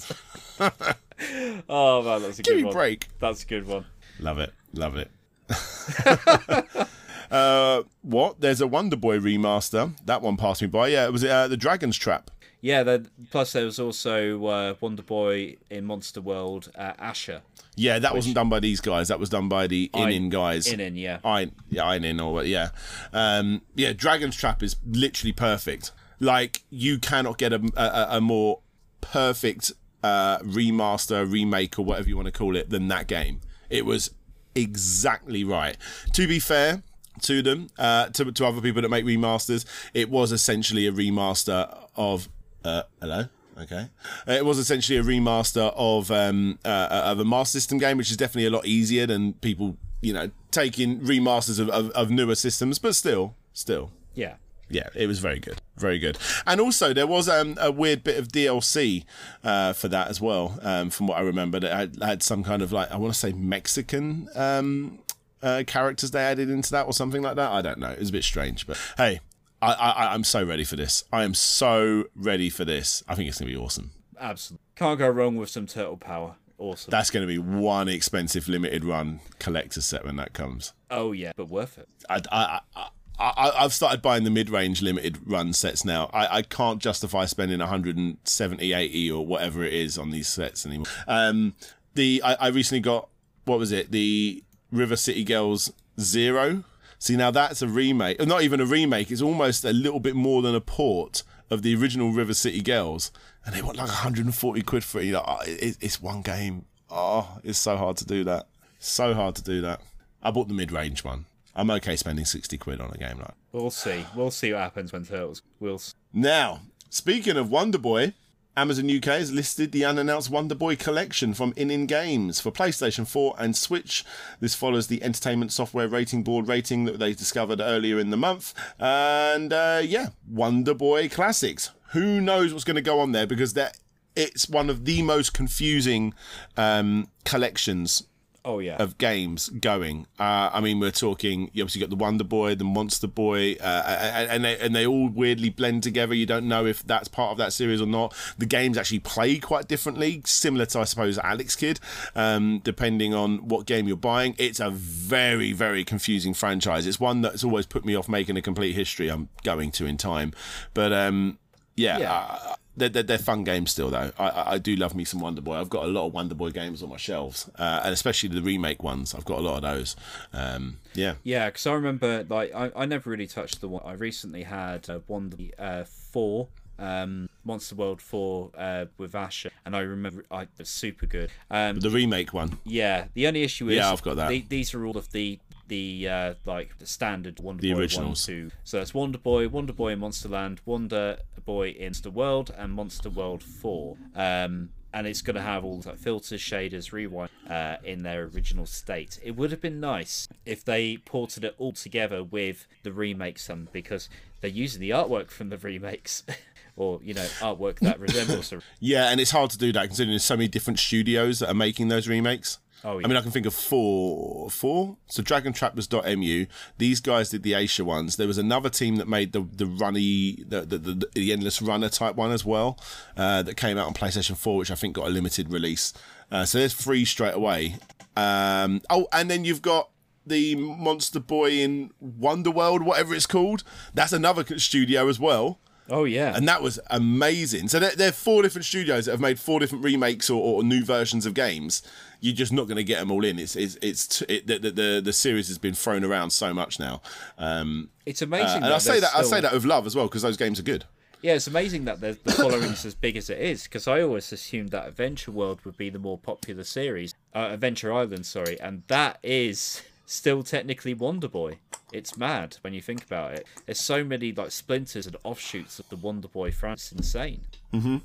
oh 1.67 2.03
man, 2.03 2.21
that's 2.21 2.37
a 2.39 2.43
Give 2.43 2.53
good 2.53 2.57
me 2.57 2.63
one. 2.65 2.73
break. 2.73 3.07
That's 3.19 3.43
a 3.43 3.47
good 3.47 3.67
one. 3.67 3.85
Love 4.19 4.37
it. 4.39 4.53
Love 4.73 4.95
it. 4.97 5.09
uh, 7.31 7.83
what? 8.01 8.41
There's 8.41 8.61
a 8.61 8.67
Wonder 8.67 8.95
Boy 8.95 9.19
remaster. 9.19 9.95
That 10.05 10.21
one 10.21 10.37
passed 10.37 10.61
me 10.61 10.67
by. 10.67 10.89
Yeah, 10.89 11.05
it 11.05 11.11
was 11.11 11.23
uh, 11.23 11.47
the 11.47 11.57
Dragon's 11.57 11.97
Trap. 11.97 12.31
Yeah, 12.61 12.83
the, 12.83 13.09
plus 13.31 13.53
there 13.53 13.65
was 13.65 13.79
also 13.79 14.45
uh, 14.45 14.75
Wonder 14.81 15.03
Boy 15.03 15.55
in 15.69 15.85
Monster 15.85 16.19
World, 16.21 16.69
uh, 16.75 16.93
Asha. 16.93 17.41
Yeah, 17.75 17.99
that 17.99 18.13
wasn't 18.13 18.35
done 18.35 18.49
by 18.49 18.59
these 18.59 18.81
guys. 18.81 19.07
That 19.07 19.19
was 19.19 19.29
done 19.29 19.47
by 19.47 19.67
the 19.67 19.89
Inin 19.93 20.29
guys. 20.29 20.67
Inin, 20.67 20.97
yeah. 20.97 21.19
Ein, 21.23 21.53
yeah, 21.69 21.83
Inin 21.83 22.21
or? 22.21 22.43
Yeah, 22.43 22.71
um, 23.13 23.61
yeah. 23.75 23.93
Dragon's 23.93 24.35
Trap 24.35 24.61
is 24.61 24.75
literally 24.85 25.31
perfect. 25.31 25.91
Like 26.19 26.63
you 26.69 26.99
cannot 26.99 27.37
get 27.37 27.53
a 27.53 27.61
a, 27.77 28.17
a 28.17 28.21
more 28.21 28.59
perfect 28.99 29.71
uh, 30.03 30.39
remaster, 30.39 31.29
remake, 31.29 31.79
or 31.79 31.85
whatever 31.85 32.09
you 32.09 32.17
want 32.17 32.25
to 32.25 32.31
call 32.33 32.57
it 32.57 32.69
than 32.69 32.89
that 32.89 33.07
game. 33.07 33.39
It 33.69 33.85
was 33.85 34.11
exactly 34.55 35.43
right. 35.43 35.77
To 36.13 36.27
be 36.27 36.39
fair 36.39 36.83
to 37.21 37.41
them, 37.41 37.67
uh, 37.77 38.07
to 38.09 38.31
to 38.31 38.45
other 38.45 38.61
people 38.61 38.81
that 38.81 38.89
make 38.89 39.05
remasters, 39.05 39.65
it 39.93 40.09
was 40.09 40.31
essentially 40.31 40.87
a 40.87 40.91
remaster 40.91 41.75
of. 41.95 42.29
Uh, 42.63 42.83
hello. 43.01 43.25
Okay, 43.61 43.89
Uh, 44.25 44.31
it 44.31 44.45
was 44.45 44.57
essentially 44.57 44.97
a 44.97 45.03
remaster 45.03 45.73
of 45.75 46.09
um, 46.11 46.59
uh, 46.63 47.01
of 47.11 47.19
a 47.19 47.25
Master 47.25 47.59
System 47.59 47.77
game, 47.77 47.97
which 47.97 48.09
is 48.09 48.15
definitely 48.15 48.45
a 48.45 48.49
lot 48.51 48.65
easier 48.65 49.05
than 49.05 49.33
people, 49.33 49.75
you 50.01 50.13
know, 50.13 50.31
taking 50.49 51.01
remasters 51.01 51.59
of, 51.59 51.67
of, 51.69 51.89
of 51.89 52.09
newer 52.09 52.35
systems. 52.35 52.79
But 52.79 52.95
still, 52.95 53.35
still, 53.51 53.91
Yeah. 54.15 54.35
Yeah, 54.69 54.89
it 54.95 55.07
was 55.07 55.19
very 55.19 55.39
good, 55.39 55.61
very 55.77 55.99
good. 55.99 56.17
And 56.45 56.61
also, 56.61 56.93
there 56.93 57.07
was 57.07 57.27
um, 57.27 57.57
a 57.59 57.71
weird 57.71 58.03
bit 58.03 58.17
of 58.17 58.27
DLC 58.29 59.05
uh, 59.43 59.73
for 59.73 59.87
that 59.87 60.07
as 60.07 60.21
well, 60.21 60.59
um, 60.61 60.89
from 60.89 61.07
what 61.07 61.17
I 61.17 61.21
remember. 61.21 61.59
That 61.59 61.73
had, 61.73 61.97
had 62.01 62.23
some 62.23 62.43
kind 62.43 62.61
of 62.61 62.71
like 62.71 62.91
I 62.91 62.97
want 62.97 63.13
to 63.13 63.19
say 63.19 63.31
Mexican 63.33 64.29
um, 64.35 64.99
uh, 65.41 65.63
characters 65.65 66.11
they 66.11 66.21
added 66.21 66.49
into 66.49 66.71
that 66.71 66.85
or 66.85 66.93
something 66.93 67.21
like 67.21 67.35
that. 67.35 67.51
I 67.51 67.61
don't 67.61 67.79
know. 67.79 67.91
It 67.91 67.99
was 67.99 68.09
a 68.09 68.13
bit 68.13 68.23
strange, 68.23 68.67
but 68.67 68.77
hey, 68.97 69.19
I, 69.61 69.73
I 69.73 70.13
I'm 70.13 70.23
so 70.23 70.43
ready 70.43 70.63
for 70.63 70.75
this. 70.75 71.03
I 71.11 71.23
am 71.23 71.33
so 71.33 72.05
ready 72.15 72.49
for 72.49 72.65
this. 72.65 73.03
I 73.07 73.15
think 73.15 73.27
it's 73.29 73.39
gonna 73.39 73.51
be 73.51 73.57
awesome. 73.57 73.91
Absolutely. 74.19 74.63
Can't 74.75 74.99
go 74.99 75.09
wrong 75.09 75.35
with 75.35 75.49
some 75.49 75.65
turtle 75.65 75.97
power. 75.97 76.35
Awesome. 76.57 76.91
That's 76.91 77.09
going 77.09 77.25
to 77.25 77.27
be 77.27 77.37
one 77.37 77.87
expensive 77.87 78.49
limited 78.49 78.83
run 78.83 79.21
collector 79.39 79.79
set 79.79 80.03
when 80.03 80.17
that 80.17 80.33
comes. 80.33 80.73
oh, 80.91 81.13
yeah, 81.13 81.31
but 81.37 81.47
worth 81.47 81.77
it. 81.77 81.87
I, 82.09 82.21
I, 82.31 82.59
I, 82.75 82.89
I, 83.19 83.51
I've 83.57 83.73
started 83.73 84.01
buying 84.01 84.23
the 84.23 84.29
mid-range 84.29 84.81
limited 84.81 85.19
run 85.25 85.51
sets 85.53 85.83
now. 85.83 86.09
I, 86.13 86.37
I 86.37 86.41
can't 86.41 86.81
justify 86.81 87.25
spending 87.25 87.59
170, 87.59 88.73
80 88.73 89.11
or 89.11 89.25
whatever 89.25 89.63
it 89.63 89.73
is 89.73 89.97
on 89.97 90.11
these 90.11 90.27
sets 90.27 90.65
anymore. 90.65 90.87
Um, 91.07 91.53
the 91.95 92.21
I, 92.23 92.35
I 92.35 92.47
recently 92.47 92.79
got 92.79 93.09
what 93.45 93.59
was 93.59 93.71
it? 93.71 93.91
The 93.91 94.43
River 94.71 94.95
City 94.95 95.23
Girls 95.23 95.71
Zero. 95.99 96.63
See 96.97 97.15
now 97.15 97.31
that's 97.31 97.61
a 97.61 97.67
remake. 97.67 98.25
Not 98.25 98.43
even 98.43 98.61
a 98.61 98.65
remake. 98.65 99.11
It's 99.11 99.21
almost 99.21 99.65
a 99.65 99.73
little 99.73 99.99
bit 99.99 100.15
more 100.15 100.41
than 100.41 100.55
a 100.55 100.61
port 100.61 101.23
of 101.49 101.61
the 101.61 101.75
original 101.75 102.11
River 102.11 102.33
City 102.33 102.61
Girls, 102.61 103.11
and 103.45 103.55
they 103.55 103.61
want 103.61 103.77
like 103.77 103.87
140 103.87 104.61
quid 104.61 104.83
for 104.83 104.99
it. 104.99 105.05
You're 105.05 105.19
like, 105.19 105.27
oh, 105.27 105.43
it, 105.45 105.77
it's 105.81 106.01
one 106.01 106.21
game. 106.21 106.65
Oh, 106.89 107.39
it's 107.43 107.59
so 107.59 107.75
hard 107.75 107.97
to 107.97 108.05
do 108.05 108.23
that. 108.25 108.47
So 108.79 109.13
hard 109.13 109.35
to 109.35 109.43
do 109.43 109.61
that. 109.61 109.81
I 110.21 110.31
bought 110.31 110.47
the 110.47 110.53
mid-range 110.53 111.03
one. 111.03 111.25
I'm 111.55 111.69
okay 111.71 111.95
spending 111.95 112.25
60 112.25 112.57
quid 112.57 112.79
on 112.81 112.91
a 112.91 112.97
game 112.97 113.17
like. 113.19 113.33
We'll 113.51 113.71
see. 113.71 114.05
We'll 114.15 114.31
see 114.31 114.53
what 114.53 114.61
happens 114.61 114.93
when 114.93 115.05
turtles. 115.05 115.41
We'll. 115.59 115.75
s- 115.75 115.95
Now, 116.13 116.61
speaking 116.89 117.35
of 117.37 117.49
Wonder 117.49 117.77
Boy, 117.79 118.13
Amazon 118.55 118.89
UK 118.89 119.05
has 119.05 119.31
listed 119.31 119.71
the 119.71 119.85
unannounced 119.85 120.29
Wonder 120.29 120.55
Boy 120.55 120.75
collection 120.75 121.33
from 121.33 121.53
Inin 121.53 121.87
Games 121.87 122.39
for 122.41 122.51
PlayStation 122.51 123.07
4 123.07 123.35
and 123.39 123.55
Switch. 123.55 124.03
This 124.39 124.53
follows 124.55 124.87
the 124.87 125.01
Entertainment 125.03 125.51
Software 125.51 125.87
Rating 125.87 126.23
Board 126.23 126.47
rating 126.47 126.85
that 126.85 126.99
they 126.99 127.13
discovered 127.13 127.61
earlier 127.61 127.99
in 127.99 128.09
the 128.09 128.17
month. 128.17 128.53
And 128.79 129.51
uh, 129.53 129.81
yeah, 129.83 130.09
Wonder 130.29 130.73
Boy 130.73 131.09
Classics. 131.09 131.71
Who 131.93 132.21
knows 132.21 132.53
what's 132.53 132.65
going 132.65 132.75
to 132.75 132.81
go 132.81 132.99
on 132.99 133.11
there 133.13 133.25
because 133.27 133.53
that 133.53 133.77
it's 134.15 134.49
one 134.49 134.69
of 134.69 134.85
the 134.85 135.01
most 135.03 135.33
confusing 135.33 136.13
um, 136.57 137.07
collections 137.25 138.03
Oh 138.49 138.57
yeah. 138.57 138.77
of 138.77 138.97
games 138.97 139.49
going. 139.49 140.07
Uh, 140.17 140.49
I 140.51 140.59
mean, 140.59 140.79
we're 140.79 140.89
talking. 140.89 141.51
You 141.53 141.61
obviously 141.61 141.81
got 141.81 141.91
the 141.91 141.95
Wonder 141.95 142.23
Boy, 142.23 142.55
the 142.55 142.63
Monster 142.63 143.05
Boy, 143.05 143.55
uh, 143.61 143.83
and 143.85 144.31
and 144.31 144.43
they, 144.43 144.59
and 144.59 144.75
they 144.75 144.87
all 144.87 145.07
weirdly 145.07 145.49
blend 145.49 145.83
together. 145.83 146.15
You 146.15 146.25
don't 146.25 146.47
know 146.47 146.65
if 146.65 146.83
that's 146.83 147.07
part 147.07 147.31
of 147.31 147.37
that 147.37 147.53
series 147.53 147.79
or 147.79 147.85
not. 147.85 148.15
The 148.39 148.47
games 148.47 148.75
actually 148.75 148.99
play 149.01 149.37
quite 149.37 149.67
differently, 149.67 150.23
similar 150.25 150.65
to 150.65 150.79
I 150.79 150.85
suppose 150.85 151.19
Alex 151.19 151.55
Kidd, 151.55 151.79
um, 152.15 152.61
depending 152.63 153.13
on 153.13 153.47
what 153.47 153.67
game 153.67 153.87
you're 153.87 153.97
buying. 153.97 154.33
It's 154.39 154.59
a 154.59 154.71
very 154.71 155.53
very 155.53 155.83
confusing 155.83 156.33
franchise. 156.33 156.87
It's 156.87 156.99
one 156.99 157.21
that's 157.21 157.43
always 157.43 157.67
put 157.67 157.85
me 157.85 157.93
off 157.93 158.09
making 158.09 158.35
a 158.35 158.41
complete 158.41 158.73
history. 158.73 159.09
I'm 159.09 159.29
going 159.43 159.69
to 159.73 159.85
in 159.85 159.97
time, 159.97 160.33
but 160.73 160.91
um, 160.91 161.37
yeah. 161.75 161.97
Yeah. 161.97 162.13
Uh, 162.13 162.55
they're, 162.79 162.89
they're, 162.89 163.03
they're 163.03 163.17
fun 163.17 163.43
games 163.43 163.71
still 163.71 163.89
though. 163.89 164.11
I, 164.17 164.29
I 164.29 164.51
I 164.53 164.57
do 164.57 164.75
love 164.75 164.95
me 164.95 165.05
some 165.05 165.19
Wonder 165.19 165.41
Boy. 165.41 165.55
I've 165.59 165.69
got 165.69 165.83
a 165.85 165.87
lot 165.87 166.07
of 166.07 166.13
Wonder 166.13 166.35
Boy 166.35 166.49
games 166.49 166.81
on 166.81 166.89
my 166.89 166.97
shelves, 166.97 167.49
uh, 167.59 167.81
and 167.83 167.93
especially 167.93 168.29
the 168.29 168.41
remake 168.41 168.81
ones. 168.83 169.13
I've 169.13 169.25
got 169.25 169.39
a 169.39 169.41
lot 169.41 169.57
of 169.57 169.61
those. 169.63 169.95
Um, 170.33 170.77
yeah, 170.93 171.15
Yeah, 171.23 171.45
because 171.47 171.67
I 171.67 171.73
remember, 171.73 172.25
like, 172.29 172.53
I, 172.55 172.71
I 172.75 172.85
never 172.85 173.09
really 173.09 173.27
touched 173.27 173.61
the 173.61 173.67
one. 173.67 173.83
I 173.85 173.93
recently 173.93 174.43
had 174.43 174.89
uh, 174.89 174.99
Wonder 175.07 175.37
uh, 175.59 175.83
4, 175.83 176.47
um, 176.79 177.29
Monster 177.43 177.75
World 177.75 178.01
4 178.01 178.51
uh, 178.57 178.85
with 178.97 179.13
Asha, 179.13 179.49
and 179.65 179.75
I 179.75 179.79
remember 179.81 180.25
I, 180.31 180.47
was 180.57 180.69
super 180.69 181.05
good. 181.05 181.29
Um, 181.51 181.79
the 181.79 181.89
remake 181.89 182.33
one. 182.33 182.57
yeah, 182.63 183.05
the 183.13 183.27
only 183.27 183.43
issue 183.43 183.69
is 183.69 183.75
Yeah, 183.77 183.91
I've 183.91 184.01
got 184.01 184.15
that. 184.17 184.29
the- 184.29 184.45
these 184.47 184.73
are 184.73 184.85
all 184.85 184.97
of 184.97 185.11
the 185.11 185.39
the 185.69 186.09
uh, 186.09 186.33
like 186.45 186.77
the 186.79 186.85
standard 186.85 187.39
Wonder 187.39 187.61
The 187.61 187.73
Boy 187.73 187.79
originals. 187.79 188.27
one, 188.27 188.35
two. 188.35 188.51
So 188.63 188.77
that's 188.77 188.93
Wonder 188.93 189.17
Boy, 189.17 189.47
Wonder 189.47 189.73
Boy 189.73 189.93
in 189.93 189.99
Monsterland, 190.01 190.59
Wonder 190.65 191.19
Boy 191.45 191.69
in 191.69 191.85
Monster 191.85 192.09
World, 192.09 192.53
and 192.57 192.73
Monster 192.73 193.09
World 193.09 193.41
Four. 193.41 193.97
Um, 194.15 194.69
and 194.93 195.05
it's 195.05 195.21
going 195.21 195.35
to 195.35 195.41
have 195.41 195.63
all 195.63 195.81
like 195.85 195.97
filters, 195.97 196.41
shaders, 196.41 196.91
rewind 196.91 197.29
uh, 197.49 197.77
in 197.83 198.03
their 198.03 198.23
original 198.23 198.65
state. 198.65 199.19
It 199.23 199.35
would 199.35 199.51
have 199.51 199.61
been 199.61 199.79
nice 199.79 200.27
if 200.45 200.65
they 200.65 200.97
ported 200.97 201.43
it 201.43 201.55
all 201.57 201.73
together 201.73 202.23
with 202.23 202.67
the 202.83 202.91
remakes, 202.91 203.43
some 203.43 203.67
because 203.71 204.09
they're 204.41 204.49
using 204.49 204.81
the 204.81 204.89
artwork 204.89 205.29
from 205.29 205.49
the 205.49 205.57
remakes, 205.57 206.23
or 206.75 206.99
you 207.03 207.13
know, 207.13 207.25
artwork 207.39 207.79
that 207.79 207.99
resembles. 207.99 208.51
A... 208.51 208.61
Yeah, 208.79 209.09
and 209.09 209.19
it's 209.19 209.31
hard 209.31 209.51
to 209.51 209.57
do 209.57 209.71
that 209.73 209.87
considering 209.87 210.11
there's 210.11 210.23
so 210.23 210.37
many 210.37 210.47
different 210.47 210.79
studios 210.79 211.39
that 211.39 211.49
are 211.49 211.55
making 211.55 211.89
those 211.89 212.07
remakes. 212.07 212.59
Oh, 212.83 212.99
I 212.99 213.07
mean, 213.07 213.17
I 213.17 213.21
can 213.21 213.31
think 213.31 213.45
of 213.45 213.53
four. 213.53 214.49
Four? 214.49 214.97
So 215.07 215.21
Dragon 215.21 215.51
Trap 215.51 215.75
was 215.75 215.87
Dotemu. 215.87 216.47
These 216.77 217.01
guys 217.01 217.29
did 217.29 217.43
the 217.43 217.51
Asha 217.53 217.83
ones. 217.83 218.15
There 218.15 218.27
was 218.27 218.37
another 218.37 218.69
team 218.69 218.95
that 218.97 219.07
made 219.07 219.33
the 219.33 219.41
the 219.41 219.65
runny, 219.65 220.43
the 220.47 220.61
the, 220.61 220.77
the, 220.77 221.09
the 221.13 221.33
endless 221.33 221.61
runner 221.61 221.89
type 221.89 222.15
one 222.15 222.31
as 222.31 222.45
well, 222.45 222.79
uh, 223.17 223.41
that 223.43 223.57
came 223.57 223.77
out 223.77 223.87
on 223.87 223.93
PlayStation 223.93 224.37
4, 224.37 224.57
which 224.57 224.71
I 224.71 224.75
think 224.75 224.95
got 224.95 225.07
a 225.07 225.09
limited 225.09 225.51
release. 225.51 225.93
Uh, 226.31 226.45
so 226.45 226.59
there's 226.59 226.73
three 226.73 227.05
straight 227.05 227.35
away. 227.35 227.75
Um, 228.15 228.81
oh, 228.89 229.07
and 229.11 229.29
then 229.29 229.43
you've 229.45 229.61
got 229.61 229.89
the 230.25 230.55
Monster 230.55 231.19
Boy 231.19 231.51
in 231.51 231.91
Wonderworld, 232.01 232.83
whatever 232.83 233.13
it's 233.13 233.25
called. 233.25 233.63
That's 233.93 234.13
another 234.13 234.45
studio 234.57 235.09
as 235.09 235.19
well 235.19 235.59
Oh 235.91 236.03
yeah, 236.03 236.35
and 236.35 236.47
that 236.47 236.61
was 236.61 236.79
amazing. 236.89 237.67
So 237.67 237.79
there, 237.79 237.95
there 237.95 238.09
are 238.09 238.13
four 238.13 238.43
different 238.43 238.65
studios 238.65 239.05
that 239.05 239.11
have 239.11 239.19
made 239.19 239.39
four 239.39 239.59
different 239.59 239.83
remakes 239.83 240.29
or, 240.29 240.41
or 240.41 240.63
new 240.63 240.83
versions 240.83 241.25
of 241.25 241.33
games. 241.33 241.81
You're 242.21 242.35
just 242.35 242.51
not 242.51 242.67
going 242.67 242.77
to 242.77 242.83
get 242.83 242.99
them 242.99 243.11
all 243.11 243.23
in. 243.23 243.39
It's 243.39 243.55
it's 243.55 243.77
it's 243.81 244.19
t- 244.19 244.25
it, 244.27 244.47
the, 244.47 244.59
the 244.71 245.01
the 245.03 245.13
series 245.13 245.47
has 245.47 245.57
been 245.57 245.73
thrown 245.73 246.03
around 246.03 246.31
so 246.31 246.53
much 246.53 246.79
now. 246.79 247.01
Um, 247.37 247.89
it's 248.05 248.21
uh, 248.21 248.25
amazing. 248.25 248.63
and 248.63 248.65
that 248.65 248.73
I 248.73 248.77
say 248.79 248.99
that 248.99 249.11
I 249.15 249.23
say 249.23 249.41
that 249.41 249.53
with 249.53 249.65
love 249.65 249.85
as 249.87 249.95
well 249.95 250.05
because 250.07 250.21
those 250.21 250.37
games 250.37 250.59
are 250.59 250.63
good. 250.63 250.85
Yeah, 251.21 251.33
it's 251.33 251.47
amazing 251.47 251.85
that 251.85 251.99
the, 251.99 252.17
the 252.23 252.31
following's 252.31 252.85
as 252.85 252.95
big 252.95 253.17
as 253.17 253.29
it 253.29 253.39
is 253.39 253.63
because 253.63 253.87
I 253.87 254.01
always 254.01 254.31
assumed 254.31 254.69
that 254.69 254.87
Adventure 254.87 255.31
World 255.31 255.59
would 255.65 255.75
be 255.75 255.89
the 255.89 255.99
more 255.99 256.17
popular 256.17 256.63
series, 256.63 257.13
uh, 257.35 257.49
Adventure 257.51 257.91
Island, 257.91 258.25
sorry, 258.25 258.59
and 258.61 258.83
that 258.87 259.19
is 259.21 259.81
still 260.05 260.43
technically 260.43 260.93
Wonder 260.93 261.27
Boy. 261.27 261.59
It's 261.91 262.17
mad 262.17 262.57
when 262.61 262.73
you 262.73 262.81
think 262.81 263.03
about 263.03 263.33
it. 263.33 263.47
There's 263.65 263.79
so 263.79 264.03
many 264.03 264.31
like 264.31 264.51
splinters 264.51 265.07
and 265.07 265.17
offshoots 265.23 265.77
of 265.79 265.89
the 265.89 265.97
Wonder 265.97 266.27
Boy 266.29 266.51
franchise. 266.51 266.91
It's 266.91 267.01
insane. 267.01 267.41
Mm-hmm. 267.73 267.97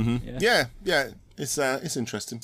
Mm-hmm. 0.00 0.38
Yeah, 0.40 0.66
yeah. 0.84 1.10
It's 1.38 1.58
uh, 1.58 1.80
it's 1.82 1.96
interesting. 1.96 2.40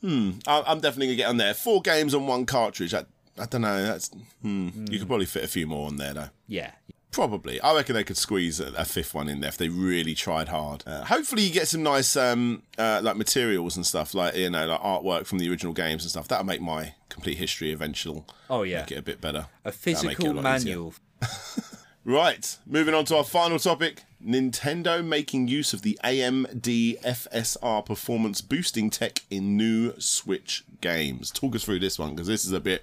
Hmm. 0.00 0.32
I, 0.46 0.62
I'm 0.66 0.80
definitely 0.80 1.08
gonna 1.08 1.16
get 1.16 1.28
on 1.28 1.36
there. 1.36 1.54
Four 1.54 1.82
games 1.82 2.14
on 2.14 2.26
one 2.26 2.46
cartridge. 2.46 2.94
I, 2.94 3.04
I 3.38 3.46
don't 3.46 3.62
know. 3.62 3.82
That's 3.82 4.10
hmm. 4.42 4.86
You 4.90 4.98
could 4.98 5.08
probably 5.08 5.26
fit 5.26 5.44
a 5.44 5.48
few 5.48 5.66
more 5.66 5.86
on 5.86 5.96
there 5.96 6.14
though. 6.14 6.30
Yeah, 6.46 6.72
Probably. 7.14 7.60
I 7.60 7.76
reckon 7.76 7.94
they 7.94 8.02
could 8.02 8.16
squeeze 8.16 8.58
a, 8.58 8.72
a 8.72 8.84
fifth 8.84 9.14
one 9.14 9.28
in 9.28 9.40
there 9.40 9.48
if 9.48 9.56
they 9.56 9.68
really 9.68 10.16
tried 10.16 10.48
hard. 10.48 10.82
Uh, 10.84 11.04
hopefully, 11.04 11.42
you 11.42 11.52
get 11.52 11.68
some 11.68 11.84
nice 11.84 12.16
um, 12.16 12.64
uh, 12.76 13.00
like 13.04 13.16
materials 13.16 13.76
and 13.76 13.86
stuff, 13.86 14.14
like 14.14 14.34
you 14.34 14.50
know, 14.50 14.66
like 14.66 14.80
artwork 14.80 15.24
from 15.24 15.38
the 15.38 15.48
original 15.48 15.72
games 15.72 16.02
and 16.02 16.10
stuff. 16.10 16.26
That'll 16.26 16.44
make 16.44 16.60
my 16.60 16.94
complete 17.08 17.38
history 17.38 17.70
eventual. 17.70 18.26
Oh, 18.50 18.64
yeah. 18.64 18.80
make 18.80 18.90
it 18.90 18.98
a 18.98 19.02
bit 19.02 19.20
better. 19.20 19.46
a 19.64 19.70
That'll 19.70 20.08
make 20.08 20.18
it 20.18 20.22
physical 20.22 20.42
manual. 20.42 20.94
Right, 22.06 22.58
moving 22.66 22.92
on 22.92 23.06
to 23.06 23.16
our 23.16 23.24
final 23.24 23.58
topic. 23.58 24.02
Nintendo 24.22 25.02
making 25.02 25.48
use 25.48 25.72
of 25.72 25.80
the 25.80 25.98
AMD 26.04 27.00
FSR 27.00 27.84
performance 27.84 28.42
boosting 28.42 28.90
tech 28.90 29.20
in 29.30 29.56
new 29.56 29.94
Switch 29.98 30.64
games. 30.82 31.30
Talk 31.30 31.54
us 31.54 31.64
through 31.64 31.78
this 31.78 31.98
one 31.98 32.10
because 32.10 32.26
this 32.26 32.44
is 32.44 32.52
a 32.52 32.60
bit 32.60 32.82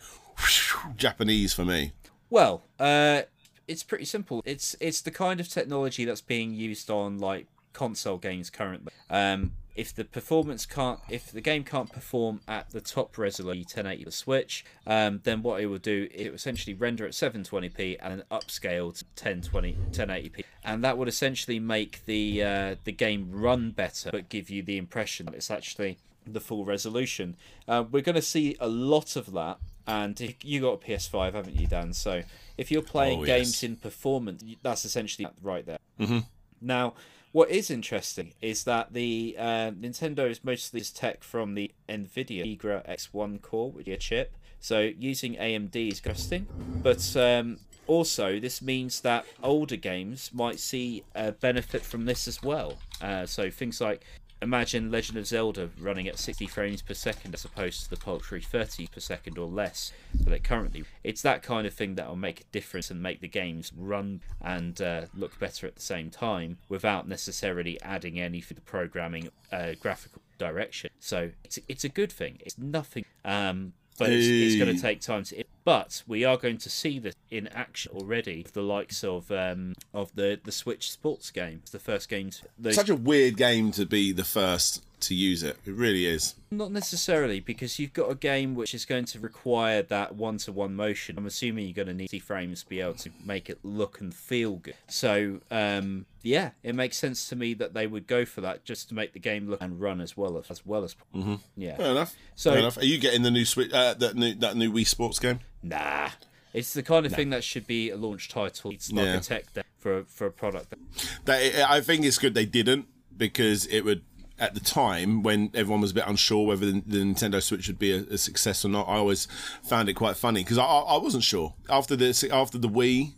Japanese 0.95 1.53
for 1.53 1.63
me. 1.63 1.91
Well, 2.31 2.63
uh, 2.79 3.23
it's 3.67 3.83
pretty 3.83 4.05
simple. 4.05 4.41
It's 4.43 4.75
it's 4.79 5.01
the 5.01 5.11
kind 5.11 5.39
of 5.39 5.47
technology 5.47 6.03
that's 6.03 6.21
being 6.21 6.53
used 6.53 6.89
on 6.89 7.19
like 7.19 7.45
console 7.73 8.17
games 8.17 8.49
currently. 8.49 8.91
Um, 9.09 9.51
if 9.75 9.93
the 9.95 10.03
performance 10.03 10.65
can't, 10.65 10.99
if 11.09 11.31
the 11.31 11.41
game 11.41 11.63
can't 11.63 11.91
perform 11.91 12.41
at 12.47 12.69
the 12.71 12.81
top 12.81 13.17
resolution 13.17 13.61
1080 13.61 14.03
the 14.03 14.11
Switch, 14.11 14.65
um, 14.85 15.21
then 15.23 15.41
what 15.41 15.61
it 15.61 15.67
will 15.67 15.77
do 15.77 16.07
it 16.13 16.29
will 16.29 16.35
essentially 16.35 16.73
render 16.73 17.05
at 17.05 17.11
720p 17.11 17.97
and 18.01 18.19
then 18.19 18.23
upscale 18.31 18.93
to 18.97 19.05
1020 19.15 19.77
1080p, 19.91 20.43
and 20.63 20.83
that 20.83 20.97
would 20.97 21.07
essentially 21.07 21.59
make 21.59 22.05
the 22.05 22.43
uh, 22.43 22.75
the 22.83 22.91
game 22.91 23.29
run 23.31 23.71
better, 23.71 24.09
but 24.11 24.29
give 24.29 24.49
you 24.49 24.61
the 24.61 24.77
impression 24.77 25.25
that 25.25 25.35
it's 25.35 25.51
actually 25.51 25.97
the 26.27 26.39
full 26.39 26.65
resolution. 26.65 27.35
Uh, 27.67 27.83
we're 27.89 28.01
going 28.03 28.15
to 28.15 28.21
see 28.21 28.55
a 28.59 28.67
lot 28.67 29.15
of 29.15 29.31
that. 29.33 29.57
And 29.87 30.35
you 30.43 30.61
got 30.61 30.73
a 30.73 30.77
PS5, 30.77 31.33
haven't 31.33 31.55
you, 31.59 31.65
Dan? 31.65 31.91
So 31.93 32.21
if 32.55 32.69
you're 32.69 32.83
playing 32.83 33.21
Oh, 33.21 33.25
games 33.25 33.61
yes. 33.61 33.63
in 33.63 33.75
performance, 33.77 34.43
that's 34.61 34.85
essentially 34.85 35.27
right 35.41 35.65
there. 35.65 35.79
Mm-hmm. 35.99 36.19
Now, 36.61 36.93
what 37.31 37.49
is 37.49 37.69
interesting 37.69 38.33
is 38.41 38.63
that 38.65 38.93
the 38.93 39.35
uh, 39.37 39.71
Nintendo 39.71 40.29
is 40.29 40.43
mostly 40.43 40.79
this 40.79 40.91
tech 40.91 41.23
from 41.23 41.55
the 41.55 41.71
NVIDIA 41.87 42.57
Tegra 42.57 42.87
X1 42.89 43.41
core 43.41 43.71
with 43.71 43.87
your 43.87 43.97
chip. 43.97 44.35
So 44.59 44.79
using 44.79 45.35
AMD 45.35 45.75
is 45.91 45.99
costing, 45.99 46.45
but 46.83 47.15
um, 47.15 47.57
also 47.87 48.39
this 48.39 48.61
means 48.61 49.01
that 49.01 49.25
older 49.41 49.75
games 49.75 50.31
might 50.33 50.59
see 50.59 51.03
a 51.15 51.31
benefit 51.31 51.81
from 51.81 52.05
this 52.05 52.27
as 52.27 52.43
well. 52.43 52.77
Uh, 53.01 53.25
so 53.25 53.49
things 53.49 53.81
like 53.81 54.03
imagine 54.41 54.91
Legend 54.91 55.17
of 55.17 55.27
Zelda 55.27 55.69
running 55.79 56.07
at 56.07 56.17
60 56.17 56.47
frames 56.47 56.81
per 56.81 56.93
second 56.93 57.33
as 57.33 57.45
opposed 57.45 57.83
to 57.83 57.89
the 57.89 57.97
paltry 57.97 58.41
30 58.41 58.87
per 58.87 58.99
second 58.99 59.37
or 59.37 59.47
less 59.47 59.91
that 60.13 60.33
it 60.33 60.43
currently. 60.43 60.83
It's 61.03 61.21
that 61.21 61.43
kind 61.43 61.67
of 61.67 61.73
thing 61.73 61.95
that 61.95 62.07
will 62.07 62.15
make 62.15 62.41
a 62.41 62.43
difference 62.51 62.89
and 62.89 63.01
make 63.01 63.21
the 63.21 63.27
games 63.27 63.71
run 63.75 64.21
and 64.41 64.81
uh, 64.81 65.01
look 65.15 65.37
better 65.39 65.67
at 65.67 65.75
the 65.75 65.81
same 65.81 66.09
time 66.09 66.57
without 66.69 67.07
necessarily 67.07 67.81
adding 67.81 68.19
any 68.19 68.41
for 68.41 68.53
the 68.53 68.61
programming 68.61 69.29
uh, 69.51 69.73
graphical 69.79 70.21
direction. 70.37 70.89
So 70.99 71.31
it's 71.43 71.59
it's 71.67 71.83
a 71.83 71.89
good 71.89 72.11
thing. 72.11 72.39
It's 72.45 72.57
nothing. 72.57 73.05
Um, 73.23 73.73
but 74.01 74.11
it's, 74.11 74.27
it's 74.27 74.55
going 74.63 74.75
to 74.75 74.81
take 74.81 74.99
time 74.99 75.23
to. 75.25 75.43
But 75.63 76.03
we 76.07 76.25
are 76.25 76.37
going 76.37 76.57
to 76.57 76.69
see 76.69 76.97
this 76.97 77.15
in 77.29 77.47
action 77.49 77.91
already. 77.93 78.45
The 78.51 78.63
likes 78.63 79.03
of 79.03 79.31
um, 79.31 79.75
of 79.93 80.15
the 80.15 80.39
the 80.43 80.51
Switch 80.51 80.91
sports 80.91 81.29
game. 81.29 81.59
It's 81.61 81.71
the 81.71 81.79
first 81.79 82.09
game. 82.09 82.31
To, 82.31 82.41
the, 82.57 82.73
Such 82.73 82.89
a 82.89 82.95
weird 82.95 83.37
game 83.37 83.71
to 83.73 83.85
be 83.85 84.11
the 84.11 84.23
first 84.23 84.83
to 85.01 85.15
use 85.15 85.43
it. 85.43 85.57
It 85.65 85.73
really 85.73 86.05
is. 86.05 86.35
Not 86.51 86.71
necessarily, 86.71 87.39
because 87.39 87.79
you've 87.79 87.93
got 87.93 88.09
a 88.11 88.15
game 88.15 88.55
which 88.55 88.73
is 88.73 88.85
going 88.85 89.05
to 89.05 89.19
require 89.19 89.81
that 89.83 90.15
one-to-one 90.15 90.75
motion. 90.75 91.17
I'm 91.17 91.25
assuming 91.25 91.65
you're 91.65 91.73
going 91.73 91.87
to 91.87 91.93
need 91.93 92.09
60 92.09 92.19
frames 92.19 92.63
to 92.63 92.69
be 92.69 92.81
able 92.81 92.93
to 92.95 93.09
make 93.25 93.49
it 93.49 93.59
look 93.63 93.99
and 94.01 94.13
feel 94.13 94.57
good. 94.57 94.75
So, 94.87 95.39
um, 95.49 96.05
yeah, 96.23 96.51
it 96.63 96.75
makes 96.75 96.97
sense 96.97 97.27
to 97.29 97.35
me 97.35 97.53
that 97.55 97.73
they 97.73 97.87
would 97.87 98.05
go 98.07 98.25
for 98.25 98.41
that 98.41 98.63
just 98.65 98.89
to 98.89 98.95
make 98.95 99.13
the 99.13 99.19
game 99.19 99.49
look 99.49 99.61
and 99.61 99.79
run 99.79 100.01
as 100.01 100.15
well 100.17 100.37
as, 100.37 100.49
as 100.51 100.65
well 100.65 100.83
as. 100.83 100.95
Mm-hmm. 101.15 101.35
Yeah. 101.57 101.77
Fair 101.77 101.91
enough. 101.91 102.15
So- 102.35 102.51
Fair 102.51 102.59
enough. 102.59 102.77
Are 102.77 102.85
you 102.85 102.97
getting 102.99 103.21
the 103.23 103.31
new 103.31 103.45
Switch? 103.45 103.71
Uh, 103.73 103.93
that 103.95 104.15
new 104.15 104.35
that 104.35 104.55
new 104.57 104.71
Wii 104.71 104.85
Sports 104.87 105.19
game? 105.19 105.39
Nah. 105.63 106.09
It's 106.53 106.73
the 106.73 106.83
kind 106.83 107.05
of 107.05 107.13
thing 107.13 107.29
that 107.29 107.45
should 107.45 107.65
be 107.65 107.89
a 107.91 107.95
launch 107.95 108.27
title. 108.27 108.71
It's 108.71 108.91
like 108.91 109.05
Yeah. 109.05 109.17
a 109.17 109.21
tech 109.21 109.45
for 109.79 110.03
for 110.03 110.27
a 110.27 110.31
product. 110.31 110.69
That, 110.71 110.79
That 111.25 111.69
I 111.71 111.79
think 111.79 112.03
it's 112.03 112.17
good 112.17 112.33
they 112.33 112.45
didn't 112.45 112.87
because 113.15 113.65
it 113.67 113.81
would 113.85 114.01
at 114.41 114.55
the 114.55 114.59
time 114.59 115.21
when 115.21 115.51
everyone 115.53 115.79
was 115.81 115.91
a 115.91 115.93
bit 115.93 116.03
unsure 116.07 116.45
whether 116.47 116.65
the, 116.65 116.81
the 116.85 116.97
Nintendo 116.97 117.41
Switch 117.41 117.67
would 117.67 117.79
be 117.79 117.91
a, 117.91 117.99
a 118.11 118.17
success 118.17 118.65
or 118.65 118.69
not. 118.69 118.89
I 118.89 118.95
always 118.95 119.27
found 119.63 119.87
it 119.87 119.93
quite 119.93 120.17
funny 120.17 120.43
because 120.43 120.57
I, 120.57 120.65
I 120.65 120.95
I 120.95 120.97
wasn't 120.97 121.23
sure 121.23 121.53
after 121.69 121.95
the 121.95 122.29
after 122.33 122.57
the 122.57 122.67
Wii. 122.67 123.13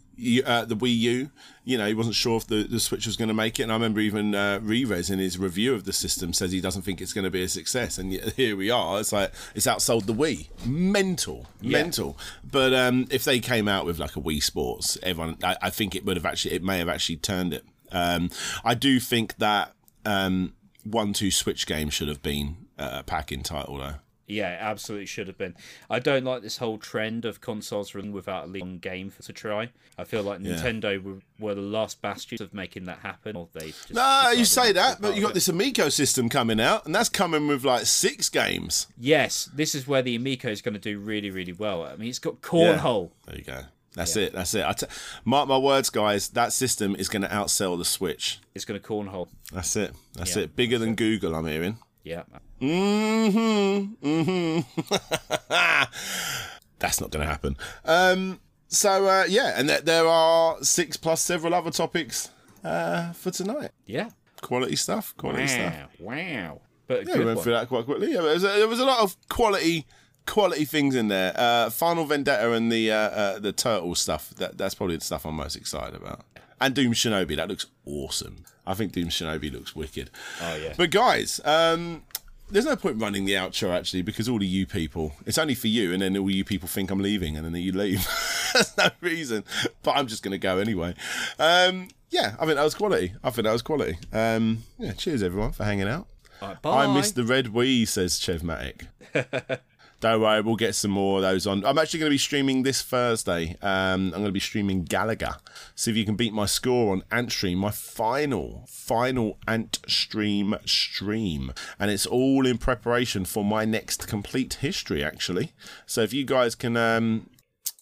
Uh, 0.46 0.64
the 0.64 0.76
Wii 0.76 0.96
U, 1.00 1.32
you 1.64 1.76
know, 1.76 1.88
he 1.88 1.96
wasn't 1.96 2.14
sure 2.14 2.38
if 2.38 2.46
the, 2.46 2.68
the 2.68 2.80
Switch 2.80 3.08
was 3.08 3.18
going 3.18 3.30
to 3.30 3.34
make 3.34 3.60
it, 3.60 3.64
and 3.64 3.72
I 3.72 3.76
remember 3.76 4.00
even 4.00 4.36
uh, 4.36 4.60
Reves 4.62 5.10
in 5.10 5.18
his 5.18 5.40
review 5.40 5.74
of 5.74 5.86
the 5.86 5.92
system 5.92 6.34
says 6.34 6.52
he 6.52 6.62
doesn't 6.62 6.84
think 6.84 7.02
it's 7.02 7.14
going 7.14 7.24
to 7.24 7.32
be 7.32 7.42
a 7.42 7.50
success, 7.50 7.98
and 7.98 8.14
yet 8.14 8.34
here 8.38 8.56
we 8.56 8.70
are. 8.70 9.00
It's 9.00 9.12
like 9.12 9.32
it's 9.56 9.66
outsold 9.66 10.06
the 10.06 10.14
Wii, 10.14 10.50
mental, 10.68 11.48
mental. 11.64 12.16
But 12.44 12.76
um, 12.76 13.08
if 13.10 13.24
they 13.24 13.40
came 13.40 13.68
out 13.68 13.88
with 13.88 13.98
like 13.98 14.16
a 14.16 14.22
Wii 14.22 14.44
Sports, 14.44 15.00
everyone, 15.02 15.38
I, 15.44 15.58
I 15.64 15.70
think 15.72 15.96
it 15.96 16.06
would 16.06 16.16
have 16.16 16.28
actually, 16.28 16.54
it 16.54 16.64
may 16.64 16.78
have 16.78 16.90
actually 16.90 17.18
turned 17.18 17.52
it. 17.52 17.66
Um, 17.92 18.30
I 18.64 18.76
do 18.76 19.00
think 19.00 19.38
that 19.38 19.74
um, 20.06 20.54
one 20.84 21.14
two 21.14 21.32
Switch 21.32 21.66
game 21.66 21.90
should 21.90 22.08
have 22.08 22.22
been 22.22 22.58
uh, 22.78 22.98
a 23.00 23.04
pack 23.04 23.32
in 23.32 23.44
title 23.44 23.78
though. 23.78 23.96
yeah, 24.28 24.54
it 24.54 24.60
absolutely 24.62 25.06
should 25.06 25.28
have 25.28 25.38
been. 25.38 25.56
I 25.90 26.00
don't 26.00 26.24
like 26.24 26.42
this 26.42 26.58
whole 26.58 26.78
trend 26.78 27.26
of 27.26 27.42
consoles 27.42 27.94
running 27.94 28.14
without 28.14 28.46
a 28.46 28.48
long 28.48 28.80
game 28.80 29.10
for, 29.10 29.22
to 29.24 29.34
try. 29.34 29.70
I 29.98 30.06
feel 30.06 30.24
like 30.24 30.40
Nintendo 30.40 31.02
were, 31.04 31.20
were 31.40 31.54
the 31.56 31.62
last 31.62 32.02
bastions 32.02 32.42
of 32.42 32.54
making 32.54 32.86
that 32.86 33.00
happen, 33.00 33.36
or 33.36 33.48
they. 33.54 33.68
Just 33.68 33.94
No, 33.94 34.32
you 34.36 34.46
say 34.46 34.72
that, 34.72 35.02
but 35.02 35.16
you 35.16 35.22
got 35.22 35.32
it. 35.32 35.34
this 35.36 35.50
Amico 35.50 35.90
system 35.90 36.30
coming 36.30 36.60
out, 36.60 36.86
and 36.86 36.96
that's 36.96 37.10
coming 37.10 37.48
with 37.48 37.64
like 37.64 37.86
six 37.86 38.30
games. 38.30 38.88
Yes, 38.98 39.50
this 39.54 39.76
is 39.76 39.88
where 39.88 40.02
the 40.02 40.16
Amico 40.16 40.50
is 40.50 40.62
going 40.62 40.74
to 40.74 40.80
do 40.80 41.00
really, 41.00 41.30
really 41.30 41.54
well. 41.54 41.84
I 41.84 41.96
mean, 41.98 42.10
it's 42.10 42.20
got 42.20 42.42
cornhole. 42.42 43.12
There 43.28 43.38
you 43.38 43.44
go. 43.44 43.62
That's 43.96 44.16
it. 44.16 44.34
That's 44.34 44.54
it. 44.56 44.66
I 44.66 44.74
t- 44.74 44.88
mark 45.24 45.48
my 45.48 45.58
words, 45.58 45.90
guys. 45.90 46.30
That 46.30 46.52
system 46.54 46.96
is 46.96 47.10
going 47.10 47.22
to 47.22 47.28
outsell 47.28 47.78
the 47.78 47.86
Switch. 47.86 48.40
It's 48.56 48.66
going 48.66 48.80
to 48.80 48.86
cornhole. 48.88 49.28
That's 49.52 49.76
it. 49.76 49.94
That's 50.16 50.36
Yeah. 50.36 50.44
it. 50.44 50.56
Bigger 50.56 50.80
than 50.80 50.96
Google, 50.96 51.36
I'm 51.36 51.46
hearing. 51.46 51.78
Yeah. 52.04 52.24
Mm-hmm. 52.60 54.08
Mm-hmm. 54.08 55.44
That's 56.80 57.00
not 57.00 57.12
going 57.12 57.24
to 57.26 57.30
happen. 57.30 57.56
Um, 57.86 58.40
so 58.68 59.06
uh, 59.08 59.26
yeah, 59.30 59.54
and 59.58 59.70
there, 59.70 59.82
there 59.82 60.08
are 60.08 60.58
six 60.64 60.98
plus 60.98 61.22
several 61.22 61.54
other 61.54 61.72
topics 61.72 62.30
uh, 62.64 63.14
for 63.14 63.32
tonight. 63.32 63.72
Yeah. 63.86 64.10
Quality 64.42 64.76
stuff. 64.76 65.14
Quality 65.18 65.48
stuff. 65.48 65.74
Wow. 66.00 66.16
Wow. 66.16 66.62
But 66.88 67.08
Yeah, 67.08 67.18
we 67.20 67.26
went 67.26 67.38
one. 67.38 67.44
through 67.44 67.54
that 67.54 67.70
quite 67.70 67.86
quickly. 67.86 68.12
Yeah, 68.12 68.22
there 68.22 68.34
was 68.34 68.42
there 68.42 68.68
was 68.68 68.80
a 68.80 68.86
lot 68.86 69.00
of 69.00 69.16
quality 69.30 69.86
quality 70.26 70.66
things 70.66 70.96
in 70.96 71.08
there. 71.08 71.34
Uh, 71.36 71.70
Final 71.70 72.06
Vendetta 72.06 72.52
and 72.54 72.72
the 72.72 72.92
uh, 72.92 72.96
uh, 72.96 73.40
the 73.40 73.52
turtle 73.52 73.96
stuff. 73.96 74.30
That 74.32 74.58
that's 74.58 74.76
probably 74.76 74.98
the 74.98 75.04
stuff 75.04 75.26
I'm 75.26 75.36
most 75.36 75.56
excited 75.56 75.96
about. 75.96 76.22
And 76.62 76.74
Doom 76.74 76.94
Shinobi. 76.94 77.36
That 77.36 77.50
looks 77.50 77.66
awesome. 77.86 78.46
I 78.66 78.74
think 78.74 78.94
Doom 78.94 79.10
Shinobi 79.10 79.52
looks 79.52 79.76
wicked. 79.76 80.10
Oh, 80.42 80.56
yeah. 80.56 80.74
But 80.78 80.92
guys, 80.92 81.42
um, 81.44 82.04
there's 82.50 82.66
no 82.66 82.76
point 82.76 83.02
running 83.02 83.26
the 83.26 83.34
outro 83.34 83.76
actually 83.76 84.02
because 84.04 84.30
all 84.30 84.38
of 84.38 84.44
you 84.44 84.66
people, 84.66 85.14
it's 85.26 85.38
only 85.38 85.56
for 85.56 85.68
you, 85.68 85.92
and 85.92 86.02
then 86.02 86.16
all 86.16 86.30
you 86.30 86.46
people 86.46 86.70
think 86.70 86.92
I'm 86.92 87.00
leaving, 87.02 87.36
and 87.36 87.46
then 87.46 87.62
you 87.62 87.72
leave. 87.74 88.08
There's 88.54 88.78
no 88.78 88.90
reason, 89.02 89.44
but 89.82 89.98
I'm 89.98 90.06
just 90.06 90.22
gonna 90.22 90.38
go 90.38 90.60
anyway. 90.60 90.94
Um, 91.40 91.88
yeah, 92.12 92.36
I 92.40 92.46
think 92.46 92.56
that 92.56 92.64
was 92.64 92.76
quality. 92.76 93.14
I 93.24 93.32
think 93.32 93.46
that 93.46 93.52
was 93.52 93.64
quality. 93.64 93.98
Um, 94.14 94.64
yeah, 94.78 94.94
cheers 94.94 95.24
everyone 95.24 95.52
for 95.54 95.64
hanging 95.64 95.88
out. 95.88 96.08
Right, 96.40 96.62
bye. 96.62 96.86
I 96.86 96.94
missed 96.94 97.16
the 97.16 97.24
red 97.24 97.48
Wii, 97.48 97.88
says 97.88 98.20
Chevmatic. 98.20 98.88
Don't 100.04 100.20
worry, 100.20 100.42
we'll 100.42 100.58
get 100.58 100.76
some 100.76 100.92
more 100.92 101.20
of 101.20 101.22
those 101.22 101.48
on. 101.48 101.66
I'm 101.66 101.78
actually 101.78 102.02
going 102.02 102.10
to 102.10 102.14
be 102.14 102.18
streaming 102.18 102.64
this 102.64 102.82
Thursday. 102.82 103.56
Um, 103.62 104.08
I'm 104.08 104.12
going 104.12 104.26
to 104.26 104.34
be 104.34 104.40
streaming 104.42 104.84
Galaga. 104.84 105.38
See 105.76 105.92
if 105.92 105.96
you 105.96 106.04
can 106.04 106.18
beat 106.18 106.34
my 106.34 106.46
score 106.46 106.92
on 106.92 107.04
Antstream, 107.10 107.56
my 107.56 107.72
final, 107.72 108.66
final 108.68 109.38
Antstream 109.48 109.88
stream. 109.88 110.56
stream. 110.66 111.54
And 111.80 111.90
it's 111.90 112.06
all 112.06 112.46
in 112.46 112.58
preparation 112.58 113.24
for 113.24 113.46
my 113.46 113.64
next 113.64 114.10
complete 114.10 114.56
history, 114.56 115.02
actually. 115.02 115.54
So 115.86 116.02
if 116.02 116.12
you 116.12 116.26
guys 116.26 116.54
can 116.54 116.76
um, 116.76 117.30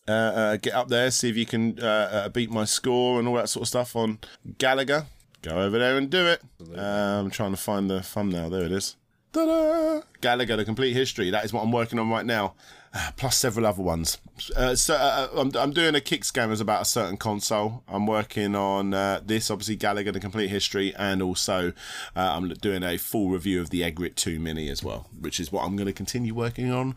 uh, 0.07 0.11
uh, 0.11 0.57
get 0.57 0.75
up 0.75 0.89
there, 0.89 1.09
see 1.09 1.27
if 1.27 1.35
you 1.35 1.47
can 1.47 1.79
uh, 1.79 1.85
uh, 1.85 2.29
beat 2.29 2.51
my 2.51 2.65
score 2.65 3.17
and 3.17 3.27
all 3.27 3.33
that 3.33 3.49
sort 3.49 3.63
of 3.63 3.67
stuff 3.67 3.95
on 3.95 4.19
Galaga, 4.59 5.07
Go 5.41 5.59
over 5.59 5.79
there 5.79 5.97
and 5.97 6.07
do 6.07 6.27
it. 6.27 6.41
Uh, 6.77 6.79
I'm 6.79 7.31
trying 7.31 7.49
to 7.49 7.57
find 7.57 7.89
the 7.89 8.03
thumbnail. 8.03 8.51
There 8.51 8.63
it 8.63 8.71
is. 8.71 8.95
Ta-da! 9.33 10.01
Galaga, 10.21 10.57
the 10.57 10.65
complete 10.65 10.93
history. 10.93 11.29
That 11.29 11.45
is 11.45 11.53
what 11.53 11.63
I'm 11.63 11.71
working 11.71 11.97
on 11.99 12.09
right 12.09 12.25
now, 12.25 12.53
uh, 12.93 13.11
plus 13.15 13.37
several 13.37 13.65
other 13.65 13.81
ones. 13.81 14.17
Uh, 14.55 14.75
so 14.75 14.95
uh, 14.95 15.29
I'm, 15.35 15.51
I'm 15.55 15.71
doing 15.71 15.95
a 15.95 16.01
kick 16.01 16.23
scammers 16.23 16.59
about 16.59 16.81
a 16.81 16.85
certain 16.85 17.15
console. 17.15 17.83
I'm 17.87 18.05
working 18.05 18.55
on 18.55 18.93
uh, 18.93 19.21
this, 19.25 19.49
obviously 19.49 19.77
Galaga, 19.77 20.11
the 20.11 20.19
complete 20.19 20.49
history, 20.49 20.93
and 20.95 21.21
also 21.21 21.69
uh, 22.15 22.33
I'm 22.35 22.49
doing 22.49 22.83
a 22.83 22.97
full 22.97 23.29
review 23.29 23.61
of 23.61 23.69
the 23.69 23.83
Egret 23.83 24.17
2 24.17 24.39
Mini 24.39 24.69
as 24.69 24.83
well, 24.83 25.07
which 25.17 25.39
is 25.39 25.51
what 25.51 25.63
I'm 25.63 25.77
going 25.77 25.87
to 25.87 25.93
continue 25.93 26.33
working 26.33 26.71
on 26.71 26.95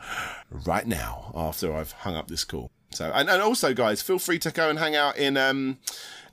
right 0.51 0.87
now 0.87 1.31
after 1.37 1.75
I've 1.75 1.93
hung 1.93 2.17
up 2.17 2.27
this 2.29 2.43
call. 2.43 2.71
So 2.91 3.13
and, 3.15 3.29
and 3.29 3.41
also, 3.41 3.75
guys, 3.75 4.03
feel 4.03 4.19
free 4.19 4.39
to 4.41 4.51
go 4.51 4.69
and 4.69 4.79
hang 4.79 4.97
out 4.97 5.17
in 5.17 5.37
um, 5.37 5.79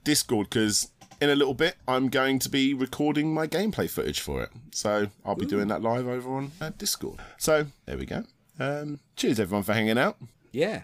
Discord 0.03 0.49
because 0.49 0.89
in 1.21 1.29
a 1.29 1.35
little 1.35 1.53
bit 1.53 1.75
I'm 1.87 2.09
going 2.09 2.39
to 2.39 2.49
be 2.49 2.73
recording 2.73 3.33
my 3.33 3.47
gameplay 3.47 3.89
footage 3.89 4.19
for 4.19 4.41
it. 4.43 4.49
So 4.71 5.07
I'll 5.23 5.35
be 5.35 5.45
doing 5.45 5.67
that 5.69 5.81
live 5.81 6.07
over 6.07 6.35
on 6.35 6.51
uh, 6.59 6.71
Discord. 6.77 7.19
So 7.37 7.67
there 7.85 7.97
we 7.97 8.05
go. 8.05 8.25
Um, 8.59 8.99
cheers 9.15 9.39
everyone 9.39 9.63
for 9.63 9.73
hanging 9.73 9.97
out. 9.97 10.17
Yeah. 10.51 10.83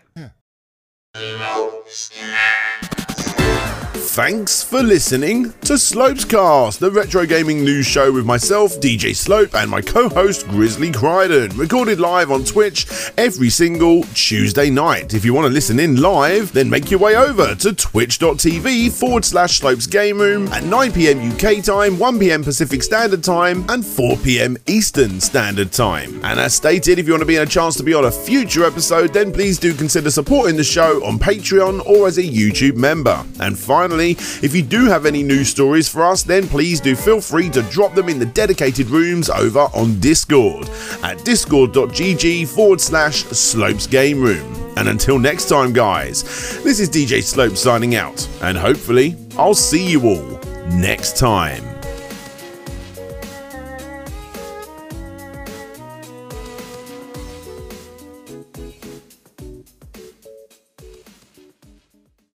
Thanks 4.17 4.63
for 4.63 4.81
listening 4.81 5.51
to 5.61 5.73
Slopescast, 5.73 6.79
the 6.79 6.89
retro 6.89 7.27
gaming 7.27 7.63
news 7.63 7.85
show 7.85 8.11
with 8.11 8.25
myself, 8.25 8.71
DJ 8.79 9.15
Slope, 9.15 9.53
and 9.53 9.69
my 9.69 9.79
co 9.79 10.09
host, 10.09 10.47
Grizzly 10.47 10.91
Crichton, 10.91 11.55
recorded 11.55 11.99
live 11.99 12.31
on 12.31 12.43
Twitch 12.43 12.87
every 13.15 13.51
single 13.51 14.01
Tuesday 14.15 14.71
night. 14.71 15.13
If 15.13 15.23
you 15.23 15.35
want 15.35 15.45
to 15.45 15.53
listen 15.53 15.79
in 15.79 16.01
live, 16.01 16.51
then 16.51 16.67
make 16.67 16.89
your 16.89 16.99
way 16.99 17.15
over 17.15 17.53
to 17.53 17.73
twitch.tv 17.75 18.91
forward 18.91 19.23
slash 19.23 19.59
Slopes 19.59 19.85
Game 19.85 20.17
Room 20.17 20.47
at 20.47 20.63
9 20.63 20.93
pm 20.93 21.33
UK 21.33 21.63
time, 21.63 21.99
1 21.99 22.17
pm 22.17 22.43
Pacific 22.43 22.81
Standard 22.81 23.23
Time, 23.23 23.69
and 23.69 23.85
4 23.85 24.17
pm 24.17 24.57
Eastern 24.65 25.21
Standard 25.21 25.71
Time. 25.71 26.25
And 26.25 26.39
as 26.39 26.55
stated, 26.55 26.97
if 26.97 27.05
you 27.05 27.13
want 27.13 27.21
to 27.21 27.27
be 27.27 27.35
in 27.35 27.43
a 27.43 27.45
chance 27.45 27.75
to 27.75 27.83
be 27.83 27.93
on 27.93 28.05
a 28.05 28.11
future 28.11 28.65
episode, 28.65 29.13
then 29.13 29.31
please 29.31 29.59
do 29.59 29.75
consider 29.75 30.09
supporting 30.09 30.57
the 30.57 30.63
show 30.63 31.05
on 31.05 31.19
Patreon 31.19 31.85
or 31.85 32.07
as 32.07 32.17
a 32.17 32.23
YouTube 32.23 32.77
member. 32.77 33.23
And 33.39 33.55
finally, 33.55 34.06
if 34.11 34.55
you 34.55 34.61
do 34.61 34.85
have 34.85 35.05
any 35.05 35.23
news 35.23 35.49
stories 35.49 35.89
for 35.89 36.03
us, 36.03 36.23
then 36.23 36.47
please 36.47 36.79
do 36.79 36.95
feel 36.95 37.21
free 37.21 37.49
to 37.49 37.61
drop 37.63 37.95
them 37.95 38.09
in 38.09 38.19
the 38.19 38.25
dedicated 38.25 38.87
rooms 38.87 39.29
over 39.29 39.67
on 39.73 39.99
Discord 39.99 40.69
at 41.03 41.23
discord.gg 41.25 42.47
forward 42.47 42.81
slash 42.81 43.23
slopes 43.25 43.87
game 43.87 44.21
room. 44.21 44.53
And 44.77 44.89
until 44.89 45.17
next 45.17 45.49
time, 45.49 45.73
guys, 45.73 46.23
this 46.63 46.79
is 46.79 46.89
DJ 46.89 47.23
Slope 47.23 47.57
signing 47.57 47.95
out, 47.95 48.27
and 48.41 48.57
hopefully, 48.57 49.15
I'll 49.37 49.55
see 49.55 49.89
you 49.89 50.03
all 50.03 50.39
next 50.69 51.17
time. 51.17 51.76